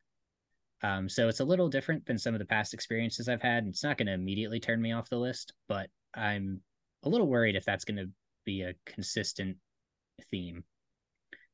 Um, 0.83 1.09
so 1.09 1.27
it's 1.27 1.39
a 1.39 1.45
little 1.45 1.69
different 1.69 2.05
than 2.05 2.17
some 2.17 2.35
of 2.35 2.39
the 2.39 2.45
past 2.45 2.73
experiences 2.73 3.27
I've 3.27 3.41
had. 3.41 3.63
And 3.63 3.69
it's 3.69 3.83
not 3.83 3.97
going 3.97 4.07
to 4.07 4.13
immediately 4.13 4.59
turn 4.59 4.81
me 4.81 4.91
off 4.91 5.09
the 5.09 5.17
list, 5.17 5.53
but 5.67 5.89
I'm 6.13 6.61
a 7.03 7.09
little 7.09 7.27
worried 7.27 7.55
if 7.55 7.65
that's 7.65 7.85
going 7.85 7.97
to 7.97 8.09
be 8.45 8.61
a 8.61 8.75
consistent 8.85 9.57
theme. 10.31 10.63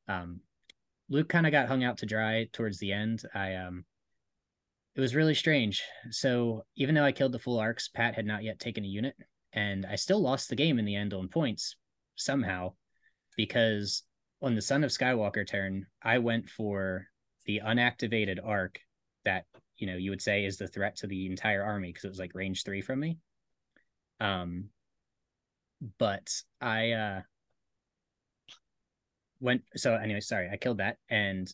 Um, 0.08 0.42
Luke 1.10 1.30
kind 1.30 1.46
of 1.46 1.52
got 1.52 1.68
hung 1.68 1.84
out 1.84 1.98
to 2.00 2.06
dry 2.06 2.48
towards 2.52 2.80
the 2.80 2.94
end. 2.94 3.24
I 3.34 3.56
um, 3.56 3.86
it 4.96 5.02
was 5.02 5.16
really 5.16 5.36
strange. 5.36 5.84
So 6.10 6.64
even 6.76 6.96
though 6.96 7.04
I 7.04 7.12
killed 7.12 7.32
the 7.32 7.40
full 7.40 7.60
arcs, 7.60 7.90
Pat 7.90 8.16
had 8.16 8.26
not 8.26 8.44
yet 8.44 8.60
taken 8.60 8.84
a 8.84 8.88
unit, 8.88 9.16
and 9.54 9.86
I 9.86 9.96
still 9.96 10.22
lost 10.22 10.50
the 10.50 10.56
game 10.56 10.80
in 10.80 10.86
the 10.86 10.96
end 10.96 11.14
on 11.14 11.28
points 11.28 11.76
somehow 12.16 12.74
because 13.38 14.04
on 14.42 14.56
the 14.56 14.62
Son 14.62 14.84
of 14.84 14.92
Skywalker 14.92 15.48
turn, 15.48 15.86
I 16.02 16.20
went 16.20 16.50
for 16.50 17.08
the 17.46 17.62
unactivated 17.66 18.40
arc 18.44 18.80
that 19.26 19.46
you 19.78 19.88
know 19.88 19.96
you 19.96 20.10
would 20.10 20.22
say 20.22 20.46
is 20.46 20.58
the 20.58 20.68
threat 20.68 20.98
to 20.98 21.08
the 21.08 21.26
entire 21.26 21.64
army 21.64 21.90
because 21.90 22.04
it 22.04 22.10
was 22.10 22.20
like 22.20 22.36
range 22.36 22.64
three 22.64 22.82
from 22.82 23.00
me. 23.00 23.18
Um, 24.20 24.70
but 25.98 26.32
I 26.60 26.92
uh 26.92 27.22
went 29.40 29.64
so 29.76 29.96
anyway. 29.96 30.20
Sorry, 30.20 30.50
I 30.52 30.58
killed 30.58 30.78
that, 30.78 30.98
and 31.10 31.52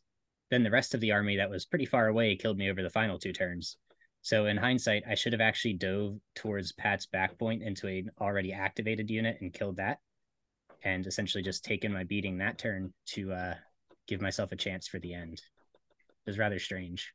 then 0.51 0.63
the 0.63 0.71
rest 0.71 0.93
of 0.93 1.01
the 1.01 1.11
army 1.11 1.37
that 1.37 1.49
was 1.49 1.65
pretty 1.65 1.85
far 1.85 2.07
away 2.07 2.35
killed 2.35 2.57
me 2.57 2.69
over 2.69 2.83
the 2.83 2.89
final 2.89 3.17
two 3.17 3.33
turns. 3.33 3.77
So 4.21 4.45
in 4.45 4.57
hindsight, 4.57 5.03
I 5.09 5.15
should 5.15 5.33
have 5.33 5.41
actually 5.41 5.75
dove 5.75 6.17
towards 6.35 6.73
Pat's 6.73 7.05
back 7.05 7.37
point 7.37 7.63
into 7.63 7.87
an 7.87 8.11
already 8.19 8.51
activated 8.51 9.09
unit 9.09 9.37
and 9.39 9.53
killed 9.53 9.77
that, 9.77 9.99
and 10.83 11.07
essentially 11.07 11.43
just 11.43 11.63
taken 11.63 11.93
my 11.93 12.03
beating 12.03 12.39
that 12.39 12.57
turn 12.57 12.93
to 13.07 13.31
uh, 13.31 13.55
give 14.07 14.21
myself 14.21 14.51
a 14.51 14.57
chance 14.57 14.87
for 14.87 14.99
the 14.99 15.13
end. 15.13 15.35
It 15.35 16.29
was 16.29 16.37
rather 16.37 16.59
strange, 16.59 17.13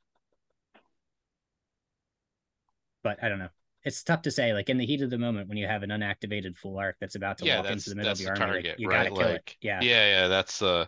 but 3.03 3.23
I 3.23 3.29
don't 3.29 3.39
know. 3.39 3.49
It's 3.85 4.03
tough 4.05 4.23
to 4.23 4.31
say. 4.31 4.53
Like 4.53 4.69
in 4.71 4.79
the 4.79 4.87
heat 4.87 5.03
of 5.03 5.11
the 5.11 5.19
moment, 5.19 5.49
when 5.49 5.59
you 5.59 5.67
have 5.67 5.83
an 5.83 5.91
unactivated 5.91 6.57
full 6.57 6.79
arc 6.79 6.97
that's 7.01 7.15
about 7.17 7.39
to 7.39 7.47
yeah, 7.47 7.57
walk 7.57 7.71
into 7.71 7.91
the 7.91 7.97
middle 7.97 8.13
of 8.13 8.21
your 8.21 8.31
the 8.35 8.41
army, 8.41 8.47
target, 8.47 8.65
like, 8.71 8.79
you 8.79 8.89
right? 8.89 9.05
gotta 9.05 9.11
kill 9.11 9.33
like, 9.33 9.51
it. 9.51 9.57
Yeah, 9.61 9.81
yeah, 9.81 10.09
yeah. 10.23 10.29
That's 10.29 10.63
uh 10.63 10.87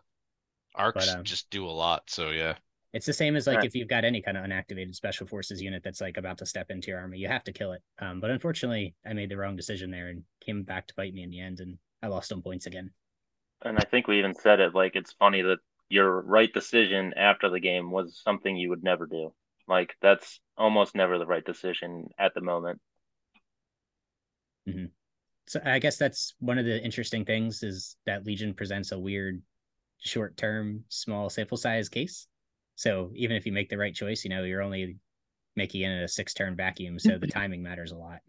arcs 0.75 0.95
But, 1.07 1.09
um, 1.09 1.25
just 1.25 1.51
do 1.51 1.67
a 1.67 1.71
lot. 1.71 2.11
So 2.11 2.31
yeah. 2.31 2.57
It's 2.95 3.07
the 3.07 3.12
same 3.12 3.37
as 3.37 3.47
like 3.47 3.57
Right. 3.57 3.65
if 3.65 3.75
you've 3.75 3.89
got 3.89 4.05
any 4.05 4.23
kind 4.23 4.37
of 4.39 4.45
unactivated 4.45 4.95
special 4.95 5.27
forces 5.27 5.61
unit 5.61 5.83
that's 5.83 6.01
like 6.01 6.17
about 6.17 6.39
to 6.39 6.47
step 6.47 6.71
into 6.71 6.91
your 6.91 7.01
army, 7.01 7.19
you 7.19 7.29
have 7.29 7.45
to 7.45 7.53
kill 7.53 7.73
it. 7.73 7.83
Um, 7.99 8.21
but 8.21 8.31
unfortunately, 8.31 8.95
I 9.05 9.12
made 9.12 9.29
the 9.31 9.37
wrong 9.37 9.57
decision 9.57 9.91
there 9.91 10.09
and 10.09 10.25
came 10.41 10.62
back 10.62 10.87
to 10.87 10.95
bite 10.95 11.12
me 11.12 11.23
in 11.25 11.31
the 11.31 11.41
end, 11.41 11.61
and 11.61 11.79
I 12.03 12.07
lost 12.07 12.33
on 12.33 12.41
points 12.43 12.67
again. 12.67 12.93
And 13.62 13.79
I 13.79 13.83
think 13.85 14.07
we 14.07 14.21
even 14.21 14.33
said 14.35 14.61
it 14.61 14.77
like 14.77 14.95
it's 14.95 15.12
funny 15.12 15.43
that 15.43 15.59
your 15.89 16.21
right 16.21 16.53
decision 16.53 17.12
after 17.15 17.51
the 17.51 17.59
game 17.59 17.91
was 17.91 18.21
something 18.23 18.57
you 18.57 18.69
would 18.71 18.85
never 18.85 19.07
do. 19.07 19.35
Like 19.69 19.95
that's 20.03 20.41
almost 20.57 20.95
never 20.95 21.19
the 21.19 21.27
right 21.27 21.45
decision 21.45 22.09
at 22.19 22.33
the 22.35 22.41
moment. 22.41 22.81
So 25.47 25.61
I 25.65 25.79
guess 25.79 25.97
that's 25.97 26.35
one 26.39 26.59
of 26.59 26.65
the 26.65 26.83
interesting 26.83 27.25
things 27.25 27.62
is 27.62 27.97
that 28.07 28.25
Legion 28.25 28.55
presents 28.55 28.93
a 28.93 28.99
weird 28.99 29.43
short-term 29.99 30.85
small 30.89 31.29
sample 31.29 31.57
size 31.57 31.89
case. 31.89 32.27
So 32.77 33.11
even 33.15 33.37
if 33.37 33.47
you 33.47 33.53
make 33.53 33.69
the 33.69 33.79
right 33.79 33.95
choice, 33.95 34.25
you 34.25 34.31
know, 34.31 34.45
you're 34.45 34.62
only 34.62 34.97
making 35.55 35.83
it 35.83 35.91
in 35.91 36.03
a 36.03 36.09
six-turn 36.09 36.57
vacuum, 36.57 36.99
so 36.99 37.19
the 37.19 37.27
timing 37.29 37.62
matters 37.62 37.93
a 37.93 37.97
lot. 37.97 38.21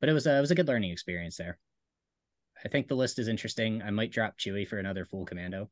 But 0.00 0.08
it 0.08 0.12
was 0.12 0.26
a, 0.26 0.38
it 0.38 0.40
was 0.40 0.50
a 0.50 0.54
good 0.54 0.68
learning 0.68 0.90
experience 0.90 1.36
there. 1.36 1.58
I 2.64 2.68
think 2.68 2.88
the 2.88 2.94
list 2.94 3.18
is 3.18 3.28
interesting. 3.28 3.82
I 3.82 3.90
might 3.90 4.12
drop 4.12 4.38
Chewie 4.38 4.66
for 4.66 4.78
another 4.78 5.04
full 5.04 5.26
commando. 5.26 5.68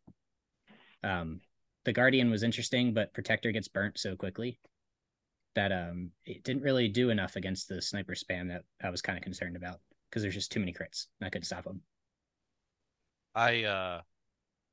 Um, 1.02 1.40
the 1.84 1.92
Guardian 1.92 2.30
was 2.30 2.42
interesting, 2.42 2.94
but 2.94 3.12
Protector 3.14 3.52
gets 3.52 3.68
burnt 3.68 3.98
so 3.98 4.16
quickly 4.16 4.58
that 5.54 5.72
um 5.72 6.10
it 6.24 6.42
didn't 6.44 6.62
really 6.62 6.88
do 6.88 7.10
enough 7.10 7.36
against 7.36 7.68
the 7.68 7.82
sniper 7.82 8.14
spam 8.14 8.48
that 8.48 8.64
I 8.82 8.90
was 8.90 9.02
kind 9.02 9.18
of 9.18 9.24
concerned 9.24 9.56
about 9.56 9.80
because 10.08 10.22
there's 10.22 10.34
just 10.34 10.52
too 10.52 10.60
many 10.60 10.72
crits. 10.72 11.06
and 11.20 11.26
I 11.26 11.30
couldn't 11.30 11.46
stop 11.46 11.64
them. 11.64 11.82
I 13.34 13.64
uh 13.64 14.02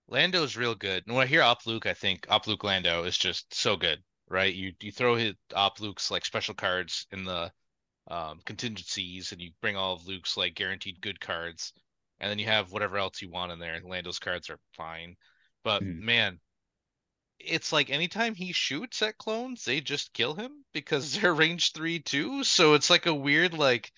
Lando's 0.08 0.58
real 0.58 0.76
good. 0.76 1.06
And 1.08 1.16
when 1.16 1.26
I 1.26 1.30
hear 1.30 1.44
Op 1.44 1.66
Luke, 1.66 1.86
I 1.88 1.94
think 1.96 2.28
Op 2.30 2.48
Luke 2.48 2.64
Lando 2.64 3.04
is 3.06 3.18
just 3.18 3.54
so 3.54 3.78
good, 3.78 4.04
right? 4.30 4.54
You 4.56 4.74
you 4.82 4.92
throw 4.92 5.16
his 5.16 5.36
Op 5.56 5.80
Luke's 5.82 6.12
like 6.12 6.26
special 6.26 6.56
cards 6.56 7.08
in 7.12 7.26
the 7.26 7.52
um, 8.10 8.42
contingencies, 8.46 9.32
and 9.34 9.42
you 9.42 9.52
bring 9.62 9.76
all 9.78 9.94
of 9.96 10.08
Luke's 10.08 10.38
like 10.38 10.56
guaranteed 10.56 11.02
good 11.02 11.20
cards, 11.22 11.74
and 12.20 12.30
then 12.32 12.40
you 12.40 12.46
have 12.48 12.72
whatever 12.72 12.98
else 12.98 13.22
you 13.22 13.30
want 13.32 13.52
in 13.54 13.60
there. 13.60 13.82
Lando's 13.84 14.20
cards 14.20 14.50
are 14.50 14.60
fine, 14.78 15.18
but 15.64 15.84
Mhm. 15.84 16.00
man, 16.00 16.40
it's 17.40 17.72
like 17.72 17.90
anytime 17.90 18.36
he 18.36 18.52
shoots 18.54 19.02
at 19.02 19.18
clones, 19.18 19.64
they 19.66 19.82
just 19.82 20.14
kill 20.14 20.36
him 20.36 20.66
because 20.74 21.14
they're 21.20 21.34
range 21.34 21.74
three 21.74 22.00
too. 22.00 22.44
So 22.44 22.74
it's 22.74 22.90
like 22.90 23.06
a 23.06 23.14
weird 23.14 23.54
like 23.54 23.92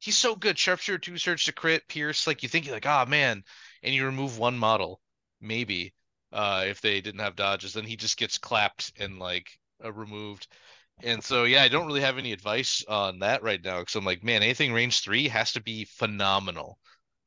he's 0.00 0.18
so 0.18 0.36
good. 0.36 0.58
Sharpshooter 0.58 0.98
two 0.98 1.18
surge 1.18 1.44
to 1.46 1.52
crit, 1.52 1.88
pierce. 1.88 2.26
Like 2.26 2.42
you 2.42 2.48
think 2.48 2.66
you're 2.66 2.74
like, 2.76 2.86
oh 2.86 3.06
man, 3.06 3.44
and 3.82 3.94
you 3.94 4.06
remove 4.06 4.38
one 4.38 4.58
model, 4.58 5.00
maybe, 5.40 5.94
uh, 6.32 6.64
if 6.68 6.80
they 6.80 7.00
didn't 7.00 7.20
have 7.20 7.36
dodges, 7.36 7.74
then 7.74 7.84
he 7.84 7.96
just 7.96 8.16
gets 8.18 8.38
clapped 8.38 8.92
and 8.98 9.18
like 9.18 9.50
uh, 9.84 9.92
removed. 9.92 10.48
And 11.02 11.22
so 11.24 11.44
yeah, 11.44 11.62
I 11.62 11.68
don't 11.68 11.86
really 11.86 12.02
have 12.02 12.18
any 12.18 12.32
advice 12.32 12.84
on 12.88 13.20
that 13.20 13.42
right 13.42 13.62
now 13.64 13.80
because 13.80 13.96
I'm 13.96 14.04
like, 14.04 14.24
man, 14.24 14.42
anything 14.42 14.72
range 14.72 15.00
three 15.02 15.28
has 15.28 15.52
to 15.52 15.62
be 15.62 15.84
phenomenal 15.86 16.78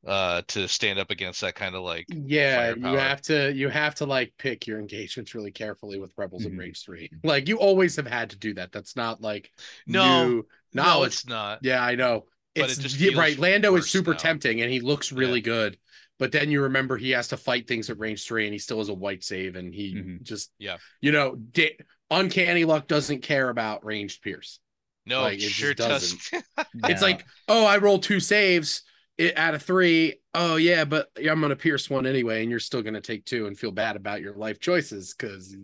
uh 0.06 0.42
to 0.48 0.68
stand 0.68 0.98
up 0.98 1.10
against 1.10 1.40
that 1.40 1.54
kind 1.54 1.74
of 1.74 1.82
like 1.82 2.06
Yeah, 2.08 2.74
you 2.76 2.84
have 2.98 3.22
to 3.22 3.52
you 3.54 3.68
have 3.70 3.94
to 3.96 4.06
like 4.06 4.34
pick 4.38 4.66
your 4.66 4.78
engagements 4.78 5.34
really 5.34 5.50
carefully 5.50 5.98
with 5.98 6.12
rebels 6.16 6.44
in 6.44 6.52
Mhm. 6.52 6.58
range 6.58 6.82
three. 6.84 7.10
Like 7.22 7.48
you 7.48 7.58
always 7.58 7.96
have 7.96 8.06
had 8.06 8.30
to 8.30 8.36
do 8.38 8.54
that. 8.54 8.72
That's 8.72 8.96
not 8.96 9.20
like 9.22 9.50
No, 9.86 10.26
new 10.26 10.46
no, 10.74 11.04
it's 11.04 11.26
not. 11.26 11.60
Yeah, 11.62 11.82
I 11.82 11.94
know. 11.94 12.26
But 12.54 12.70
It's 12.70 12.78
it 12.78 12.82
just 12.82 13.16
right. 13.16 13.38
Lando 13.38 13.74
is 13.76 13.88
super 13.90 14.12
now. 14.12 14.18
tempting 14.18 14.60
and 14.60 14.70
he 14.70 14.80
looks 14.80 15.10
really 15.12 15.40
good. 15.40 15.78
but 16.18 16.30
then 16.30 16.48
you 16.50 16.62
remember 16.62 16.96
he 16.96 17.10
has 17.10 17.28
to 17.28 17.36
fight 17.36 17.66
things 17.66 17.90
at 17.90 17.98
range 17.98 18.24
three 18.24 18.44
and 18.46 18.52
he 18.52 18.58
still 18.58 18.78
has 18.78 18.88
a 18.88 18.94
white 18.94 19.24
save 19.24 19.56
and 19.56 19.74
he 19.74 19.94
Mhm. 19.94 20.22
just 20.22 20.52
Yeah. 20.58 20.76
you 21.00 21.10
know 21.12 21.34
di- 21.34 21.76
uncanny 22.10 22.64
luck 22.64 22.86
doesn't 22.86 23.22
care 23.22 23.48
about 23.48 23.84
ranged 23.84 24.22
pierce 24.22 24.60
No, 25.06 25.22
Like, 25.22 25.34
it 25.34 25.36
it 25.38 25.40
just 25.40 25.54
sure 25.54 25.74
doesn't. 25.74 26.20
it's 26.84 27.00
No. 27.00 27.06
like 27.06 27.26
oh 27.48 27.64
i 27.66 27.78
rolled 27.78 28.04
two 28.04 28.20
saves 28.20 28.82
it, 29.18 29.36
out 29.36 29.54
of 29.54 29.62
three. 29.62 30.14
Oh 30.36 30.56
yeah 30.56 30.84
but 30.84 31.08
i'm 31.16 31.40
gonna 31.40 31.54
pierce 31.54 31.88
one 31.88 32.06
anyway 32.06 32.42
and 32.42 32.50
you're 32.50 32.58
still 32.58 32.82
gonna 32.82 33.00
take 33.00 33.24
two 33.24 33.46
and 33.46 33.56
feel 33.56 33.70
bad 33.70 33.94
about 33.94 34.20
your 34.20 34.34
life 34.34 34.58
choices 34.58 35.14
because 35.16 35.56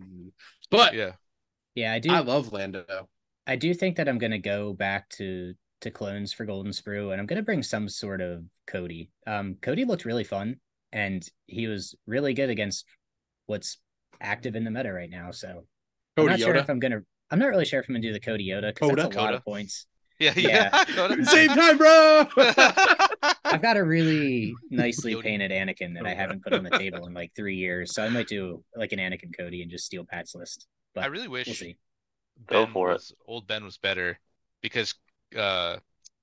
but 0.70 0.94
yeah. 0.94 1.12
yeah, 1.74 1.92
I 1.92 1.98
do. 1.98 2.10
i 2.12 2.20
love 2.20 2.52
lando 2.52 2.84
I 3.50 3.56
do 3.56 3.74
think 3.74 3.96
that 3.96 4.08
I'm 4.08 4.18
gonna 4.18 4.38
go 4.38 4.72
back 4.72 5.08
to 5.10 5.54
to 5.80 5.90
clones 5.90 6.32
for 6.32 6.44
Golden 6.44 6.70
Sprue, 6.70 7.10
and 7.10 7.20
I'm 7.20 7.26
gonna 7.26 7.42
bring 7.42 7.64
some 7.64 7.88
sort 7.88 8.20
of 8.20 8.44
Cody. 8.68 9.10
Um, 9.26 9.56
Cody 9.60 9.84
looked 9.84 10.04
really 10.04 10.22
fun, 10.22 10.56
and 10.92 11.26
he 11.46 11.66
was 11.66 11.96
really 12.06 12.32
good 12.32 12.48
against 12.48 12.84
what's 13.46 13.78
active 14.20 14.54
in 14.54 14.62
the 14.62 14.70
meta 14.70 14.92
right 14.92 15.10
now. 15.10 15.32
So 15.32 15.48
Cody 15.48 15.64
I'm 16.16 16.26
Cody 16.26 16.28
not 16.28 16.38
sure 16.38 16.54
if 16.54 16.70
I'm 16.70 16.78
gonna. 16.78 17.00
I'm 17.32 17.40
not 17.40 17.48
really 17.48 17.64
sure 17.64 17.80
if 17.80 17.88
I'm 17.88 17.94
gonna 17.96 18.06
do 18.06 18.12
the 18.12 18.20
Cody 18.20 18.48
Yoda 18.48 18.72
because 18.72 18.90
Coda? 18.90 19.02
that's 19.02 19.16
a 19.16 19.20
lot 19.20 19.34
of 19.34 19.44
points. 19.44 19.86
Yeah, 20.20 20.32
Yeah. 20.36 20.70
yeah. 20.72 20.84
Coda. 20.84 21.24
same 21.24 21.48
time 21.48 21.76
bro 21.76 22.26
I've 23.50 23.62
got 23.62 23.76
a 23.76 23.84
really 23.84 24.60
nicely 24.70 25.16
painted 25.16 25.50
Anakin 25.50 25.94
that 25.94 26.06
I 26.06 26.14
Oh, 26.14 26.14
haven't 26.14 26.42
put 26.44 26.52
on 26.52 26.62
the 26.62 26.70
table 26.70 27.06
in 27.06 27.14
like 27.14 27.32
three 27.34 27.56
years, 27.56 27.94
so 27.94 28.02
I 28.04 28.08
might 28.08 28.28
do 28.28 28.64
like 28.76 28.92
an 28.92 28.98
Anakin 28.98 29.36
Cody 29.36 29.62
and 29.62 29.70
just 29.70 29.86
steal 29.86 30.04
Pat's 30.04 30.34
list. 30.34 30.66
But 30.94 31.02
I 31.02 31.06
really 31.06 31.28
wish 31.28 31.46
we'll 31.46 31.54
see. 31.54 31.76
Go 32.48 32.66
Ben 32.66 32.68
for 32.68 32.92
it. 32.92 33.02
Old 33.26 33.46
Ben 33.46 33.64
was 33.64 33.78
better 33.78 34.18
because 34.62 34.94
uh 35.36 35.78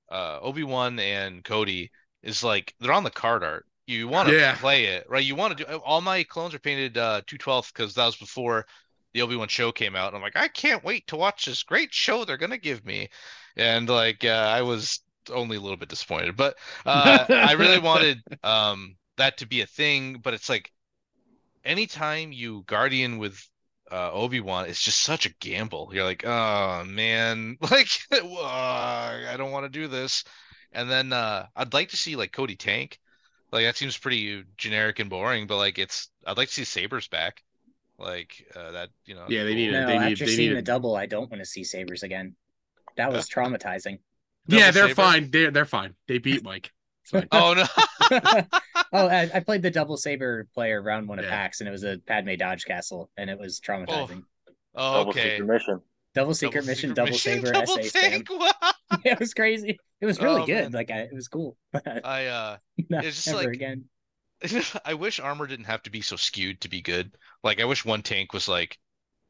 uh 0.09 0.39
Obi-Wan 0.41 0.99
and 0.99 1.43
Cody 1.43 1.91
is 2.23 2.43
like 2.43 2.75
they're 2.79 2.93
on 2.93 3.03
the 3.05 3.11
card 3.11 3.43
art. 3.43 3.65
You 3.87 4.07
want 4.07 4.29
to 4.29 4.35
Yeah. 4.35 4.57
play 4.57 4.85
it, 4.87 5.09
right? 5.09 5.23
You 5.25 5.35
want 5.35 5.57
to 5.57 5.65
do 5.65 5.71
all 5.79 6.01
my 6.01 6.23
clones 6.23 6.55
are 6.55 6.59
painted 6.59 6.97
uh 6.97 7.21
212 7.27 7.71
because 7.73 7.95
that 7.95 8.05
was 8.07 8.17
before 8.17 8.65
the 9.13 9.21
Obi-Wan 9.23 9.47
show 9.49 9.71
came 9.71 9.95
out. 9.95 10.09
And 10.09 10.17
I'm 10.17 10.23
like, 10.23 10.37
I 10.37 10.47
can't 10.49 10.83
wait 10.83 11.07
to 11.07 11.17
watch 11.17 11.45
this 11.45 11.63
great 11.63 11.93
show 11.93 12.25
they're 12.25 12.37
gonna 12.37 12.57
give 12.57 12.85
me. 12.85 13.09
And 13.57 13.89
like 13.89 14.25
uh, 14.25 14.29
I 14.29 14.61
was 14.63 15.01
only 15.29 15.57
a 15.57 15.59
little 15.59 15.77
bit 15.77 15.89
disappointed, 15.89 16.35
but 16.35 16.55
uh 16.85 17.25
I 17.29 17.53
really 17.53 17.79
wanted 17.91 18.21
um 18.43 18.95
that 19.17 19.37
to 19.37 19.47
be 19.47 19.61
a 19.61 19.65
thing, 19.67 20.19
but 20.23 20.33
it's 20.33 20.49
like 20.49 20.71
anytime 21.63 22.31
you 22.31 22.63
guardian 22.67 23.17
with 23.17 23.41
uh, 23.91 24.11
Obi 24.11 24.41
Wan, 24.41 24.65
it's 24.67 24.81
just 24.81 25.01
such 25.01 25.25
a 25.25 25.33
gamble. 25.39 25.91
You're 25.93 26.03
like, 26.03 26.25
oh 26.25 26.83
man, 26.85 27.57
like 27.71 27.87
uh, 28.11 28.17
I 28.43 29.35
don't 29.37 29.51
want 29.51 29.65
to 29.65 29.69
do 29.69 29.87
this. 29.87 30.23
And 30.73 30.89
then 30.89 31.13
uh, 31.13 31.47
I'd 31.55 31.73
like 31.73 31.89
to 31.89 31.97
see 31.97 32.15
like 32.15 32.31
Cody 32.31 32.55
Tank. 32.55 32.99
Like 33.51 33.63
that 33.65 33.77
seems 33.77 33.97
pretty 33.97 34.43
generic 34.57 34.99
and 34.99 35.09
boring, 35.09 35.47
but 35.47 35.57
like 35.57 35.79
it's 35.79 36.09
I'd 36.25 36.37
like 36.37 36.49
to 36.49 36.53
see 36.53 36.63
Sabers 36.65 37.07
back. 37.07 37.43
Like 37.97 38.45
uh, 38.55 38.71
that, 38.71 38.89
you 39.05 39.15
know. 39.15 39.25
Yeah, 39.29 39.43
they 39.45 39.55
need 39.55 39.71
No, 39.71 39.83
it. 39.83 39.87
They 39.87 39.99
need- 39.99 40.11
after 40.13 40.25
they 40.25 40.35
seeing 40.35 40.49
need 40.49 40.55
the 40.55 40.59
it. 40.59 40.65
double, 40.65 40.95
I 40.95 41.05
don't 41.05 41.31
want 41.31 41.41
to 41.41 41.45
see 41.45 41.63
Sabers 41.63 42.03
again. 42.03 42.35
That 42.97 43.11
was 43.11 43.29
traumatizing. 43.29 43.99
Yeah 44.47 44.71
they're 44.71 44.83
saber? 44.89 44.95
fine 44.95 45.31
they're 45.31 45.51
they're 45.51 45.65
fine 45.65 45.93
they 46.07 46.17
beat 46.17 46.43
mike 46.43 46.71
Oh 47.31 47.53
no. 47.53 47.63
oh, 48.91 49.07
I, 49.07 49.29
I 49.33 49.39
played 49.39 49.61
the 49.61 49.71
double 49.71 49.95
saber 49.95 50.45
player 50.53 50.81
round 50.81 51.07
one 51.07 51.19
of 51.19 51.23
Yeah. 51.25 51.31
PAX, 51.31 51.61
and 51.61 51.67
it 51.69 51.71
was 51.71 51.83
a 51.85 51.99
Padme 52.05 52.35
Dodge 52.35 52.65
Castle, 52.65 53.09
and 53.15 53.29
it 53.29 53.39
was 53.39 53.61
traumatizing. 53.61 54.23
Oh, 54.75 54.93
Double 54.93 55.09
okay. 55.11 55.37
secret 55.37 55.47
mission. 55.47 55.81
Double 56.13 56.33
secret 56.33 56.59
Double 56.61 56.67
mission, 56.67 56.93
double 56.93 57.11
mission, 57.11 57.45
saber, 57.45 57.51
double 57.53 57.81
SA 57.81 57.99
tank. 57.99 58.27
It 59.05 59.19
was 59.19 59.33
crazy. 59.33 59.79
It 60.01 60.05
was 60.05 60.19
really 60.21 60.41
Oh, 60.41 60.45
good. 60.45 60.63
man. 60.63 60.71
Like 60.73 60.91
I, 60.91 60.99
it 61.03 61.13
was 61.13 61.29
cool. 61.29 61.55
I 62.03 62.25
uh 62.25 62.57
not 62.89 63.05
it's 63.05 63.15
just 63.23 63.29
ever 63.29 63.37
like- 63.37 63.53
again. 63.55 63.85
I 64.83 64.93
wish 64.93 65.21
armor 65.21 65.47
didn't 65.47 65.65
have 65.67 65.83
to 65.83 65.89
be 65.89 66.01
so 66.01 66.17
skewed 66.17 66.59
to 66.59 66.67
be 66.69 66.81
good. 66.81 67.15
Like 67.41 67.61
I 67.61 67.65
wish 67.65 67.85
one 67.85 68.01
tank 68.01 68.33
was 68.33 68.49
like 68.49 68.77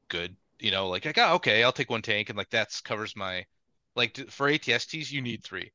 good, 0.09 0.35
you 0.57 0.71
know, 0.71 0.89
like 0.89 1.05
like 1.05 1.19
oh, 1.19 1.35
okay, 1.35 1.63
I'll 1.63 1.71
take 1.71 1.91
one 1.91 2.01
tank 2.01 2.29
and 2.29 2.37
like 2.39 2.49
that's 2.49 2.81
covers 2.81 3.15
my 3.15 3.45
like 3.97 4.17
for 4.31 4.47
ATSTs 4.49 5.11
you 5.11 5.21
need 5.21 5.43
three. 5.43 5.73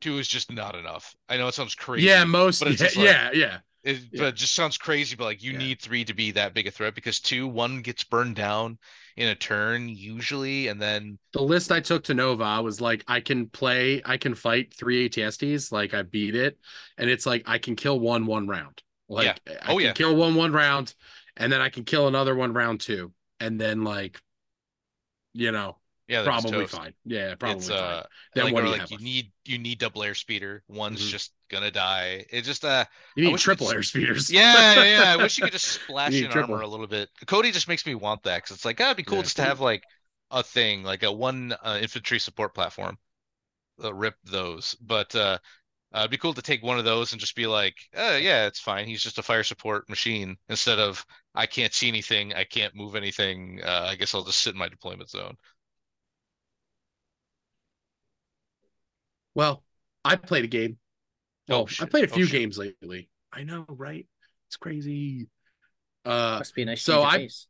Two 0.00 0.18
is 0.18 0.28
just 0.28 0.52
not 0.52 0.74
enough. 0.76 1.14
I 1.28 1.36
know 1.38 1.48
it 1.48 1.54
sounds 1.54 1.74
crazy. 1.74 2.06
yeah 2.06 2.24
most 2.24 2.60
but 2.60 2.68
it's 2.72 2.96
yeah, 2.96 3.02
like- 3.02 3.06
yeah 3.06 3.30
yeah 3.34 3.58
It, 3.84 3.98
Yeah. 4.12 4.22
but 4.22 4.28
it 4.28 4.34
just 4.36 4.54
sounds 4.54 4.78
crazy, 4.78 5.16
but 5.16 5.24
like 5.24 5.42
you 5.44 5.52
Yeah. 5.52 5.58
need 5.58 5.80
three 5.80 6.04
to 6.06 6.14
be 6.14 6.32
that 6.32 6.54
big 6.54 6.66
a 6.66 6.70
threat 6.72 6.94
because 6.94 7.20
two, 7.20 7.46
one 7.48 7.82
gets 7.82 8.04
burned 8.04 8.36
down 8.36 8.78
in 9.16 9.28
a 9.28 9.34
turn 9.34 9.88
usually, 9.88 10.68
and 10.68 10.82
then 10.82 11.18
the 11.32 11.42
list 11.42 11.70
I 11.72 11.80
took 11.80 12.04
to 12.04 12.14
Nova 12.14 12.62
was 12.62 12.80
like, 12.80 13.04
I 13.08 13.20
can 13.20 13.48
play, 13.48 14.02
I 14.04 14.16
can 14.18 14.34
fight 14.34 14.74
three 14.74 15.08
ATSTs, 15.08 15.72
like 15.72 15.94
I 15.94 16.02
beat 16.02 16.34
it, 16.34 16.58
and 16.98 17.08
it's 17.10 17.26
like 17.26 17.44
I 17.46 17.58
can 17.58 17.76
kill 17.76 18.00
one 18.00 18.26
one 18.26 18.48
round. 18.48 18.82
Like 19.08 19.40
I 19.48 19.72
Oh, 19.72 19.78
can 19.78 19.80
yeah. 19.86 19.92
kill 19.92 20.16
one 20.16 20.34
one 20.34 20.52
round, 20.52 20.94
and 21.36 21.52
then 21.52 21.60
I 21.60 21.68
can 21.70 21.84
kill 21.84 22.08
another 22.08 22.34
one 22.34 22.52
round 22.52 22.80
two, 22.80 23.12
and 23.40 23.60
then 23.60 23.84
like, 23.84 24.20
you 25.32 25.52
know, 25.52 25.78
yeah, 26.08 26.22
probably 26.22 26.66
fine. 26.66 26.94
Yeah, 27.04 27.34
probably 27.34 27.66
It's 27.66 27.70
fine. 27.72 27.98
uh 27.98 28.04
Then 28.34 28.44
like, 28.44 28.52
what 28.52 28.62
do 28.62 28.68
you 28.68 28.70
like 28.70 28.90
you 28.90 28.98
need 28.98 29.32
you 29.44 29.58
need 29.58 29.78
double 29.78 30.02
air 30.02 30.14
speeder. 30.14 30.62
One's 30.68 31.00
Mhm. 31.00 31.10
just 31.10 31.32
gonna 31.50 31.70
die. 31.70 32.26
It 32.30 32.42
just 32.42 32.64
uh 32.64 32.84
You 33.16 33.24
need 33.24 33.38
triple 33.38 33.68
could 33.68 33.72
air 33.72 33.82
speeders. 33.82 34.30
yeah, 34.30 34.74
yeah, 34.74 34.84
yeah. 34.84 35.12
I 35.12 35.16
wish 35.18 35.38
you 35.38 35.44
could 35.44 35.52
just 35.52 35.68
splash 35.72 36.22
in 36.22 36.30
triple. 36.30 36.32
armor 36.32 36.60
a 36.62 36.68
little 36.68 36.86
bit. 36.86 37.10
Cody 37.26 37.52
just 37.52 37.68
makes 37.68 37.86
me 37.86 37.94
want 37.94 38.22
that 38.24 38.38
because 38.38 38.56
it's 38.56 38.64
like, 38.64 38.80
oh, 38.80 38.86
it'd 38.86 38.96
be 38.98 39.04
cool 39.04 39.22
Yeah. 39.22 39.24
just 39.24 39.36
to 39.36 39.42
have 39.44 39.60
like 39.60 39.84
a 40.30 40.42
thing, 40.42 40.82
like 40.82 41.02
a 41.04 41.12
one 41.12 41.52
uh, 41.62 41.78
infantry 41.80 42.18
support 42.18 42.54
platform. 42.54 42.98
Uh, 43.82 43.92
rip 43.92 44.14
those, 44.24 44.74
but 44.80 45.14
uh, 45.14 45.38
uh, 45.94 46.00
it'd 46.00 46.10
be 46.12 46.18
cool 46.18 46.34
to 46.34 46.42
take 46.42 46.62
one 46.62 46.78
of 46.78 46.84
those 46.86 47.12
and 47.12 47.20
just 47.20 47.36
be 47.36 47.46
like, 47.46 47.76
oh, 47.94 48.16
yeah, 48.16 48.46
it's 48.46 48.60
fine. 48.60 48.86
He's 48.86 49.02
just 49.02 49.18
a 49.18 49.22
fire 49.22 49.44
support 49.44 49.88
machine 49.90 50.36
instead 50.48 50.78
of 50.78 51.04
I 51.34 51.46
can't 51.46 51.74
see 51.74 51.88
anything, 51.88 52.34
I 52.34 52.44
can't 52.44 52.74
move 52.76 52.96
anything. 52.96 53.60
Uh, 53.64 53.86
I 53.90 53.96
guess 53.96 54.14
I'll 54.14 54.24
just 54.24 54.40
sit 54.40 54.54
in 54.54 54.58
my 54.58 54.68
deployment 54.68 55.10
zone. 55.10 55.36
Well, 59.36 59.62
I 60.04 60.16
played 60.16 60.44
a 60.44 60.48
game. 60.48 60.78
Oh, 61.50 61.58
Well, 61.64 61.68
I 61.80 61.84
played 61.84 62.08
a 62.08 62.10
Oh, 62.10 62.14
few 62.14 62.24
shit. 62.24 62.40
games 62.40 62.56
lately. 62.58 63.10
I 63.32 63.44
know, 63.44 63.66
right? 63.68 64.06
It's 64.48 64.56
crazy. 64.56 65.28
Uh, 66.06 66.38
Must 66.38 66.54
be 66.54 66.62
a 66.62 66.64
nice 66.64 66.82
so 66.82 67.02
I- 67.02 67.18
pace. 67.18 67.46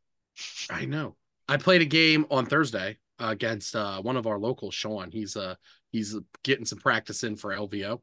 I 0.69 0.85
know. 0.85 1.15
I 1.47 1.55
played 1.57 1.81
a 1.81 1.85
game 1.85 2.25
on 2.29 2.45
Thursday 2.45 2.97
uh, 3.19 3.27
against 3.29 3.73
uh, 3.75 4.01
one 4.01 4.17
of 4.17 4.27
our 4.27 4.37
locals, 4.37 4.75
Sean. 4.75 5.09
He's 5.11 5.37
uh 5.37 5.55
he's 5.91 6.15
getting 6.43 6.65
some 6.65 6.79
practice 6.79 7.23
in 7.23 7.37
for 7.37 7.55
LVO, 7.55 8.01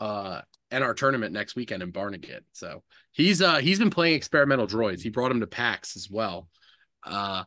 uh, 0.00 0.40
and 0.72 0.82
our 0.82 0.92
tournament 0.92 1.32
next 1.32 1.54
weekend 1.54 1.82
in 1.82 1.92
Barnegat. 1.92 2.42
So 2.52 2.82
he's 3.12 3.40
uh 3.40 3.58
he's 3.58 3.78
been 3.78 3.90
playing 3.90 4.16
experimental 4.16 4.66
droids. 4.66 5.00
He 5.00 5.10
brought 5.10 5.30
him 5.30 5.40
to 5.40 5.46
PAX 5.46 5.94
as 5.96 6.10
well. 6.10 6.48
Uh, 7.04 7.44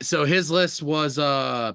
so 0.00 0.24
his 0.24 0.50
list 0.52 0.82
was 0.82 1.18
uh 1.18 1.72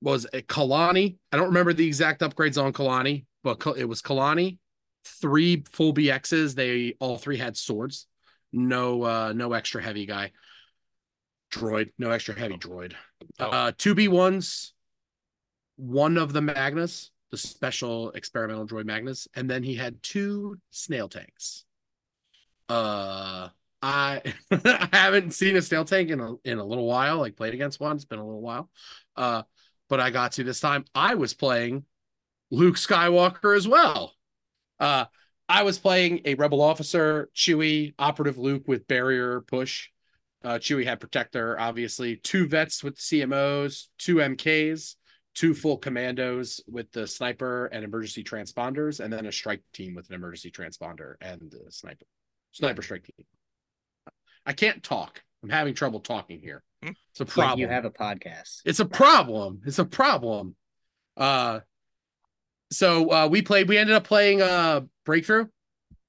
was 0.00 0.26
a 0.32 0.42
Kalani. 0.42 1.16
I 1.32 1.36
don't 1.36 1.48
remember 1.48 1.72
the 1.72 1.86
exact 1.86 2.20
upgrades 2.20 2.62
on 2.62 2.72
Kalani, 2.72 3.24
but 3.42 3.64
it 3.76 3.88
was 3.88 4.02
Kalani, 4.02 4.58
three 5.04 5.64
full 5.72 5.92
BXs. 5.92 6.54
They 6.54 6.94
all 7.00 7.18
three 7.18 7.38
had 7.38 7.56
swords. 7.56 8.06
No 8.52 9.02
uh 9.02 9.32
no 9.34 9.52
extra 9.52 9.82
heavy 9.82 10.06
guy. 10.06 10.32
Droid, 11.52 11.90
no 11.98 12.10
extra 12.10 12.38
heavy 12.38 12.56
droid. 12.56 12.94
Oh. 13.38 13.46
Uh 13.46 13.72
two 13.76 13.94
B1s, 13.94 14.72
one 15.76 16.16
of 16.16 16.32
the 16.32 16.40
Magnus, 16.40 17.10
the 17.30 17.36
special 17.36 18.10
experimental 18.12 18.66
droid 18.66 18.84
Magnus, 18.84 19.28
and 19.34 19.50
then 19.50 19.62
he 19.62 19.74
had 19.74 20.02
two 20.02 20.58
snail 20.70 21.08
tanks. 21.08 21.64
Uh 22.68 23.48
I 23.82 24.22
I 24.50 24.88
haven't 24.92 25.32
seen 25.32 25.56
a 25.56 25.62
snail 25.62 25.84
tank 25.84 26.10
in 26.10 26.20
a 26.20 26.34
in 26.44 26.58
a 26.58 26.64
little 26.64 26.86
while, 26.86 27.18
like 27.18 27.36
played 27.36 27.54
against 27.54 27.80
one. 27.80 27.96
It's 27.96 28.04
been 28.04 28.18
a 28.18 28.26
little 28.26 28.42
while. 28.42 28.70
Uh 29.16 29.42
but 29.88 30.00
I 30.00 30.10
got 30.10 30.32
to 30.32 30.44
this 30.44 30.60
time. 30.60 30.84
I 30.94 31.14
was 31.14 31.34
playing 31.34 31.84
Luke 32.50 32.76
Skywalker 32.76 33.56
as 33.56 33.66
well. 33.66 34.14
Uh 34.78 35.06
I 35.48 35.62
was 35.62 35.78
playing 35.78 36.20
a 36.26 36.34
rebel 36.34 36.60
officer, 36.60 37.30
Chewie, 37.34 37.94
operative 37.98 38.36
Luke 38.36 38.64
with 38.66 38.86
barrier 38.86 39.40
push. 39.40 39.88
Uh, 40.44 40.58
Chewie 40.58 40.84
had 40.84 41.00
protector, 41.00 41.58
obviously. 41.58 42.16
Two 42.16 42.46
vets 42.46 42.84
with 42.84 42.98
CMOs, 42.98 43.86
two 43.96 44.16
MKs, 44.16 44.96
two 45.34 45.54
full 45.54 45.78
commandos 45.78 46.60
with 46.68 46.92
the 46.92 47.06
sniper 47.06 47.66
and 47.66 47.84
emergency 47.84 48.22
transponders, 48.22 49.00
and 49.00 49.12
then 49.12 49.24
a 49.26 49.32
strike 49.32 49.62
team 49.72 49.94
with 49.94 50.08
an 50.10 50.14
emergency 50.16 50.50
transponder 50.50 51.14
and 51.20 51.40
the 51.50 51.70
sniper 51.70 52.04
sniper 52.52 52.82
strike 52.82 53.04
team. 53.04 53.26
I 54.44 54.52
can't 54.52 54.82
talk. 54.82 55.22
I'm 55.42 55.50
having 55.50 55.74
trouble 55.74 56.00
talking 56.00 56.40
here. 56.40 56.62
It's 56.82 57.20
a 57.20 57.24
Like 57.24 57.30
problem. 57.30 57.60
you 57.60 57.68
have 57.68 57.84
a 57.84 57.90
podcast. 57.90 58.60
It's 58.64 58.80
a 58.80 58.84
problem. 58.86 59.62
It's 59.66 59.78
a 59.78 59.84
problem. 59.84 60.56
Uh 61.16 61.60
so 62.70 63.10
uh 63.10 63.28
we 63.28 63.42
played 63.42 63.68
we 63.68 63.78
ended 63.78 63.96
up 63.96 64.04
playing 64.04 64.42
uh 64.42 64.82
Breakthrough, 65.04 65.46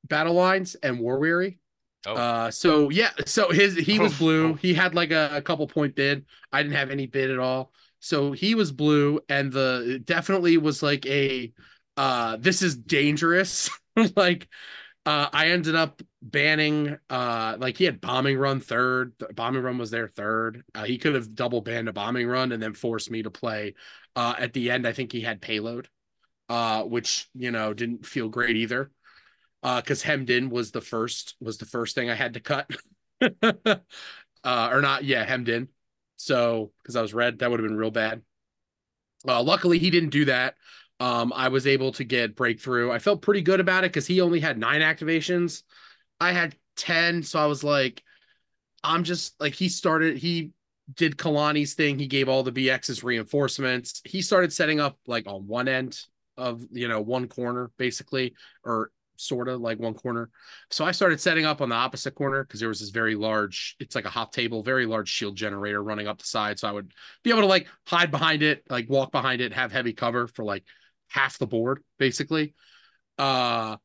Battle 0.05 0.34
Lines, 0.34 0.76
and 0.76 0.99
War 0.99 1.20
Weary. 1.20 1.59
Oh. 2.05 2.15
Uh 2.15 2.51
so 2.51 2.89
yeah, 2.89 3.11
so 3.26 3.49
his 3.51 3.76
he 3.76 3.99
was 3.99 4.13
Oh, 4.13 4.17
blue. 4.17 4.53
He 4.55 4.74
had 4.74 4.95
like 4.95 5.11
a, 5.11 5.32
a 5.34 5.41
couple 5.41 5.67
point 5.67 5.95
bid. 5.95 6.26
I 6.51 6.61
didn't 6.63 6.76
have 6.78 6.91
any 6.91 7.07
bid 7.07 7.32
at 7.32 7.39
all. 7.39 7.72
So 7.99 8.32
he 8.32 8.55
was 8.55 8.72
blue 8.72 9.20
and 9.28 9.51
the 9.51 10.01
definitely 10.03 10.57
was 10.57 10.82
like 10.84 11.05
a 11.05 11.51
uh 11.97 12.38
this 12.38 12.61
is 12.61 12.78
dangerous 12.78 13.70
like 14.15 14.47
uh, 15.05 15.28
I 15.34 15.49
ended 15.49 15.76
up 15.76 16.01
banning 16.22 16.97
uh 17.09 17.55
like 17.59 17.78
he 17.78 17.86
had 17.86 18.01
bombing 18.01 18.38
run 18.38 18.59
third. 18.59 19.13
Bombing 19.36 19.63
run 19.63 19.78
was 19.78 19.91
there 19.91 20.07
third. 20.07 20.63
Uh, 20.76 20.84
he 20.84 20.97
could 20.97 21.15
have 21.15 21.34
double 21.36 21.61
banned 21.61 21.88
a 21.89 21.93
bombing 21.93 22.28
run 22.28 22.51
and 22.51 22.61
then 22.61 22.74
forced 22.74 23.09
me 23.09 23.24
to 23.24 23.32
play. 23.32 23.76
Uh, 24.15 24.36
at 24.38 24.53
the 24.53 24.70
end, 24.72 24.86
I 24.88 24.91
think 24.91 25.11
he 25.11 25.22
had 25.22 25.41
payload, 25.41 25.88
uh, 26.49 26.84
which 26.84 27.30
you 27.36 27.51
know 27.51 27.74
didn't 27.74 28.05
feel 28.05 28.30
great 28.30 28.57
either. 28.57 28.91
Uh, 29.61 29.82
because 29.82 30.03
hemmed 30.03 30.30
in 30.30 30.49
was 30.49 30.72
the 30.72 30.82
first 30.82 31.36
was 31.41 31.57
the 31.57 31.65
first 31.65 31.95
thing 31.95 32.09
I 32.09 32.15
had 32.15 32.34
to 32.36 32.39
cut. 32.39 32.70
uh, 33.41 33.76
or 34.43 34.82
not, 34.82 35.03
yeah, 35.03 35.26
hemmed 35.26 35.49
in. 35.49 35.67
So 36.15 36.72
because 36.82 36.95
I 36.95 37.01
was 37.01 37.13
red, 37.13 37.39
that 37.39 37.49
would 37.51 37.59
have 37.59 37.67
been 37.67 37.78
real 37.78 37.91
bad. 37.91 38.22
Uh, 39.28 39.43
luckily, 39.43 39.80
he 39.80 39.89
didn't 39.89 40.09
do 40.09 40.26
that. 40.26 40.55
Um, 40.99 41.32
I 41.34 41.47
was 41.49 41.65
able 41.67 41.91
to 41.93 42.03
get 42.03 42.36
breakthrough. 42.36 42.91
I 42.91 42.99
felt 42.99 43.22
pretty 43.22 43.41
good 43.41 43.59
about 43.59 43.84
it 43.84 43.91
because 43.91 44.07
he 44.07 44.22
only 44.22 44.39
had 44.39 44.57
nine 44.57 44.82
activations. 44.82 45.63
I 46.20 46.32
had 46.32 46.55
10. 46.78 47.24
So 47.24 47.39
I 47.39 47.45
was 47.45 47.63
like, 47.63 48.03
I'm 48.84 49.03
just 49.03 49.39
like, 49.39 49.53
he 49.53 49.70
started, 49.70 50.17
he 50.17 50.51
did 50.95 51.17
Kalani's 51.17 51.74
thing. 51.74 51.99
He 51.99 52.07
gave 52.07 52.30
all 52.30 52.43
the 52.43 52.51
BXs 52.51 53.03
reinforcements. 53.03 54.01
He 54.05 54.22
started 54.22 54.53
setting 54.53 54.80
up 54.80 54.97
like 55.05 55.28
on 55.28 55.47
one 55.47 55.67
end 55.67 55.99
of, 56.38 56.63
you 56.72 56.88
know, 56.88 57.01
one 57.01 57.28
corner 57.28 57.72
basically, 57.78 58.34
or 58.63 58.91
sort 59.17 59.49
of 59.49 59.59
like 59.59 59.80
one 59.80 59.93
corner. 59.93 60.30
So 60.72 60.86
I 60.86 60.91
started 60.91 61.20
setting 61.20 61.45
up 61.45 61.61
on 61.61 61.70
the 61.70 61.76
opposite 61.76 62.15
corner 62.15 62.43
because 62.43 62.59
there 62.61 62.70
was 62.70 62.80
this 62.80 62.89
very 62.89 63.15
large, 63.15 63.76
it's 63.80 63.95
like 63.95 64.05
a 64.05 64.09
hot 64.09 64.32
table, 64.32 64.63
very 64.63 64.86
large 64.86 65.09
shield 65.09 65.36
generator 65.36 65.84
running 65.84 66.07
up 66.07 66.20
the 66.20 66.26
side. 66.26 66.57
So 66.57 66.67
I 66.67 66.72
would 66.72 66.93
be 67.24 67.30
able 67.30 67.41
to 67.41 67.47
like 67.47 67.67
hide 67.86 68.11
behind 68.11 68.41
it, 68.43 68.63
like 68.70 68.89
walk 68.89 69.11
behind 69.11 69.41
it, 69.41 69.53
have 69.53 69.72
heavy 69.72 69.93
cover 69.93 70.28
for 70.28 70.45
like 70.45 70.63
half 71.09 71.38
the 71.38 71.47
board, 71.47 71.84
basically. 71.97 72.53
Uh 73.17 73.76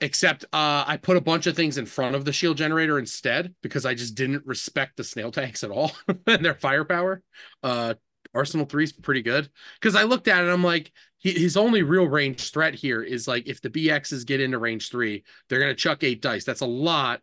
except 0.00 0.44
uh 0.52 0.84
I 0.86 0.98
put 0.98 1.16
a 1.16 1.22
bunch 1.22 1.46
of 1.46 1.56
things 1.56 1.78
in 1.78 1.86
front 1.86 2.14
of 2.14 2.24
the 2.24 2.32
shield 2.32 2.56
generator 2.56 2.98
instead 2.98 3.54
because 3.62 3.86
I 3.86 3.94
just 3.94 4.14
didn't 4.14 4.46
respect 4.46 4.96
the 4.96 5.04
snail 5.04 5.30
tanks 5.30 5.64
at 5.64 5.70
all 5.70 5.92
and 6.26 6.44
their 6.44 6.54
firepower. 6.54 7.22
Uh 7.62 7.94
Arsenal 8.34 8.66
3 8.66 8.84
is 8.84 8.92
pretty 8.92 9.22
good. 9.22 9.48
Because 9.80 9.94
I 9.94 10.02
looked 10.02 10.28
at 10.28 10.44
it 10.44 10.50
I'm 10.50 10.64
like 10.64 10.92
he, 11.18 11.32
his 11.32 11.56
only 11.56 11.82
real 11.82 12.06
range 12.06 12.50
threat 12.50 12.74
here 12.74 13.02
is 13.02 13.26
like 13.26 13.48
if 13.48 13.62
the 13.62 13.70
BXs 13.70 14.26
get 14.26 14.40
into 14.40 14.58
range 14.58 14.90
3 14.90 15.24
they're 15.48 15.60
to 15.60 15.74
chuck 15.74 16.04
8 16.04 16.20
dice. 16.20 16.44
That's 16.44 16.60
a 16.60 16.66
lot 16.66 17.22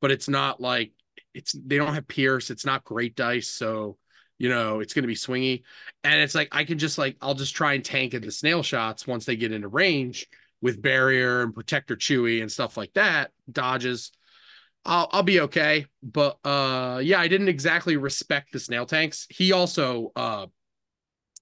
but 0.00 0.10
it's 0.10 0.28
not 0.28 0.60
like 0.60 0.92
it's 1.34 1.52
they 1.52 1.76
don't 1.76 1.94
have 1.94 2.06
pierce 2.06 2.50
it's 2.50 2.66
not 2.66 2.84
great 2.84 3.16
dice 3.16 3.48
so 3.48 3.96
you 4.38 4.48
know 4.48 4.80
it's 4.80 4.94
to 4.94 5.02
be 5.02 5.14
swingy. 5.14 5.62
And 6.02 6.20
it's 6.20 6.34
like 6.34 6.48
I 6.52 6.64
can 6.64 6.78
just 6.78 6.96
like 6.96 7.16
I'll 7.20 7.34
just 7.34 7.54
try 7.54 7.74
and 7.74 7.84
tank 7.84 8.14
at 8.14 8.22
the 8.22 8.32
snail 8.32 8.62
shots 8.62 9.06
once 9.06 9.26
they 9.26 9.36
get 9.36 9.52
into 9.52 9.68
range 9.68 10.26
with 10.64 10.80
barrier 10.80 11.42
and 11.42 11.54
protector 11.54 11.94
Chewie 11.94 12.40
and 12.40 12.50
stuff 12.50 12.78
like 12.78 12.94
that 12.94 13.30
dodges 13.52 14.10
I'll 14.86 15.08
I'll 15.12 15.22
be 15.22 15.40
okay. 15.40 15.86
But 16.02 16.38
uh 16.44 17.00
yeah, 17.02 17.20
I 17.20 17.28
didn't 17.28 17.48
exactly 17.48 17.96
respect 17.98 18.52
the 18.52 18.58
snail 18.58 18.86
tanks. 18.86 19.26
He 19.28 19.52
also 19.52 20.10
uh 20.16 20.46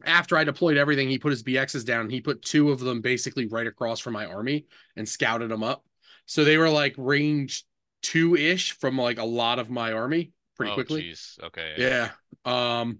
after 0.04 0.36
I 0.36 0.42
deployed 0.42 0.76
everything, 0.76 1.08
he 1.08 1.20
put 1.20 1.30
his 1.30 1.44
BXs 1.44 1.86
down. 1.86 2.10
He 2.10 2.20
put 2.20 2.42
two 2.42 2.70
of 2.70 2.80
them 2.80 3.00
basically 3.00 3.46
right 3.46 3.66
across 3.66 4.00
from 4.00 4.12
my 4.14 4.26
army 4.26 4.66
and 4.96 5.08
scouted 5.08 5.48
them 5.48 5.62
up. 5.62 5.84
So 6.26 6.42
they 6.44 6.58
were 6.58 6.70
like 6.70 6.94
range 6.98 7.64
two 8.02 8.34
ish 8.34 8.72
from 8.78 8.98
like 8.98 9.18
a 9.18 9.24
lot 9.24 9.60
of 9.60 9.70
my 9.70 9.92
army 9.92 10.32
pretty 10.56 10.72
oh, 10.72 10.74
quickly. 10.74 11.02
Geez. 11.02 11.38
Okay. 11.44 11.74
Yeah. 11.78 12.10
Um 12.44 12.98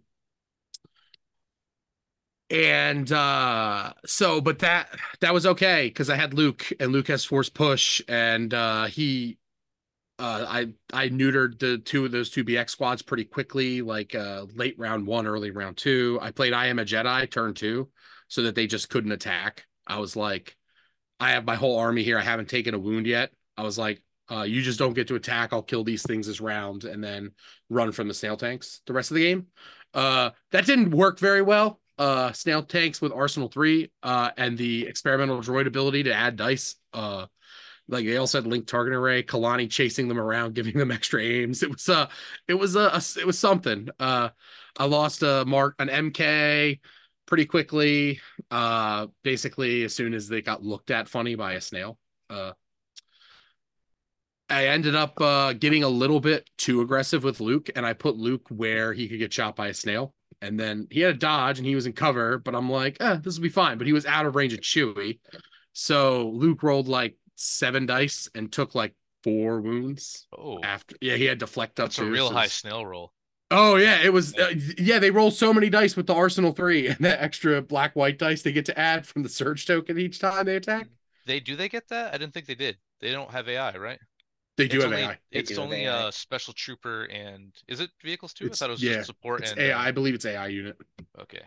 and 2.53 3.11
uh 3.11 3.93
so 4.05 4.41
but 4.41 4.59
that 4.61 4.89
that 5.21 5.33
was 5.33 5.47
okay 5.47 5.87
because 5.89 6.11
I 6.11 6.17
had 6.17 6.35
Luke 6.35 6.71
and 6.79 6.93
Luke 6.93 7.09
has 7.09 7.25
force 7.25 7.49
push 7.49 8.03
and 8.09 8.53
uh 8.53 8.85
he 8.85 9.39
uh, 10.19 10.47
I 10.49 10.69
I 10.93 11.09
neutered 11.09 11.59
the 11.59 11.79
two 11.79 12.05
of 12.05 12.13
those 12.13 12.31
two 12.31 12.45
BX 12.45 12.71
squads 12.71 13.03
pretty 13.03 13.25
quickly, 13.25 13.83
like 13.83 14.15
uh, 14.15 14.47
late 14.55 14.79
round 14.79 15.05
one, 15.05 15.27
early 15.27 15.51
round 15.51 15.77
two. 15.77 16.17
I 16.23 16.31
played 16.31 16.53
I 16.53 16.67
am 16.67 16.79
a 16.79 16.85
Jedi 16.85 17.29
turn 17.29 17.55
two, 17.55 17.89
so 18.29 18.43
that 18.43 18.55
they 18.55 18.69
just 18.69 18.89
couldn't 18.89 19.11
attack. 19.11 19.67
I 19.85 19.99
was 19.99 20.15
like, 20.15 20.57
I 21.19 21.31
have 21.33 21.45
my 21.45 21.57
whole 21.57 21.77
army 21.77 22.05
here. 22.05 22.19
I 22.19 22.23
haven't 22.23 22.49
taken 22.49 22.73
a 22.73 22.79
wound 22.79 23.07
yet. 23.07 23.33
I 23.57 23.63
was 23.63 23.79
like, 23.79 24.01
uh, 24.31 24.43
you 24.43 24.63
just 24.63 24.79
don't 24.79 24.95
get 24.95 25.09
to 25.09 25.17
attack. 25.17 25.53
I'll 25.53 25.63
kill 25.63 25.83
these 25.83 26.05
things 26.05 26.29
this 26.29 26.41
round 26.41 26.85
and 26.85 27.03
then 27.03 27.33
run 27.69 27.91
from 27.91 28.07
the 28.07 28.15
snail 28.15 28.37
tanks 28.37 28.81
the 28.87 28.93
rest 28.93 29.11
of 29.11 29.17
the 29.17 29.25
game. 29.25 29.49
Uh, 29.93 30.31
that 30.53 30.67
didn't 30.67 30.91
work 30.91 31.19
very 31.19 31.43
well. 31.43 31.82
Uh, 31.99 32.33
snail 32.33 32.63
tanks 32.63 33.01
with 33.01 33.13
Arsenal 33.13 33.49
three, 33.49 33.91
uh, 34.03 34.31
and 34.37 34.57
the 34.57 34.87
experimental 34.87 35.41
droid 35.41 35.67
ability 35.67 36.05
to 36.05 36.15
add 36.15 36.37
dice. 36.37 36.75
Uh, 36.93 37.27
like 37.89 38.07
they 38.07 38.17
also 38.17 38.39
had 38.39 38.47
linked 38.47 38.69
target 38.69 38.95
array, 38.95 39.23
Kalani 39.23 39.69
chasing 39.71 40.09
them 40.09 40.19
around, 40.19 40.55
giving 40.55 40.79
them 40.79 40.91
extra 40.91 41.23
aims. 41.23 41.63
It 41.63 41.71
was 41.71 41.89
uh 41.89 42.09
it 42.49 42.55
was 42.55 42.77
uh, 42.77 42.91
a, 42.93 43.21
it 43.21 43.27
was 43.27 43.39
something. 43.39 43.89
Uh 44.01 44.31
I 44.77 44.87
lost 44.87 45.23
a 45.23 45.45
mark 45.47 45.75
an 45.79 45.89
MK 45.89 46.81
pretty 47.27 47.47
quickly. 47.47 48.21
Uh 48.51 49.09
basically 49.23 49.85
as 49.85 49.95
soon 49.95 50.15
as 50.15 50.29
they 50.29 50.43
got 50.43 50.63
looked 50.63 50.91
at 50.91 51.09
funny 51.09 51.35
by 51.35 51.55
a 51.55 51.61
snail. 51.61 51.99
Uh 52.31 52.53
I 54.49 54.67
ended 54.67 54.95
up 54.95 55.21
uh 55.21 55.53
getting 55.55 55.83
a 55.85 55.89
little 55.89 56.21
bit 56.21 56.49
too 56.59 56.81
aggressive 56.81 57.25
with 57.25 57.41
Luke 57.41 57.71
and 57.75 57.85
I 57.87 57.93
put 57.93 58.17
Luke 58.17 58.47
where 58.49 58.93
he 58.93 59.09
could 59.09 59.19
get 59.19 59.33
shot 59.33 59.57
by 59.57 59.69
a 59.69 59.75
snail. 59.75 60.15
And 60.43 60.59
then 60.59 60.89
he 60.91 61.01
had 61.01 61.15
a 61.15 61.19
dodge 61.19 61.59
and 61.59 61.67
he 61.67 61.77
was 61.77 61.87
in 61.87 61.93
cover, 61.93 62.37
but 62.37 62.55
I'm 62.55 62.69
like, 62.69 62.97
eh, 63.01 63.19
this 63.23 63.37
will 63.37 63.45
be 63.45 63.49
fine. 63.49 63.79
But 63.79 63.87
he 63.87 63.93
was 63.93 64.05
out 64.05 64.27
of 64.27 64.35
range 64.35 64.53
of 64.53 64.61
Chewie. 64.61 65.21
So 65.73 66.31
Luke 66.35 66.65
rolled 66.65 66.89
like 66.89 67.17
seven 67.37 67.87
dice 67.87 68.29
and 68.35 68.51
took 68.51 68.75
like 68.75 68.95
four 69.23 69.61
wounds. 69.61 70.27
Oh, 70.37 70.59
after 70.63 70.97
yeah, 71.01 71.15
he 71.15 71.27
had 71.27 71.39
deflect 71.39 71.79
up. 71.79 71.87
that's 71.87 71.99
a 72.01 72.05
real 72.05 72.29
so 72.29 72.35
high 72.35 72.49
snail 72.49 72.85
roll. 72.85 73.13
Oh 73.53 73.77
yeah, 73.77 74.03
it 74.03 74.13
was. 74.13 74.35
Uh, 74.35 74.55
yeah, 74.79 74.99
they 74.99 75.13
roll 75.13 75.31
so 75.31 75.55
many 75.55 75.71
dice 75.71 75.95
with 75.95 76.09
the 76.09 76.15
Arsenal 76.15 76.53
three 76.53 76.89
and 76.89 76.99
that 76.99 77.23
extra 77.23 77.63
black 77.63 77.95
white 77.95 78.19
dice 78.19 78.43
they 78.43 78.53
get 78.53 78.67
to 78.67 78.79
add 78.79 79.07
from 79.07 79.23
the 79.23 79.29
surge 79.29 79.65
token 79.65 79.97
each 79.97 80.19
time 80.19 80.45
they 80.45 80.57
attack. 80.57 80.89
They 81.25 81.39
do 81.39 81.55
they 81.55 81.69
get 81.69 81.89
that? 81.89 82.13
I 82.13 82.19
didn't 82.19 82.35
think 82.35 82.47
they 82.47 82.57
did. 82.57 82.79
They 83.01 83.13
don't 83.13 83.31
have 83.31 83.49
AI, 83.49 83.77
right? 83.77 84.01
They 84.57 84.69
do 84.69 84.77
it's 84.77 84.85
have 84.85 84.93
only, 84.93 85.05
AI. 85.05 85.19
They 85.33 85.39
It's 85.39 85.59
only 85.59 85.85
AI. 85.87 86.09
uh 86.09 86.11
special 86.11 86.53
trooper 86.53 87.05
and 87.05 87.53
is 87.69 87.81
it 87.81 87.91
vehicles 88.03 88.33
too? 88.35 88.45
It's- 88.45 88.61
I 88.61 88.65
thought 88.67 88.71
it 88.71 88.73
was 88.75 88.83
yeah, 88.83 88.95
just 88.95 89.07
support 89.07 89.43
It's 89.43 89.53
and 89.53 89.61
AI. 89.61 89.73
uh, 89.79 89.79
I 89.89 89.91
believe 89.93 90.15
it's 90.15 90.27
AI 90.27 90.49
unit. 90.49 90.77
okay. 91.21 91.43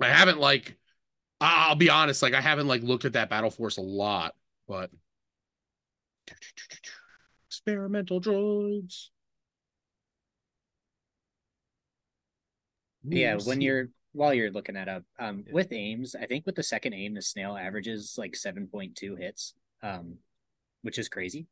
I 0.00 0.08
haven't 0.08 0.38
like. 0.38 0.76
I- 1.40 1.68
I'll 1.68 1.74
be 1.76 1.90
honest. 1.90 2.22
Like 2.22 2.34
I 2.34 2.40
haven't 2.40 2.68
like 2.68 2.82
looked 2.82 3.04
at 3.04 3.12
that 3.14 3.30
battle 3.30 3.50
force 3.50 3.76
a 3.76 3.82
lot, 3.82 4.34
but 4.68 4.90
experimental 7.46 8.20
droids. 8.20 9.08
yeah 13.06 13.36
when 13.44 13.60
you're 13.60 13.90
while 14.12 14.32
you're 14.32 14.50
looking 14.50 14.74
that 14.76 14.88
up 14.88 15.02
um 15.18 15.44
Yeah. 15.46 15.52
with 15.52 15.72
aims 15.72 16.14
i 16.14 16.24
think 16.24 16.46
with 16.46 16.54
the 16.54 16.62
second 16.62 16.94
aim 16.94 17.12
the 17.12 17.20
snail 17.20 17.54
averages 17.54 18.14
like 18.16 18.32
7.2 18.32 19.14
hits 19.20 19.52
um 19.82 20.16
which 20.84 20.98
is 20.98 21.08
crazy 21.08 21.46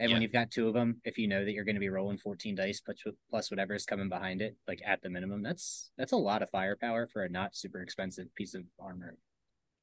and 0.00 0.12
when 0.12 0.22
you've 0.22 0.32
got 0.32 0.50
two 0.50 0.68
of 0.68 0.74
them 0.74 1.00
if 1.04 1.18
you 1.18 1.26
know 1.26 1.44
that 1.44 1.52
you're 1.52 1.64
going 1.64 1.74
to 1.74 1.80
be 1.80 1.88
rolling 1.88 2.18
14 2.18 2.54
dice 2.54 2.80
plus 2.80 2.98
plus 3.30 3.50
whatever 3.50 3.74
is 3.74 3.84
coming 3.84 4.08
behind 4.08 4.40
it 4.40 4.54
like 4.68 4.80
at 4.86 5.02
the 5.02 5.10
minimum 5.10 5.42
that's 5.42 5.90
that's 5.98 6.12
a 6.12 6.16
lot 6.16 6.42
of 6.42 6.50
firepower 6.50 7.06
for 7.08 7.24
a 7.24 7.28
not 7.28 7.56
super 7.56 7.80
expensive 7.80 8.32
piece 8.36 8.54
of 8.54 8.62
armor 8.78 9.16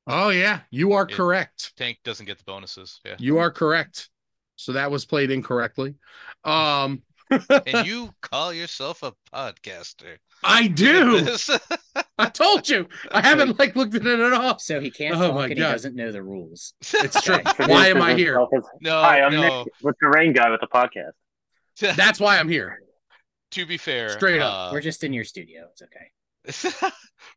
Oh 0.08 0.30
yeah, 0.30 0.60
you 0.70 0.94
are 0.94 1.08
It- 1.10 1.14
correct. 1.14 1.76
Tank 1.78 1.98
doesn't 2.04 2.28
get 2.28 2.38
the 2.38 2.44
bonuses. 2.44 3.02
Yeah. 3.04 3.16
You 3.18 3.40
are 3.40 3.50
correct. 3.50 4.10
So 4.56 4.74
that 4.74 4.92
was 4.92 5.04
played 5.04 5.32
incorrectly. 5.32 5.96
Um 6.44 7.02
and 7.32 7.86
you 7.88 8.14
call 8.22 8.54
yourself 8.54 9.04
a 9.04 9.14
podcaster. 9.34 10.18
I 10.44 10.68
do. 10.68 11.28
I 12.18 12.28
told 12.30 12.70
you. 12.70 12.88
I 13.12 13.22
haven't 13.22 13.58
like 13.60 13.76
looked 13.76 13.96
at 13.96 14.06
it 14.06 14.20
at 14.20 14.34
all. 14.34 14.60
so 14.60 14.80
he 14.80 14.92
can't 14.92 15.16
Oh 15.16 15.28
talk 15.28 15.36
my 15.36 15.44
and 15.46 15.54
he 15.54 15.60
doesn't 15.60 15.96
know 15.96 16.12
the 16.12 16.24
rules 16.24 16.74
It's 16.94 17.22
true. 17.22 17.40
Why 17.66 17.88
am 17.88 18.02
I 18.02 18.14
here? 18.16 18.40
no, 18.82 19.02
Hi, 19.02 19.22
I'm 19.22 19.34
no. 19.34 19.64
Nick 19.64 19.74
with 19.82 19.96
the 20.02 20.08
rain 20.08 20.34
guy 20.34 20.50
with 20.50 20.62
the 20.62 20.68
podcast. 20.68 21.12
That's 21.96 22.20
why 22.20 22.38
I'm 22.38 22.50
here. 22.50 22.80
to 23.52 23.66
be 23.66 23.78
fair, 23.78 24.10
Straight 24.10 24.42
up. 24.42 24.54
uh, 24.54 24.70
we're 24.74 24.82
just 24.82 25.04
in 25.04 25.14
your 25.14 25.24
studio 25.26 25.68
it's 25.72 25.82
okay 25.82 26.10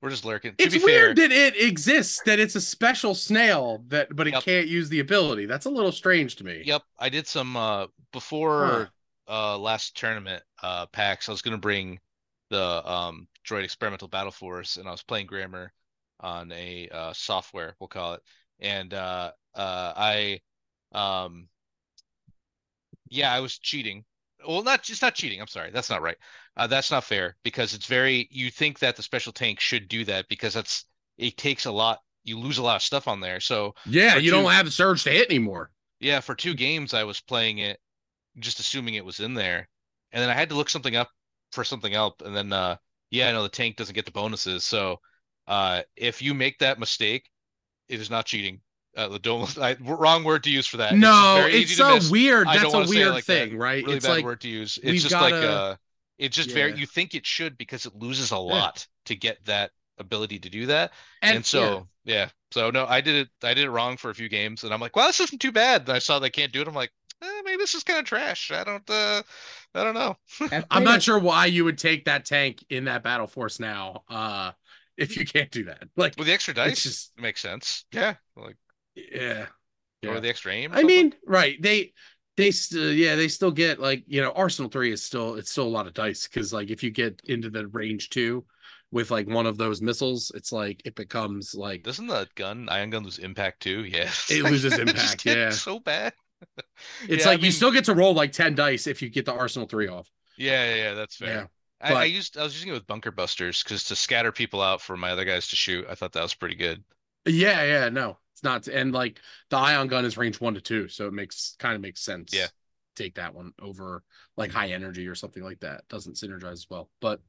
we're 0.02 0.10
just 0.10 0.26
lurking. 0.26 0.54
To 0.56 0.62
It's 0.62 0.74
be 0.76 0.84
weird 0.84 1.16
fair, 1.16 1.28
that 1.28 1.34
it 1.34 1.56
exists, 1.62 2.20
that 2.26 2.38
it's 2.38 2.54
a 2.56 2.60
special 2.60 3.14
snail 3.14 3.82
that 3.88 4.14
but 4.14 4.26
it 4.28 4.34
Yep. 4.34 4.42
can't 4.42 4.68
use 4.68 4.90
the 4.90 5.00
ability. 5.00 5.46
That's 5.46 5.64
a 5.64 5.70
little 5.70 5.92
strange 5.92 6.36
to 6.36 6.44
me. 6.44 6.60
Yep, 6.66 6.82
I 6.98 7.08
did 7.08 7.26
some 7.26 7.56
uh 7.56 7.86
before 8.12 8.90
uh 9.28 9.58
last 9.58 9.96
tournament 9.96 10.42
uh 10.62 10.86
PAX. 10.86 11.28
I 11.28 11.32
was 11.32 11.42
gonna 11.42 11.58
bring 11.58 12.00
the 12.50 12.88
um 12.90 13.28
droid 13.46 13.64
experimental 13.64 14.08
battle 14.08 14.32
force 14.32 14.76
and 14.76 14.88
I 14.88 14.92
was 14.92 15.02
playing 15.02 15.26
grammar 15.26 15.72
on 16.20 16.52
a 16.52 16.88
uh 16.90 17.12
software, 17.12 17.76
we'll 17.80 17.88
call 17.88 18.14
it. 18.14 18.22
And 18.60 18.92
uh 18.94 19.32
uh 19.54 19.92
I 19.96 20.40
um 20.92 21.48
yeah, 23.08 23.32
I 23.32 23.40
was 23.40 23.58
cheating. 23.58 24.04
Well, 24.46 24.62
not 24.62 24.82
just 24.82 25.02
not 25.02 25.14
cheating. 25.14 25.40
I'm 25.40 25.46
sorry. 25.48 25.70
That's 25.70 25.90
not 25.90 26.02
right. 26.02 26.16
Uh, 26.56 26.66
that's 26.66 26.90
not 26.90 27.04
fair 27.04 27.36
because 27.42 27.74
it's 27.74 27.86
very. 27.86 28.28
You 28.30 28.50
think 28.50 28.78
that 28.80 28.96
the 28.96 29.02
special 29.02 29.32
tank 29.32 29.60
should 29.60 29.88
do 29.88 30.04
that 30.04 30.28
because 30.28 30.54
that's 30.54 30.84
it 31.16 31.36
takes 31.36 31.64
a 31.66 31.72
lot 31.72 32.00
you 32.24 32.38
lose 32.38 32.58
a 32.58 32.62
lot 32.62 32.76
of 32.76 32.82
stuff 32.82 33.08
on 33.08 33.20
there. 33.20 33.40
So 33.40 33.74
Yeah, 33.84 34.16
you 34.16 34.30
two- 34.30 34.36
don't 34.36 34.52
have 34.52 34.66
the 34.66 34.70
surge 34.72 35.02
to 35.04 35.10
hit 35.10 35.28
anymore. 35.30 35.70
yeah, 36.00 36.20
for 36.20 36.34
two 36.34 36.54
games 36.54 36.94
I 36.94 37.04
was 37.04 37.20
playing 37.20 37.58
it, 37.58 37.80
just 38.40 38.60
assuming 38.60 38.94
it 38.94 39.04
was 39.04 39.20
in 39.20 39.34
there, 39.34 39.68
and 40.12 40.22
then 40.22 40.30
I 40.30 40.34
had 40.34 40.48
to 40.50 40.54
look 40.54 40.70
something 40.70 40.96
up 40.96 41.10
for 41.52 41.64
something 41.64 41.94
else, 41.94 42.14
and 42.24 42.34
then 42.36 42.52
uh, 42.52 42.76
yeah, 43.10 43.30
know 43.32 43.42
the 43.42 43.48
tank 43.48 43.76
doesn't 43.76 43.94
get 43.94 44.04
the 44.06 44.12
bonuses. 44.12 44.64
So 44.64 45.00
uh, 45.46 45.82
if 45.96 46.22
you 46.22 46.34
make 46.34 46.58
that 46.58 46.78
mistake, 46.78 47.28
it 47.88 48.00
is 48.00 48.10
not 48.10 48.26
cheating. 48.26 48.60
Uh, 48.96 49.18
don't 49.18 49.56
I, 49.62 49.76
wrong 49.80 50.24
word 50.24 50.44
to 50.44 50.50
use 50.50 50.66
for 50.66 50.78
that. 50.78 50.96
no, 50.96 51.36
very 51.36 51.62
it's 51.62 51.76
so 51.76 51.94
miss. 51.94 52.10
weird. 52.10 52.52
That's 52.52 52.64
a 52.64 52.68
wanna 52.70 52.86
say 52.86 53.02
it 53.02 53.04
weird 53.04 53.14
like 53.14 53.24
that. 53.26 53.50
thing, 53.50 53.58
right? 53.58 53.84
Really 53.84 53.96
it's 53.96 54.06
bad 54.06 54.12
like 54.12 54.24
word 54.24 54.40
to 54.42 54.48
use. 54.48 54.78
It's 54.82 55.02
just 55.02 55.20
like 55.20 55.40
gotta- 55.40 55.48
uh, 55.50 55.76
it's 56.18 56.36
just 56.36 56.50
very. 56.50 56.74
You 56.74 56.86
think 56.86 57.14
it 57.14 57.24
should 57.24 57.56
because 57.58 57.86
it 57.86 57.94
loses 57.94 58.32
a 58.32 58.38
lot 58.38 58.86
to 59.06 59.14
get 59.14 59.44
that 59.44 59.70
ability 59.98 60.38
to 60.40 60.48
do 60.48 60.66
that. 60.66 60.92
and, 61.22 61.36
and 61.36 61.46
so 61.46 61.88
yeah. 62.04 62.28
so 62.50 62.70
no 62.70 62.86
i 62.86 63.00
did 63.00 63.14
it 63.16 63.28
i 63.42 63.52
did 63.52 63.64
it 63.64 63.70
wrong 63.70 63.96
for 63.96 64.10
a 64.10 64.14
few 64.14 64.28
games 64.28 64.64
and 64.64 64.72
i'm 64.72 64.80
like 64.80 64.94
well 64.94 65.06
this 65.08 65.20
isn't 65.20 65.40
too 65.40 65.52
bad 65.52 65.82
and 65.82 65.90
i 65.90 65.98
saw 65.98 66.18
they 66.18 66.30
can't 66.30 66.52
do 66.52 66.60
it 66.60 66.68
i'm 66.68 66.74
like 66.74 66.90
eh, 67.22 67.42
maybe 67.44 67.56
this 67.58 67.74
is 67.74 67.84
kind 67.84 67.98
of 68.00 68.04
trash. 68.04 68.50
I 68.50 68.64
don't 68.64 68.88
uh 68.88 69.22
i 69.74 69.84
don't 69.84 69.94
know. 69.94 70.16
I've 70.52 70.64
I'm 70.70 70.84
not 70.84 71.02
sure 71.02 71.18
why 71.18 71.46
you 71.46 71.64
would 71.64 71.78
take 71.78 72.04
that 72.06 72.24
tank 72.24 72.64
in 72.70 72.84
that 72.84 73.02
battle 73.02 73.26
force 73.26 73.60
now. 73.60 74.02
Uh, 74.08 74.52
if 74.96 75.16
you 75.16 75.24
can't 75.24 75.50
do 75.50 75.64
that, 75.64 75.84
like, 75.96 76.16
with 76.18 76.26
the 76.26 76.32
extra 76.32 76.54
dice 76.54 76.82
just- 76.82 77.12
it 77.16 77.22
makes 77.22 77.40
sense. 77.40 77.84
Yeah 77.92 78.14
like 78.36 78.56
yeah, 78.94 79.46
or 80.06 80.20
the 80.20 80.28
extra 80.28 80.52
aim 80.52 80.70
I 80.72 80.82
mean, 80.82 81.14
right? 81.26 81.60
They, 81.60 81.92
they 82.36 82.50
still, 82.50 82.92
yeah, 82.92 83.16
they 83.16 83.28
still 83.28 83.50
get 83.50 83.78
like 83.78 84.04
you 84.06 84.20
know, 84.22 84.32
Arsenal 84.32 84.70
three 84.70 84.92
is 84.92 85.02
still 85.02 85.34
it's 85.34 85.50
still 85.50 85.66
a 85.66 85.68
lot 85.68 85.86
of 85.86 85.94
dice 85.94 86.26
because 86.26 86.52
like 86.52 86.70
if 86.70 86.82
you 86.82 86.90
get 86.90 87.20
into 87.24 87.50
the 87.50 87.66
range 87.68 88.10
two 88.10 88.44
with 88.90 89.10
like 89.10 89.28
one 89.28 89.46
of 89.46 89.58
those 89.58 89.82
missiles, 89.82 90.32
it's 90.34 90.52
like 90.52 90.82
it 90.84 90.94
becomes 90.94 91.54
like 91.54 91.82
doesn't 91.82 92.06
the 92.06 92.28
gun 92.34 92.68
ion 92.68 92.90
gun 92.90 93.04
lose 93.04 93.18
impact 93.18 93.60
too? 93.60 93.84
Yeah. 93.88 94.10
It 94.30 94.44
loses 94.44 94.72
just 94.76 94.80
impact, 94.80 95.22
hit 95.22 95.36
yeah. 95.36 95.50
so 95.50 95.78
bad 95.80 96.12
it's 97.08 97.24
Yeah, 97.24 97.30
I 97.30 97.34
like 97.34 97.42
you 97.42 97.50
still 97.50 97.72
get 97.72 97.84
to 97.86 97.94
roll 97.94 98.14
like 98.14 98.32
ten 98.32 98.54
dice 98.54 98.86
if 98.86 99.02
you 99.02 99.08
get 99.08 99.24
the 99.26 99.32
Arsenal 99.32 99.68
three 99.68 99.88
off. 99.88 100.10
yeah 100.36 100.64
yeah, 100.70 100.74
yeah 100.76 100.94
that's 100.94 101.16
fair 101.16 101.44
Yeah, 101.44 101.46
I, 101.80 101.94
I 101.94 102.04
used 102.04 102.36
i 102.38 102.42
was 102.42 102.54
using 102.54 102.70
it 102.70 102.72
with 102.72 102.86
bunker 102.86 103.10
busters 103.10 103.62
because 103.62 103.84
to 103.84 103.96
scatter 103.96 104.32
people 104.32 104.62
out 104.62 104.80
for 104.80 104.96
my 104.96 105.10
other 105.10 105.24
guys 105.24 105.48
to 105.48 105.56
shoot 105.56 105.86
i 105.88 105.94
thought 105.94 106.12
that 106.12 106.22
was 106.22 106.34
pretty 106.34 106.54
good 106.56 106.82
Yeah, 107.26 107.62
yeah, 107.64 107.88
no, 107.88 108.18
it's 108.32 108.42
not. 108.42 108.66
And 108.68 108.92
like 108.92 109.20
the 109.50 109.56
ion 109.56 109.88
gun 109.88 110.04
is 110.04 110.16
range 110.16 110.40
one 110.40 110.54
to 110.54 110.60
two, 110.60 110.88
so 110.88 111.06
it 111.06 111.12
makes 111.12 111.56
kind 111.58 111.74
of 111.74 111.80
makes 111.80 112.00
sense. 112.00 112.32
Yeah. 112.32 112.48
Take 112.96 113.14
that 113.16 113.34
one 113.34 113.52
over 113.60 114.02
like 114.36 114.50
high 114.50 114.68
energy 114.70 115.06
or 115.06 115.14
something 115.14 115.42
like 115.42 115.60
that. 115.60 115.86
Doesn't 115.88 116.16
synergize 116.16 116.52
as 116.52 116.66
well. 116.70 116.90
But 117.00 117.20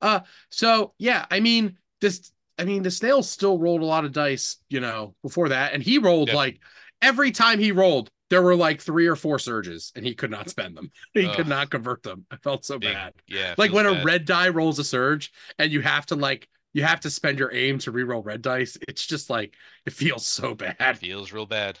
uh 0.00 0.20
so 0.50 0.94
yeah, 0.98 1.26
I 1.30 1.40
mean 1.40 1.76
this 2.00 2.32
I 2.58 2.64
mean 2.64 2.82
the 2.82 2.90
snail 2.90 3.22
still 3.22 3.58
rolled 3.58 3.82
a 3.82 3.86
lot 3.86 4.04
of 4.04 4.12
dice, 4.12 4.56
you 4.70 4.80
know, 4.80 5.14
before 5.22 5.50
that. 5.50 5.74
And 5.74 5.82
he 5.82 5.98
rolled 5.98 6.28
Yeah. 6.28 6.34
like 6.34 6.60
every 7.02 7.30
time 7.30 7.58
he 7.58 7.72
rolled, 7.72 8.10
there 8.30 8.42
were 8.42 8.56
like 8.56 8.80
three 8.80 9.06
or 9.06 9.16
four 9.16 9.38
surges 9.38 9.92
and 9.96 10.04
he 10.04 10.14
could 10.14 10.30
not 10.30 10.50
spend 10.50 10.76
them. 10.76 10.90
He 11.14 11.28
could 11.28 11.48
not 11.48 11.70
convert 11.70 12.02
them. 12.02 12.26
I 12.30 12.36
felt 12.36 12.64
so 12.64 12.78
Big- 12.78 12.92
bad 12.94 13.12
yeah 13.26 13.54
like 13.56 13.72
when 13.72 13.86
bad. 13.86 14.00
a 14.00 14.04
red 14.04 14.24
die 14.24 14.48
rolls 14.48 14.78
a 14.78 14.84
surge 14.84 15.32
and 15.58 15.72
you 15.72 15.80
have 15.80 16.06
to 16.06 16.16
like 16.16 16.48
you 16.74 16.84
have 16.84 17.00
to 17.00 17.10
spend 17.10 17.38
your 17.38 17.52
aim 17.52 17.78
to 17.80 17.92
reroll 17.92 18.24
red 18.24 18.42
dice 18.42 18.76
it's 18.88 19.06
just 19.06 19.30
like 19.30 19.54
it 19.86 19.92
feels 19.92 20.26
so 20.26 20.54
bad 20.78 20.98
feels 20.98 21.32
real 21.32 21.46
bad 21.46 21.78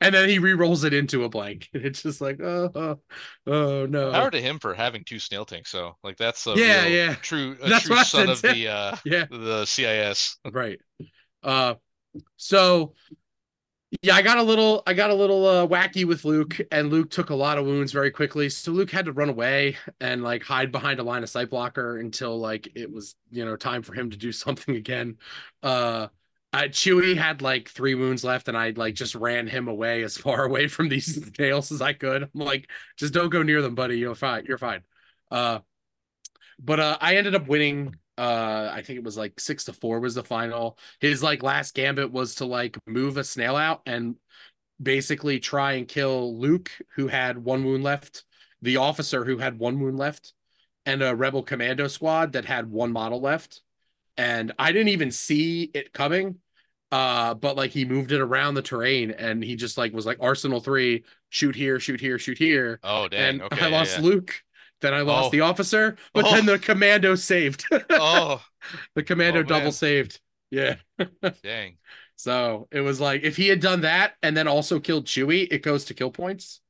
and 0.00 0.14
then 0.14 0.28
he 0.28 0.38
re-rolls 0.38 0.84
it 0.84 0.92
into 0.94 1.24
a 1.24 1.28
blank 1.28 1.68
and 1.74 1.84
it's 1.84 2.02
just 2.02 2.20
like 2.20 2.40
oh 2.40 2.70
oh, 2.74 2.98
oh 3.46 3.86
no 3.86 4.10
Power 4.12 4.30
to 4.30 4.40
him 4.40 4.58
for 4.58 4.74
having 4.74 5.04
two 5.04 5.18
snail 5.18 5.44
tanks, 5.44 5.70
so 5.70 5.96
like 6.02 6.16
that's 6.16 6.46
a 6.46 6.56
Yeah, 6.56 6.84
real 6.84 6.90
yeah. 6.90 7.14
true 7.16 7.56
a 7.60 7.68
That's 7.68 7.84
true 7.84 7.96
son 8.04 8.28
of 8.28 8.42
the 8.42 8.68
uh 8.68 8.96
yeah 9.04 9.26
the 9.30 9.64
CIS. 9.66 10.36
right 10.50 10.80
uh 11.42 11.74
so 12.36 12.94
yeah 14.02 14.14
i 14.14 14.22
got 14.22 14.38
a 14.38 14.42
little 14.42 14.82
i 14.86 14.92
got 14.92 15.10
a 15.10 15.14
little 15.14 15.46
uh 15.46 15.66
wacky 15.66 16.04
with 16.04 16.24
luke 16.24 16.58
and 16.70 16.90
luke 16.90 17.10
took 17.10 17.30
a 17.30 17.34
lot 17.34 17.56
of 17.56 17.64
wounds 17.64 17.90
very 17.90 18.10
quickly 18.10 18.48
so 18.48 18.70
luke 18.70 18.90
had 18.90 19.06
to 19.06 19.12
run 19.12 19.28
away 19.30 19.76
and 20.00 20.22
like 20.22 20.42
hide 20.42 20.70
behind 20.70 21.00
a 21.00 21.02
line 21.02 21.22
of 21.22 21.30
sight 21.30 21.48
blocker 21.48 21.96
until 21.98 22.38
like 22.38 22.68
it 22.74 22.92
was 22.92 23.16
you 23.30 23.44
know 23.44 23.56
time 23.56 23.82
for 23.82 23.94
him 23.94 24.10
to 24.10 24.16
do 24.16 24.30
something 24.32 24.76
again 24.76 25.16
uh 25.62 26.08
uh, 26.50 26.62
Chewie 26.62 27.14
had 27.14 27.42
like 27.42 27.68
three 27.68 27.94
wounds 27.94 28.24
left, 28.24 28.48
and 28.48 28.56
I 28.56 28.70
like 28.70 28.94
just 28.94 29.14
ran 29.14 29.46
him 29.46 29.68
away 29.68 30.02
as 30.02 30.16
far 30.16 30.44
away 30.44 30.66
from 30.66 30.88
these 30.88 31.22
snails 31.34 31.70
as 31.70 31.82
I 31.82 31.92
could. 31.92 32.22
I'm 32.22 32.30
like, 32.34 32.70
just 32.96 33.12
don't 33.12 33.28
go 33.28 33.42
near 33.42 33.60
them, 33.60 33.74
buddy. 33.74 33.98
You're 33.98 34.14
fine. 34.14 34.46
You're 34.46 34.56
fine. 34.56 34.80
Uh, 35.30 35.58
but 36.58 36.80
uh, 36.80 36.98
I 37.00 37.16
ended 37.16 37.34
up 37.34 37.46
winning. 37.48 37.96
Uh, 38.18 38.70
I 38.74 38.82
think 38.82 38.98
it 38.98 39.04
was 39.04 39.16
like 39.16 39.38
six 39.38 39.64
to 39.64 39.72
four 39.72 40.00
was 40.00 40.16
the 40.16 40.24
final. 40.24 40.76
His 41.00 41.22
like 41.22 41.42
last 41.44 41.74
gambit 41.74 42.10
was 42.10 42.34
to 42.36 42.44
like 42.44 42.76
move 42.86 43.16
a 43.16 43.24
snail 43.24 43.54
out 43.54 43.82
and 43.86 44.16
basically 44.82 45.38
try 45.38 45.72
and 45.72 45.86
kill 45.86 46.36
Luke, 46.36 46.70
who 46.96 47.06
had 47.06 47.38
one 47.38 47.64
wound 47.64 47.84
left, 47.84 48.24
the 48.60 48.78
officer 48.78 49.24
who 49.24 49.38
had 49.38 49.58
one 49.58 49.78
wound 49.78 49.98
left, 49.98 50.32
and 50.84 51.02
a 51.02 51.14
rebel 51.14 51.44
commando 51.44 51.86
squad 51.86 52.32
that 52.32 52.44
had 52.44 52.70
one 52.70 52.92
model 52.92 53.20
left. 53.20 53.62
And 54.16 54.52
I 54.58 54.72
didn't 54.72 54.88
even 54.88 55.12
see 55.12 55.70
it 55.72 55.92
coming. 55.92 56.36
Uh, 56.90 57.34
but 57.34 57.54
like 57.54 57.70
he 57.70 57.84
moved 57.84 58.12
it 58.12 58.20
around 58.20 58.54
the 58.54 58.62
terrain 58.62 59.10
and 59.10 59.44
he 59.44 59.56
just 59.56 59.76
like 59.76 59.92
was 59.92 60.06
like 60.06 60.16
Arsenal 60.20 60.58
three, 60.58 61.04
shoot 61.28 61.54
here, 61.54 61.78
shoot 61.78 62.00
here, 62.00 62.18
shoot 62.18 62.38
here 62.38 62.80
Oh 62.82 63.08
dang, 63.08 63.28
and 63.28 63.42
okay. 63.42 63.66
I 63.66 63.68
lost 63.68 63.98
yeah. 63.98 64.04
Luke. 64.04 64.42
Then 64.80 64.94
I 64.94 65.00
lost 65.00 65.28
Oh. 65.28 65.30
the 65.30 65.40
officer, 65.40 65.96
but 66.14 66.24
Oh. 66.26 66.30
then 66.30 66.46
the 66.46 66.58
commando 66.58 67.14
saved. 67.14 67.64
Oh 67.90 68.42
the 68.94 69.02
commando 69.02 69.40
Oh, 69.40 69.42
double 69.42 69.72
saved. 69.72 70.20
Yeah. 70.50 70.76
dang. 71.42 71.78
So 72.16 72.68
it 72.72 72.80
was 72.80 73.00
like 73.00 73.22
if 73.22 73.36
he 73.36 73.48
had 73.48 73.60
done 73.60 73.82
that 73.82 74.14
and 74.22 74.36
then 74.36 74.48
also 74.48 74.80
killed 74.80 75.06
Chewie, 75.06 75.46
it 75.50 75.62
goes 75.62 75.86
to 75.86 75.94
kill 75.94 76.10
points. 76.10 76.60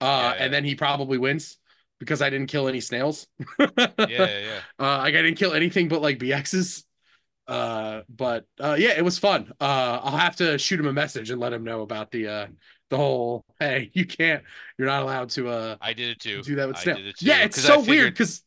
Uh, 0.00 0.34
Yeah. 0.36 0.44
and 0.44 0.52
then 0.52 0.64
he 0.64 0.74
probably 0.74 1.18
wins 1.18 1.58
because 2.00 2.20
I 2.22 2.30
didn't 2.30 2.48
kill 2.48 2.68
any 2.68 2.80
snails. 2.80 3.26
Yeah, 3.58 3.68
yeah, 3.76 3.98
yeah. 4.08 4.60
Uh, 4.78 4.98
like 4.98 5.14
I 5.14 5.22
didn't 5.22 5.36
kill 5.38 5.52
anything 5.52 5.88
but 5.88 6.02
like 6.02 6.18
BXs. 6.18 6.84
Uh, 7.46 8.02
but 8.08 8.46
uh, 8.60 8.76
yeah, 8.78 8.92
it 8.96 9.04
was 9.04 9.18
fun. 9.18 9.52
Uh, 9.60 10.00
I'll 10.02 10.16
have 10.16 10.36
to 10.36 10.58
shoot 10.58 10.80
him 10.80 10.86
a 10.86 10.92
message 10.92 11.30
and 11.30 11.40
let 11.40 11.52
him 11.52 11.64
know 11.64 11.82
about 11.82 12.10
the 12.10 12.28
uh 12.28 12.46
the 12.92 12.98
whole 12.98 13.44
hey, 13.58 13.90
you 13.94 14.06
can't, 14.06 14.44
you're 14.78 14.86
not 14.88 15.02
allowed 15.02 15.30
to 15.30 15.48
uh 15.48 15.76
I 15.80 15.92
did 15.92 16.10
it 16.10 16.20
too. 16.20 16.42
do 16.42 16.54
that 16.56 16.68
with 16.68 16.84
did 16.84 17.06
it 17.06 17.16
too, 17.18 17.26
Yeah, 17.26 17.42
it's 17.42 17.58
so 17.58 17.80
weird 17.80 18.14
because 18.14 18.42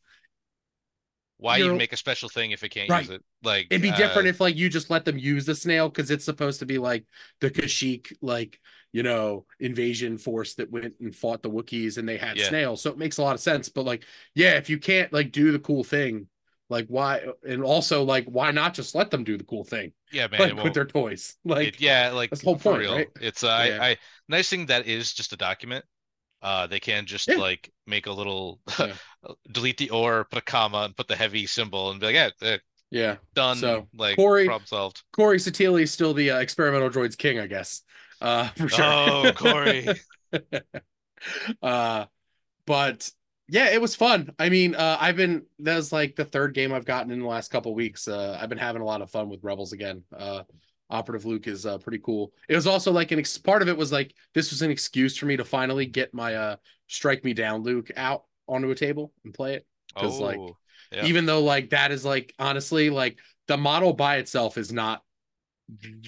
Why 1.38 1.58
you 1.58 1.74
make 1.74 1.92
a 1.92 1.96
special 1.96 2.28
thing 2.28 2.50
if 2.52 2.62
it 2.64 2.70
can't 2.70 2.88
Right. 2.88 3.02
use 3.02 3.10
it? 3.10 3.22
Like 3.42 3.66
it'd 3.70 3.82
be 3.82 3.90
uh, 3.90 3.96
different 3.96 4.28
if 4.28 4.40
like 4.40 4.56
you 4.56 4.68
just 4.68 4.90
let 4.90 5.04
them 5.04 5.18
use 5.18 5.44
the 5.46 5.54
snail 5.54 5.88
because 5.88 6.10
it's 6.10 6.24
supposed 6.24 6.60
to 6.60 6.66
be 6.66 6.78
like 6.78 7.04
the 7.40 7.50
Kashyyyk 7.50 8.12
like 8.22 8.60
you 8.92 9.02
know 9.02 9.44
invasion 9.60 10.18
force 10.18 10.54
that 10.54 10.70
went 10.70 10.94
and 11.00 11.14
fought 11.14 11.42
the 11.42 11.50
Wookiees 11.50 11.98
and 11.98 12.08
they 12.08 12.16
had 12.16 12.38
Yeah. 12.38 12.46
snails, 12.46 12.82
so 12.82 12.90
it 12.90 12.98
makes 12.98 13.18
a 13.18 13.22
lot 13.22 13.34
of 13.34 13.40
sense. 13.40 13.68
But 13.68 13.84
like, 13.84 14.04
yeah, 14.34 14.52
if 14.56 14.70
you 14.70 14.78
can't 14.78 15.12
like 15.12 15.32
do 15.32 15.52
the 15.52 15.58
cool 15.58 15.84
thing, 15.84 16.28
like 16.68 16.86
why? 16.88 17.24
And 17.48 17.62
also 17.62 18.02
like, 18.02 18.26
why 18.26 18.50
not 18.50 18.74
just 18.74 18.94
let 18.94 19.10
them 19.10 19.24
do 19.24 19.36
the 19.36 19.44
cool 19.44 19.64
thing, 19.64 19.92
Yeah, 20.12 20.26
man. 20.28 20.40
like 20.40 20.50
it 20.50 20.64
with 20.64 20.74
their 20.74 20.84
toys, 20.84 21.36
like 21.44 21.68
it- 21.68 21.80
yeah, 21.80 22.10
like 22.10 22.30
that's 22.30 22.42
the 22.42 22.46
whole 22.46 22.58
point, 22.58 22.80
real. 22.80 22.94
right? 22.94 23.08
It's 23.20 23.44
uh, 23.44 23.66
Yeah. 23.68 23.78
I, 23.82 23.88
I 23.90 23.96
nice 24.28 24.48
thing 24.50 24.66
that 24.66 24.86
is 24.86 25.12
just 25.12 25.32
a 25.32 25.36
document. 25.36 25.84
Uh, 26.42 26.66
they 26.66 26.78
can 26.80 27.06
just 27.06 27.28
Yeah. 27.28 27.36
like 27.36 27.72
make 27.86 28.06
a 28.06 28.12
little 28.12 28.60
Yeah. 28.78 28.92
delete 29.50 29.78
the 29.78 29.90
or, 29.90 30.24
put 30.24 30.38
a 30.38 30.42
comma, 30.42 30.78
and 30.84 30.96
put 30.96 31.08
the 31.08 31.16
heavy 31.16 31.46
symbol, 31.46 31.90
and 31.90 32.00
be 32.00 32.06
like, 32.06 32.14
yeah, 32.14 32.30
eh, 32.42 32.58
yeah. 32.90 33.16
done. 33.34 33.56
So, 33.56 33.88
like 33.96 34.16
Corey- 34.16 34.46
problem 34.46 34.66
solved. 34.66 35.02
Corey 35.12 35.38
Satili 35.38 35.82
is 35.82 35.92
still 35.92 36.14
the 36.14 36.32
uh, 36.32 36.38
experimental 36.38 36.90
droids 36.90 37.16
king, 37.16 37.38
I 37.40 37.46
guess. 37.46 37.82
Uh, 38.20 38.48
for 38.56 38.68
sure. 38.68 38.84
Oh, 38.84 39.32
Corey. 39.34 39.88
uh 41.62 42.04
but 42.66 43.10
yeah 43.48 43.70
it 43.70 43.80
was 43.80 43.94
fun. 43.94 44.30
I 44.38 44.48
mean 44.48 44.74
uh 44.74 44.96
i've 45.00 45.16
been 45.16 45.44
that 45.60 45.76
was 45.76 45.92
like 45.92 46.16
the 46.16 46.24
third 46.24 46.54
game 46.54 46.72
i've 46.72 46.84
gotten 46.84 47.10
in 47.12 47.20
the 47.20 47.26
last 47.26 47.50
couple 47.50 47.74
weeks. 47.74 48.08
Uh 48.08 48.38
i've 48.40 48.48
been 48.48 48.58
having 48.58 48.82
a 48.82 48.84
lot 48.84 49.02
of 49.02 49.10
fun 49.10 49.28
with 49.28 49.42
rebels 49.42 49.72
again. 49.72 50.02
Uh 50.16 50.42
operative 50.90 51.24
luke 51.24 51.46
is 51.46 51.66
uh 51.66 51.78
pretty 51.78 51.98
cool. 51.98 52.32
It 52.48 52.54
was 52.54 52.66
also 52.66 52.92
like 52.92 53.10
an 53.12 53.18
ex- 53.18 53.38
part 53.38 53.62
of 53.62 53.68
it 53.68 53.76
was 53.76 53.92
like 53.92 54.14
this 54.34 54.50
was 54.50 54.62
an 54.62 54.70
excuse 54.70 55.16
for 55.16 55.26
me 55.26 55.36
to 55.36 55.44
finally 55.44 55.86
get 55.86 56.14
my 56.14 56.34
uh 56.34 56.56
strike 56.88 57.24
me 57.24 57.34
down 57.34 57.62
luke 57.62 57.90
out 57.96 58.24
onto 58.48 58.70
a 58.70 58.74
table 58.74 59.12
and 59.24 59.34
play 59.34 59.54
it. 59.54 59.66
'Cause, 59.96 60.20
like, 60.20 60.38
Oh, 60.38 60.56
Yeah. 60.92 61.06
even 61.06 61.26
though 61.26 61.42
like 61.42 61.70
that 61.70 61.90
is 61.90 62.04
like 62.04 62.34
honestly 62.38 62.90
like 62.90 63.18
the 63.48 63.56
model 63.56 63.92
by 63.92 64.16
itself 64.16 64.58
is 64.58 64.72
not 64.72 65.02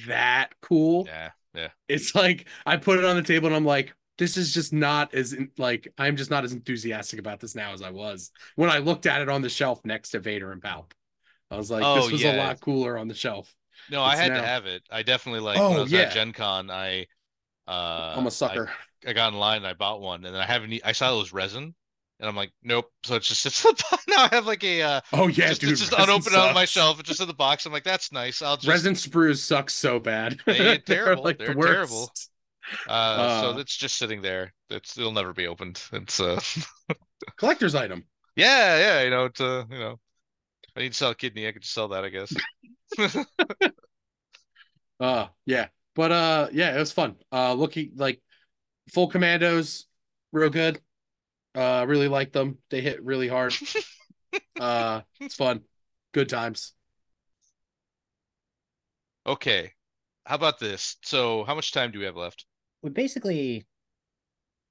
that 0.07 0.51
cool. 0.61 1.07
Yeah, 1.07 1.31
yeah. 1.55 1.69
it's 1.89 2.15
like 2.15 2.47
I 2.67 2.77
put 2.77 2.99
it 2.99 3.05
on 3.05 3.17
the 3.17 3.23
table 3.23 3.47
and 3.47 3.57
I'm 3.57 3.65
like, 3.65 3.95
this 4.19 4.37
is 4.37 4.53
just 4.53 4.73
not 4.73 5.15
as 5.15 5.37
like 5.57 5.89
I'm 5.97 6.17
just 6.17 6.31
not 6.31 6.45
as 6.45 6.53
enthusiastic 6.53 7.19
about 7.19 7.41
this 7.41 7.55
now 7.55 7.73
as 7.73 7.83
I 7.83 7.91
was 7.91 8.31
when 8.57 8.69
I 8.71 8.79
looked 8.79 9.07
at 9.07 9.23
it 9.23 9.29
on 9.29 9.43
the 9.43 9.49
shelf 9.49 9.81
next 9.85 10.11
to 10.11 10.21
Vader 10.21 10.53
and 10.53 10.61
Palp. 10.63 10.93
I 11.51 11.57
was 11.57 11.71
like, 11.71 11.83
Oh, 11.85 12.03
this 12.03 12.13
was 12.13 12.25
a 12.25 12.37
lot 12.37 12.61
cooler 12.61 12.99
on 12.99 13.09
the 13.09 13.15
shelf. 13.15 13.55
No, 13.91 14.03
I 14.03 14.17
had 14.17 14.33
now- 14.33 14.41
to 14.41 14.47
have 14.47 14.67
it. 14.67 14.83
I 14.91 15.03
definitely 15.03 15.41
like 15.41 15.59
Oh, 15.59 15.71
when 15.71 15.79
I 15.79 15.83
was 15.83 15.93
yeah. 15.93 16.01
at 16.03 16.13
Gen 16.13 16.33
Con, 16.33 16.71
I 16.71 17.07
uh 17.67 18.15
I'm 18.17 18.27
a 18.27 18.31
sucker. 18.31 18.71
I, 19.07 19.11
I 19.11 19.13
got 19.13 19.33
in 19.33 19.39
line 19.39 19.59
and 19.59 19.67
I 19.67 19.75
bought 19.75 20.01
one 20.01 20.25
and 20.25 20.35
then 20.35 20.41
I 20.43 20.47
haven't 20.47 20.81
I 20.85 20.93
saw 20.93 21.15
it 21.15 21.19
was 21.19 21.33
resin 21.33 21.75
And 22.21 22.29
I'm 22.29 22.35
like, 22.37 22.51
nope. 22.63 22.91
So 23.05 23.15
it's 23.15 23.29
just 23.29 23.43
sits 23.45 23.65
now. 24.09 24.25
I 24.25 24.29
have 24.35 24.47
like 24.47 24.65
a 24.65 24.83
uh, 24.83 25.01
Oh 25.13 25.29
yeah, 25.29 25.49
just, 25.49 25.61
dude. 25.61 25.71
it's 25.71 25.81
just 25.81 25.93
unopened 25.93 26.35
on 26.35 26.53
my 26.55 26.65
shelf. 26.65 26.99
It's 26.99 27.09
just 27.09 27.21
in 27.21 27.29
the 27.29 27.35
box. 27.35 27.65
I'm 27.67 27.73
like, 27.73 27.85
that's 27.85 28.11
nice. 28.13 28.43
I'll 28.43 28.57
just 28.59 28.67
Resin 28.69 28.95
sprues 28.95 29.39
suck 29.39 29.71
so 29.71 30.01
bad. 30.01 30.41
They- 30.47 30.59
They're, 30.59 30.79
terrible. 30.79 31.23
like 31.23 31.39
the 31.39 31.45
They're 31.47 31.57
worst. 31.57 32.31
Terrible. 32.71 32.87
uh, 32.87 33.29
so 33.29 33.51
uh, 33.55 33.59
it's 33.59 33.77
just 33.77 33.97
sitting 33.97 34.23
there. 34.23 34.53
It's 34.71 34.97
it'll 34.99 35.13
never 35.13 35.33
be 35.33 35.47
opened. 35.47 35.83
It's 35.93 36.21
a 36.21 36.41
Collector's 37.37 37.75
item. 37.75 38.05
yeah, 38.37 38.79
yeah, 38.79 39.03
you 39.03 39.11
know, 39.11 39.27
it's 39.27 39.41
uh, 39.41 39.65
you 39.71 39.79
know. 39.79 40.01
I 40.77 40.81
need 40.83 40.91
to 40.93 40.99
sell 40.99 41.11
a 41.11 41.15
kidney, 41.17 41.49
I 41.49 41.53
could 41.53 41.63
just 41.63 41.75
sell 41.75 41.89
that, 41.89 42.05
I 42.05 42.11
guess. 42.11 42.33
Uh 45.01 45.29
yeah. 45.47 45.69
But 45.95 46.13
uh 46.13 46.49
yeah, 46.53 46.75
it 46.75 46.79
was 46.79 46.93
fun. 46.93 47.17
Uh 47.33 47.55
looking 47.55 47.93
like 47.97 48.23
full 48.93 49.09
commandos, 49.09 49.87
real 50.33 50.51
good. 50.51 50.81
Uh 51.55 51.85
really 51.89 52.09
like 52.09 52.33
them. 52.33 52.59
They 52.71 52.81
hit 52.81 53.03
really 53.05 53.29
hard. 53.29 53.55
uh 54.61 55.03
it's 55.21 55.35
fun. 55.37 55.63
Good 56.13 56.29
times. 56.29 56.75
Okay. 59.25 59.75
How 60.27 60.35
about 60.35 60.59
this? 60.59 60.97
So 61.03 61.45
how 61.45 61.55
much 61.55 61.71
time 61.73 61.93
do 61.93 62.01
we 62.01 62.05
have 62.07 62.17
left? 62.17 62.45
We 62.83 62.91
basically, 62.91 63.67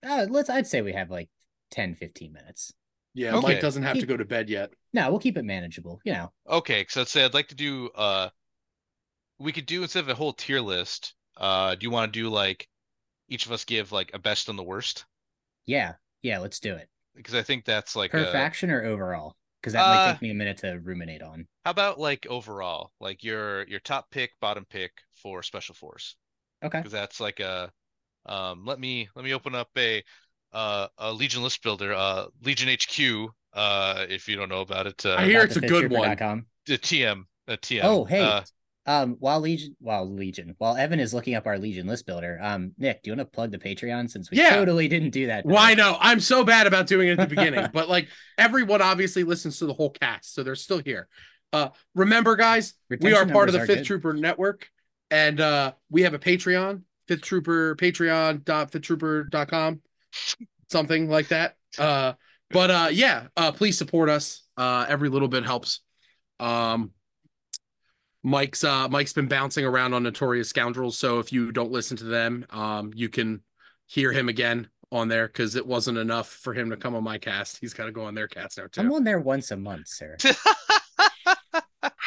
uh, 0.07 0.27
let's. 0.29 0.49
I'd 0.49 0.67
say 0.67 0.81
we 0.81 0.93
have 0.93 1.09
like 1.09 1.29
10, 1.71 1.95
15 1.95 2.33
minutes. 2.33 2.73
Yeah, 3.13 3.35
Okay. 3.35 3.53
Mike 3.53 3.61
doesn't 3.61 3.83
have 3.83 3.97
to 3.99 4.05
go 4.05 4.17
to 4.17 4.25
bed 4.25 4.49
yet. 4.49 4.71
No, 4.93 5.09
we'll 5.09 5.19
keep 5.19 5.37
it 5.37 5.43
manageable. 5.45 5.99
You 6.03 6.13
know, 6.13 6.31
Okay, 6.47 6.85
so 6.89 7.01
let's 7.01 7.11
say 7.11 7.25
I'd 7.25 7.33
like 7.33 7.47
to 7.49 7.55
do 7.55 7.89
uh 7.95 8.29
we 9.39 9.51
could 9.51 9.65
do 9.65 9.81
instead 9.81 10.01
of 10.03 10.09
a 10.09 10.15
whole 10.15 10.33
tier 10.33 10.61
list, 10.61 11.15
uh 11.37 11.73
do 11.75 11.83
you 11.85 11.91
want 11.91 12.11
to 12.13 12.19
do 12.19 12.29
like 12.29 12.67
each 13.29 13.45
of 13.47 13.51
us 13.53 13.65
give 13.65 13.91
like 13.91 14.11
a 14.13 14.19
best 14.19 14.49
and 14.49 14.59
the 14.59 14.63
worst? 14.63 15.05
yeah, 15.65 15.93
yeah. 16.21 16.39
Let's 16.39 16.59
do 16.59 16.75
it. 16.75 16.89
Because 17.15 17.35
I 17.35 17.41
think 17.43 17.65
that's 17.65 17.95
like 17.95 18.11
Per 18.11 18.19
a, 18.19 18.31
faction 18.31 18.69
or 18.71 18.83
overall? 18.85 19.35
Because 19.61 19.73
that 19.73 19.87
might 19.87 20.01
Uh, 20.01 20.13
take 20.13 20.21
me 20.21 20.29
a 20.31 20.35
minute 20.35 20.57
to 20.59 20.79
ruminate 20.79 21.21
on. 21.21 21.47
how 21.65 21.71
about 21.71 21.99
like 21.99 22.25
overall? 22.27 22.91
Like 22.99 23.23
your 23.23 23.67
your 23.67 23.79
top 23.79 24.09
pick, 24.11 24.31
bottom 24.39 24.65
pick 24.65 24.91
for 25.15 25.43
special 25.43 25.75
force. 25.75 26.15
Okay. 26.63 26.79
because 26.79 26.91
that's 26.91 27.19
like 27.19 27.39
a 27.39 27.71
um 28.27 28.65
let 28.65 28.79
me 28.79 29.07
let 29.15 29.25
me 29.25 29.33
open 29.33 29.55
up 29.55 29.69
a 29.77 30.03
uh 30.53 30.87
a 30.97 31.11
legion 31.13 31.43
list 31.43 31.61
builder 31.63 31.93
uh 31.93 32.25
legion 32.43 32.69
hq 32.69 33.27
uh 33.53 34.05
if 34.09 34.27
you 34.27 34.35
don't 34.35 34.49
know 34.49 34.61
about 34.61 34.87
it 34.87 35.05
uh 35.05 35.15
I 35.17 35.25
hear 35.25 35.43
it's 35.43 35.55
a 35.57 35.61
good 35.61 35.91
fifthtrooper.com. 35.91 36.45
the 36.67 36.77
tm 36.77 37.23
a 37.47 37.57
tm 37.57 37.83
Oh, 37.83 38.05
hey. 38.05 38.21
uh, 38.21 38.41
Um, 38.85 39.17
while 39.19 39.41
Legion, 39.41 39.75
while 39.81 40.09
Legion, 40.09 40.55
while 40.59 40.77
Evan 40.77 41.01
is 41.01 41.13
looking 41.13 41.35
up 41.35 41.45
our 41.45 41.57
Legion 41.59 41.87
list 41.87 42.05
builder, 42.05 42.39
um, 42.41 42.71
Nick, 42.77 43.03
do 43.03 43.09
you 43.09 43.17
want 43.17 43.19
to 43.29 43.35
plug 43.35 43.51
the 43.51 43.57
Patreon 43.57 44.09
since 44.09 44.31
we 44.31 44.37
Yeah. 44.37 44.55
totally 44.55 44.87
didn't 44.87 45.09
do 45.09 45.27
that? 45.27 45.45
Well, 45.45 45.57
I 45.57 45.71
today? 45.71 45.81
know. 45.81 45.97
I'm 45.99 46.21
so 46.21 46.45
bad 46.45 46.67
about 46.67 46.87
doing 46.87 47.09
it 47.09 47.19
at 47.19 47.19
the 47.19 47.35
beginning, 47.35 47.67
but 47.73 47.89
like 47.89 48.07
everyone 48.37 48.81
obviously 48.81 49.25
listens 49.25 49.59
to 49.59 49.65
the 49.65 49.73
whole 49.73 49.89
cast, 49.89 50.33
so 50.33 50.41
they're 50.41 50.55
still 50.55 50.79
here. 50.79 51.09
Uh 51.51 51.69
remember, 51.95 52.37
guys, 52.37 52.75
we 53.01 53.13
are 53.13 53.25
part 53.25 53.49
of 53.49 53.53
the 53.53 53.59
are 53.61 53.65
Fifth 53.65 53.79
good. 53.79 53.85
Trooper 53.87 54.13
Network, 54.13 54.69
and 55.11 55.39
uh 55.41 55.73
we 55.89 56.03
have 56.03 56.13
a 56.13 56.19
Patreon, 56.19 56.83
Fifth 57.07 57.21
Trooper, 57.21 57.75
patreon.fifthtrooper.com, 57.75 59.81
something 60.69 61.09
like 61.09 61.27
that. 61.29 61.55
Uh 61.77 62.13
but 62.49 62.71
uh 62.71 62.89
yeah, 62.91 63.27
uh 63.35 63.51
please 63.51 63.77
support 63.77 64.09
us. 64.09 64.43
Uh 64.57 64.85
every 64.87 65.09
little 65.09 65.27
bit 65.27 65.43
helps. 65.43 65.81
Um 66.39 66.91
Mike's 68.23 68.63
uh 68.63 68.87
Mike's 68.89 69.13
been 69.13 69.27
bouncing 69.27 69.65
around 69.65 69.93
on 69.93 70.03
Notorious 70.03 70.49
Scoundrels, 70.49 70.97
so 70.97 71.19
if 71.19 71.31
you 71.31 71.51
don't 71.51 71.71
listen 71.71 71.97
to 71.97 72.05
them, 72.05 72.45
um 72.49 72.91
you 72.95 73.09
can 73.09 73.41
hear 73.85 74.11
him 74.11 74.29
again 74.29 74.67
on 74.91 75.07
there 75.07 75.27
because 75.27 75.55
it 75.55 75.67
wasn't 75.67 75.97
enough 75.97 76.29
for 76.29 76.53
him 76.53 76.69
to 76.69 76.77
come 76.77 76.95
on 76.95 77.03
my 77.03 77.17
cast. 77.17 77.57
He's 77.59 77.73
got 77.73 77.85
to 77.85 77.91
go 77.91 78.05
on 78.05 78.15
their 78.15 78.27
cast 78.27 78.57
now 78.57 78.65
too. 78.71 78.81
I'm 78.81 78.89
too. 78.89 78.95
on 78.95 79.03
there 79.03 79.19
once 79.19 79.51
a 79.51 79.57
month, 79.57 79.87
sir. 79.87 80.17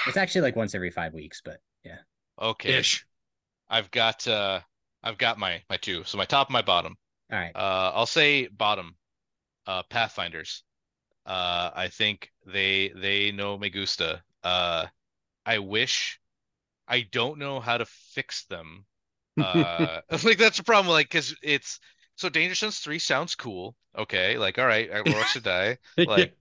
It's 0.07 0.17
actually 0.17 0.41
like 0.43 0.57
once 0.57 0.75
every 0.75 0.91
five 0.91 1.13
weeks, 1.13 1.43
but 1.45 1.59
yeah. 1.85 1.99
okay 2.41 2.79
Ish. 2.79 3.07
i've 3.69 3.91
got 3.91 4.27
uh 4.27 4.61
i've 5.03 5.19
got 5.19 5.39
my 5.39 5.63
my 5.71 5.77
two 5.77 6.05
so 6.05 6.19
my 6.19 6.25
top 6.25 6.49
and 6.49 6.53
my 6.55 6.63
bottom 6.63 6.97
All 7.33 7.39
right. 7.39 7.53
uh 7.55 7.93
i'll 7.95 8.07
say 8.07 8.49
bottom 8.49 8.95
uh 9.67 9.83
pathfinders 9.91 10.63
uh 11.27 11.71
i 11.75 11.89
think 11.89 12.31
they 12.47 12.91
they 12.97 13.33
know 13.33 13.57
me 13.59 13.71
gusta 13.71 14.23
uh 14.45 14.87
i 15.47 15.59
wish 15.59 16.19
i 16.89 17.07
don't 17.13 17.39
know 17.39 17.61
how 17.61 17.79
to 17.79 17.87
fix 17.87 18.45
them 18.47 18.85
uh 19.41 20.01
like 20.25 20.39
that's 20.39 20.59
the 20.59 20.65
problem 20.65 20.93
like 20.93 21.07
because 21.09 21.35
it's 21.43 21.79
so 22.17 22.29
danger 22.29 22.55
sense 22.55 22.79
3 22.81 22.99
sounds 22.99 23.35
cool 23.35 23.75
okay 23.97 24.37
like 24.39 24.59
all 24.59 24.67
right 24.67 24.91
I 24.93 25.01
watch 25.01 25.33
to 25.35 25.41
die 25.41 25.79
like, 25.97 26.35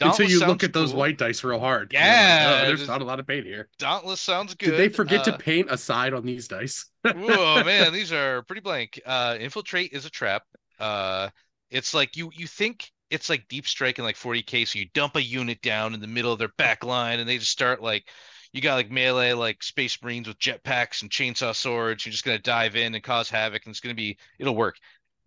Until 0.00 0.28
you 0.28 0.40
look 0.40 0.64
at 0.64 0.72
those 0.72 0.90
cool. 0.90 0.98
white 1.00 1.16
dice 1.16 1.42
real 1.44 1.60
hard. 1.60 1.92
You're 1.92 2.02
like, 2.02 2.10
Yeah, 2.10 2.60
"Oh, 2.62 2.66
there's 2.66 2.80
just- 2.80 2.88
not 2.90 3.00
a 3.02 3.04
lot 3.04 3.20
of 3.20 3.26
paint 3.26 3.46
here. 3.46 3.68
dauntless 3.78 4.20
sounds 4.20 4.54
good 4.54 4.72
Did 4.72 4.78
they 4.78 4.88
forget 4.88 5.20
Uh, 5.20 5.32
to 5.32 5.38
paint 5.38 5.68
a 5.70 5.78
side 5.78 6.12
on 6.12 6.26
these 6.26 6.48
dice? 6.48 6.86
Whoa, 7.10 7.62
man, 7.62 7.92
these 7.92 8.12
are 8.12 8.42
pretty 8.42 8.60
blank. 8.60 9.00
Uh, 9.04 9.36
infiltrate 9.40 9.92
is 9.92 10.04
a 10.04 10.10
trap. 10.10 10.44
Uh, 10.78 11.30
it's 11.70 11.94
like 11.94 12.16
you 12.16 12.30
you 12.34 12.46
think 12.46 12.90
it's 13.10 13.28
like 13.30 13.48
deep 13.48 13.66
strike 13.66 13.98
in 13.98 14.04
like 14.04 14.16
40k, 14.16 14.64
so 14.64 14.78
you 14.78 14.86
dump 14.94 15.16
a 15.16 15.22
unit 15.22 15.60
down 15.62 15.94
in 15.94 16.00
the 16.00 16.06
middle 16.06 16.32
of 16.32 16.38
their 16.38 16.52
back 16.58 16.84
line, 16.84 17.20
and 17.20 17.28
they 17.28 17.38
just 17.38 17.50
start 17.52 17.82
like 17.82 18.08
you 18.52 18.60
got 18.60 18.74
like 18.74 18.90
melee 18.90 19.32
like 19.32 19.62
space 19.62 20.00
marines 20.02 20.28
with 20.28 20.38
jetpacks 20.38 21.02
and 21.02 21.10
chainsaw 21.10 21.54
swords. 21.54 22.04
You're 22.04 22.12
just 22.12 22.24
gonna 22.24 22.38
dive 22.38 22.76
in 22.76 22.94
and 22.94 23.04
cause 23.04 23.30
havoc, 23.30 23.64
and 23.64 23.72
it's 23.72 23.80
gonna 23.80 23.94
be 23.94 24.18
it'll 24.38 24.56
work. 24.56 24.76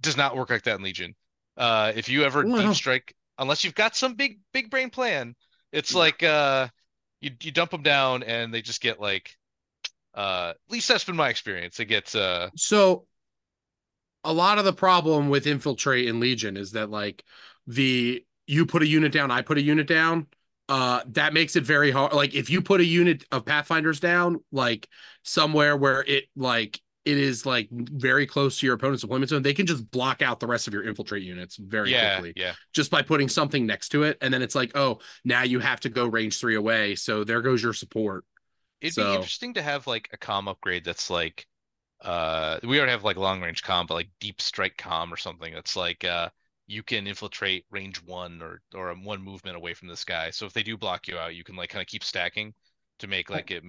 Does 0.02 0.18
not 0.18 0.36
work 0.36 0.50
like 0.50 0.64
that 0.64 0.78
in 0.78 0.84
Legion. 0.84 1.16
Uh, 1.58 1.92
if 1.96 2.08
you 2.10 2.24
ever 2.24 2.46
deep 2.56 2.74
strike, 2.74 3.14
unless 3.38 3.64
you've 3.64 3.76
got 3.76 3.96
some 3.96 4.16
big 4.16 4.40
big 4.54 4.70
brain 4.70 4.90
plan, 4.90 5.36
it's 5.72 5.94
like 5.96 6.24
uh, 6.24 6.68
you 7.22 7.32
you 7.42 7.52
dump 7.52 7.72
them 7.72 7.84
down 7.84 8.24
and 8.24 8.54
they 8.54 8.62
just 8.62 8.82
get 8.82 9.00
like 9.00 9.36
uh, 10.20 10.50
at 10.50 10.72
least 10.72 10.90
that's 10.90 11.06
been 11.06 11.16
my 11.16 11.30
experience. 11.30 11.80
It 11.80 11.86
gets 11.86 12.14
uh 12.14 12.50
So 12.56 13.06
a 14.26 14.34
lot 14.34 14.58
of 14.60 14.66
the 14.66 14.74
problem 14.74 15.30
with 15.30 15.48
infiltrate 15.48 16.08
in 16.08 16.20
Legion 16.20 16.58
is 16.58 16.74
that 16.74 16.90
like 16.90 17.24
the 17.68 18.26
you 18.46 18.66
put 18.66 18.82
a 18.82 18.88
unit 18.88 19.14
down, 19.14 19.32
I 19.32 19.42
put 19.44 19.58
a 19.58 19.62
unit 19.62 19.88
down. 19.88 20.28
Uh, 20.68 21.02
that 21.08 21.34
makes 21.34 21.56
it 21.56 21.64
very 21.64 21.90
hard. 21.90 22.14
Like 22.14 22.36
if 22.36 22.50
you 22.50 22.62
put 22.62 22.82
a 22.82 22.86
unit 22.86 23.24
of 23.32 23.46
Pathfinders 23.46 24.02
down, 24.02 24.44
like 24.52 24.90
somewhere 25.24 25.78
where 25.78 26.04
it 26.04 26.26
like 26.36 26.82
it 27.06 27.18
is 27.18 27.46
like 27.46 27.70
very 27.72 28.28
close 28.28 28.60
to 28.60 28.66
your 28.66 28.76
opponent's 28.76 29.02
deployment 29.02 29.30
zone, 29.30 29.42
they 29.42 29.54
can 29.54 29.66
just 29.66 29.90
block 29.90 30.22
out 30.22 30.40
the 30.40 30.48
rest 30.48 30.68
of 30.68 30.74
your 30.74 30.84
infiltrate 30.84 31.24
units 31.24 31.56
very 31.56 31.92
yeah, 31.92 32.16
quickly 32.16 32.34
yeah. 32.36 32.52
just 32.74 32.92
by 32.92 33.02
putting 33.02 33.30
something 33.30 33.66
next 33.66 33.90
to 33.90 34.04
it. 34.04 34.18
And 34.22 34.34
then 34.34 34.42
it's 34.42 34.54
like, 34.54 34.76
oh, 34.76 35.00
now 35.24 35.44
you 35.44 35.60
have 35.60 35.80
to 35.82 35.90
go 35.90 36.06
range 36.08 36.38
three 36.40 36.56
away. 36.56 36.96
So 36.96 37.24
there 37.24 37.42
goes 37.42 37.64
your 37.64 37.74
support. 37.74 38.26
It'd 38.82 38.94
So- 38.96 39.04
be 39.04 39.16
interesting 39.16 39.54
to 39.56 39.62
have 39.62 39.88
like 39.88 40.10
a 40.14 40.18
com 40.18 40.48
upgrade 40.48 40.84
that's 40.86 41.10
like 41.10 41.48
uh 42.02 42.60
we 42.64 42.78
already 42.78 42.92
have 42.94 43.04
like 43.04 43.18
long 43.18 43.42
range 43.42 43.64
com, 43.64 43.86
but 43.88 43.96
like 43.96 44.10
deep 44.20 44.42
strike 44.42 44.78
com 44.78 45.14
or 45.14 45.18
something 45.18 45.54
that's 45.54 45.76
like 45.76 46.04
uh 46.06 46.30
you 46.68 46.84
can 46.84 47.08
infiltrate 47.08 47.66
range 47.72 48.02
one 48.04 48.42
or 48.42 48.62
or 48.74 48.94
one 48.96 49.22
movement 49.22 49.58
away 49.58 49.74
from 49.74 49.88
this 49.90 50.06
guy. 50.06 50.32
So 50.32 50.46
if 50.46 50.54
they 50.54 50.64
do 50.64 50.78
block 50.78 51.08
you 51.08 51.18
out, 51.18 51.36
you 51.36 51.44
can 51.44 51.56
like 51.56 51.70
kind 51.72 51.82
of 51.82 51.88
keep 51.88 52.04
stacking 52.04 52.54
to 53.00 53.08
make 53.08 53.30
like 53.30 53.52
it. 53.52 53.64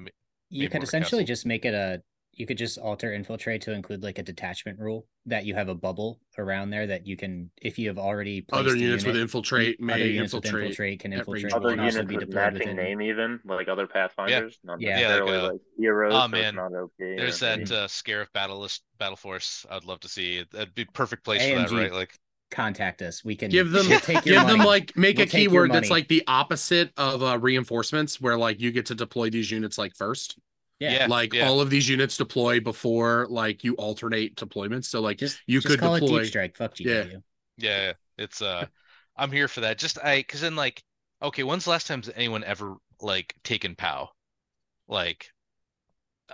You 0.50 0.68
maybe 0.68 0.68
could 0.68 0.82
more 0.82 0.88
of 0.88 0.90
a 0.90 0.90
essentially 0.90 1.24
castle. 1.24 1.26
just 1.26 1.46
make 1.46 1.64
it 1.64 1.74
a. 1.74 2.02
You 2.32 2.46
could 2.46 2.56
just 2.58 2.78
alter 2.78 3.12
infiltrate 3.12 3.60
to 3.62 3.72
include 3.72 4.02
like 4.02 4.18
a 4.18 4.22
detachment 4.22 4.78
rule 4.78 5.06
that 5.26 5.44
you 5.44 5.54
have 5.54 5.68
a 5.68 5.74
bubble 5.74 6.20
around 6.38 6.70
there 6.70 6.86
that 6.86 7.06
you 7.06 7.16
can, 7.16 7.50
if 7.60 7.78
you 7.78 7.88
have 7.88 7.98
already 7.98 8.40
placed 8.40 8.60
Other 8.66 8.74
a 8.74 8.78
units 8.78 9.04
with 9.04 9.14
unit, 9.16 9.22
infiltrate 9.22 9.76
other 9.78 9.84
may 9.86 10.06
units 10.06 10.32
with 10.32 10.44
infiltrate. 10.46 10.64
infiltrate 10.70 11.00
can 11.00 11.12
infiltrate 11.12 11.52
Other 11.52 11.68
one. 11.70 11.80
also 11.80 11.98
units 11.98 12.08
be 12.08 12.16
with 12.16 12.26
deployed 12.30 12.52
matching 12.54 12.58
within. 12.60 12.76
name, 12.76 13.02
even 13.02 13.40
like 13.44 13.68
other 13.68 13.86
Pathfinders, 13.86 14.58
not 14.64 14.80
Yeah. 14.80 15.00
Yeah, 15.00 15.14
like, 15.16 15.28
uh, 15.34 15.52
like 15.52 15.60
heroes. 15.76 16.12
oh, 16.16 16.28
man. 16.28 16.54
not 16.54 16.72
OP. 16.72 16.92
or 16.98 17.16
There's 17.16 17.42
anything. 17.42 17.66
that 17.66 17.84
uh, 17.84 17.88
Scarif 17.88 18.32
battle 18.32 18.58
list 18.60 18.84
battle 18.98 19.16
force. 19.16 19.66
I'd 19.70 19.84
love 19.84 20.00
to 20.00 20.08
see. 20.08 20.44
That'd 20.52 20.74
be 20.74 20.84
perfect 20.86 21.24
place 21.24 21.42
for 21.46 21.56
that, 21.56 21.70
right? 21.72 21.92
Like 21.92 22.14
Contact 22.50 23.00
us. 23.02 23.24
We 23.24 23.36
can 23.36 23.50
Give 23.50 23.70
them, 23.70 23.88
we'll 23.88 24.00
take 24.00 24.24
your 24.26 24.40
give 24.40 24.48
them 24.48 24.58
like 24.66 24.96
make 24.96 25.18
We'll 25.18 25.26
a 25.26 25.30
keyword 25.30 25.72
that's 25.72 25.90
like 25.90 26.08
the 26.08 26.24
opposite 26.26 26.90
of 26.96 27.22
uh, 27.22 27.38
reinforcements, 27.38 28.20
where 28.20 28.36
like 28.36 28.60
you 28.60 28.72
get 28.72 28.86
to 28.86 28.94
deploy 28.94 29.30
these 29.30 29.50
units 29.50 29.78
like 29.78 29.94
first. 29.94 30.38
Yeah. 30.80 30.92
Yeah. 30.92 31.06
like 31.06 31.34
all 31.42 31.60
of 31.60 31.68
these 31.70 31.88
units 31.88 32.16
deploy 32.16 32.58
before 32.60 33.26
like 33.30 33.62
you 33.62 33.74
alternate 33.74 34.34
deployments. 34.36 34.86
So 34.86 35.00
like 35.00 35.18
Just 35.18 35.38
you 35.46 35.58
just 35.60 35.68
could 35.68 35.78
call 35.80 35.94
deploy- 35.98 36.18
it 36.18 36.22
deep 36.22 36.28
strike. 36.30 36.56
Fuck 36.56 36.74
GW. 36.74 36.86
Yeah. 36.86 37.04
Yeah, 37.58 37.86
yeah, 37.86 37.92
it's 38.16 38.40
uh 38.40 38.64
I'm 39.16 39.30
here 39.30 39.46
for 39.48 39.60
that. 39.60 39.76
Just 39.78 39.98
I 40.02 40.22
cuz 40.22 40.40
then 40.40 40.56
like 40.56 40.82
okay, 41.22 41.42
when's 41.42 41.64
the 41.64 41.70
last 41.70 41.86
time 41.86 42.02
anyone 42.16 42.42
ever 42.44 42.76
like 43.02 43.34
taken 43.44 43.74
Pao? 43.76 44.08
Like 44.88 45.30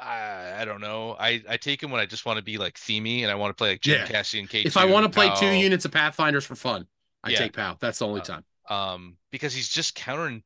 I 0.01 0.61
I 0.61 0.65
don't 0.65 0.81
know. 0.81 1.17
I 1.19 1.43
I 1.49 1.57
take 1.57 1.83
him 1.83 1.91
when 1.91 2.01
I 2.01 2.07
just 2.07 2.25
want 2.27 2.37
to 2.37 2.45
be 2.45 2.59
like 2.59 2.75
themey 2.75 3.23
and 3.23 3.31
I 3.31 3.35
want 3.35 3.51
to 3.51 3.55
play 3.61 3.71
like 3.71 3.81
Jyn 3.81 3.99
Yeah. 3.99 4.07
Cassian 4.07 4.47
K2. 4.47 4.67
if 4.67 4.77
I 4.77 4.85
want 4.85 5.05
to 5.05 5.11
play 5.11 5.31
two 5.37 5.51
units 5.51 5.85
of 5.85 5.91
Pathfinders 5.91 6.45
for 6.47 6.55
fun, 6.55 6.87
I 7.25 7.31
Yeah. 7.31 7.39
take 7.39 7.55
Pao. 7.55 7.77
That's 7.81 7.99
the 7.99 8.07
only 8.07 8.21
Uh, 8.21 8.25
time. 8.25 8.45
um 8.69 9.17
because 9.33 9.53
he's 9.55 9.69
just 9.69 9.97
counterintuitive 9.97 10.45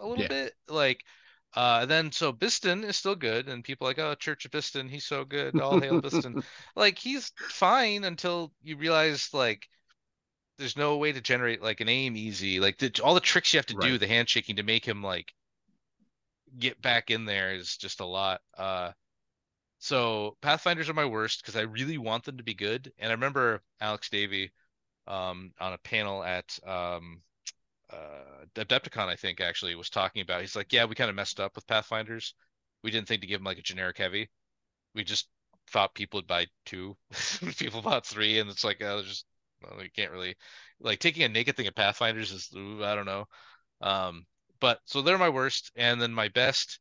a 0.00 0.06
little 0.06 0.22
Yeah. 0.22 0.28
bit 0.28 0.54
like 0.68 1.00
uh 1.54 1.84
then 1.86 2.10
so 2.10 2.32
Bistan 2.32 2.84
is 2.84 2.96
still 2.96 3.14
good 3.14 3.48
and 3.48 3.64
people 3.64 3.86
like 3.86 3.98
oh 3.98 4.14
Church 4.14 4.44
of 4.44 4.50
Bistan 4.50 4.88
he's 4.88 5.04
so 5.04 5.24
good 5.24 5.60
all 5.60 5.80
hail 5.80 6.00
Bistan 6.00 6.42
like 6.76 6.98
he's 6.98 7.32
fine 7.48 8.04
until 8.04 8.52
you 8.62 8.76
realize 8.76 9.28
like 9.32 9.68
there's 10.58 10.76
no 10.76 10.96
way 10.96 11.12
to 11.12 11.20
generate 11.20 11.62
like 11.62 11.80
an 11.80 11.88
aim 11.88 12.16
easy. 12.16 12.60
Like 12.60 12.78
the, 12.78 12.92
all 13.02 13.14
the 13.14 13.20
tricks 13.20 13.52
you 13.52 13.58
have 13.58 13.66
to 13.66 13.76
do, 13.80 13.98
the 13.98 14.06
handshaking 14.06 14.56
to 14.56 14.62
make 14.62 14.86
him 14.86 15.02
like 15.02 15.32
get 16.58 16.80
back 16.80 17.10
in 17.10 17.24
there 17.24 17.54
is 17.54 17.76
just 17.76 18.00
a 18.00 18.06
lot. 18.06 18.40
Uh, 18.56 18.92
so 19.78 20.36
Pathfinders 20.40 20.88
are 20.88 20.94
my 20.94 21.04
worst 21.04 21.42
because 21.42 21.56
I 21.56 21.62
really 21.62 21.98
want 21.98 22.24
them 22.24 22.36
to 22.36 22.44
be 22.44 22.54
good. 22.54 22.92
And 22.98 23.10
I 23.10 23.14
remember 23.14 23.62
Alex 23.80 24.08
Davey 24.10 24.52
um, 25.08 25.52
on 25.60 25.72
a 25.72 25.78
panel 25.78 26.22
at 26.22 26.56
um, 26.64 27.22
uh, 27.92 28.44
Adepticon, 28.56 29.08
I 29.08 29.16
think 29.16 29.40
actually 29.40 29.74
was 29.74 29.90
talking 29.90 30.22
about. 30.22 30.40
He's 30.40 30.56
like, 30.56 30.72
yeah, 30.72 30.84
we 30.84 30.94
kind 30.94 31.10
of 31.10 31.16
messed 31.16 31.40
up 31.40 31.54
with 31.54 31.66
Pathfinders. 31.66 32.34
We 32.82 32.90
didn't 32.90 33.08
think 33.08 33.20
to 33.22 33.26
give 33.26 33.40
them 33.40 33.44
like 33.44 33.58
a 33.58 33.62
generic 33.62 33.98
heavy. 33.98 34.30
We 34.94 35.04
just 35.04 35.28
thought 35.70 35.94
people 35.94 36.18
would 36.18 36.26
buy 36.26 36.46
two. 36.66 36.96
people 37.58 37.82
bought 37.82 38.06
three, 38.06 38.38
and 38.38 38.50
it's 38.50 38.64
like, 38.64 38.82
oh, 38.82 39.02
just 39.02 39.26
well, 39.62 39.80
can't 39.94 40.10
really 40.10 40.36
like 40.80 40.98
taking 40.98 41.22
a 41.22 41.28
naked 41.28 41.56
thing 41.56 41.66
of 41.68 41.74
Pathfinders 41.74 42.32
is 42.32 42.50
ooh, 42.56 42.84
I 42.84 42.94
don't 42.94 43.06
know. 43.06 43.26
Um, 43.80 44.26
but 44.60 44.80
so 44.86 45.02
they're 45.02 45.18
my 45.18 45.28
worst, 45.28 45.72
and 45.76 46.00
then 46.00 46.12
my 46.12 46.28
best 46.28 46.80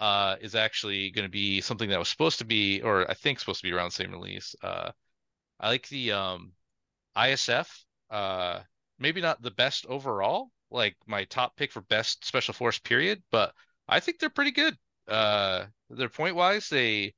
uh, 0.00 0.36
is 0.40 0.54
actually 0.54 1.10
going 1.10 1.26
to 1.26 1.30
be 1.30 1.60
something 1.60 1.90
that 1.90 1.98
was 1.98 2.08
supposed 2.08 2.38
to 2.38 2.44
be, 2.44 2.82
or 2.82 3.08
I 3.10 3.14
think 3.14 3.38
supposed 3.38 3.60
to 3.60 3.68
be 3.68 3.72
around 3.72 3.88
the 3.90 3.94
same 3.96 4.12
release. 4.12 4.54
Uh, 4.62 4.92
I 5.60 5.68
like 5.68 5.88
the 5.88 6.12
um, 6.12 6.52
ISF. 7.16 7.68
Uh, 8.10 8.60
maybe 9.00 9.20
not 9.20 9.42
the 9.42 9.50
best 9.50 9.86
overall, 9.86 10.50
like 10.70 10.96
my 11.06 11.24
top 11.24 11.56
pick 11.56 11.72
for 11.72 11.80
best 11.82 12.24
special 12.24 12.54
force 12.54 12.78
period, 12.78 13.22
but 13.30 13.54
I 13.88 14.00
think 14.00 14.18
they're 14.20 14.30
pretty 14.30 14.52
good. 14.52 14.76
Uh, 15.08 15.66
they're 15.90 16.08
point 16.08 16.36
wise, 16.36 16.68
they 16.68 17.14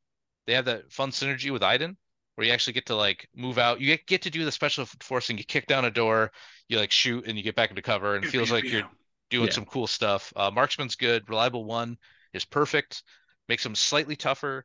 they 0.47 0.55
have 0.55 0.65
that 0.67 0.91
fun 0.93 1.11
synergy 1.11 1.53
with 1.53 1.63
Iden, 1.63 1.97
where 2.35 2.47
you 2.47 2.53
actually 2.53 2.73
get 2.73 2.87
to 2.87 2.97
like 2.97 3.29
move 3.35 3.59
out. 3.59 3.81
You 3.81 3.89
get, 3.89 4.07
get 4.07 4.23
to 4.23 4.31
do 4.31 4.45
the 4.45 4.53
special 4.53 4.87
force 5.01 5.31
and 5.31 5.39
you 5.39 5.45
kick 5.45 5.67
down 5.67 5.85
a 5.85 5.91
door, 5.91 6.33
you 6.69 6.79
like 6.79 6.91
shoot 6.91 7.27
and 7.27 7.37
you 7.37 7.45
get 7.45 7.57
back 7.57 7.71
into 7.71 7.83
cover, 7.83 8.15
and 8.15 8.25
it 8.25 8.31
feels 8.31 8.51
like 8.51 8.71
you're 8.71 8.83
doing 9.31 9.49
Yeah. 9.49 9.55
some 9.55 9.67
cool 9.67 9.87
stuff. 9.87 10.33
Uh, 10.37 10.51
Marksman's 10.51 10.97
good. 10.97 11.29
Reliable 11.29 11.65
one 11.65 11.99
is 12.33 12.45
perfect. 12.45 13.03
Makes 13.49 13.65
them 13.65 13.75
slightly 13.75 14.17
tougher. 14.17 14.65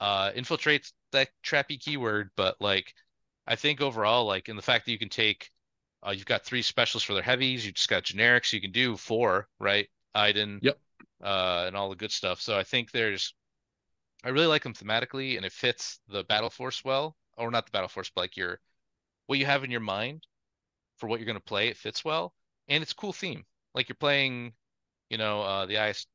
Uh, 0.00 0.30
infiltrates 0.32 0.92
that 1.12 1.28
trappy 1.44 1.80
keyword, 1.80 2.30
but 2.36 2.56
like 2.60 2.94
I 3.46 3.56
think 3.56 3.80
overall, 3.80 4.26
like 4.26 4.48
in 4.48 4.56
the 4.56 4.62
fact 4.62 4.84
that 4.86 4.92
you 4.92 4.98
can 4.98 5.08
take, 5.08 5.50
uh, 6.06 6.10
you've 6.10 6.26
got 6.26 6.44
three 6.44 6.62
specials 6.62 7.02
for 7.02 7.14
their 7.14 7.22
heavies. 7.22 7.66
You 7.66 7.72
just 7.72 7.88
got 7.88 8.04
generics. 8.04 8.52
You 8.52 8.60
can 8.60 8.72
do 8.72 8.96
four, 8.96 9.48
right? 9.58 9.88
Iden. 10.14 10.60
Yep. 10.62 10.78
Uh, 11.22 11.64
and 11.66 11.76
all 11.76 11.90
the 11.90 11.96
good 11.96 12.12
stuff. 12.12 12.40
So 12.40 12.56
I 12.56 12.62
think 12.62 12.90
there's, 12.90 13.34
I 14.24 14.28
really 14.28 14.46
like 14.46 14.62
them 14.62 14.74
thematically, 14.74 15.36
and 15.36 15.44
it 15.44 15.52
fits 15.52 16.00
the 16.08 16.24
battle 16.24 16.50
force 16.50 16.84
well, 16.84 17.16
or 17.36 17.50
not 17.50 17.66
the 17.66 17.72
battle 17.72 17.88
force, 17.88 18.10
but 18.14 18.22
like 18.22 18.36
your, 18.36 18.60
what 19.26 19.38
you 19.38 19.46
have 19.46 19.64
in 19.64 19.70
your 19.70 19.80
mind 19.80 20.26
for 20.96 21.08
what 21.08 21.18
you're 21.18 21.26
going 21.26 21.36
to 21.36 21.42
play. 21.42 21.68
It 21.68 21.76
fits 21.76 22.04
well, 22.04 22.32
and 22.68 22.82
it's 22.82 22.92
a 22.92 22.96
cool 22.96 23.12
theme. 23.12 23.44
Like 23.74 23.88
you're 23.88 23.96
playing, 23.96 24.52
you 25.10 25.18
know, 25.18 25.42
uh, 25.42 25.66
the 25.66 25.88
IS, 25.88 26.06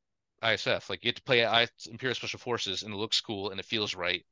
ISF. 0.42 0.88
Like 0.88 1.04
you 1.04 1.08
get 1.08 1.16
to 1.16 1.22
play 1.22 1.44
I, 1.44 1.66
Imperial 1.90 2.14
Special 2.14 2.38
Forces, 2.38 2.82
and 2.82 2.94
it 2.94 2.96
looks 2.96 3.20
cool 3.20 3.50
and 3.50 3.60
it 3.60 3.66
feels 3.66 3.94
right. 3.94 4.24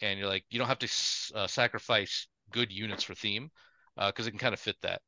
And 0.00 0.18
you're 0.18 0.28
like, 0.28 0.44
you 0.50 0.58
don't 0.58 0.68
have 0.68 0.80
to 0.80 1.36
uh, 1.36 1.46
sacrifice 1.46 2.26
good 2.50 2.72
units 2.72 3.04
for 3.04 3.14
theme, 3.14 3.50
because 3.96 4.26
it 4.26 4.30
can 4.30 4.38
kind 4.38 4.54
of 4.54 4.60
fit 4.60 4.76
that. 4.82 5.02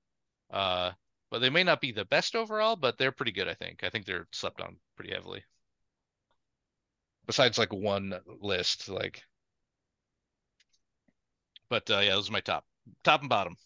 Uh, 0.51 0.93
but 1.31 1.41
they 1.41 1.51
may 1.51 1.65
not 1.65 1.81
be 1.81 1.93
the 1.93 2.05
best 2.05 2.37
overall, 2.37 2.77
but 2.77 2.99
they're 2.99 3.13
pretty 3.13 3.33
good. 3.33 3.49
I 3.49 3.55
think. 3.55 3.83
I 3.85 3.91
think 3.91 4.07
they're 4.07 4.29
slept 4.33 4.61
on 4.61 4.77
pretty 4.97 5.13
heavily. 5.13 5.45
Besides, 7.27 7.59
like 7.59 7.73
one 7.73 8.15
list, 8.41 8.89
like. 8.89 9.23
But 11.69 11.91
uh, 11.91 12.01
yeah, 12.01 12.15
those 12.15 12.29
are 12.29 12.33
my 12.33 12.41
top, 12.41 12.65
top 13.03 13.21
and 13.21 13.29
bottom. 13.31 13.57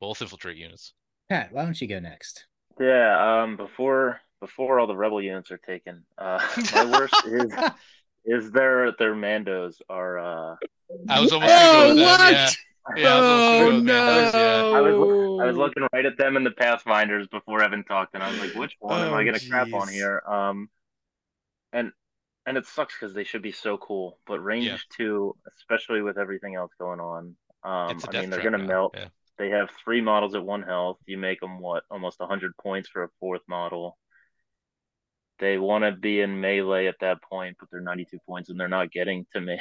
Both 0.00 0.22
infiltrate 0.22 0.56
units. 0.56 0.94
Pat, 1.28 1.52
why 1.52 1.64
don't 1.64 1.80
you 1.80 1.86
go 1.86 2.00
next? 2.00 2.46
Yeah, 2.80 3.42
um, 3.42 3.56
before 3.56 4.20
before 4.40 4.80
all 4.80 4.86
the 4.86 4.96
rebel 4.96 5.22
units 5.22 5.50
are 5.50 5.58
taken, 5.58 6.04
uh, 6.18 6.40
my 6.74 6.84
worst 6.84 7.14
is 7.26 7.52
is 8.24 8.50
their 8.50 8.92
their 8.98 9.14
Mandos 9.14 9.76
are. 9.88 10.18
Uh, 10.18 10.56
I 11.08 11.20
was 11.20 11.32
almost 11.32 11.52
Oh, 11.54 11.88
with 11.88 11.96
them. 11.96 12.04
what? 12.04 12.32
Yeah. 12.32 12.50
Yeah, 12.96 13.14
I 13.14 13.18
was 13.18 13.28
almost 13.28 13.50
gonna 13.50 13.64
go 13.64 13.70
oh 13.70 13.76
with 13.76 13.84
no! 13.84 13.92
Mandos, 13.94 14.34
yeah. 14.34 14.76
I 14.76 14.80
was 14.80 14.94
I 15.40 15.46
was 15.46 15.56
looking 15.56 15.86
right 15.92 16.04
at 16.04 16.18
them 16.18 16.36
in 16.36 16.44
the 16.44 16.50
Pathfinders 16.50 17.28
before 17.28 17.62
Evan 17.62 17.84
talked, 17.84 18.14
and 18.14 18.22
I 18.22 18.28
was 18.30 18.38
like, 18.40 18.54
which 18.54 18.76
one 18.80 19.02
am 19.02 19.14
I 19.14 19.22
Oh, 19.22 19.24
gonna 19.24 19.40
crap 19.40 19.72
on 19.72 19.88
here? 19.88 20.20
Um, 20.26 20.68
and 21.72 21.92
and 22.46 22.56
it 22.56 22.66
sucks 22.66 22.94
because 22.98 23.14
they 23.14 23.24
should 23.24 23.42
be 23.42 23.52
so 23.52 23.78
cool, 23.78 24.18
but 24.26 24.40
range 24.40 24.66
Yeah. 24.66 24.78
two, 24.96 25.36
especially 25.56 26.02
with 26.02 26.18
everything 26.18 26.54
else 26.56 26.72
going 26.78 27.00
on. 27.00 27.36
Um, 27.62 27.96
It's 27.96 28.04
a 28.04 28.08
I 28.08 28.12
death 28.12 28.20
mean, 28.22 28.30
they're 28.30 28.42
gonna 28.42 28.58
now, 28.58 28.66
melt. 28.66 28.94
Yeah. 28.96 29.08
They 29.38 29.50
have 29.50 29.70
three 29.84 30.00
models 30.00 30.34
at 30.34 30.44
one 30.44 30.62
health. 30.62 30.98
You 31.06 31.18
make 31.18 31.40
them 31.40 31.60
what 31.60 31.84
almost 31.90 32.20
100 32.20 32.56
points 32.56 32.88
for 32.88 33.04
a 33.04 33.08
fourth 33.20 33.42
model. 33.48 33.96
They 35.42 35.58
want 35.58 35.82
to 35.82 35.90
be 35.90 36.20
in 36.20 36.40
melee 36.40 36.86
at 36.86 37.00
that 37.00 37.20
point, 37.20 37.56
but 37.58 37.68
they're 37.68 37.80
92 37.80 38.16
points 38.28 38.48
and 38.48 38.60
they're 38.60 38.68
not 38.68 38.92
getting 38.92 39.26
to 39.32 39.40
melee. 39.40 39.58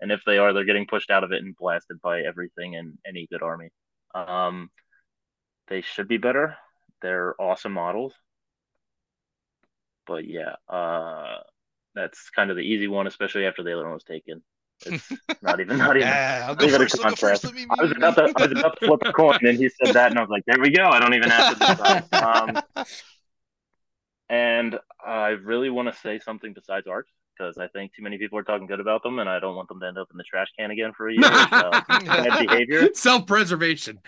and 0.00 0.10
if 0.10 0.20
they 0.26 0.38
are, 0.38 0.52
they're 0.52 0.64
getting 0.64 0.88
pushed 0.88 1.08
out 1.08 1.22
of 1.22 1.30
it 1.30 1.40
and 1.40 1.54
blasted 1.56 2.00
by 2.02 2.22
everything 2.22 2.74
in 2.74 2.98
any 3.06 3.28
good 3.30 3.40
army. 3.40 3.68
Um, 4.12 4.70
they 5.68 5.82
should 5.82 6.08
be 6.08 6.16
better. 6.16 6.56
They're 7.00 7.40
awesome 7.40 7.74
models. 7.74 8.12
But 10.04 10.26
yeah, 10.26 10.56
uh, 10.68 11.36
that's 11.94 12.30
kind 12.30 12.50
of 12.50 12.56
the 12.56 12.62
easy 12.64 12.88
one, 12.88 13.06
especially 13.06 13.46
after 13.46 13.62
the 13.62 13.74
other 13.74 13.84
one 13.84 13.92
was 13.94 14.02
taken. 14.02 14.42
It's 14.84 15.12
not 15.42 15.60
even 15.60 15.78
not 15.78 15.96
even 15.96 16.08
Yeah, 16.08 16.46
I'll 16.48 16.56
go 16.56 16.66
first. 16.68 16.98
I'll 17.04 17.10
go 17.10 17.16
first. 17.16 17.42
contest. 17.42 17.54
Me. 17.54 17.66
I 17.70 17.82
was 17.82 17.92
about 17.92 18.16
to 18.16 18.22
I 18.36 18.42
was 18.48 18.52
about 18.52 18.76
to 18.80 18.86
flip 18.86 19.00
a 19.04 19.12
coin, 19.12 19.38
and 19.42 19.58
he 19.58 19.68
said 19.68 19.94
that, 19.94 20.10
and 20.10 20.18
I 20.18 20.22
was 20.22 20.30
like, 20.30 20.42
"There 20.46 20.58
we 20.60 20.70
go. 20.70 20.88
I 20.88 20.98
don't 20.98 21.14
even 21.14 21.30
have 21.30 21.56
to 21.58 21.66
decide." 21.66 22.04
Um, 22.12 22.62
and 24.28 24.78
I 25.04 25.28
really 25.30 25.70
want 25.70 25.92
to 25.92 26.00
say 26.00 26.18
something 26.18 26.52
besides 26.54 26.86
arcs 26.86 27.10
because 27.36 27.56
I 27.58 27.68
think 27.68 27.94
too 27.94 28.02
many 28.02 28.18
people 28.18 28.38
are 28.38 28.42
talking 28.42 28.66
good 28.66 28.80
about 28.80 29.02
them, 29.02 29.18
and 29.20 29.28
I 29.28 29.38
don't 29.38 29.54
want 29.56 29.68
them 29.68 29.80
to 29.80 29.86
end 29.86 29.98
up 29.98 30.08
in 30.10 30.18
the 30.18 30.24
trash 30.24 30.48
can 30.58 30.70
again 30.72 30.92
for 30.96 31.08
a 31.08 31.14
year. 31.14 31.48
uh, 31.60 31.80
bad 31.88 32.36
behavior. 32.48 32.88
Self-preservation. 32.94 34.00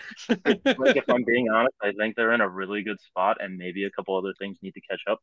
like 0.77 0.95
if 0.95 1.05
I'm 1.09 1.23
being 1.25 1.49
honest, 1.53 1.75
I 1.81 1.91
think 1.93 2.15
they're 2.15 2.33
in 2.33 2.41
a 2.41 2.49
really 2.49 2.83
good 2.83 2.99
spot, 3.01 3.37
and 3.41 3.57
maybe 3.57 3.85
a 3.85 3.91
couple 3.91 4.17
other 4.17 4.33
things 4.39 4.57
need 4.61 4.73
to 4.73 4.81
catch 4.81 5.01
up. 5.09 5.19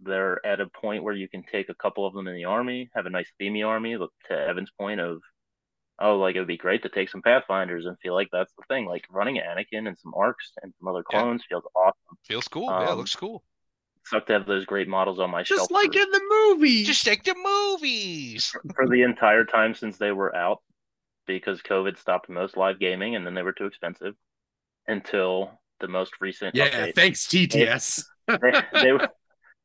They're 0.00 0.44
at 0.46 0.60
a 0.60 0.66
point 0.68 1.02
where 1.04 1.14
you 1.14 1.28
can 1.28 1.42
take 1.42 1.68
a 1.68 1.74
couple 1.74 2.06
of 2.06 2.14
them 2.14 2.26
in 2.26 2.34
the 2.34 2.46
army, 2.46 2.88
have 2.94 3.06
a 3.06 3.10
nice 3.10 3.30
themey 3.40 3.66
army. 3.66 3.96
Look 3.96 4.12
to 4.28 4.34
Evan's 4.34 4.70
point 4.78 4.98
of, 5.00 5.20
oh, 6.00 6.16
like 6.18 6.36
it 6.36 6.38
would 6.38 6.48
be 6.48 6.56
great 6.56 6.82
to 6.84 6.88
take 6.88 7.10
some 7.10 7.22
Pathfinders 7.22 7.86
and 7.86 7.98
feel 8.00 8.14
like 8.14 8.28
that's 8.32 8.52
the 8.56 8.64
thing. 8.68 8.86
Like 8.86 9.04
running 9.10 9.36
Anakin 9.36 9.86
and 9.88 9.98
some 9.98 10.14
arcs 10.16 10.52
and 10.62 10.72
some 10.78 10.88
other 10.88 11.04
Yeah. 11.10 11.20
clones 11.20 11.44
feels 11.48 11.64
awesome. 11.76 12.18
Feels 12.24 12.48
cool. 12.48 12.68
yeah, 12.80 12.92
Um, 12.92 12.98
looks 12.98 13.14
cool. 13.16 13.44
Suck 14.04 14.26
to 14.26 14.32
have 14.32 14.46
those 14.46 14.64
great 14.64 14.88
models 14.88 15.20
on 15.20 15.30
my 15.30 15.42
shelf 15.42 15.60
Just 15.60 15.70
like 15.70 15.92
for, 15.92 16.00
in 16.00 16.10
the 16.10 16.22
movies. 16.48 16.86
Just 16.86 17.06
like 17.06 17.22
the 17.24 17.34
movies. 17.34 18.54
for 18.74 18.88
the 18.88 19.02
entire 19.02 19.44
time 19.44 19.74
since 19.74 19.98
they 19.98 20.12
were 20.12 20.34
out, 20.34 20.58
because 21.26 21.60
COVID 21.62 21.98
stopped 21.98 22.28
most 22.28 22.56
live 22.56 22.80
gaming, 22.80 23.16
and 23.16 23.26
then 23.26 23.34
they 23.34 23.42
were 23.42 23.52
too 23.52 23.66
expensive 23.66 24.14
until 24.88 25.50
the 25.80 25.88
most 25.88 26.12
recent 26.20 26.54
yeah, 26.54 26.68
update. 26.68 26.94
thanks 26.94 27.26
TTS. 27.26 28.04
they, 28.26 28.36
they 28.82 28.92
were 28.92 29.08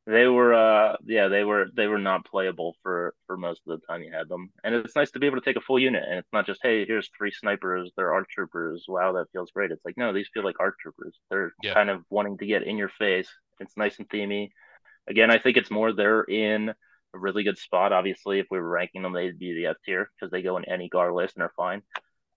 they 0.06 0.26
were 0.28 0.54
uh 0.54 0.96
yeah 1.04 1.28
they 1.28 1.42
were 1.44 1.66
they 1.76 1.86
were 1.88 1.98
not 1.98 2.24
playable 2.24 2.76
for 2.82 3.14
for 3.26 3.36
most 3.36 3.60
of 3.66 3.78
the 3.80 3.86
time 3.86 4.02
you 4.02 4.12
had 4.12 4.28
them. 4.28 4.50
And 4.62 4.74
it's 4.74 4.94
nice 4.96 5.10
to 5.12 5.18
be 5.18 5.26
able 5.26 5.38
to 5.40 5.44
take 5.44 5.56
a 5.56 5.60
full 5.60 5.78
unit 5.78 6.04
and 6.08 6.18
it's 6.18 6.32
not 6.32 6.46
just 6.46 6.60
hey 6.62 6.84
here's 6.86 7.10
three 7.16 7.32
snipers 7.32 7.90
they're 7.96 8.12
ARC 8.12 8.28
troopers 8.30 8.84
wow 8.88 9.12
that 9.14 9.26
feels 9.32 9.50
great. 9.50 9.72
It's 9.72 9.84
like 9.84 9.96
no 9.96 10.12
these 10.12 10.28
feel 10.32 10.44
like 10.44 10.60
ARC 10.60 10.78
troopers. 10.80 11.18
They're 11.30 11.52
Yeah. 11.62 11.74
kind 11.74 11.90
of 11.90 12.04
wanting 12.10 12.38
to 12.38 12.46
get 12.46 12.62
in 12.62 12.78
your 12.78 12.88
face. 12.90 13.28
It's 13.60 13.76
nice 13.76 13.98
and 13.98 14.08
themey. 14.08 14.50
Again 15.08 15.30
i 15.30 15.38
think 15.38 15.56
it's 15.56 15.70
more 15.70 15.92
they're 15.92 16.22
in 16.24 16.70
a 16.70 17.18
really 17.18 17.42
good 17.44 17.58
spot. 17.58 17.92
Obviously 17.92 18.38
if 18.38 18.46
we 18.50 18.58
were 18.60 18.68
ranking 18.68 19.02
them 19.02 19.12
they'd 19.12 19.38
be 19.38 19.54
the 19.54 19.66
f 19.66 19.76
tier 19.84 20.10
because 20.20 20.30
they 20.30 20.42
go 20.42 20.56
in 20.56 20.64
any 20.66 20.88
gar 20.88 21.12
list 21.12 21.34
and 21.36 21.42
are 21.42 21.52
fine. 21.56 21.82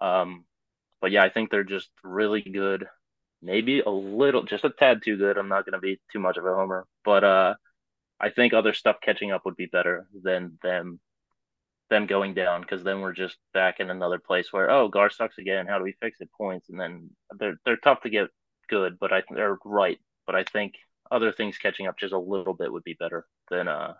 Um 0.01 0.45
but 1.01 1.11
yeah 1.11 1.23
i 1.23 1.29
think 1.29 1.49
they're 1.51 1.63
just 1.63 1.89
really 2.03 2.41
good 2.41 2.87
maybe 3.41 3.81
a 3.81 3.89
little 3.89 4.43
just 4.43 4.65
a 4.65 4.69
tad 4.69 5.01
too 5.03 5.17
good. 5.17 5.37
I'm 5.37 5.49
not 5.49 5.65
going 5.65 5.73
to 5.73 5.79
be 5.79 5.99
too 6.11 6.19
much 6.19 6.37
of 6.37 6.45
a 6.45 6.53
homer 6.53 6.85
but 7.05 7.23
uh 7.23 7.53
i 8.19 8.29
think 8.29 8.53
other 8.53 8.73
stuff 8.73 8.97
catching 9.01 9.31
up 9.31 9.43
would 9.45 9.55
be 9.55 9.65
better 9.65 10.07
than 10.23 10.57
them 10.61 10.99
them 11.89 12.05
going 12.05 12.33
down 12.33 12.61
because 12.61 12.83
then 12.83 13.01
we're 13.01 13.13
just 13.13 13.37
back 13.53 13.79
in 13.79 13.89
another 13.89 14.19
place 14.19 14.51
where 14.51 14.69
oh 14.69 14.87
gar 14.87 15.09
sucks 15.09 15.37
again. 15.37 15.65
How 15.67 15.77
do 15.77 15.83
we 15.83 15.95
fix 15.99 16.21
it? 16.21 16.29
Points. 16.37 16.69
And 16.69 16.79
then 16.79 17.09
they're 17.37 17.59
they're 17.65 17.77
tough 17.77 18.01
to 18.01 18.09
get 18.09 18.29
good 18.69 18.97
but 18.99 19.11
i 19.11 19.23
they're 19.31 19.57
right. 19.65 19.99
But 20.25 20.35
i 20.35 20.43
think 20.43 20.75
other 21.11 21.31
things 21.31 21.57
catching 21.57 21.87
up 21.87 21.97
just 21.97 22.13
a 22.13 22.19
little 22.19 22.53
bit 22.53 22.71
would 22.71 22.83
be 22.83 22.95
better 22.99 23.25
than 23.49 23.67
uh 23.67 23.95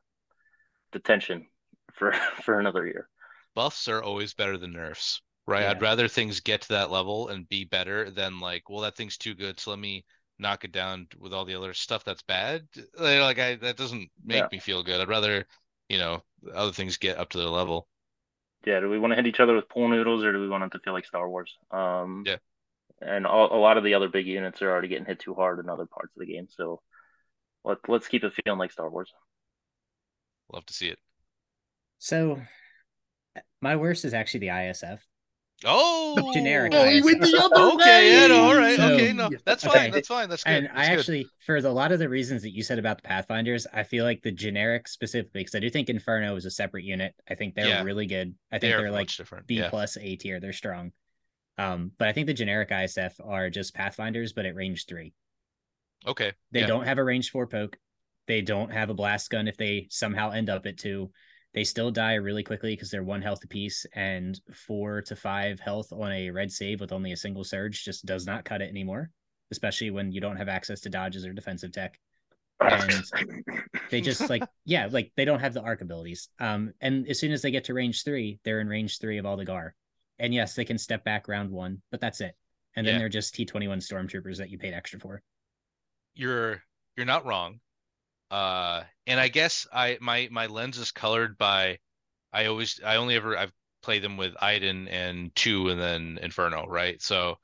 detention 0.92 1.48
for 1.96 2.14
for 2.44 2.60
another 2.60 2.86
year. 2.86 3.10
Buffs 3.56 3.88
are 3.88 4.04
always 4.04 4.34
better 4.34 4.58
than 4.58 4.74
nerfs, 4.74 5.22
right? 5.50 5.66
I'd 5.68 5.82
rather 5.82 6.08
things 6.08 6.40
get 6.42 6.62
to 6.64 6.70
that 6.70 6.92
level 6.92 7.30
and 7.30 7.48
be 7.50 7.66
better 7.66 8.10
than 8.12 8.40
like, 8.40 8.70
well, 8.70 8.82
that 8.82 8.96
thing's 8.96 9.18
too 9.18 9.36
good, 9.36 9.60
so 9.60 9.72
let 9.72 9.80
me 9.80 10.06
knock 10.40 10.64
it 10.66 10.72
down 10.72 11.08
with 11.18 11.34
all 11.34 11.46
the 11.46 11.56
other 11.56 11.74
stuff 11.74 12.04
that's 12.04 12.24
bad. 12.24 12.68
Like, 12.98 13.20
like, 13.22 13.40
I 13.40 13.56
that 13.58 13.78
doesn't 13.78 14.10
make 14.26 14.46
Yeah. 14.46 14.50
me 14.52 14.60
feel 14.60 14.84
good. 14.84 15.02
I'd 15.02 15.10
rather, 15.10 15.48
you 15.90 15.98
know, 15.98 16.24
other 16.54 16.72
things 16.74 16.98
get 16.98 17.18
up 17.18 17.30
to 17.32 17.38
their 17.40 17.48
level. 17.48 17.88
yeah, 18.66 18.80
do 18.80 18.90
we 18.90 19.00
want 19.00 19.12
to 19.12 19.16
hit 19.16 19.28
each 19.28 19.40
other 19.40 19.56
with 19.56 19.70
pool 19.70 19.88
noodles 19.88 20.24
or 20.24 20.34
do 20.34 20.40
we 20.42 20.50
want 20.50 20.64
it 20.64 20.72
to 20.72 20.80
feel 20.80 20.94
like 20.94 21.06
Star 21.06 21.30
Wars? 21.30 21.58
Um, 21.72 22.26
Yeah. 22.26 22.38
and 23.02 23.26
a, 23.26 23.30
a 23.30 23.60
lot 23.60 23.78
of 23.78 23.84
the 23.84 23.96
other 23.96 24.10
big 24.10 24.28
units 24.28 24.62
are 24.62 24.72
already 24.72 24.90
getting 24.90 25.06
hit 25.06 25.20
too 25.20 25.36
hard 25.36 25.60
in 25.60 25.70
other 25.70 25.86
parts 25.88 26.16
of 26.16 26.22
the 26.22 26.32
game. 26.34 26.48
So 26.50 26.82
let 27.66 27.78
let's 27.90 28.08
keep 28.08 28.24
it 28.24 28.34
feeling 28.46 28.60
like 28.60 28.72
Star 28.72 28.90
Wars. 28.90 29.12
Love 30.52 30.66
to 30.68 30.74
see 30.74 30.90
it. 30.90 31.00
So 32.00 32.42
my 33.62 33.76
worst 33.76 34.06
is 34.06 34.14
actually 34.14 34.42
the 34.42 34.50
ISF. 34.52 35.06
Oh, 35.66 36.32
generic 36.34 36.74
Oh, 36.74 36.86
he 36.86 37.02
went 37.02 37.20
the 37.20 37.28
ISF. 37.28 37.40
other 37.52 37.62
Okay, 37.76 38.14
yeah, 38.14 38.28
no, 38.28 38.44
all 38.44 38.76
So- 38.78 38.94
okay, 38.94 39.12
no, 39.14 39.30
that's 39.44 39.66
Okay. 39.66 39.78
fine, 39.78 39.92
that's 39.92 40.08
fine, 40.08 40.30
that's 40.30 40.44
good. 40.44 40.52
and 40.52 40.68
I 40.70 40.88
good. 40.90 41.00
actually, 41.00 41.28
for 41.46 41.62
the, 41.62 41.70
a 41.70 41.72
lot 41.72 41.92
of 41.92 42.00
the 42.00 42.08
reasons 42.08 42.42
that 42.44 42.52
you 42.52 42.64
said 42.64 42.80
about 42.80 43.02
the 43.02 43.08
Pathfinders, 43.08 43.68
I 43.74 43.84
feel 43.84 44.06
like 44.06 44.22
the 44.22 44.32
generic 44.32 44.88
specifically, 44.88 45.42
because 45.42 45.56
I 45.56 45.60
do 45.60 45.70
think 45.70 45.90
Inferno 45.90 46.36
is 46.38 46.46
a 46.46 46.52
separate 46.52 46.86
unit. 46.86 47.14
I 47.30 47.36
think 47.36 47.56
they're 47.56 47.68
Yeah. 47.68 47.84
really 47.84 48.06
good. 48.06 48.36
I 48.52 48.60
think 48.60 48.72
they're, 48.72 48.84
they're, 48.84 48.92
like 48.92 49.10
different. 49.10 49.48
B 49.48 49.56
yeah, 49.58 49.70
plus 49.70 49.98
A 49.98 50.16
tier. 50.16 50.40
They're 50.40 50.54
strong. 50.54 50.94
Um, 51.58 51.92
but 51.98 52.08
I 52.08 52.14
think 52.14 52.28
the 52.28 52.34
generic 52.34 52.70
ISF 52.70 53.16
are 53.22 53.50
just 53.50 53.74
Pathfinders, 53.76 54.32
but 54.32 54.46
at 54.46 54.56
range 54.56 54.86
three. 54.86 55.14
okay, 56.08 56.32
They 56.52 56.62
yeah. 56.62 56.68
don't 56.68 56.86
have 56.86 57.00
a 57.00 57.04
range 57.04 57.32
four 57.32 57.48
poke. 57.48 57.78
They 58.28 58.42
don't 58.42 58.72
have 58.72 58.90
a 58.90 58.94
blast 58.94 59.30
gun 59.30 59.48
if 59.50 59.58
they 59.58 59.88
somehow 59.90 60.32
end 60.32 60.50
up 60.50 60.66
at 60.68 60.78
two. 60.78 61.12
They 61.54 61.64
still 61.64 61.90
die 61.92 62.14
really 62.16 62.44
quickly 62.44 62.74
because 62.74 62.92
they're 62.92 63.04
one 63.04 63.22
health 63.22 63.44
apiece, 63.44 63.86
and 63.94 64.40
four 64.54 65.02
to 65.04 65.16
five 65.16 65.60
health 65.60 65.92
on 65.92 66.12
a 66.12 66.30
red 66.30 66.52
save 66.52 66.80
with 66.80 66.92
only 66.92 67.12
a 67.12 67.18
single 67.18 67.44
surge 67.44 67.84
just 67.84 68.06
does 68.06 68.26
not 68.26 68.46
cut 68.46 68.62
it 68.62 68.70
anymore, 68.70 69.10
especially 69.52 69.90
when 69.90 70.12
you 70.12 70.22
don't 70.22 70.38
have 70.38 70.48
access 70.50 70.82
to 70.82 70.90
dodges 70.90 71.26
or 71.26 71.34
defensive 71.34 71.72
tech. 71.72 72.00
And 72.60 73.04
they 73.90 74.02
just 74.02 74.30
like, 74.30 74.44
yeah, 74.66 74.90
like 74.92 75.12
they 75.16 75.26
don't 75.26 75.40
have 75.40 75.54
the 75.54 75.62
arc 75.62 75.82
abilities. 75.82 76.30
Um, 76.40 76.74
and 76.82 77.08
as 77.08 77.18
soon 77.20 77.32
as 77.32 77.42
they 77.42 77.52
get 77.52 77.64
to 77.66 77.74
range 77.74 78.04
three, 78.04 78.40
they're 78.44 78.60
in 78.60 78.68
range 78.68 79.00
three 79.00 79.18
of 79.18 79.26
all 79.26 79.38
the 79.38 79.46
Gar. 79.46 79.74
And 80.20 80.34
yes, 80.34 80.54
they 80.54 80.66
can 80.66 80.78
step 80.78 81.04
back 81.04 81.28
round 81.28 81.50
one, 81.50 81.82
but 81.90 82.00
that's 82.02 82.22
it. 82.22 82.36
And 82.76 82.86
then 82.86 82.96
Yeah. 82.96 83.00
they're 83.00 83.10
just 83.10 83.34
T21 83.34 83.78
stormtroopers 83.80 84.38
that 84.38 84.50
you 84.52 84.58
paid 84.60 84.74
extra 84.74 85.00
for. 85.00 85.24
you're 86.14 86.62
you're 86.98 87.06
not 87.06 87.26
wrong. 87.26 87.60
Uh, 88.32 88.84
and 89.08 89.20
I 89.20 89.28
guess 89.28 89.68
I 89.74 89.98
my 90.02 90.28
my 90.32 90.48
lens 90.48 90.78
is 90.78 90.92
colored 90.92 91.38
by 91.38 91.80
I 92.34 92.46
always 92.48 92.80
I 92.86 92.98
only 92.98 93.16
ever 93.16 93.38
I've 93.38 93.54
played 93.82 94.04
them 94.04 94.18
with 94.18 94.36
Iden 94.42 94.88
and 94.90 95.36
two 95.36 95.70
and 95.70 95.80
then 95.82 96.20
Inferno, 96.22 96.68
right? 96.68 97.02
So 97.02 97.38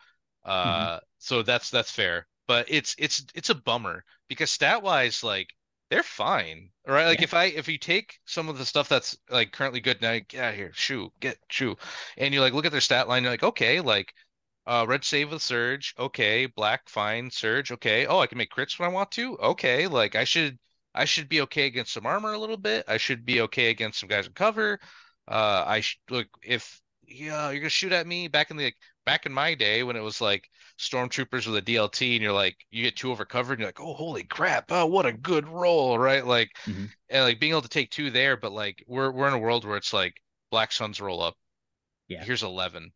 uh 0.46 1.00
so 1.20 1.42
that's 1.44 1.70
that's 1.70 1.92
fair. 1.92 2.28
But 2.48 2.68
it's 2.70 2.96
it's 3.00 3.26
it's 3.36 3.50
a 3.50 3.56
bummer 3.56 4.04
because 4.28 4.52
stat 4.52 4.84
wise, 4.84 5.24
like 5.24 5.50
they're 5.90 6.04
fine. 6.04 6.72
Right? 6.88 7.06
Like 7.06 7.22
Yeah. 7.22 7.24
if 7.24 7.34
I 7.34 7.46
if 7.46 7.68
you 7.68 7.78
take 7.80 8.20
some 8.26 8.48
of 8.50 8.58
the 8.60 8.66
stuff 8.66 8.88
that's 8.90 9.18
like 9.30 9.52
currently 9.52 9.80
good 9.82 10.02
now, 10.02 10.20
get 10.28 10.36
out 10.44 10.50
of 10.52 10.56
here, 10.56 10.72
shoo, 10.74 11.12
get 11.20 11.38
shoo. 11.50 11.78
And 12.18 12.34
you 12.34 12.42
like 12.42 12.54
look 12.54 12.66
at 12.66 12.72
their 12.72 12.82
stat 12.82 13.08
line, 13.08 13.24
you're 13.24 13.32
like, 13.34 13.44
okay, 13.44 13.82
like 13.82 14.14
uh, 14.68 14.86
red 14.88 15.04
save 15.04 15.32
with 15.32 15.42
surge. 15.42 15.94
Okay, 16.00 16.46
black 16.48 16.90
fine 16.90 17.32
surge. 17.32 17.72
Okay. 17.72 18.06
Oh, 18.06 18.20
I 18.20 18.28
can 18.28 18.38
make 18.38 18.52
crits 18.52 18.78
when 18.80 18.90
I 18.90 18.94
want 18.94 19.12
to. 19.14 19.38
Okay, 19.40 19.88
like 19.88 20.16
I 20.16 20.24
should 20.24 20.60
I 20.96 21.06
should 21.06 21.30
be 21.30 21.42
okay 21.42 21.66
against 21.68 21.94
some 21.94 22.06
armor 22.06 22.34
a 22.34 22.40
little 22.40 22.58
bit. 22.58 22.86
I 22.88 22.98
should 22.98 23.26
be 23.26 23.42
okay 23.42 23.70
against 23.70 24.00
some 24.00 24.10
guys 24.10 24.28
in 24.28 24.34
cover. 24.34 24.80
Uh, 25.28 25.64
I 25.68 25.82
should 25.82 26.00
look 26.10 26.28
if 26.44 26.82
yeah 27.08 27.52
you're 27.52 27.60
gonna 27.62 27.70
shoot 27.70 27.92
at 27.92 28.08
me 28.08 28.28
back 28.28 28.50
in 28.52 28.58
the 28.58 28.66
like, 28.66 28.78
back 29.06 29.26
in 29.28 29.32
my 29.34 29.54
day 29.54 29.84
when 29.84 29.96
it 29.96 30.02
was 30.02 30.22
like 30.22 30.50
stormtroopers 30.80 31.46
with 31.46 31.56
a 31.58 31.62
DLT 31.62 32.14
and 32.16 32.24
you're 32.24 32.32
like 32.34 32.58
you 32.72 32.84
get 32.84 32.96
two 32.96 33.12
over 33.12 33.26
cover 33.26 33.54
and 33.54 33.60
you're 33.60 33.68
like 33.70 33.80
oh 33.80 33.94
holy 33.94 34.24
crap 34.24 34.66
oh 34.72 34.86
what 34.88 35.06
a 35.06 35.14
good 35.14 35.48
roll 35.48 36.00
right 36.00 36.26
like 36.26 36.50
Mhm. 36.66 36.90
and 37.10 37.24
like 37.24 37.40
being 37.40 37.52
able 37.52 37.62
to 37.62 37.70
take 37.70 37.92
two 37.92 38.10
there 38.10 38.38
but 38.38 38.52
like 38.52 38.84
we're 38.88 39.12
we're 39.12 39.28
in 39.28 39.34
a 39.36 39.38
world 39.40 39.66
where 39.66 39.78
it's 39.78 39.94
like 39.94 40.16
black 40.50 40.72
suns 40.72 41.00
roll 41.00 41.22
up 41.22 41.36
Yeah. 42.08 42.24
here's 42.24 42.44
11 42.44 42.92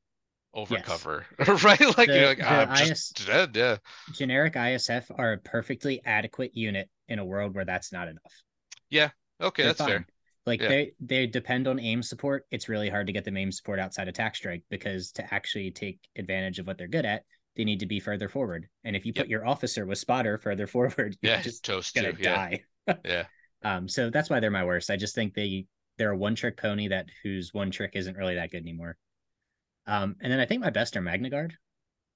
over 0.53 0.73
Yes. 0.76 0.85
cover 0.85 1.26
right 1.63 1.80
like 1.97 2.07
The- 2.07 2.15
you're 2.19 2.27
like 2.27 2.43
"Ah, 2.43 2.65
I'm 2.69 2.84
IS 2.84 2.89
just 2.89 3.27
dead 3.27 3.55
yeah 3.55 3.77
generic 4.13 4.53
ISF 4.55 5.11
are 5.17 5.34
a 5.34 5.38
perfectly 5.38 6.01
adequate 6.05 6.55
unit 6.55 6.89
in 7.10 7.19
a 7.19 7.26
world 7.26 7.56
where 7.56 7.65
that's 7.65 7.91
not 7.91 8.07
enough. 8.07 8.44
Yeah. 8.90 9.11
Okay 9.41 9.64
They're 9.64 9.73
that's 9.73 9.81
fair 9.81 9.99
fine. 9.99 10.06
Like 10.45 10.61
Yeah. 10.61 10.69
they 10.69 10.94
they 10.99 11.27
depend 11.27 11.68
on 11.68 11.80
aim 11.80 12.02
support. 12.03 12.45
It's 12.52 12.69
really 12.69 12.90
hard 12.90 13.07
to 13.07 13.14
get 13.14 13.26
them 13.26 13.38
aim 13.38 13.52
support 13.52 13.80
outside 13.80 14.07
attack 14.07 14.36
strike 14.36 14.64
because 14.69 15.11
to 15.14 15.34
actually 15.34 15.72
take 15.72 15.99
advantage 16.18 16.60
of 16.60 16.68
what 16.68 16.77
they're 16.77 16.88
good 16.88 17.06
at, 17.06 17.23
they 17.56 17.65
need 17.65 17.81
to 17.81 17.86
be 17.86 17.99
further 17.99 18.30
forward. 18.30 18.68
And 18.84 18.95
if 18.95 19.06
you 19.06 19.14
put 19.14 19.27
your 19.27 19.45
officer 19.45 19.86
with 19.86 19.98
spotter 19.99 20.38
further 20.38 20.68
forward, 20.76 21.18
you're 21.22 21.36
yeah 21.36 21.41
just 21.41 21.65
toast 21.65 21.94
gonna 21.95 22.14
too 22.14 22.23
yeah 22.23 22.36
die. 22.36 22.64
yeah 23.06 23.26
Um, 23.64 23.88
so 23.90 24.10
that's 24.10 24.30
why 24.30 24.40
they're 24.40 24.52
my 24.52 24.64
worst. 24.65 24.90
I 24.90 24.98
just 24.98 25.15
think 25.15 25.34
they 25.34 25.68
they're 25.98 26.11
a 26.11 26.18
one 26.18 26.36
trick 26.36 26.57
pony 26.57 26.88
that 26.90 27.07
whose 27.23 27.53
one 27.53 27.72
trick 27.72 27.91
isn't 27.95 28.18
really 28.18 28.36
that 28.36 28.52
good 28.52 28.61
anymore. 28.64 28.98
Um, 29.86 30.15
and 30.22 30.31
then 30.31 30.40
I 30.40 30.45
think 30.45 30.61
my 30.61 30.69
best 30.69 30.95
are 30.98 31.02
Magna 31.02 31.30
Guard. 31.30 31.57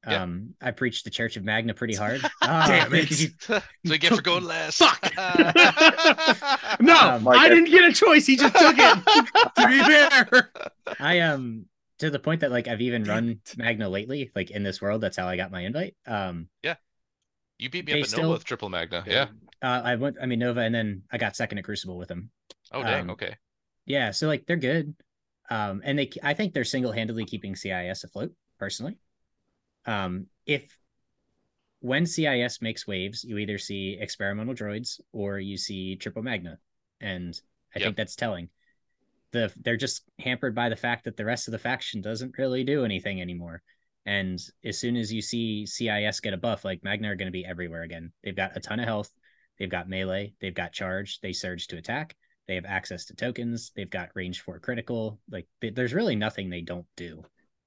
Yeah. 0.08 0.24
Um, 0.24 0.56
I 0.62 0.72
preached 0.72 1.06
the 1.06 1.10
Church 1.10 1.38
of 1.38 1.44
Magna 1.46 1.74
pretty 1.74 1.96
hard. 1.96 2.22
Ah, 2.42 2.66
Damn 2.68 2.94
it. 2.94 3.10
you- 3.22 3.30
so 3.40 3.62
you 3.84 3.98
get 3.98 4.14
for 4.14 4.22
going 4.22 4.44
last 4.44 4.78
Fuck. 4.80 5.02
no, 6.82 6.96
Um, 7.16 7.28
I 7.28 7.50
didn't 7.50 7.72
get 7.72 7.84
a 7.86 7.94
choice. 7.94 8.26
He 8.26 8.36
just 8.36 8.54
took 8.56 8.76
it. 8.78 9.56
to 9.56 9.68
be 9.68 9.80
fair. 9.80 10.52
I 11.00 11.20
um 11.22 11.66
to 12.00 12.10
the 12.10 12.20
point 12.20 12.42
that 12.42 12.52
like 12.52 12.68
I've 12.68 12.82
even 12.82 13.04
run 13.06 13.40
Magna 13.58 13.88
lately, 13.90 14.32
like 14.36 14.52
in 14.52 14.64
this 14.64 14.82
world. 14.82 15.02
That's 15.02 15.16
how 15.18 15.28
I 15.28 15.38
got 15.38 15.52
my 15.52 15.62
invite. 15.62 15.96
Um, 16.06 16.50
yeah, 16.64 16.76
you 17.60 17.70
beat 17.70 17.86
me 17.86 17.94
up 17.94 18.00
at 18.00 18.08
still- 18.08 18.24
Nova 18.24 18.34
with 18.34 18.44
triple 18.46 18.70
magna 18.70 19.04
yeah 19.08 19.28
uh, 19.62 19.82
I 19.86 19.96
went. 19.96 20.18
I 20.22 20.26
mean 20.26 20.40
Nova, 20.40 20.60
and 20.62 20.76
then 20.76 21.04
I 21.12 21.18
got 21.18 21.36
second 21.36 21.58
at 21.60 21.64
Crucible 21.64 21.98
with 21.98 22.10
them. 22.10 22.30
oh 22.72 22.84
dang 22.84 23.04
Um, 23.04 23.10
okay 23.12 23.38
Yeah, 23.86 24.12
so 24.12 24.28
like 24.28 24.46
they're 24.48 24.58
good. 24.58 24.96
Um, 25.50 25.82
and 25.86 25.98
they 26.00 26.10
I 26.22 26.34
think 26.34 26.54
they're 26.54 26.64
single 26.66 26.92
handedly 26.92 27.26
keeping 27.26 27.56
CIS 27.56 28.04
afloat 28.04 28.34
personally. 28.60 28.98
Um, 29.86 30.28
if 30.46 30.78
when 31.80 32.06
CIS 32.06 32.62
makes 32.62 32.88
waves, 32.88 33.24
you 33.24 33.38
either 33.38 33.58
see 33.58 33.98
experimental 34.00 34.54
droids 34.54 35.02
or 35.12 35.40
you 35.40 35.58
see 35.58 35.96
triple 35.98 36.24
magna, 36.24 36.58
and 37.02 37.40
I 37.76 37.80
Yep. 37.80 37.88
think 37.88 37.98
that's 37.98 38.16
telling. 38.16 38.50
The 39.32 39.52
they're 39.62 39.78
just 39.78 40.04
hampered 40.20 40.56
by 40.56 40.70
the 40.70 40.76
fact 40.76 41.06
that 41.06 41.18
the 41.18 41.26
rest 41.26 41.48
of 41.48 41.52
the 41.52 41.60
faction 41.60 42.02
doesn't 42.02 42.38
really 42.38 42.64
do 42.64 42.86
anything 42.86 43.20
anymore. 43.20 43.64
And 44.06 44.40
as 44.64 44.80
soon 44.80 44.96
as 44.96 45.12
you 45.12 45.22
see 45.22 45.66
CIS 45.66 46.20
get 46.20 46.34
a 46.34 46.38
buff, 46.38 46.64
like 46.64 46.84
Magna 46.84 47.12
are 47.12 47.16
going 47.16 47.28
to 47.28 47.32
be 47.32 47.46
everywhere 47.46 47.84
again. 47.84 48.12
They've 48.24 48.36
got 48.36 48.56
a 48.56 48.60
ton 48.60 48.80
of 48.80 48.86
health. 48.86 49.10
They've 49.58 49.70
got 49.70 49.90
melee. 49.90 50.34
They've 50.40 50.54
got 50.54 50.74
charge. 50.74 51.20
They 51.22 51.34
surge 51.34 51.68
to 51.68 51.78
attack. 51.78 52.16
They 52.48 52.56
have 52.56 52.66
access 52.66 53.06
to 53.06 53.16
tokens. 53.16 53.72
They've 53.76 53.90
got 53.90 54.10
range 54.14 54.42
for 54.42 54.60
critical. 54.60 55.20
Like 55.30 55.48
th- 55.62 55.74
there's 55.74 55.94
really 55.94 56.16
nothing 56.16 56.50
they 56.50 56.62
don't 56.62 56.86
do 56.96 57.24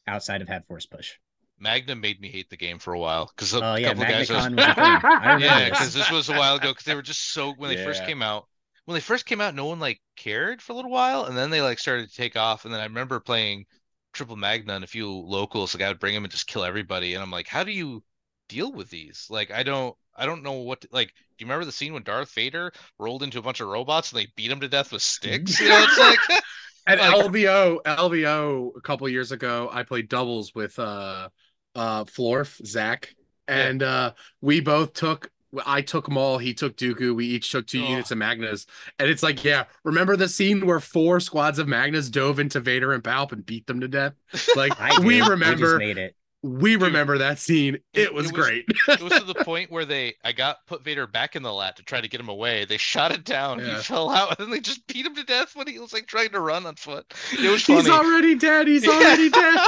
outside 0.06 0.42
of 0.42 0.48
have 0.48 0.66
force 0.66 0.86
push. 0.86 1.14
Magna 1.58 1.94
made 1.96 2.20
me 2.20 2.28
hate 2.28 2.50
the 2.50 2.56
game 2.56 2.78
for 2.78 2.92
a 2.94 2.98
while 2.98 3.30
because 3.34 3.54
a 3.54 3.64
Oh 3.64 3.74
yeah, 3.76 3.88
couple 3.88 4.02
of 4.02 4.08
guys 4.08 4.30
I 4.30 4.34
was- 4.36 4.46
MagnaCon 4.46 4.56
was 4.56 4.64
a 4.66 4.74
thing. 4.74 4.84
I 5.04 5.18
remember 5.34 5.44
yeah 5.46 5.70
because 5.70 5.94
this 5.94 6.10
was 6.10 6.28
a 6.28 6.32
while 6.34 6.56
ago 6.56 6.68
because 6.72 6.84
they 6.84 6.94
were 6.94 7.02
just 7.02 7.32
so 7.32 7.52
when 7.56 7.70
they 7.74 7.82
first 7.82 8.04
came 8.04 8.22
out 8.22 8.46
when 8.84 8.94
they 8.94 9.00
first 9.00 9.26
came 9.26 9.40
out 9.40 9.54
no 9.54 9.66
one 9.66 9.80
like 9.80 10.00
cared 10.16 10.60
for 10.62 10.72
a 10.72 10.76
little 10.76 10.90
while 10.90 11.24
and 11.24 11.36
then 11.36 11.50
they 11.50 11.60
like 11.62 11.78
started 11.78 12.08
to 12.08 12.14
take 12.14 12.36
off 12.36 12.64
and 12.64 12.72
then 12.74 12.80
i 12.80 12.84
remember 12.84 13.18
playing 13.20 13.64
triple 14.12 14.36
magna 14.36 14.74
and 14.74 14.84
a 14.84 14.86
few 14.86 15.10
locals 15.10 15.74
like 15.74 15.82
i 15.82 15.88
would 15.88 15.98
bring 15.98 16.14
them 16.14 16.24
and 16.24 16.30
just 16.32 16.46
kill 16.46 16.64
everybody 16.64 17.14
and 17.14 17.22
i'm 17.22 17.30
like 17.30 17.48
how 17.48 17.64
do 17.64 17.72
you 17.72 18.02
deal 18.48 18.70
with 18.72 18.88
these? 18.90 19.26
Like 19.28 19.50
i 19.50 19.64
don't 19.64 19.96
i 20.14 20.24
don't 20.24 20.44
know 20.44 20.52
what 20.52 20.82
to, 20.82 20.88
like 20.92 21.08
do 21.08 21.14
you 21.44 21.46
remember 21.46 21.64
the 21.64 21.72
scene 21.72 21.92
when 21.92 22.04
darth 22.04 22.32
vader 22.32 22.70
rolled 22.98 23.24
into 23.24 23.38
a 23.40 23.42
bunch 23.42 23.60
of 23.60 23.66
robots 23.68 24.12
and 24.12 24.20
they 24.20 24.28
beat 24.36 24.50
him 24.52 24.60
to 24.60 24.68
death 24.68 24.92
with 24.92 25.02
sticks? 25.02 25.58
You 25.60 25.68
know 25.68 25.82
it's 25.88 25.98
like 25.98 26.42
At 26.88 26.98
Like- 27.00 27.24
LVO, 27.26 27.82
LVO 27.82 28.70
a 28.76 28.80
couple 28.80 29.08
years 29.08 29.32
ago, 29.32 29.68
I 29.72 29.82
played 29.82 30.08
doubles 30.08 30.54
with 30.54 30.78
uh 30.78 31.28
uh 31.76 32.04
Florf, 32.04 32.64
Zach, 32.66 33.14
and 33.46 33.82
uh 33.84 34.12
we 34.40 34.60
both 34.60 34.92
took 34.94 35.30
I 35.64 35.80
took 35.80 36.10
Maul, 36.10 36.36
he 36.38 36.52
took 36.52 36.76
Dooku, 36.76 37.14
we 37.14 37.26
each 37.26 37.50
took 37.50 37.66
two 37.66 37.82
Oh. 37.82 37.88
units 37.88 38.10
of 38.10 38.18
Magnas. 38.18 38.66
And 38.98 39.08
it's 39.08 39.22
like, 39.22 39.42
yeah, 39.44 39.64
remember 39.84 40.14
the 40.16 40.28
scene 40.28 40.66
where 40.66 40.80
four 40.80 41.18
squads 41.20 41.58
of 41.58 41.66
Magnas 41.68 42.10
dove 42.10 42.40
into 42.40 42.60
Vader 42.60 42.92
and 42.92 43.02
Palp 43.02 43.32
and 43.32 43.46
beat 43.46 43.66
them 43.66 43.80
to 43.80 43.88
death? 43.88 44.12
Like 44.56 44.78
I 44.80 44.98
we 45.00 45.14
did. 45.14 45.18
just 45.20 45.30
remember 45.30 45.78
made 45.78 45.96
it. 45.98 46.14
we 46.42 46.76
remember 46.76 47.18
that 47.18 47.38
scene. 47.38 47.76
it- 47.76 47.82
It 47.94 48.12
was 48.14 48.26
it 48.26 48.36
was- 48.36 48.44
great. 48.46 48.64
it 48.88 49.00
was 49.00 49.12
to 49.14 49.24
the 49.24 49.34
point 49.44 49.70
where 49.70 49.86
they 49.86 50.14
I 50.24 50.32
got 50.32 50.58
put 50.66 50.84
Vader 50.84 51.06
back 51.06 51.36
in 51.36 51.42
the 51.42 51.52
lat 51.52 51.76
to 51.76 51.82
try 51.84 52.00
to 52.02 52.08
get 52.08 52.20
him 52.20 52.28
away. 52.28 52.66
They 52.66 52.76
shot 52.76 53.12
it 53.12 53.24
down. 53.24 53.60
He 53.60 53.72
fell 53.76 54.10
out, 54.10 54.30
and 54.38 54.46
then 54.46 54.50
they 54.50 54.60
just 54.60 54.86
beat 54.88 55.06
him 55.06 55.14
to 55.14 55.24
death 55.24 55.54
when 55.56 55.68
he 55.68 55.78
was 55.78 55.92
like 55.94 56.06
trying 56.06 56.30
to 56.30 56.40
run 56.40 56.66
on 56.66 56.74
foot. 56.74 57.06
It 57.32 57.48
was 57.50 57.62
funny. 57.62 57.80
He's 57.80 57.88
already 57.88 58.34
dead. 58.34 58.66
He's 58.68 58.86
already 58.88 59.30
dead. 59.30 59.58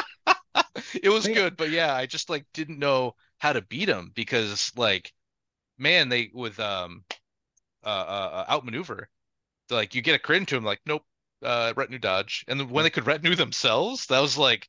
it 1.03 1.09
was 1.09 1.27
good, 1.27 1.57
but 1.57 1.71
yeah, 1.71 1.95
I 1.95 2.07
just 2.07 2.31
like 2.31 2.45
didn't 2.53 2.79
know 2.79 3.15
how 3.39 3.53
to 3.53 3.63
beat 3.63 3.89
him 3.89 4.13
because 4.15 4.73
like, 4.77 5.13
man, 5.79 6.09
they 6.09 6.31
with 6.33 6.59
um, 6.61 7.05
uh, 7.85 7.89
uh 7.89 8.45
uh, 8.49 8.53
outmaneuver, 8.53 9.09
like 9.71 9.95
you 9.95 10.03
get 10.03 10.15
a 10.15 10.19
crit 10.19 10.41
into 10.41 10.57
him, 10.57 10.65
like 10.65 10.81
nope, 10.87 11.03
uh, 11.43 11.73
retinue 11.77 11.99
dodge, 11.99 12.45
and 12.49 12.59
then 12.59 12.69
when 12.69 12.85
they 12.85 12.91
could 12.91 13.07
retinue 13.07 13.35
themselves, 13.35 14.07
that 14.07 14.21
was 14.21 14.39
like. 14.39 14.69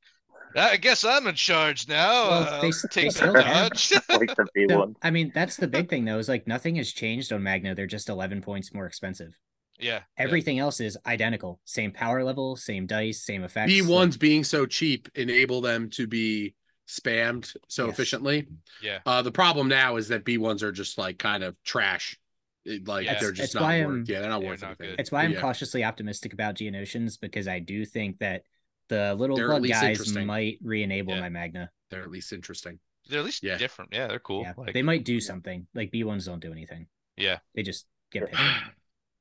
I 0.56 0.78
guess 0.78 1.06
I'm 1.06 1.28
in 1.28 1.36
charge 1.36 1.88
now. 1.88 2.28
Well, 2.28 2.44
uh, 2.44 2.62
they 2.62 2.72
I'll 2.72 2.90
they 2.92 3.10
still 3.12 3.34
dodge. 3.34 3.92
like 4.10 4.36
the 4.36 4.48
big 4.56 4.72
So. 4.72 4.96
I 5.04 5.12
mean, 5.12 5.32
that's 5.36 5.58
the 5.58 5.68
big 5.68 5.92
thing 5.92 6.06
though. 6.06 6.18
Is 6.18 6.28
like 6.28 6.48
nothing 6.48 6.78
has 6.78 6.92
changed 6.92 7.32
on 7.32 7.44
Magna. 7.44 7.76
They're 7.76 7.86
just 7.86 8.10
11 8.10 8.42
points 8.42 8.74
more 8.74 8.88
expensive. 8.88 9.38
Yeah, 9.80 9.94
yeah. 9.94 10.02
Everything 10.18 10.60
else 10.60 10.80
is 10.80 10.98
identical. 11.06 11.60
Same 11.66 11.92
power 11.92 12.24
level, 12.24 12.56
same 12.56 12.86
dice, 12.88 13.24
same 13.24 13.44
effects. 13.44 13.72
B 13.72 13.82
like- 13.82 13.90
ones 13.92 14.18
being 14.18 14.44
so 14.44 14.66
cheap 14.66 15.10
enable 15.16 15.62
them 15.62 15.90
to 15.92 16.08
be 16.08 16.54
spammed 16.88 17.56
so 17.68 17.86
Yes. 17.86 17.94
efficiently. 17.94 18.48
Yeah. 18.82 19.00
Uh, 19.06 19.22
the 19.22 19.32
problem 19.32 19.68
now 19.68 19.98
is 19.98 20.08
that 20.08 20.26
B 20.26 20.38
ones 20.38 20.64
are 20.64 20.72
just 20.72 20.98
like 20.98 21.20
kind 21.20 21.44
of 21.44 21.56
trash. 21.64 22.18
Like 22.66 23.06
Yeah. 23.06 23.20
they're 23.20 23.32
just 23.32 23.54
it's 23.54 23.56
not 23.56 23.62
worth. 23.64 23.72
I'm- 23.72 24.04
Yeah, 24.08 24.22
they're 24.22 24.30
not 24.30 24.40
They're 24.42 24.50
worth 24.50 24.62
not 24.62 24.68
anything. 24.70 24.90
good. 24.92 25.00
It's 25.00 25.12
why 25.12 25.24
I'm 25.24 25.34
Yeah. 25.34 25.42
cautiously 25.42 25.84
optimistic 25.84 26.34
about 26.34 26.56
Geonosians 26.56 27.20
because 27.20 27.48
I 27.48 27.60
do 27.60 27.86
think 27.86 28.20
that 28.20 28.44
the 28.90 29.14
little 29.16 29.36
They're 29.36 29.52
at 29.54 29.60
blood 29.62 29.70
guys 29.70 30.14
might 30.16 30.58
re-enable 30.62 31.14
Yeah. 31.14 31.20
my 31.22 31.30
Magna. 31.30 31.72
They're 31.92 32.02
at 32.02 32.10
least 32.10 32.34
interesting. 32.34 32.80
They're 33.08 33.20
at 33.20 33.26
least 33.26 33.44
Yeah. 33.44 33.58
different. 33.58 33.94
Yeah, 33.94 34.08
they're 34.08 34.20
cool. 34.20 34.42
yeah, 34.42 34.54
Like, 34.58 34.74
they 34.74 34.82
might 34.84 35.06
do 35.06 35.20
something. 35.20 35.68
Like 35.76 35.92
B 35.92 36.04
ones 36.04 36.26
don't 36.26 36.40
do 36.40 36.52
anything. 36.52 36.88
yeah. 37.18 37.40
They 37.54 37.62
just 37.64 37.86
get 38.12 38.22
picked. 38.32 38.40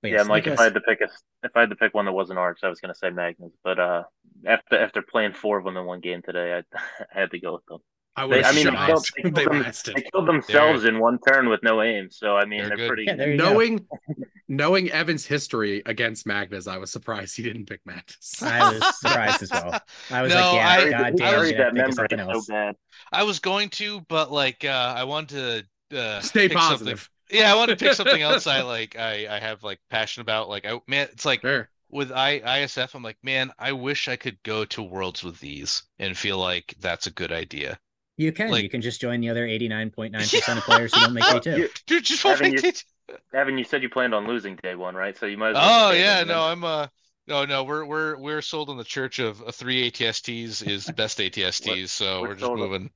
But 0.03 0.11
yeah, 0.13 0.19
yes, 0.19 0.27
Mike. 0.29 0.47
If 0.47 0.59
I 0.61 0.65
had 0.65 0.75
to 0.75 0.81
pick 0.81 1.01
a, 1.01 1.09
if 1.43 1.51
I 1.57 1.61
had 1.61 1.71
to 1.71 1.77
pick 1.77 1.93
one 1.95 2.05
that 2.05 2.13
wasn't 2.13 2.39
Arcs, 2.39 2.61
I 2.63 2.69
was 2.69 2.81
gonna 2.81 2.95
say 2.95 3.11
Magnus. 3.11 3.53
But 3.65 3.79
uh, 3.81 4.03
after 4.47 4.79
after 4.79 5.03
playing 5.03 5.33
four 5.33 5.59
of 5.59 5.65
them 5.65 5.77
in 5.77 5.85
one 5.87 6.01
game 6.01 6.23
today, 6.23 6.55
I, 6.55 6.79
I 7.15 7.21
had 7.21 7.31
to 7.33 7.41
go 7.41 7.55
with 7.55 7.67
them. 7.67 7.79
I 8.17 8.23
They, 8.27 8.37
would 8.37 8.45
I 8.47 8.53
mean, 8.53 8.65
they 8.67 8.87
killed, 8.87 9.07
they 9.23 9.23
They 9.31 9.45
them, 9.45 9.73
they 9.95 10.03
killed 10.13 10.27
themselves 10.29 10.85
in 10.85 10.99
one 10.99 11.19
turn 11.29 11.49
with 11.49 11.63
no 11.63 11.83
aim. 11.83 12.09
So 12.11 12.37
I 12.37 12.45
mean, 12.47 12.67
They're 12.67 12.77
they're, 12.77 12.87
pretty. 12.89 13.05
yeah, 13.07 13.15
there 13.17 13.31
you 13.33 13.39
go. 13.39 13.45
knowing 13.53 13.87
knowing 14.49 14.91
Evan's 14.91 15.27
history 15.27 15.83
against 15.87 16.27
Magnus, 16.27 16.67
I 16.67 16.79
was 16.79 16.91
surprised 16.91 17.37
he 17.37 17.43
didn't 17.43 17.67
pick 17.67 17.81
Magnus. 17.85 18.43
I 18.43 18.73
was 18.73 18.99
surprised 18.99 19.43
as 19.43 19.51
well. 19.51 19.81
I 20.11 20.23
was 20.23 20.33
No, 20.35 20.41
like, 20.41 20.55
yeah, 20.55 20.69
I- 20.69 20.85
He 20.85 20.91
god 20.91 21.17
buried 21.17 21.57
damn, 21.57 21.75
that 21.75 21.77
yeah, 21.77 21.91
think 21.91 22.13
of 22.13 22.19
memory 22.19 22.35
so 22.35 22.43
bad. 22.53 22.77
I 23.13 23.23
was 23.25 23.39
going 23.41 23.69
to, 23.71 24.01
but 24.09 24.31
like 24.33 24.65
uh 24.65 24.95
I 24.97 25.05
wanted 25.05 25.67
to 25.91 25.99
uh 25.99 26.21
Stay 26.21 26.49
pick 26.49 26.59
something- 26.59 26.69
positive. 26.69 27.11
Yeah, 27.31 27.53
I 27.53 27.57
want 27.57 27.71
to 27.71 27.77
pick 27.77 27.93
something 27.95 28.21
else 28.23 28.47
I 28.47 28.63
like 28.63 28.97
I 28.99 29.27
I 29.37 29.39
have 29.41 29.63
like 29.63 29.81
passion 29.91 30.23
about. 30.23 30.49
Like 30.49 30.65
I 30.67 30.81
man, 30.87 31.09
it's 31.13 31.25
like 31.25 31.43
Fair. 31.43 31.69
with 31.91 32.11
I 32.13 32.41
ISF, 32.41 32.95
I'm 32.95 33.03
like, 33.03 33.19
man, 33.23 33.53
I 33.59 33.73
wish 33.73 34.09
I 34.09 34.17
could 34.17 34.43
go 34.43 34.65
to 34.67 34.83
worlds 34.83 35.23
with 35.23 35.39
these 35.41 35.83
and 35.99 36.17
feel 36.17 36.39
like 36.39 36.75
that's 36.81 37.07
a 37.07 37.11
good 37.13 37.33
idea. 37.33 37.79
You 38.17 38.33
can. 38.33 38.51
Like- 38.51 38.63
you 38.65 38.71
can 38.71 38.81
just 38.81 39.01
join 39.01 39.21
the 39.21 39.29
other 39.29 39.47
89.9% 39.47 40.57
of 40.59 40.63
players 40.65 40.95
who 40.95 41.01
don't 41.01 41.15
make 41.15 41.25
day 41.25 41.39
two. 41.41 41.57
You- 41.57 41.69
Dude, 41.87 42.05
just 42.05 42.25
want 42.25 42.41
Evan, 42.41 42.57
to 42.57 42.67
you- 42.67 43.17
Evan, 43.33 43.57
you 43.59 43.65
said 43.65 43.83
you 43.83 43.89
planned 43.89 44.15
on 44.15 44.27
losing 44.27 44.57
day 44.57 44.75
one, 44.75 44.95
right? 44.95 45.17
So 45.17 45.27
you 45.27 45.37
might. 45.39 45.51
As 45.51 45.55
well 45.55 45.89
Oh 45.89 45.93
yeah, 45.93 46.25
no, 46.25 46.49
them. 46.49 46.65
I'm 46.65 46.65
uh 46.65 46.87
no 47.27 47.45
no 47.45 47.63
we're 47.65 47.85
we're 47.85 48.19
we're 48.19 48.43
sold 48.43 48.71
on 48.71 48.77
the 48.79 48.85
church 48.85 49.19
of 49.19 49.43
uh, 49.43 49.53
three 49.53 49.91
ATSTs 49.91 50.67
is 50.67 50.85
the 50.87 50.93
best 50.95 51.19
ATSTs, 51.19 51.89
so 51.91 52.23
we're 52.23 52.29
we're 52.29 52.35
just 52.35 52.45
sold 52.47 52.61
on- 52.61 52.69
moving. 52.71 52.91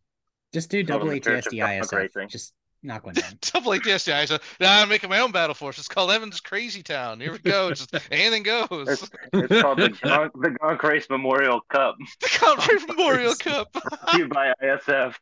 Just 0.53 0.71
do 0.71 0.83
double 0.83 1.09
on 1.09 1.15
the 1.15 1.21
church 1.21 1.47
of 1.47 1.53
ATST 1.53 1.81
ISF. 2.13 2.29
Just 2.29 2.53
knock 2.83 3.05
one 3.07 3.15
down. 3.15 3.33
Double 3.53 3.73
ATST, 3.73 4.29
so 4.29 4.39
now 4.61 4.81
I'm 4.83 4.89
making 4.89 5.11
my 5.11 5.21
own 5.21 5.33
battle 5.33 5.55
force. 5.55 5.79
It's 5.79 5.89
called 5.89 6.11
Evans 6.11 6.41
Crazy 6.41 6.83
Town. 6.83 7.21
Here 7.21 7.33
we 7.33 7.39
go. 7.39 7.69
It's 7.69 7.87
just 7.87 8.09
anything 8.11 8.43
goes. 8.43 8.69
It's, 8.89 9.11
it's 9.33 9.63
called 9.63 9.79
the 9.79 9.89
Gon- 10.03 10.31
the 10.35 10.49
Gonk 10.51 10.83
Race 10.83 11.07
Memorial 11.11 11.61
Cup, 11.71 11.97
the 12.21 12.29
Country 12.29 12.79
Memorial 12.89 13.35
Cup. 13.35 13.73
brought 13.73 14.13
you 14.15 14.29
by 14.29 14.53
ISF. 14.63 15.15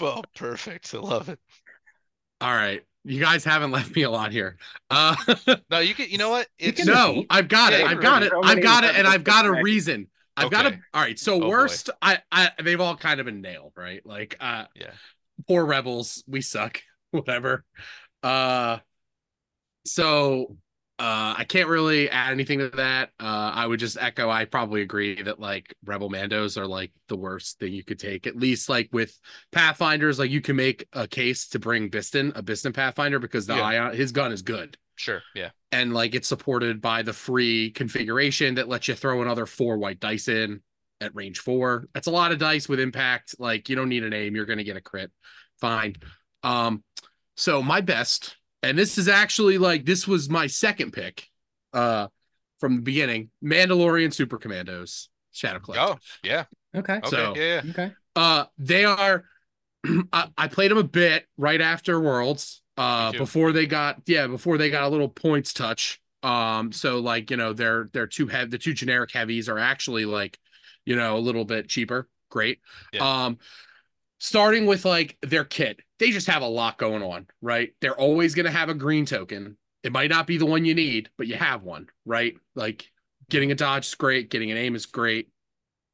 oh, 0.00 0.22
perfect. 0.36 0.94
I 0.94 0.98
love 0.98 1.28
it. 1.28 1.38
All 2.40 2.54
right. 2.54 2.82
You 3.04 3.18
guys 3.20 3.44
haven't 3.44 3.72
left 3.72 3.96
me 3.96 4.02
a 4.02 4.10
lot 4.10 4.30
here. 4.30 4.56
Uh 4.88 5.16
No, 5.70 5.80
you 5.80 5.92
can. 5.94 6.08
You 6.08 6.18
know 6.18 6.30
what? 6.30 6.46
You 6.58 6.68
It's 6.68 6.84
can 6.84 6.92
no, 6.94 7.08
repeat. 7.08 7.26
I've 7.30 7.48
got 7.48 7.72
it. 7.72 7.84
I've 7.84 8.00
got 8.00 8.22
it. 8.22 8.32
I've 8.44 8.62
got 8.62 8.84
it, 8.84 8.94
and 8.94 9.08
I've 9.08 9.24
got 9.24 9.44
a 9.44 9.50
reason. 9.50 10.06
I've 10.36 10.50
got 10.50 10.66
Okay. 10.66 10.76
a 10.76 10.96
all 10.96 11.02
right. 11.02 11.18
So 11.18 11.34
Oh, 11.34 11.40
boy. 11.40 11.48
worst, 11.48 11.90
I, 12.00 12.18
I 12.30 12.50
they've 12.62 12.80
all 12.80 12.96
kind 12.96 13.18
of 13.18 13.26
been 13.26 13.40
nailed, 13.42 13.72
right? 13.76 14.04
Like 14.06 14.36
uh 14.40 14.66
Yeah. 14.76 14.92
Poor 15.48 15.64
rebels, 15.64 16.22
we 16.26 16.40
suck. 16.40 16.80
Whatever. 17.10 17.64
Uh 18.22 18.78
so 19.84 20.56
uh 20.98 21.34
I 21.38 21.44
can't 21.48 21.68
really 21.68 22.08
add 22.10 22.30
anything 22.32 22.58
to 22.60 22.68
that. 22.70 23.10
Uh 23.18 23.24
I 23.54 23.66
would 23.66 23.80
just 23.80 23.96
echo 24.00 24.30
I 24.30 24.44
probably 24.44 24.82
agree 24.82 25.20
that 25.22 25.40
like 25.40 25.74
rebel 25.84 26.08
mandos 26.10 26.56
are 26.56 26.66
like 26.66 26.92
the 27.08 27.16
worst 27.16 27.58
thing 27.58 27.72
you 27.72 27.84
could 27.84 27.98
take. 27.98 28.26
At 28.26 28.36
least 28.36 28.68
like 28.68 28.88
with 28.92 29.18
Pathfinders, 29.50 30.18
like 30.18 30.30
you 30.30 30.40
can 30.40 30.56
make 30.56 30.86
a 30.92 31.06
case 31.08 31.48
to 31.48 31.58
bring 31.58 31.90
Bistan, 31.90 32.36
a 32.36 32.42
Bistan 32.42 32.74
Pathfinder, 32.74 33.18
because 33.18 33.46
the 33.46 33.56
Yeah. 33.56 33.62
ion 33.64 33.96
his 33.96 34.12
gun 34.12 34.32
is 34.32 34.42
good 34.42 34.76
sure. 34.96 35.22
Yeah. 35.34 35.50
and 35.72 35.92
like 35.92 36.14
it's 36.14 36.28
supported 36.28 36.80
by 36.80 37.02
the 37.02 37.12
free 37.12 37.70
configuration 37.70 38.54
that 38.54 38.68
lets 38.68 38.86
you 38.88 38.94
throw 38.94 39.20
another 39.22 39.46
four 39.46 39.78
white 39.78 39.98
dice 40.00 40.28
in 40.28 40.60
at 41.02 41.14
range 41.14 41.38
four. 41.40 41.88
That's 41.94 42.06
a 42.06 42.10
lot 42.10 42.32
of 42.32 42.38
dice 42.38 42.68
with 42.68 42.80
impact. 42.80 43.34
Like 43.38 43.68
you 43.68 43.76
don't 43.76 43.88
need 43.88 44.04
an 44.04 44.12
aim, 44.12 44.34
you're 44.34 44.46
gonna 44.46 44.64
get 44.64 44.76
a 44.76 44.80
crit. 44.80 45.10
Fine. 45.60 45.96
Um, 46.42 46.82
so 47.36 47.62
my 47.62 47.80
best, 47.80 48.36
and 48.62 48.78
this 48.78 48.98
is 48.98 49.08
actually 49.08 49.58
like 49.58 49.84
this 49.84 50.06
was 50.08 50.28
my 50.30 50.46
second 50.46 50.92
pick 50.92 51.28
uh 51.72 52.08
from 52.60 52.76
the 52.76 52.82
beginning. 52.82 53.30
Mandalorian 53.44 54.12
Super 54.12 54.38
Commandos, 54.38 55.08
Shadow 55.32 55.58
Collective. 55.58 55.96
Oh, 55.96 56.18
yeah. 56.22 56.44
Okay. 56.74 56.94
Okay. 56.98 57.08
So- 57.08 57.34
yeah. 57.36 57.60
yeah. 57.64 57.70
Okay. 57.70 57.92
Uh, 58.14 58.44
they 58.58 58.84
are. 58.84 59.24
I, 60.12 60.28
I 60.38 60.48
played 60.48 60.70
them 60.70 60.78
a 60.78 60.84
bit 60.84 61.26
right 61.36 61.60
after 61.60 61.98
Worlds. 62.00 62.62
Uh, 62.78 63.12
before 63.12 63.52
they 63.52 63.66
got 63.66 64.00
yeah, 64.06 64.26
before 64.26 64.56
they 64.58 64.70
got 64.70 64.84
a 64.84 64.88
little 64.88 65.08
points 65.08 65.52
touch. 65.52 66.00
Um, 66.22 66.72
so 66.72 67.00
like 67.00 67.30
you 67.30 67.36
know, 67.36 67.52
they're 67.52 67.90
they're 67.92 68.06
two 68.06 68.26
heavy. 68.28 68.50
The 68.50 68.58
two 68.58 68.74
generic 68.74 69.10
heavies 69.12 69.48
are 69.48 69.58
actually 69.58 70.04
like, 70.04 70.38
you 70.84 70.96
know, 70.96 71.16
a 71.16 71.18
little 71.18 71.44
bit 71.44 71.68
cheaper. 71.68 72.08
Great. 72.30 72.60
Yeah. 72.92 73.26
Um, 73.26 73.38
starting 74.18 74.66
with 74.66 74.84
like 74.84 75.16
their 75.22 75.44
kit, 75.44 75.80
they 75.98 76.10
just 76.10 76.26
have 76.28 76.42
a 76.42 76.48
lot 76.48 76.78
going 76.78 77.02
on, 77.02 77.26
right? 77.40 77.74
They're 77.80 77.98
always 77.98 78.34
gonna 78.34 78.50
have 78.50 78.68
a 78.68 78.74
green 78.74 79.06
token. 79.06 79.56
It 79.82 79.92
might 79.92 80.10
not 80.10 80.26
be 80.26 80.38
the 80.38 80.46
one 80.46 80.64
you 80.64 80.74
need, 80.74 81.10
but 81.18 81.26
you 81.26 81.34
have 81.34 81.62
one, 81.62 81.88
right? 82.04 82.34
Like 82.54 82.90
getting 83.28 83.50
a 83.50 83.54
dodge 83.54 83.86
is 83.86 83.94
great, 83.94 84.30
getting 84.30 84.50
an 84.50 84.56
aim 84.56 84.74
is 84.74 84.86
great, 84.86 85.28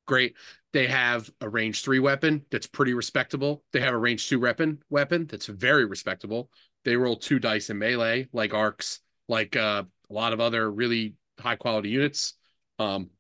great. 0.07 0.37
They 0.73 0.87
have 0.87 1.31
a 1.41 1.49
range 1.49 1.83
three 1.83 1.99
weapon 1.99 2.45
that's 2.51 2.67
pretty 2.67 2.93
respectable. 2.93 3.65
They 3.73 3.81
have 3.81 3.95
a 3.95 3.99
range 3.99 4.29
two 4.29 4.41
weapon 4.41 4.83
weapon 4.91 5.27
that's 5.27 5.47
very 5.47 5.87
respectable. 5.87 6.51
They 6.85 6.97
roll 6.97 7.17
two 7.17 7.39
dice 7.39 7.71
in 7.71 7.79
melee, 7.79 8.29
like 8.33 8.53
ARCs, 8.53 9.01
like 9.29 9.57
uh, 9.57 9.85
a 10.11 10.13
lot 10.13 10.33
of 10.33 10.41
other 10.41 10.71
really 10.71 11.15
high 11.41 11.57
quality 11.57 11.89
units. 11.89 12.35
Um, 12.79 13.11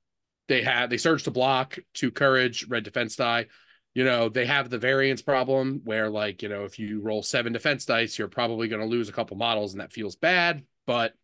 they 0.48 0.62
have 0.62 0.90
they 0.90 0.96
surge 0.96 1.24
to 1.24 1.30
block, 1.30 1.78
to 1.94 2.10
courage, 2.10 2.66
red 2.68 2.84
defense 2.84 3.16
die. 3.16 3.46
You 3.94 4.04
know, 4.04 4.28
they 4.28 4.46
have 4.46 4.70
the 4.70 4.78
variance 4.78 5.22
problem 5.22 5.80
where, 5.84 6.08
like, 6.10 6.42
you 6.42 6.48
know, 6.48 6.64
if 6.64 6.78
you 6.78 7.00
roll 7.00 7.22
seven 7.22 7.52
defense 7.52 7.84
dice, 7.84 8.18
you're 8.18 8.28
probably 8.28 8.68
going 8.68 8.82
to 8.82 8.86
lose 8.86 9.08
a 9.08 9.12
couple 9.12 9.36
models, 9.36 9.72
and 9.72 9.80
that 9.80 9.92
feels 9.92 10.16
bad. 10.16 10.62
But 10.86 11.14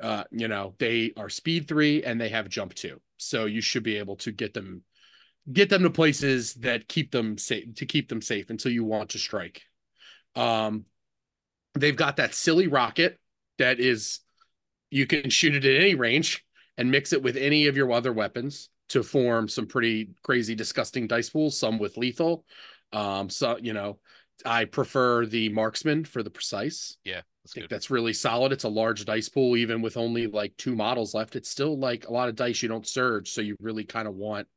uh, 0.00 0.24
you 0.30 0.48
know, 0.48 0.74
they 0.78 1.12
are 1.16 1.28
speed 1.28 1.66
three 1.66 2.04
and 2.04 2.20
they 2.20 2.28
have 2.28 2.48
jump 2.48 2.74
two, 2.74 3.00
so 3.16 3.46
you 3.46 3.60
should 3.60 3.82
be 3.82 3.96
able 3.96 4.16
to 4.16 4.32
get 4.32 4.54
them 4.54 4.82
get 5.50 5.68
them 5.68 5.82
to 5.82 5.90
places 5.90 6.54
that 6.54 6.86
keep 6.86 7.10
them 7.10 7.36
safe 7.38 7.74
to 7.74 7.86
keep 7.86 8.08
them 8.08 8.22
safe 8.22 8.50
until 8.50 8.70
you 8.70 8.84
want 8.84 9.10
to 9.10 9.18
strike. 9.18 9.62
Um, 10.36 10.84
they've 11.74 11.96
got 11.96 12.16
that 12.16 12.34
silly 12.34 12.68
rocket 12.68 13.18
that 13.58 13.80
is 13.80 14.20
you 14.90 15.06
can 15.06 15.30
shoot 15.30 15.54
it 15.54 15.64
at 15.64 15.80
any 15.80 15.94
range 15.94 16.44
and 16.80 16.90
mix 16.90 17.12
it 17.12 17.22
with 17.22 17.36
any 17.36 17.66
of 17.66 17.76
your 17.76 17.92
other 17.92 18.12
weapons 18.12 18.70
to 18.88 19.02
form 19.02 19.46
some 19.48 19.66
pretty 19.66 20.10
crazy, 20.22 20.54
disgusting 20.54 21.06
dice 21.06 21.30
pools. 21.30 21.56
Some 21.56 21.78
with 21.78 21.96
lethal. 21.96 22.44
Um, 22.92 23.30
so 23.30 23.58
you 23.60 23.72
know, 23.72 23.98
I 24.44 24.64
prefer 24.64 25.26
the 25.26 25.50
marksman 25.50 26.04
for 26.04 26.22
the 26.22 26.30
precise. 26.30 26.96
Yeah. 27.04 27.18
I 27.18 27.22
That's 27.44 27.52
think 27.54 27.64
good. 27.64 27.74
that's 27.74 27.90
really 27.90 28.12
solid. 28.12 28.52
It's 28.52 28.64
a 28.64 28.68
large 28.68 29.04
dice 29.04 29.28
pool, 29.28 29.56
even 29.56 29.82
with 29.82 29.96
only 29.96 30.26
like 30.26 30.56
two 30.56 30.74
models 30.74 31.14
left. 31.14 31.36
It's 31.36 31.48
still 31.48 31.78
like 31.78 32.08
a 32.08 32.12
lot 32.12 32.28
of 32.28 32.34
dice 32.36 32.62
you 32.62 32.68
don't 32.68 32.86
surge, 32.86 33.30
so 33.30 33.40
you 33.40 33.56
really 33.60 33.84
kind 33.84 34.08
of 34.08 34.14
want 34.14 34.48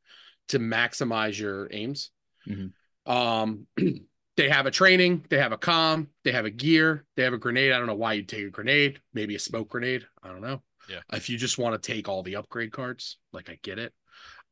to 0.50 0.60
maximize 0.60 1.40
your 1.40 1.68
aims. 1.72 2.12
Mhm. 2.48 2.72
Um, 3.06 3.68
they 4.36 4.50
have 4.50 4.66
a 4.66 4.72
training, 4.72 5.26
they 5.30 5.38
have 5.38 5.52
a 5.52 5.58
com, 5.58 6.10
they 6.24 6.32
have 6.32 6.46
a 6.46 6.50
gear, 6.50 7.06
they 7.16 7.24
have 7.24 7.34
a 7.34 7.38
grenade. 7.38 7.72
I 7.72 7.78
don't 7.78 7.88
know 7.88 7.96
why 7.96 8.14
you'd 8.14 8.28
take 8.30 8.48
a 8.48 8.50
grenade, 8.50 9.00
maybe 9.14 9.36
a 9.36 9.40
smoke 9.40 9.70
grenade. 9.70 10.06
I 10.22 10.30
don't 10.30 10.42
know. 10.42 10.62
Yeah. 10.90 11.00
If 11.12 11.30
you 11.30 11.38
just 11.38 11.58
want 11.58 11.82
to 11.82 11.94
take 11.94 12.10
all 12.10 12.24
the 12.24 12.36
upgrade 12.36 12.72
cards, 12.72 13.18
like 13.32 13.50
I 13.50 13.58
get 13.62 13.80
it. 13.80 13.94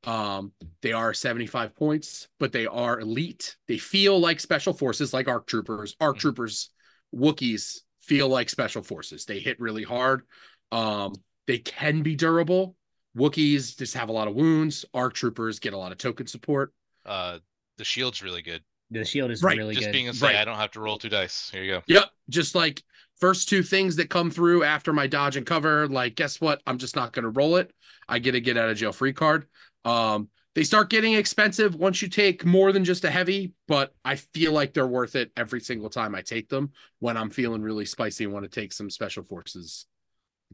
Um, 0.04 0.54
they 0.82 0.94
are 0.94 1.14
75 1.14 1.76
points, 1.76 2.28
but 2.40 2.52
they 2.52 2.66
are 2.66 3.00
elite. 3.00 3.58
They 3.68 3.78
feel 3.78 4.20
like 4.20 4.40
special 4.40 4.74
forces, 4.74 5.14
like 5.14 5.28
ARC 5.28 5.46
troopers. 5.46 5.96
ARC 6.00 6.18
Mhm. 6.18 6.20
troopers, 6.20 6.70
Wookiees 7.14 7.82
feel 8.02 8.28
like 8.30 8.50
special 8.50 8.82
forces. 8.82 9.26
They 9.26 9.40
hit 9.40 9.60
really 9.60 9.84
hard. 9.84 10.24
Um, 10.72 11.14
they 11.46 11.60
can 11.60 12.02
be 12.02 12.16
durable. 12.16 12.76
Wookiees 13.16 13.78
just 13.78 13.94
have 13.96 14.10
a 14.10 14.14
lot 14.14 14.28
of 14.28 14.34
wounds. 14.34 14.86
ARC 14.94 15.14
troopers 15.14 15.60
get 15.60 15.74
a 15.74 15.78
lot 15.78 15.92
of 15.92 15.98
token 15.98 16.26
support. 16.28 16.74
Uh, 17.06 17.40
the 17.78 17.84
shield's 17.84 18.24
really 18.24 18.42
good. 18.42 18.64
The 18.92 19.06
shield 19.06 19.32
is 19.32 19.42
Right, 19.42 19.58
really 19.58 19.74
Just 19.74 19.88
good. 19.88 19.94
being 19.94 20.10
a 20.10 20.14
say, 20.14 20.28
Right. 20.28 20.36
I 20.36 20.46
don't 20.46 20.58
have 20.58 20.72
to 20.72 20.82
roll 20.82 20.98
two 20.98 21.10
dice. 21.10 21.50
Here 21.50 21.64
you 21.64 21.72
go. 21.72 21.82
Yep. 21.88 22.10
Just 22.30 22.56
like 22.56 22.84
first 23.20 23.48
two 23.48 23.64
things 23.64 23.96
that 23.96 24.10
come 24.10 24.30
through 24.30 24.64
after 24.64 24.92
my 24.92 25.08
dodge 25.08 25.38
and 25.38 25.46
cover, 25.46 25.88
like 25.88 26.16
guess 26.16 26.42
what? 26.42 26.62
I'm 26.68 26.78
just 26.78 26.96
not 26.96 27.14
going 27.14 27.24
to 27.24 27.30
roll 27.30 27.56
it. 27.56 27.72
I 28.08 28.20
get 28.20 28.36
a 28.36 28.40
get 28.42 28.58
out 28.58 28.70
of 28.70 28.78
jail 28.78 28.92
free 28.92 29.14
card. 29.14 29.48
Um, 29.86 30.30
they 30.54 30.64
start 30.66 30.90
getting 30.90 31.14
expensive 31.14 31.76
once 31.76 32.02
you 32.02 32.10
take 32.10 32.44
more 32.44 32.74
than 32.74 32.84
just 32.84 33.06
a 33.06 33.10
heavy, 33.10 33.54
but 33.70 33.94
I 34.04 34.18
feel 34.18 34.52
like 34.52 34.74
they're 34.74 34.86
worth 34.86 35.16
it 35.16 35.32
every 35.38 35.62
single 35.62 35.90
time 35.90 36.14
I 36.14 36.22
take 36.22 36.50
them 36.50 36.72
when 37.00 37.16
I'm 37.16 37.30
feeling 37.30 37.62
really 37.62 37.86
spicy 37.86 38.26
and 38.26 38.34
want 38.34 38.44
to 38.44 38.50
take 38.50 38.74
some 38.74 38.90
special 38.90 39.24
forces. 39.24 39.86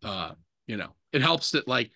Uh, 0.04 0.34
you 0.68 0.78
know, 0.78 0.94
it 1.12 1.24
helps 1.24 1.52
that 1.52 1.68
like 1.68 1.90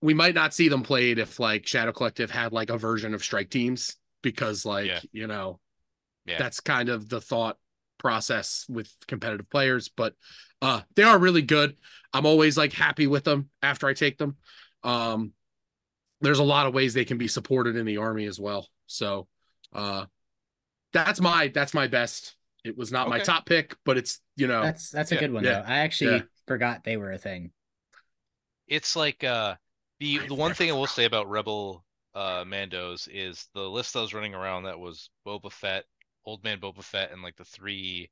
we 0.00 0.14
might 0.14 0.36
not 0.36 0.54
see 0.54 0.68
them 0.68 0.84
played 0.84 1.18
if 1.18 1.40
like 1.40 1.66
Shadow 1.66 1.90
Collective 1.90 2.30
had 2.30 2.52
like 2.52 2.70
a 2.70 2.78
version 2.78 3.14
of 3.14 3.24
strike 3.24 3.50
teams 3.50 3.96
because 4.26 4.64
like 4.64 4.86
Yeah. 4.86 5.00
you 5.12 5.28
know 5.28 5.60
Yeah. 6.24 6.38
that's 6.38 6.58
kind 6.58 6.88
of 6.88 7.08
the 7.08 7.20
thought 7.20 7.58
process 7.98 8.66
with 8.68 8.92
competitive 9.06 9.48
players 9.48 9.88
but 9.88 10.14
uh 10.62 10.80
they 10.96 11.04
are 11.04 11.16
really 11.18 11.42
good 11.42 11.76
i'm 12.12 12.26
always 12.26 12.58
like 12.58 12.72
happy 12.72 13.06
with 13.06 13.22
them 13.22 13.50
after 13.62 13.86
i 13.86 13.94
take 13.94 14.18
them 14.18 14.36
um 14.82 15.32
there's 16.22 16.40
a 16.40 16.44
lot 16.44 16.66
of 16.66 16.74
ways 16.74 16.92
they 16.92 17.04
can 17.04 17.18
be 17.18 17.28
supported 17.28 17.76
in 17.76 17.86
the 17.86 17.98
army 17.98 18.26
as 18.26 18.40
well 18.40 18.68
so 18.86 19.28
uh 19.72 20.04
that's 20.92 21.20
my 21.20 21.48
that's 21.48 21.72
my 21.72 21.86
best 21.86 22.34
it 22.64 22.76
was 22.76 22.90
not 22.90 23.08
my 23.08 23.20
top 23.20 23.46
pick 23.46 23.76
but 23.84 23.96
it's 23.96 24.20
you 24.34 24.48
know 24.48 24.62
That's 24.62 24.90
that's 24.90 25.12
a 25.12 25.14
Yeah. 25.14 25.20
good 25.20 25.32
one 25.32 25.44
Yeah. 25.44 25.62
though. 25.62 25.68
I 25.68 25.78
actually 25.78 26.16
Yeah. 26.16 26.22
forgot 26.48 26.82
they 26.82 26.96
were 26.96 27.12
a 27.12 27.18
thing. 27.18 27.52
It's 28.66 28.96
like 28.96 29.22
uh 29.22 29.54
the 30.00 30.18
I've 30.18 30.28
the 30.28 30.34
one 30.34 30.50
never 30.50 30.54
thing 30.54 30.70
I 30.70 30.72
will 30.74 30.86
say 30.88 31.04
about 31.04 31.30
Rebel 31.30 31.84
uh 32.16 32.44
Mandos 32.44 33.08
is 33.12 33.46
the 33.54 33.68
list 33.70 33.92
that 33.94 34.00
was 34.00 34.14
running 34.14 34.34
around 34.34 34.64
that 34.64 34.80
was 34.80 35.10
Boba 35.26 35.52
Fett, 35.52 35.84
Old 36.24 36.42
Man 36.44 36.58
Boba 36.60 36.82
Fett, 36.82 37.12
and 37.12 37.22
like 37.22 37.36
the 37.36 37.44
three 37.44 38.10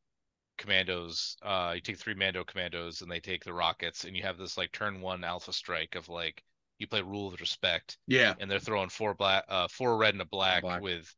commandos. 0.59 1.36
Uh 1.43 1.72
you 1.74 1.81
take 1.81 1.98
three 1.98 2.14
Mando 2.14 2.44
commandos 2.44 3.02
and 3.02 3.10
they 3.10 3.20
take 3.20 3.44
the 3.44 3.52
rockets, 3.52 4.05
and 4.05 4.16
you 4.16 4.22
have 4.22 4.39
this 4.39 4.56
like 4.56 4.72
turn 4.72 5.01
one 5.01 5.24
alpha 5.24 5.52
strike 5.52 5.94
of 5.97 6.09
like 6.09 6.43
you 6.78 6.86
play 6.86 7.02
rule 7.02 7.31
with 7.31 7.40
respect, 7.40 7.98
yeah 8.06 8.35
and 8.40 8.51
they're 8.51 8.59
throwing 8.60 8.89
four 8.89 9.14
black 9.14 9.44
uh 9.48 9.68
four 9.68 9.97
red 9.97 10.14
and 10.14 10.22
a 10.22 10.26
black, 10.26 10.62
black. 10.62 10.82
with 10.82 11.12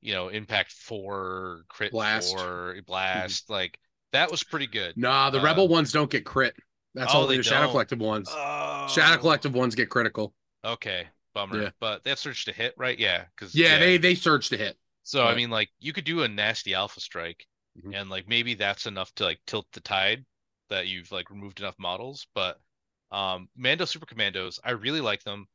you 0.00 0.14
know 0.14 0.28
impact 0.28 0.72
four, 0.72 1.64
crit 1.68 1.92
Blast. 1.92 2.36
four, 2.36 2.76
blast. 2.86 3.50
Like 3.50 3.78
that 4.12 4.30
was 4.30 4.44
pretty 4.44 4.66
good. 4.68 4.94
nah 4.96 5.30
the 5.30 5.40
Uh, 5.40 5.44
rebel 5.44 5.68
ones 5.68 5.92
don't 5.92 6.10
get 6.10 6.24
crit 6.24 6.54
that's 6.94 7.14
Oh, 7.14 7.22
only 7.22 7.36
they 7.36 7.42
the 7.42 7.42
shadow 7.44 7.70
collective 7.70 8.00
ones 8.00 8.28
shadow 8.28 9.16
Oh. 9.16 9.20
collective 9.20 9.54
ones 9.54 9.74
get 9.74 9.90
critical 9.90 10.34
Okay, 10.64 11.06
bummer. 11.46 11.62
Yeah. 11.62 11.70
But 11.80 12.02
they 12.04 12.10
have 12.10 12.18
surge 12.18 12.44
to 12.46 12.52
hit, 12.52 12.74
right? 12.76 12.98
Yeah, 12.98 13.24
because 13.34 13.54
yeah, 13.54 13.78
they 13.78 13.98
they 13.98 14.14
surge 14.14 14.48
to 14.50 14.56
hit 14.56 14.76
So 15.02 15.24
I 15.24 15.34
mean, 15.34 15.50
like 15.50 15.70
you 15.78 15.92
could 15.92 16.04
do 16.04 16.22
a 16.22 16.28
nasty 16.28 16.74
alpha 16.74 17.00
strike, 17.00 17.46
Mhm. 17.78 17.94
and 18.00 18.10
like 18.10 18.28
maybe 18.28 18.54
that's 18.54 18.86
enough 18.86 19.14
to 19.16 19.24
like 19.24 19.40
tilt 19.46 19.66
the 19.72 19.80
tide 19.80 20.24
that 20.70 20.86
you've 20.86 21.10
like 21.12 21.30
removed 21.30 21.60
enough 21.60 21.76
models. 21.78 22.26
But 22.34 22.58
um, 23.10 23.48
Mando 23.56 23.84
Super 23.86 24.06
Commandos, 24.06 24.60
I 24.62 24.72
really 24.72 25.00
like 25.00 25.22
them. 25.24 25.46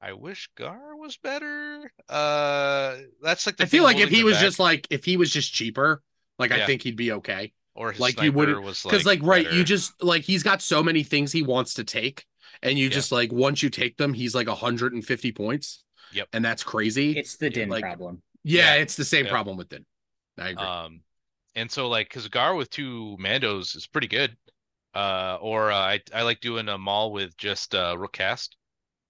I 0.00 0.12
wish 0.12 0.48
Gar 0.56 0.94
was 0.96 1.16
better. 1.16 1.90
Uh, 2.08 2.96
that's 3.22 3.46
like 3.46 3.56
the 3.56 3.64
I 3.64 3.66
feel 3.66 3.82
like 3.84 3.96
if 3.98 4.10
he 4.10 4.22
was 4.24 4.34
back. 4.34 4.42
just 4.42 4.58
like 4.58 4.86
if 4.90 5.04
he 5.04 5.16
was 5.16 5.30
just 5.32 5.52
cheaper, 5.52 6.02
like 6.38 6.52
I 6.52 6.66
think 6.66 6.82
he'd 6.82 6.96
be 6.96 7.12
okay. 7.12 7.52
or 7.74 7.94
like, 7.98 8.20
you 8.20 8.32
wouldn't- 8.32 8.58
Because 8.64 9.06
like, 9.06 9.20
like, 9.20 9.22
right, 9.22 9.52
you 9.52 9.62
just 9.62 10.02
like 10.02 10.22
he's 10.22 10.42
got 10.42 10.60
so 10.60 10.82
many 10.82 11.04
things 11.04 11.30
he 11.32 11.42
wants 11.42 11.74
to 11.74 11.84
take, 11.84 12.26
and 12.62 12.78
you 12.78 12.84
Yeah. 12.86 12.90
just 12.92 13.12
like 13.12 13.32
once 13.32 13.62
you 13.62 13.70
take 13.70 13.96
them, 13.96 14.14
he's 14.14 14.34
like 14.34 14.46
150 14.48 15.32
points. 15.32 15.84
Yep. 16.12 16.28
and 16.32 16.42
that's 16.42 16.64
crazy. 16.64 17.18
It's 17.18 17.36
the 17.36 17.50
Din 17.50 17.68
like- 17.68 17.82
problem. 17.82 18.22
yeah, 18.42 18.76
yeah. 18.76 18.80
it's 18.80 18.96
the 18.96 19.04
same 19.04 19.26
Yeah. 19.26 19.30
problem 19.30 19.58
with 19.58 19.68
Din. 19.68 19.84
I 20.38 20.48
agree. 20.50 20.64
Um, 20.64 21.00
and 21.54 21.70
so 21.70 21.88
like 21.88 22.08
because 22.08 22.26
Gar 22.28 22.54
with 22.54 22.70
two 22.70 23.16
Mandos 23.20 23.76
is 23.76 23.86
pretty 23.86 24.06
good. 24.06 24.34
Uh, 24.94 25.36
or 25.42 25.70
uh, 25.70 25.76
I 25.76 26.00
I 26.14 26.22
like 26.22 26.40
doing 26.40 26.68
a 26.70 26.78
Maul 26.78 27.12
with 27.12 27.36
just 27.36 27.74
uh 27.74 27.94
Rook 27.98 28.14
Kast. 28.14 28.56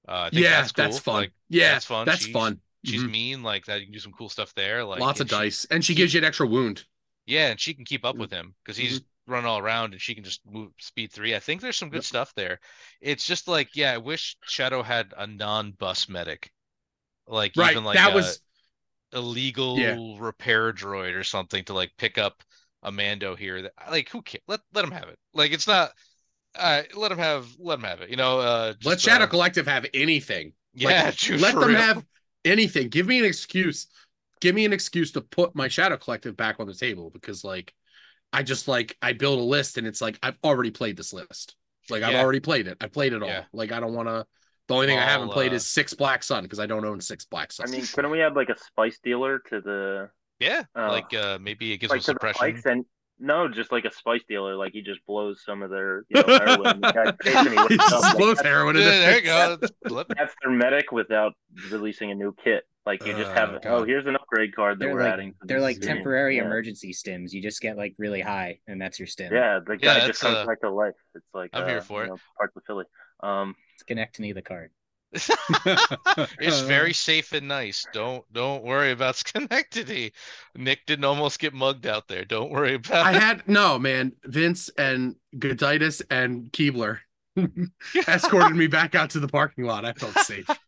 Uh, 0.08 0.12
I 0.26 0.30
think 0.30 0.42
yeah, 0.42 0.62
that's, 0.62 0.72
cool. 0.72 0.90
fun. 0.92 1.14
Like 1.14 1.32
yeah, 1.48 1.72
that's 1.74 1.84
fun. 1.84 2.04
That's 2.04 2.22
She's- 2.22 2.32
fun. 2.32 2.60
she's 2.84 3.02
Mhm. 3.04 3.10
mean 3.10 3.42
like 3.44 3.66
that. 3.66 3.78
You 3.80 3.86
can 3.86 3.92
do 3.92 4.00
some 4.00 4.12
cool 4.12 4.28
stuff 4.28 4.52
there. 4.54 4.84
Like 4.84 4.98
Lots 5.00 5.20
of 5.20 5.28
she- 5.28 5.36
dice, 5.36 5.66
and 5.66 5.84
she 5.84 5.92
she- 5.92 5.96
gives 5.96 6.12
you 6.14 6.18
an 6.18 6.24
extra 6.24 6.48
wound. 6.48 6.84
Yeah, 7.26 7.50
and 7.50 7.60
she 7.60 7.74
can 7.74 7.84
keep 7.84 8.04
up 8.04 8.16
Mhm. 8.16 8.20
with 8.20 8.30
him 8.32 8.54
because 8.64 8.76
he's 8.76 9.02
run 9.28 9.44
all 9.44 9.58
around 9.58 9.92
and 9.92 10.00
she 10.00 10.14
can 10.14 10.24
just 10.24 10.40
move 10.46 10.72
speed 10.78 11.12
three. 11.12 11.34
I 11.34 11.40
think 11.40 11.60
there's 11.60 11.76
some 11.76 11.90
good 11.90 11.96
Yep. 11.96 12.04
stuff 12.04 12.32
there. 12.34 12.60
It's 13.00 13.24
just 13.24 13.48
like, 13.48 13.76
yeah, 13.76 13.92
I 13.92 13.98
wish 13.98 14.36
Shadow 14.44 14.82
had 14.82 15.12
a 15.16 15.26
non-bus 15.26 16.08
medic. 16.08 16.52
Like 17.26 17.56
Right, 17.56 17.72
even 17.72 17.84
like 17.84 17.96
that 17.96 18.12
a, 18.12 18.14
was 18.14 18.40
a 19.12 19.20
legal 19.20 20.18
repair 20.18 20.72
droid 20.72 21.14
or 21.14 21.24
something 21.24 21.64
to 21.64 21.74
like 21.74 21.92
pick 21.98 22.18
up 22.18 22.42
a 22.82 22.92
Mando 22.92 23.36
here. 23.36 23.62
That 23.62 23.72
like 23.90 24.08
who 24.10 24.22
cares? 24.22 24.42
Let 24.48 24.60
let 24.74 24.84
him 24.84 24.92
have 24.92 25.08
it. 25.08 25.18
Like 25.34 25.52
it's 25.52 25.66
not. 25.66 25.92
Uh, 26.54 26.82
let 26.94 27.12
him 27.12 27.18
have. 27.18 27.48
Let 27.58 27.78
him 27.78 27.84
have 27.84 28.00
it. 28.02 28.10
You 28.10 28.16
know. 28.16 28.40
Uh, 28.40 28.74
let 28.84 29.00
Shadow 29.00 29.24
uh, 29.24 29.28
Collective 29.28 29.66
have 29.66 29.86
anything. 29.94 30.52
Yeah, 30.74 31.12
Like, 31.30 31.40
let 31.40 31.60
them 31.60 31.74
real. 31.74 31.76
have 31.76 32.04
anything. 32.44 32.88
Give 32.88 33.06
me 33.06 33.18
an 33.18 33.24
excuse. 33.24 33.86
Give 34.40 34.54
me 34.54 34.64
an 34.64 34.72
excuse 34.72 35.12
to 35.12 35.20
put 35.20 35.54
my 35.54 35.68
Shadow 35.68 35.96
Collective 35.96 36.36
back 36.36 36.60
on 36.60 36.66
the 36.66 36.74
table 36.74 37.10
because, 37.10 37.44
like, 37.44 37.74
I 38.32 38.42
just 38.42 38.68
like 38.68 38.96
I 39.02 39.12
build 39.14 39.38
a 39.38 39.42
list 39.42 39.78
and 39.78 39.86
it's 39.86 40.00
like 40.00 40.18
I've 40.22 40.36
already 40.44 40.70
played 40.70 40.96
this 40.96 41.12
list. 41.12 41.56
Like 41.90 42.02
I've 42.02 42.12
Yeah. 42.12 42.22
already 42.22 42.40
played 42.40 42.66
it. 42.68 42.76
I 42.80 42.86
played 42.88 43.12
it 43.12 43.22
all. 43.22 43.28
Yeah. 43.28 43.44
Like 43.52 43.72
I 43.72 43.80
don't 43.80 43.94
want 43.94 44.08
to. 44.08 44.26
The 44.68 44.74
only 44.74 44.86
thing 44.86 44.98
I 44.98 45.02
haven't 45.04 45.30
played 45.30 45.52
uh, 45.52 45.56
is 45.56 45.66
Six 45.66 45.94
Black 45.94 46.22
Sun 46.22 46.42
because 46.42 46.60
I 46.60 46.66
don't 46.66 46.84
own 46.84 47.00
Six 47.00 47.24
Black 47.24 47.52
Sun. 47.52 47.68
I 47.68 47.70
mean, 47.72 47.86
couldn't 47.86 48.10
we 48.10 48.20
add 48.20 48.34
like 48.36 48.50
a 48.50 48.58
spice 48.58 48.98
dealer 49.02 49.38
to 49.48 49.60
the 49.62 50.10
Yeah, 50.40 50.64
Oh. 50.76 50.88
like 50.88 51.14
uh, 51.14 51.38
maybe 51.40 51.72
it 51.72 51.78
gives 51.78 51.90
like 51.90 52.00
him 52.00 52.02
to 52.02 52.04
suppression. 52.32 52.62
and 52.66 52.84
no, 53.18 53.48
just 53.48 53.72
like 53.72 53.84
a 53.86 53.92
spice 53.92 54.22
dealer, 54.28 54.54
like 54.56 54.72
he 54.74 54.82
just 54.82 55.00
blows 55.06 55.42
some 55.42 55.62
of 55.62 55.70
their 55.70 56.04
you 56.10 56.22
know 56.22 56.38
heroin. 56.38 56.80
The 56.82 56.92
guy's 56.92 57.14
face 57.22 57.34
and 57.34 57.48
he 57.58 57.66
He 57.68 57.76
just 57.78 58.02
like, 58.02 58.16
blows 58.18 58.36
that's- 58.36 58.44
heroin 58.46 58.76
Yeah, 58.76 58.82
there 58.84 59.16
you 59.16 59.22
go. 59.24 59.58
Let- 59.88 60.08
That's 60.08 60.34
their 60.42 60.52
medic 60.52 60.92
without 60.92 61.32
releasing 61.70 62.10
a 62.10 62.14
new 62.14 62.34
kit. 62.44 62.64
Like 62.86 63.04
you 63.04 63.14
just 63.14 63.30
Oh, 63.30 63.34
have, 63.34 63.60
God. 63.62 63.66
oh, 63.66 63.84
here's 63.84 64.06
an 64.06 64.16
upgrade 64.16 64.54
card 64.54 64.78
that 64.80 64.86
They're 64.86 64.94
we're 64.94 65.02
like 65.02 65.12
adding. 65.12 65.34
to 65.46 65.46
they're 65.46 65.60
like 65.60 65.80
game. 65.80 65.96
temporary 65.96 66.36
yeah. 66.36 66.42
emergency 66.42 66.92
stims. 66.92 67.32
You 67.32 67.42
just 67.42 67.60
get 67.60 67.76
like 67.76 67.94
really 67.98 68.20
high, 68.22 68.60
and 68.66 68.80
that's 68.80 68.98
your 68.98 69.06
stim. 69.06 69.32
Yeah, 69.32 69.60
the 69.66 69.78
Yeah, 69.82 69.94
guy 69.94 69.94
that's, 69.94 70.06
just 70.06 70.20
comes 70.20 70.36
uh, 70.38 70.46
back 70.46 70.60
to 70.62 70.70
life. 70.70 70.94
It's 71.14 71.26
like 71.34 71.50
I'm 71.52 71.64
uh, 71.64 71.66
here 71.66 71.82
for 71.82 72.00
you 72.00 72.06
it. 72.06 72.08
know, 72.08 72.18
parts 72.38 72.56
of 72.56 72.62
Philly. 72.66 72.84
Um, 73.22 73.54
Schenectady 73.76 74.32
the 74.32 74.42
card. 74.42 74.70
it's 75.12 76.60
very 76.60 76.92
safe 76.92 77.32
and 77.32 77.48
nice. 77.48 77.86
Don't 77.92 78.24
don't 78.32 78.62
worry 78.64 78.90
about 78.92 79.16
Schenectady. 79.16 80.12
Nick 80.54 80.86
didn't 80.86 81.04
almost 81.04 81.38
get 81.38 81.54
mugged 81.54 81.86
out 81.86 82.08
there. 82.08 82.24
Don't 82.24 82.50
worry 82.50 82.74
about 82.74 83.06
I 83.06 83.12
it. 83.12 83.16
had 83.16 83.48
no 83.48 83.78
man. 83.78 84.12
Vince 84.24 84.68
and 84.78 85.16
Goditis 85.36 86.02
and 86.10 86.52
Keebler 86.52 86.98
escorted 88.06 88.56
me 88.56 88.66
back 88.66 88.94
out 88.94 89.10
to 89.10 89.20
the 89.20 89.28
parking 89.28 89.64
lot. 89.64 89.84
I 89.84 89.92
felt 89.94 90.18
safe. 90.18 90.58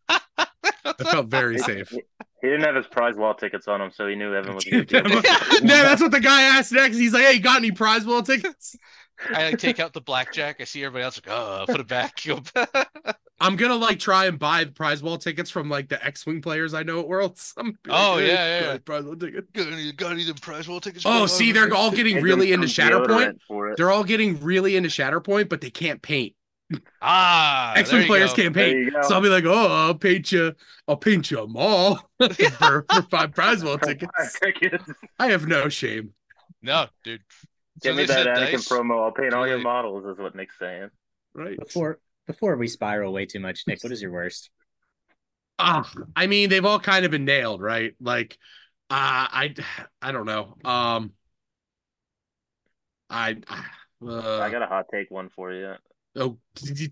I 0.85 0.93
felt 1.05 1.27
very 1.29 1.59
safe. 1.59 1.91
he 1.91 2.01
didn't 2.43 2.63
have 2.63 2.75
his 2.77 2.87
prize 2.87 3.17
wall 3.17 3.35
tickets 3.35 3.69
on 3.69 3.81
him, 3.81 3.91
so 3.95 4.07
he 4.07 4.15
knew 4.15 4.35
Evan 4.35 4.55
was. 4.55 4.67
no, 4.67 4.83
gonna 4.85 5.09
do 5.09 5.19
it. 5.19 5.63
that's 5.67 6.01
what 6.01 6.11
the 6.11 6.21
guy 6.21 6.43
asked 6.43 6.73
next. 6.73 6.97
He's 6.97 7.13
like, 7.13 7.25
"Hey, 7.25 7.35
you 7.35 7.41
got 7.41 7.57
any 7.59 7.71
prize 7.73 8.05
wall 8.07 8.23
tickets?" 8.23 8.77
I 9.35 9.51
like 9.51 9.59
take 9.59 9.81
out 9.81 9.93
the 9.93 10.01
blackjack. 10.01 10.61
I 10.61 10.65
see 10.65 10.83
everybody 10.83 11.05
else 11.05 11.21
like, 11.25 11.35
oh, 11.35 11.65
put 11.67 11.81
it 11.81 11.87
back. 11.87 12.19
I'm 13.41 13.57
gonna 13.57 13.75
like 13.77 13.99
try 13.99 14.27
and 14.27 14.39
buy 14.39 14.65
the 14.65 14.73
prize 14.73 15.03
wall 15.03 15.19
tickets 15.19 15.51
from 15.51 15.69
like 15.69 15.89
the 15.89 16.03
X-wing 16.05 16.43
players 16.43 16.75
I 16.75 16.83
know 16.83 17.01
at 17.01 17.09
Worlds. 17.09 17.55
I'm 17.59 17.77
gonna 17.85 17.99
Oh, 17.99 18.19
"Hey, 18.19 18.29
yeah, 18.29 18.73
yeah. 18.73 18.79
prize 18.79 19.05
wall 19.05 19.17
tickets. 19.17 19.47
got 19.53 19.67
any, 19.73 19.93
got 19.93 20.13
any 20.13 20.33
prize 20.35 20.69
wall 20.69 20.81
tickets? 20.81 21.05
Oh, 21.07 21.23
oh, 21.23 21.27
see, 21.27 21.53
they're 21.53 21.73
all 21.75 21.91
getting 21.91 22.23
really 22.23 22.53
into 22.53 22.67
Shatterpoint. 22.67 23.07
deodorant 23.07 23.39
For 23.47 23.71
it. 23.71 23.77
They're 23.77 23.91
all 23.91 24.05
getting 24.05 24.41
really 24.41 24.77
into 24.77 24.89
Shatterpoint, 24.89 25.49
but 25.49 25.61
they 25.61 25.71
can't 25.71 26.01
paint. 26.03 26.35
Ah. 27.03 27.73
there 27.75 27.83
X-wing 27.83 28.07
players 28.07 28.31
go. 28.31 28.43
can't 28.43 28.55
paint. 28.55 28.93
So 29.03 29.15
I'll 29.15 29.21
be 29.21 29.29
like, 29.29 29.45
"Oh, 29.45 29.69
I'll 29.87 29.95
paint 29.95 30.31
you. 30.33 30.55
I'll 30.87 30.97
paint 30.97 31.31
you 31.31 31.41
a 31.41 31.47
mall 31.47 31.99
for, 32.59 32.85
for 32.93 33.03
five 33.11 33.33
prize 33.35 33.65
wall 33.65 33.79
tickets." 33.79 34.39
Tickets. 34.43 34.85
I 35.19 35.31
have 35.31 35.47
no 35.47 35.69
shame. 35.69 36.15
No, 36.63 36.87
dude. 37.05 37.23
Give 37.83 37.93
So 37.93 37.97
me 37.97 38.05
that 38.07 38.13
said 38.13 38.27
Anakin 38.27 38.53
dice. 38.53 38.69
promo. 38.69 39.03
I'll 39.05 39.13
paint 39.13 39.35
all 39.35 39.47
your 39.47 39.59
models. 39.59 40.05
Is 40.07 40.19
what 40.19 40.35
Nick's 40.35 40.59
saying. 40.59 40.91
Right. 41.35 41.59
Before 41.59 41.99
before 42.27 42.57
we 42.57 42.69
spiral 42.69 43.13
way 43.13 43.27
too 43.27 43.41
much, 43.41 43.65
Nick, 43.67 43.83
what 43.83 43.93
is 43.93 44.03
your 44.03 44.13
worst? 44.13 44.51
Ah, 45.59 45.91
I 46.17 46.27
mean, 46.27 46.49
they've 46.49 46.65
all 46.65 46.81
kind 46.81 47.05
of 47.05 47.11
been 47.11 47.25
nailed, 47.25 47.61
right? 47.61 47.95
Like, 48.01 48.39
uh, 48.89 48.95
I, 49.31 49.55
I 50.03 50.13
don't 50.13 50.27
know. 50.27 50.57
Um, 50.65 51.13
I, 53.11 53.37
uh, 54.07 54.41
I 54.41 54.51
got 54.51 54.63
a 54.63 54.67
hot 54.67 54.87
take 54.93 55.11
one 55.11 55.29
for 55.29 55.53
you. 55.53 55.75
Oh, 56.17 56.39
you 56.63 56.89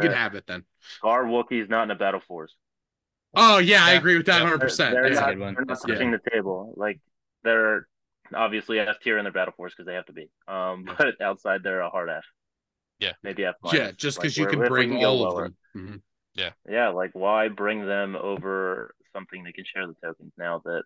can 0.00 0.12
have 0.12 0.34
it 0.34 0.46
then. 0.46 0.64
Are 1.02 1.24
Wookiees 1.24 1.68
not 1.68 1.84
in 1.84 1.90
a 1.90 1.94
battle 1.94 2.20
force? 2.26 2.54
Oh 3.34 3.58
yeah, 3.58 3.84
I 3.84 3.92
agree 3.92 4.16
with 4.16 4.26
that 4.26 4.38
yeah. 4.38 4.44
100. 4.44 4.58
They're, 4.60 4.66
percent 4.66 4.94
they're 4.94 5.02
That's 5.04 5.18
a 5.18 5.20
not, 5.20 5.28
good 5.30 5.38
one. 5.38 5.54
they're 5.54 5.64
not 5.64 5.68
That's 5.68 5.84
a 5.84 5.86
good 5.86 5.92
touching 5.94 6.10
the 6.12 6.30
table. 6.30 6.74
Like 6.76 7.00
they're 7.44 7.86
obviously 8.34 8.80
F 8.80 8.96
tier 9.02 9.18
in 9.18 9.24
their 9.24 9.32
battle 9.32 9.54
force 9.56 9.74
because 9.74 9.86
they 9.86 9.94
have 9.94 10.06
to 10.06 10.12
be. 10.12 10.30
Um, 10.46 10.84
but 10.98 11.20
outside 11.20 11.62
they're 11.62 11.80
a 11.80 11.90
hard 11.90 12.08
F. 12.10 12.24
Yeah. 12.98 13.12
maybe 13.22 13.44
F. 13.44 13.54
Yeah, 13.72 13.80
minus. 13.80 13.96
just 13.96 14.18
Like, 14.18 14.22
because 14.24 14.38
you 14.38 14.46
can 14.46 14.58
bring 14.60 14.98
go 15.00 15.06
all 15.06 15.24
of 15.26 15.32
lower. 15.34 15.42
them. 15.44 15.56
Mhm. 15.76 16.52
Yeah, 16.68 16.88
like 16.90 17.10
why 17.14 17.48
bring 17.48 17.84
them 17.84 18.14
over 18.16 18.94
something 19.12 19.42
they 19.42 19.52
can 19.52 19.64
share 19.64 19.86
the 19.86 19.94
tokens 20.04 20.32
now 20.38 20.60
that 20.64 20.82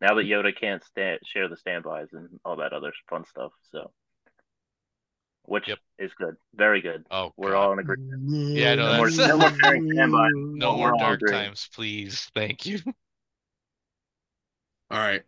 now 0.00 0.14
that 0.14 0.24
Yoda 0.24 0.58
can't 0.58 0.82
stand 0.84 1.20
share 1.26 1.48
the 1.48 1.56
standbys 1.56 2.08
and 2.12 2.40
all 2.44 2.56
that 2.56 2.72
other 2.72 2.92
fun 3.10 3.24
stuff. 3.26 3.52
So, 3.72 3.90
which 5.48 5.68
Yep. 5.68 5.78
is 5.98 6.10
good, 6.18 6.36
very 6.54 6.80
good. 6.80 7.04
Oh, 7.10 7.32
We're 7.36 7.52
God. 7.52 7.56
all 7.66 7.72
in 7.72 7.78
agreement. 7.78 8.56
Yeah, 8.56 8.74
no, 8.74 8.92
No 8.92 8.96
more, 8.98 9.10
no 9.10 9.38
more 9.38 9.50
sharing 9.60 9.90
standbys. 9.92 10.30
No 10.34 10.76
more 10.76 10.92
dark 10.98 11.20
agreeing. 11.22 11.44
times, 11.46 11.68
please. 11.74 12.28
Thank 12.34 12.66
you. 12.66 12.78
All 14.90 14.98
right. 14.98 15.22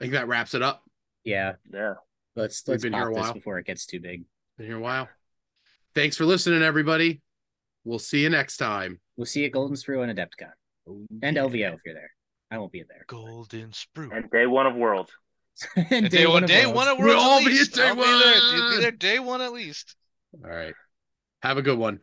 I 0.00 0.04
think 0.04 0.12
that 0.12 0.28
wraps 0.28 0.54
it 0.54 0.62
up. 0.62 0.82
Yeah, 1.24 1.54
Yeah. 1.72 1.94
let's 2.36 2.66
let's 2.68 2.82
been 2.82 2.92
here 2.92 3.02
pop 3.02 3.10
a 3.10 3.14
this 3.14 3.22
while. 3.22 3.34
before 3.34 3.58
it 3.58 3.66
gets 3.66 3.86
too 3.86 4.00
big. 4.00 4.24
Been 4.56 4.66
here 4.66 4.76
a 4.78 4.80
while. 4.80 5.08
Thanks 5.94 6.16
for 6.16 6.24
listening, 6.24 6.62
everybody. 6.62 7.20
We'll 7.84 7.98
see 7.98 8.22
you 8.22 8.30
next 8.30 8.56
time. 8.56 9.00
We'll 9.16 9.26
see 9.26 9.40
you 9.40 9.46
at 9.46 9.52
Golden 9.52 9.76
Sprue 9.76 10.08
and 10.08 10.16
Adepticon 10.16 10.52
oh, 10.88 11.04
and 11.22 11.36
LVO 11.36 11.74
if 11.74 11.80
you're 11.84 11.94
there. 11.94 12.10
I 12.50 12.58
won't 12.58 12.72
be 12.72 12.84
there. 12.88 13.04
Golden 13.08 13.70
Sprue. 13.70 14.16
And 14.16 14.30
day 14.30 14.46
one 14.46 14.66
of 14.66 14.74
Worlds. 14.76 15.10
and 15.76 15.92
And 15.92 16.10
day 16.10 16.26
one, 16.26 16.46
day 16.46 16.66
one 16.66 16.88
at 16.88 16.98
We'll 16.98 17.18
all 17.18 17.44
be 17.44 17.58
at 17.58 17.72
day 17.72 17.88
I'll 17.88 17.94
be 17.94 18.02
there. 18.02 18.62
One. 18.62 18.76
be 18.76 18.80
there 18.80 18.90
day 18.90 19.18
one 19.18 19.40
at 19.40 19.52
least. 19.52 19.96
All 20.42 20.50
right. 20.50 20.74
Have 21.42 21.58
a 21.58 21.62
good 21.62 21.78
one. 21.78 22.00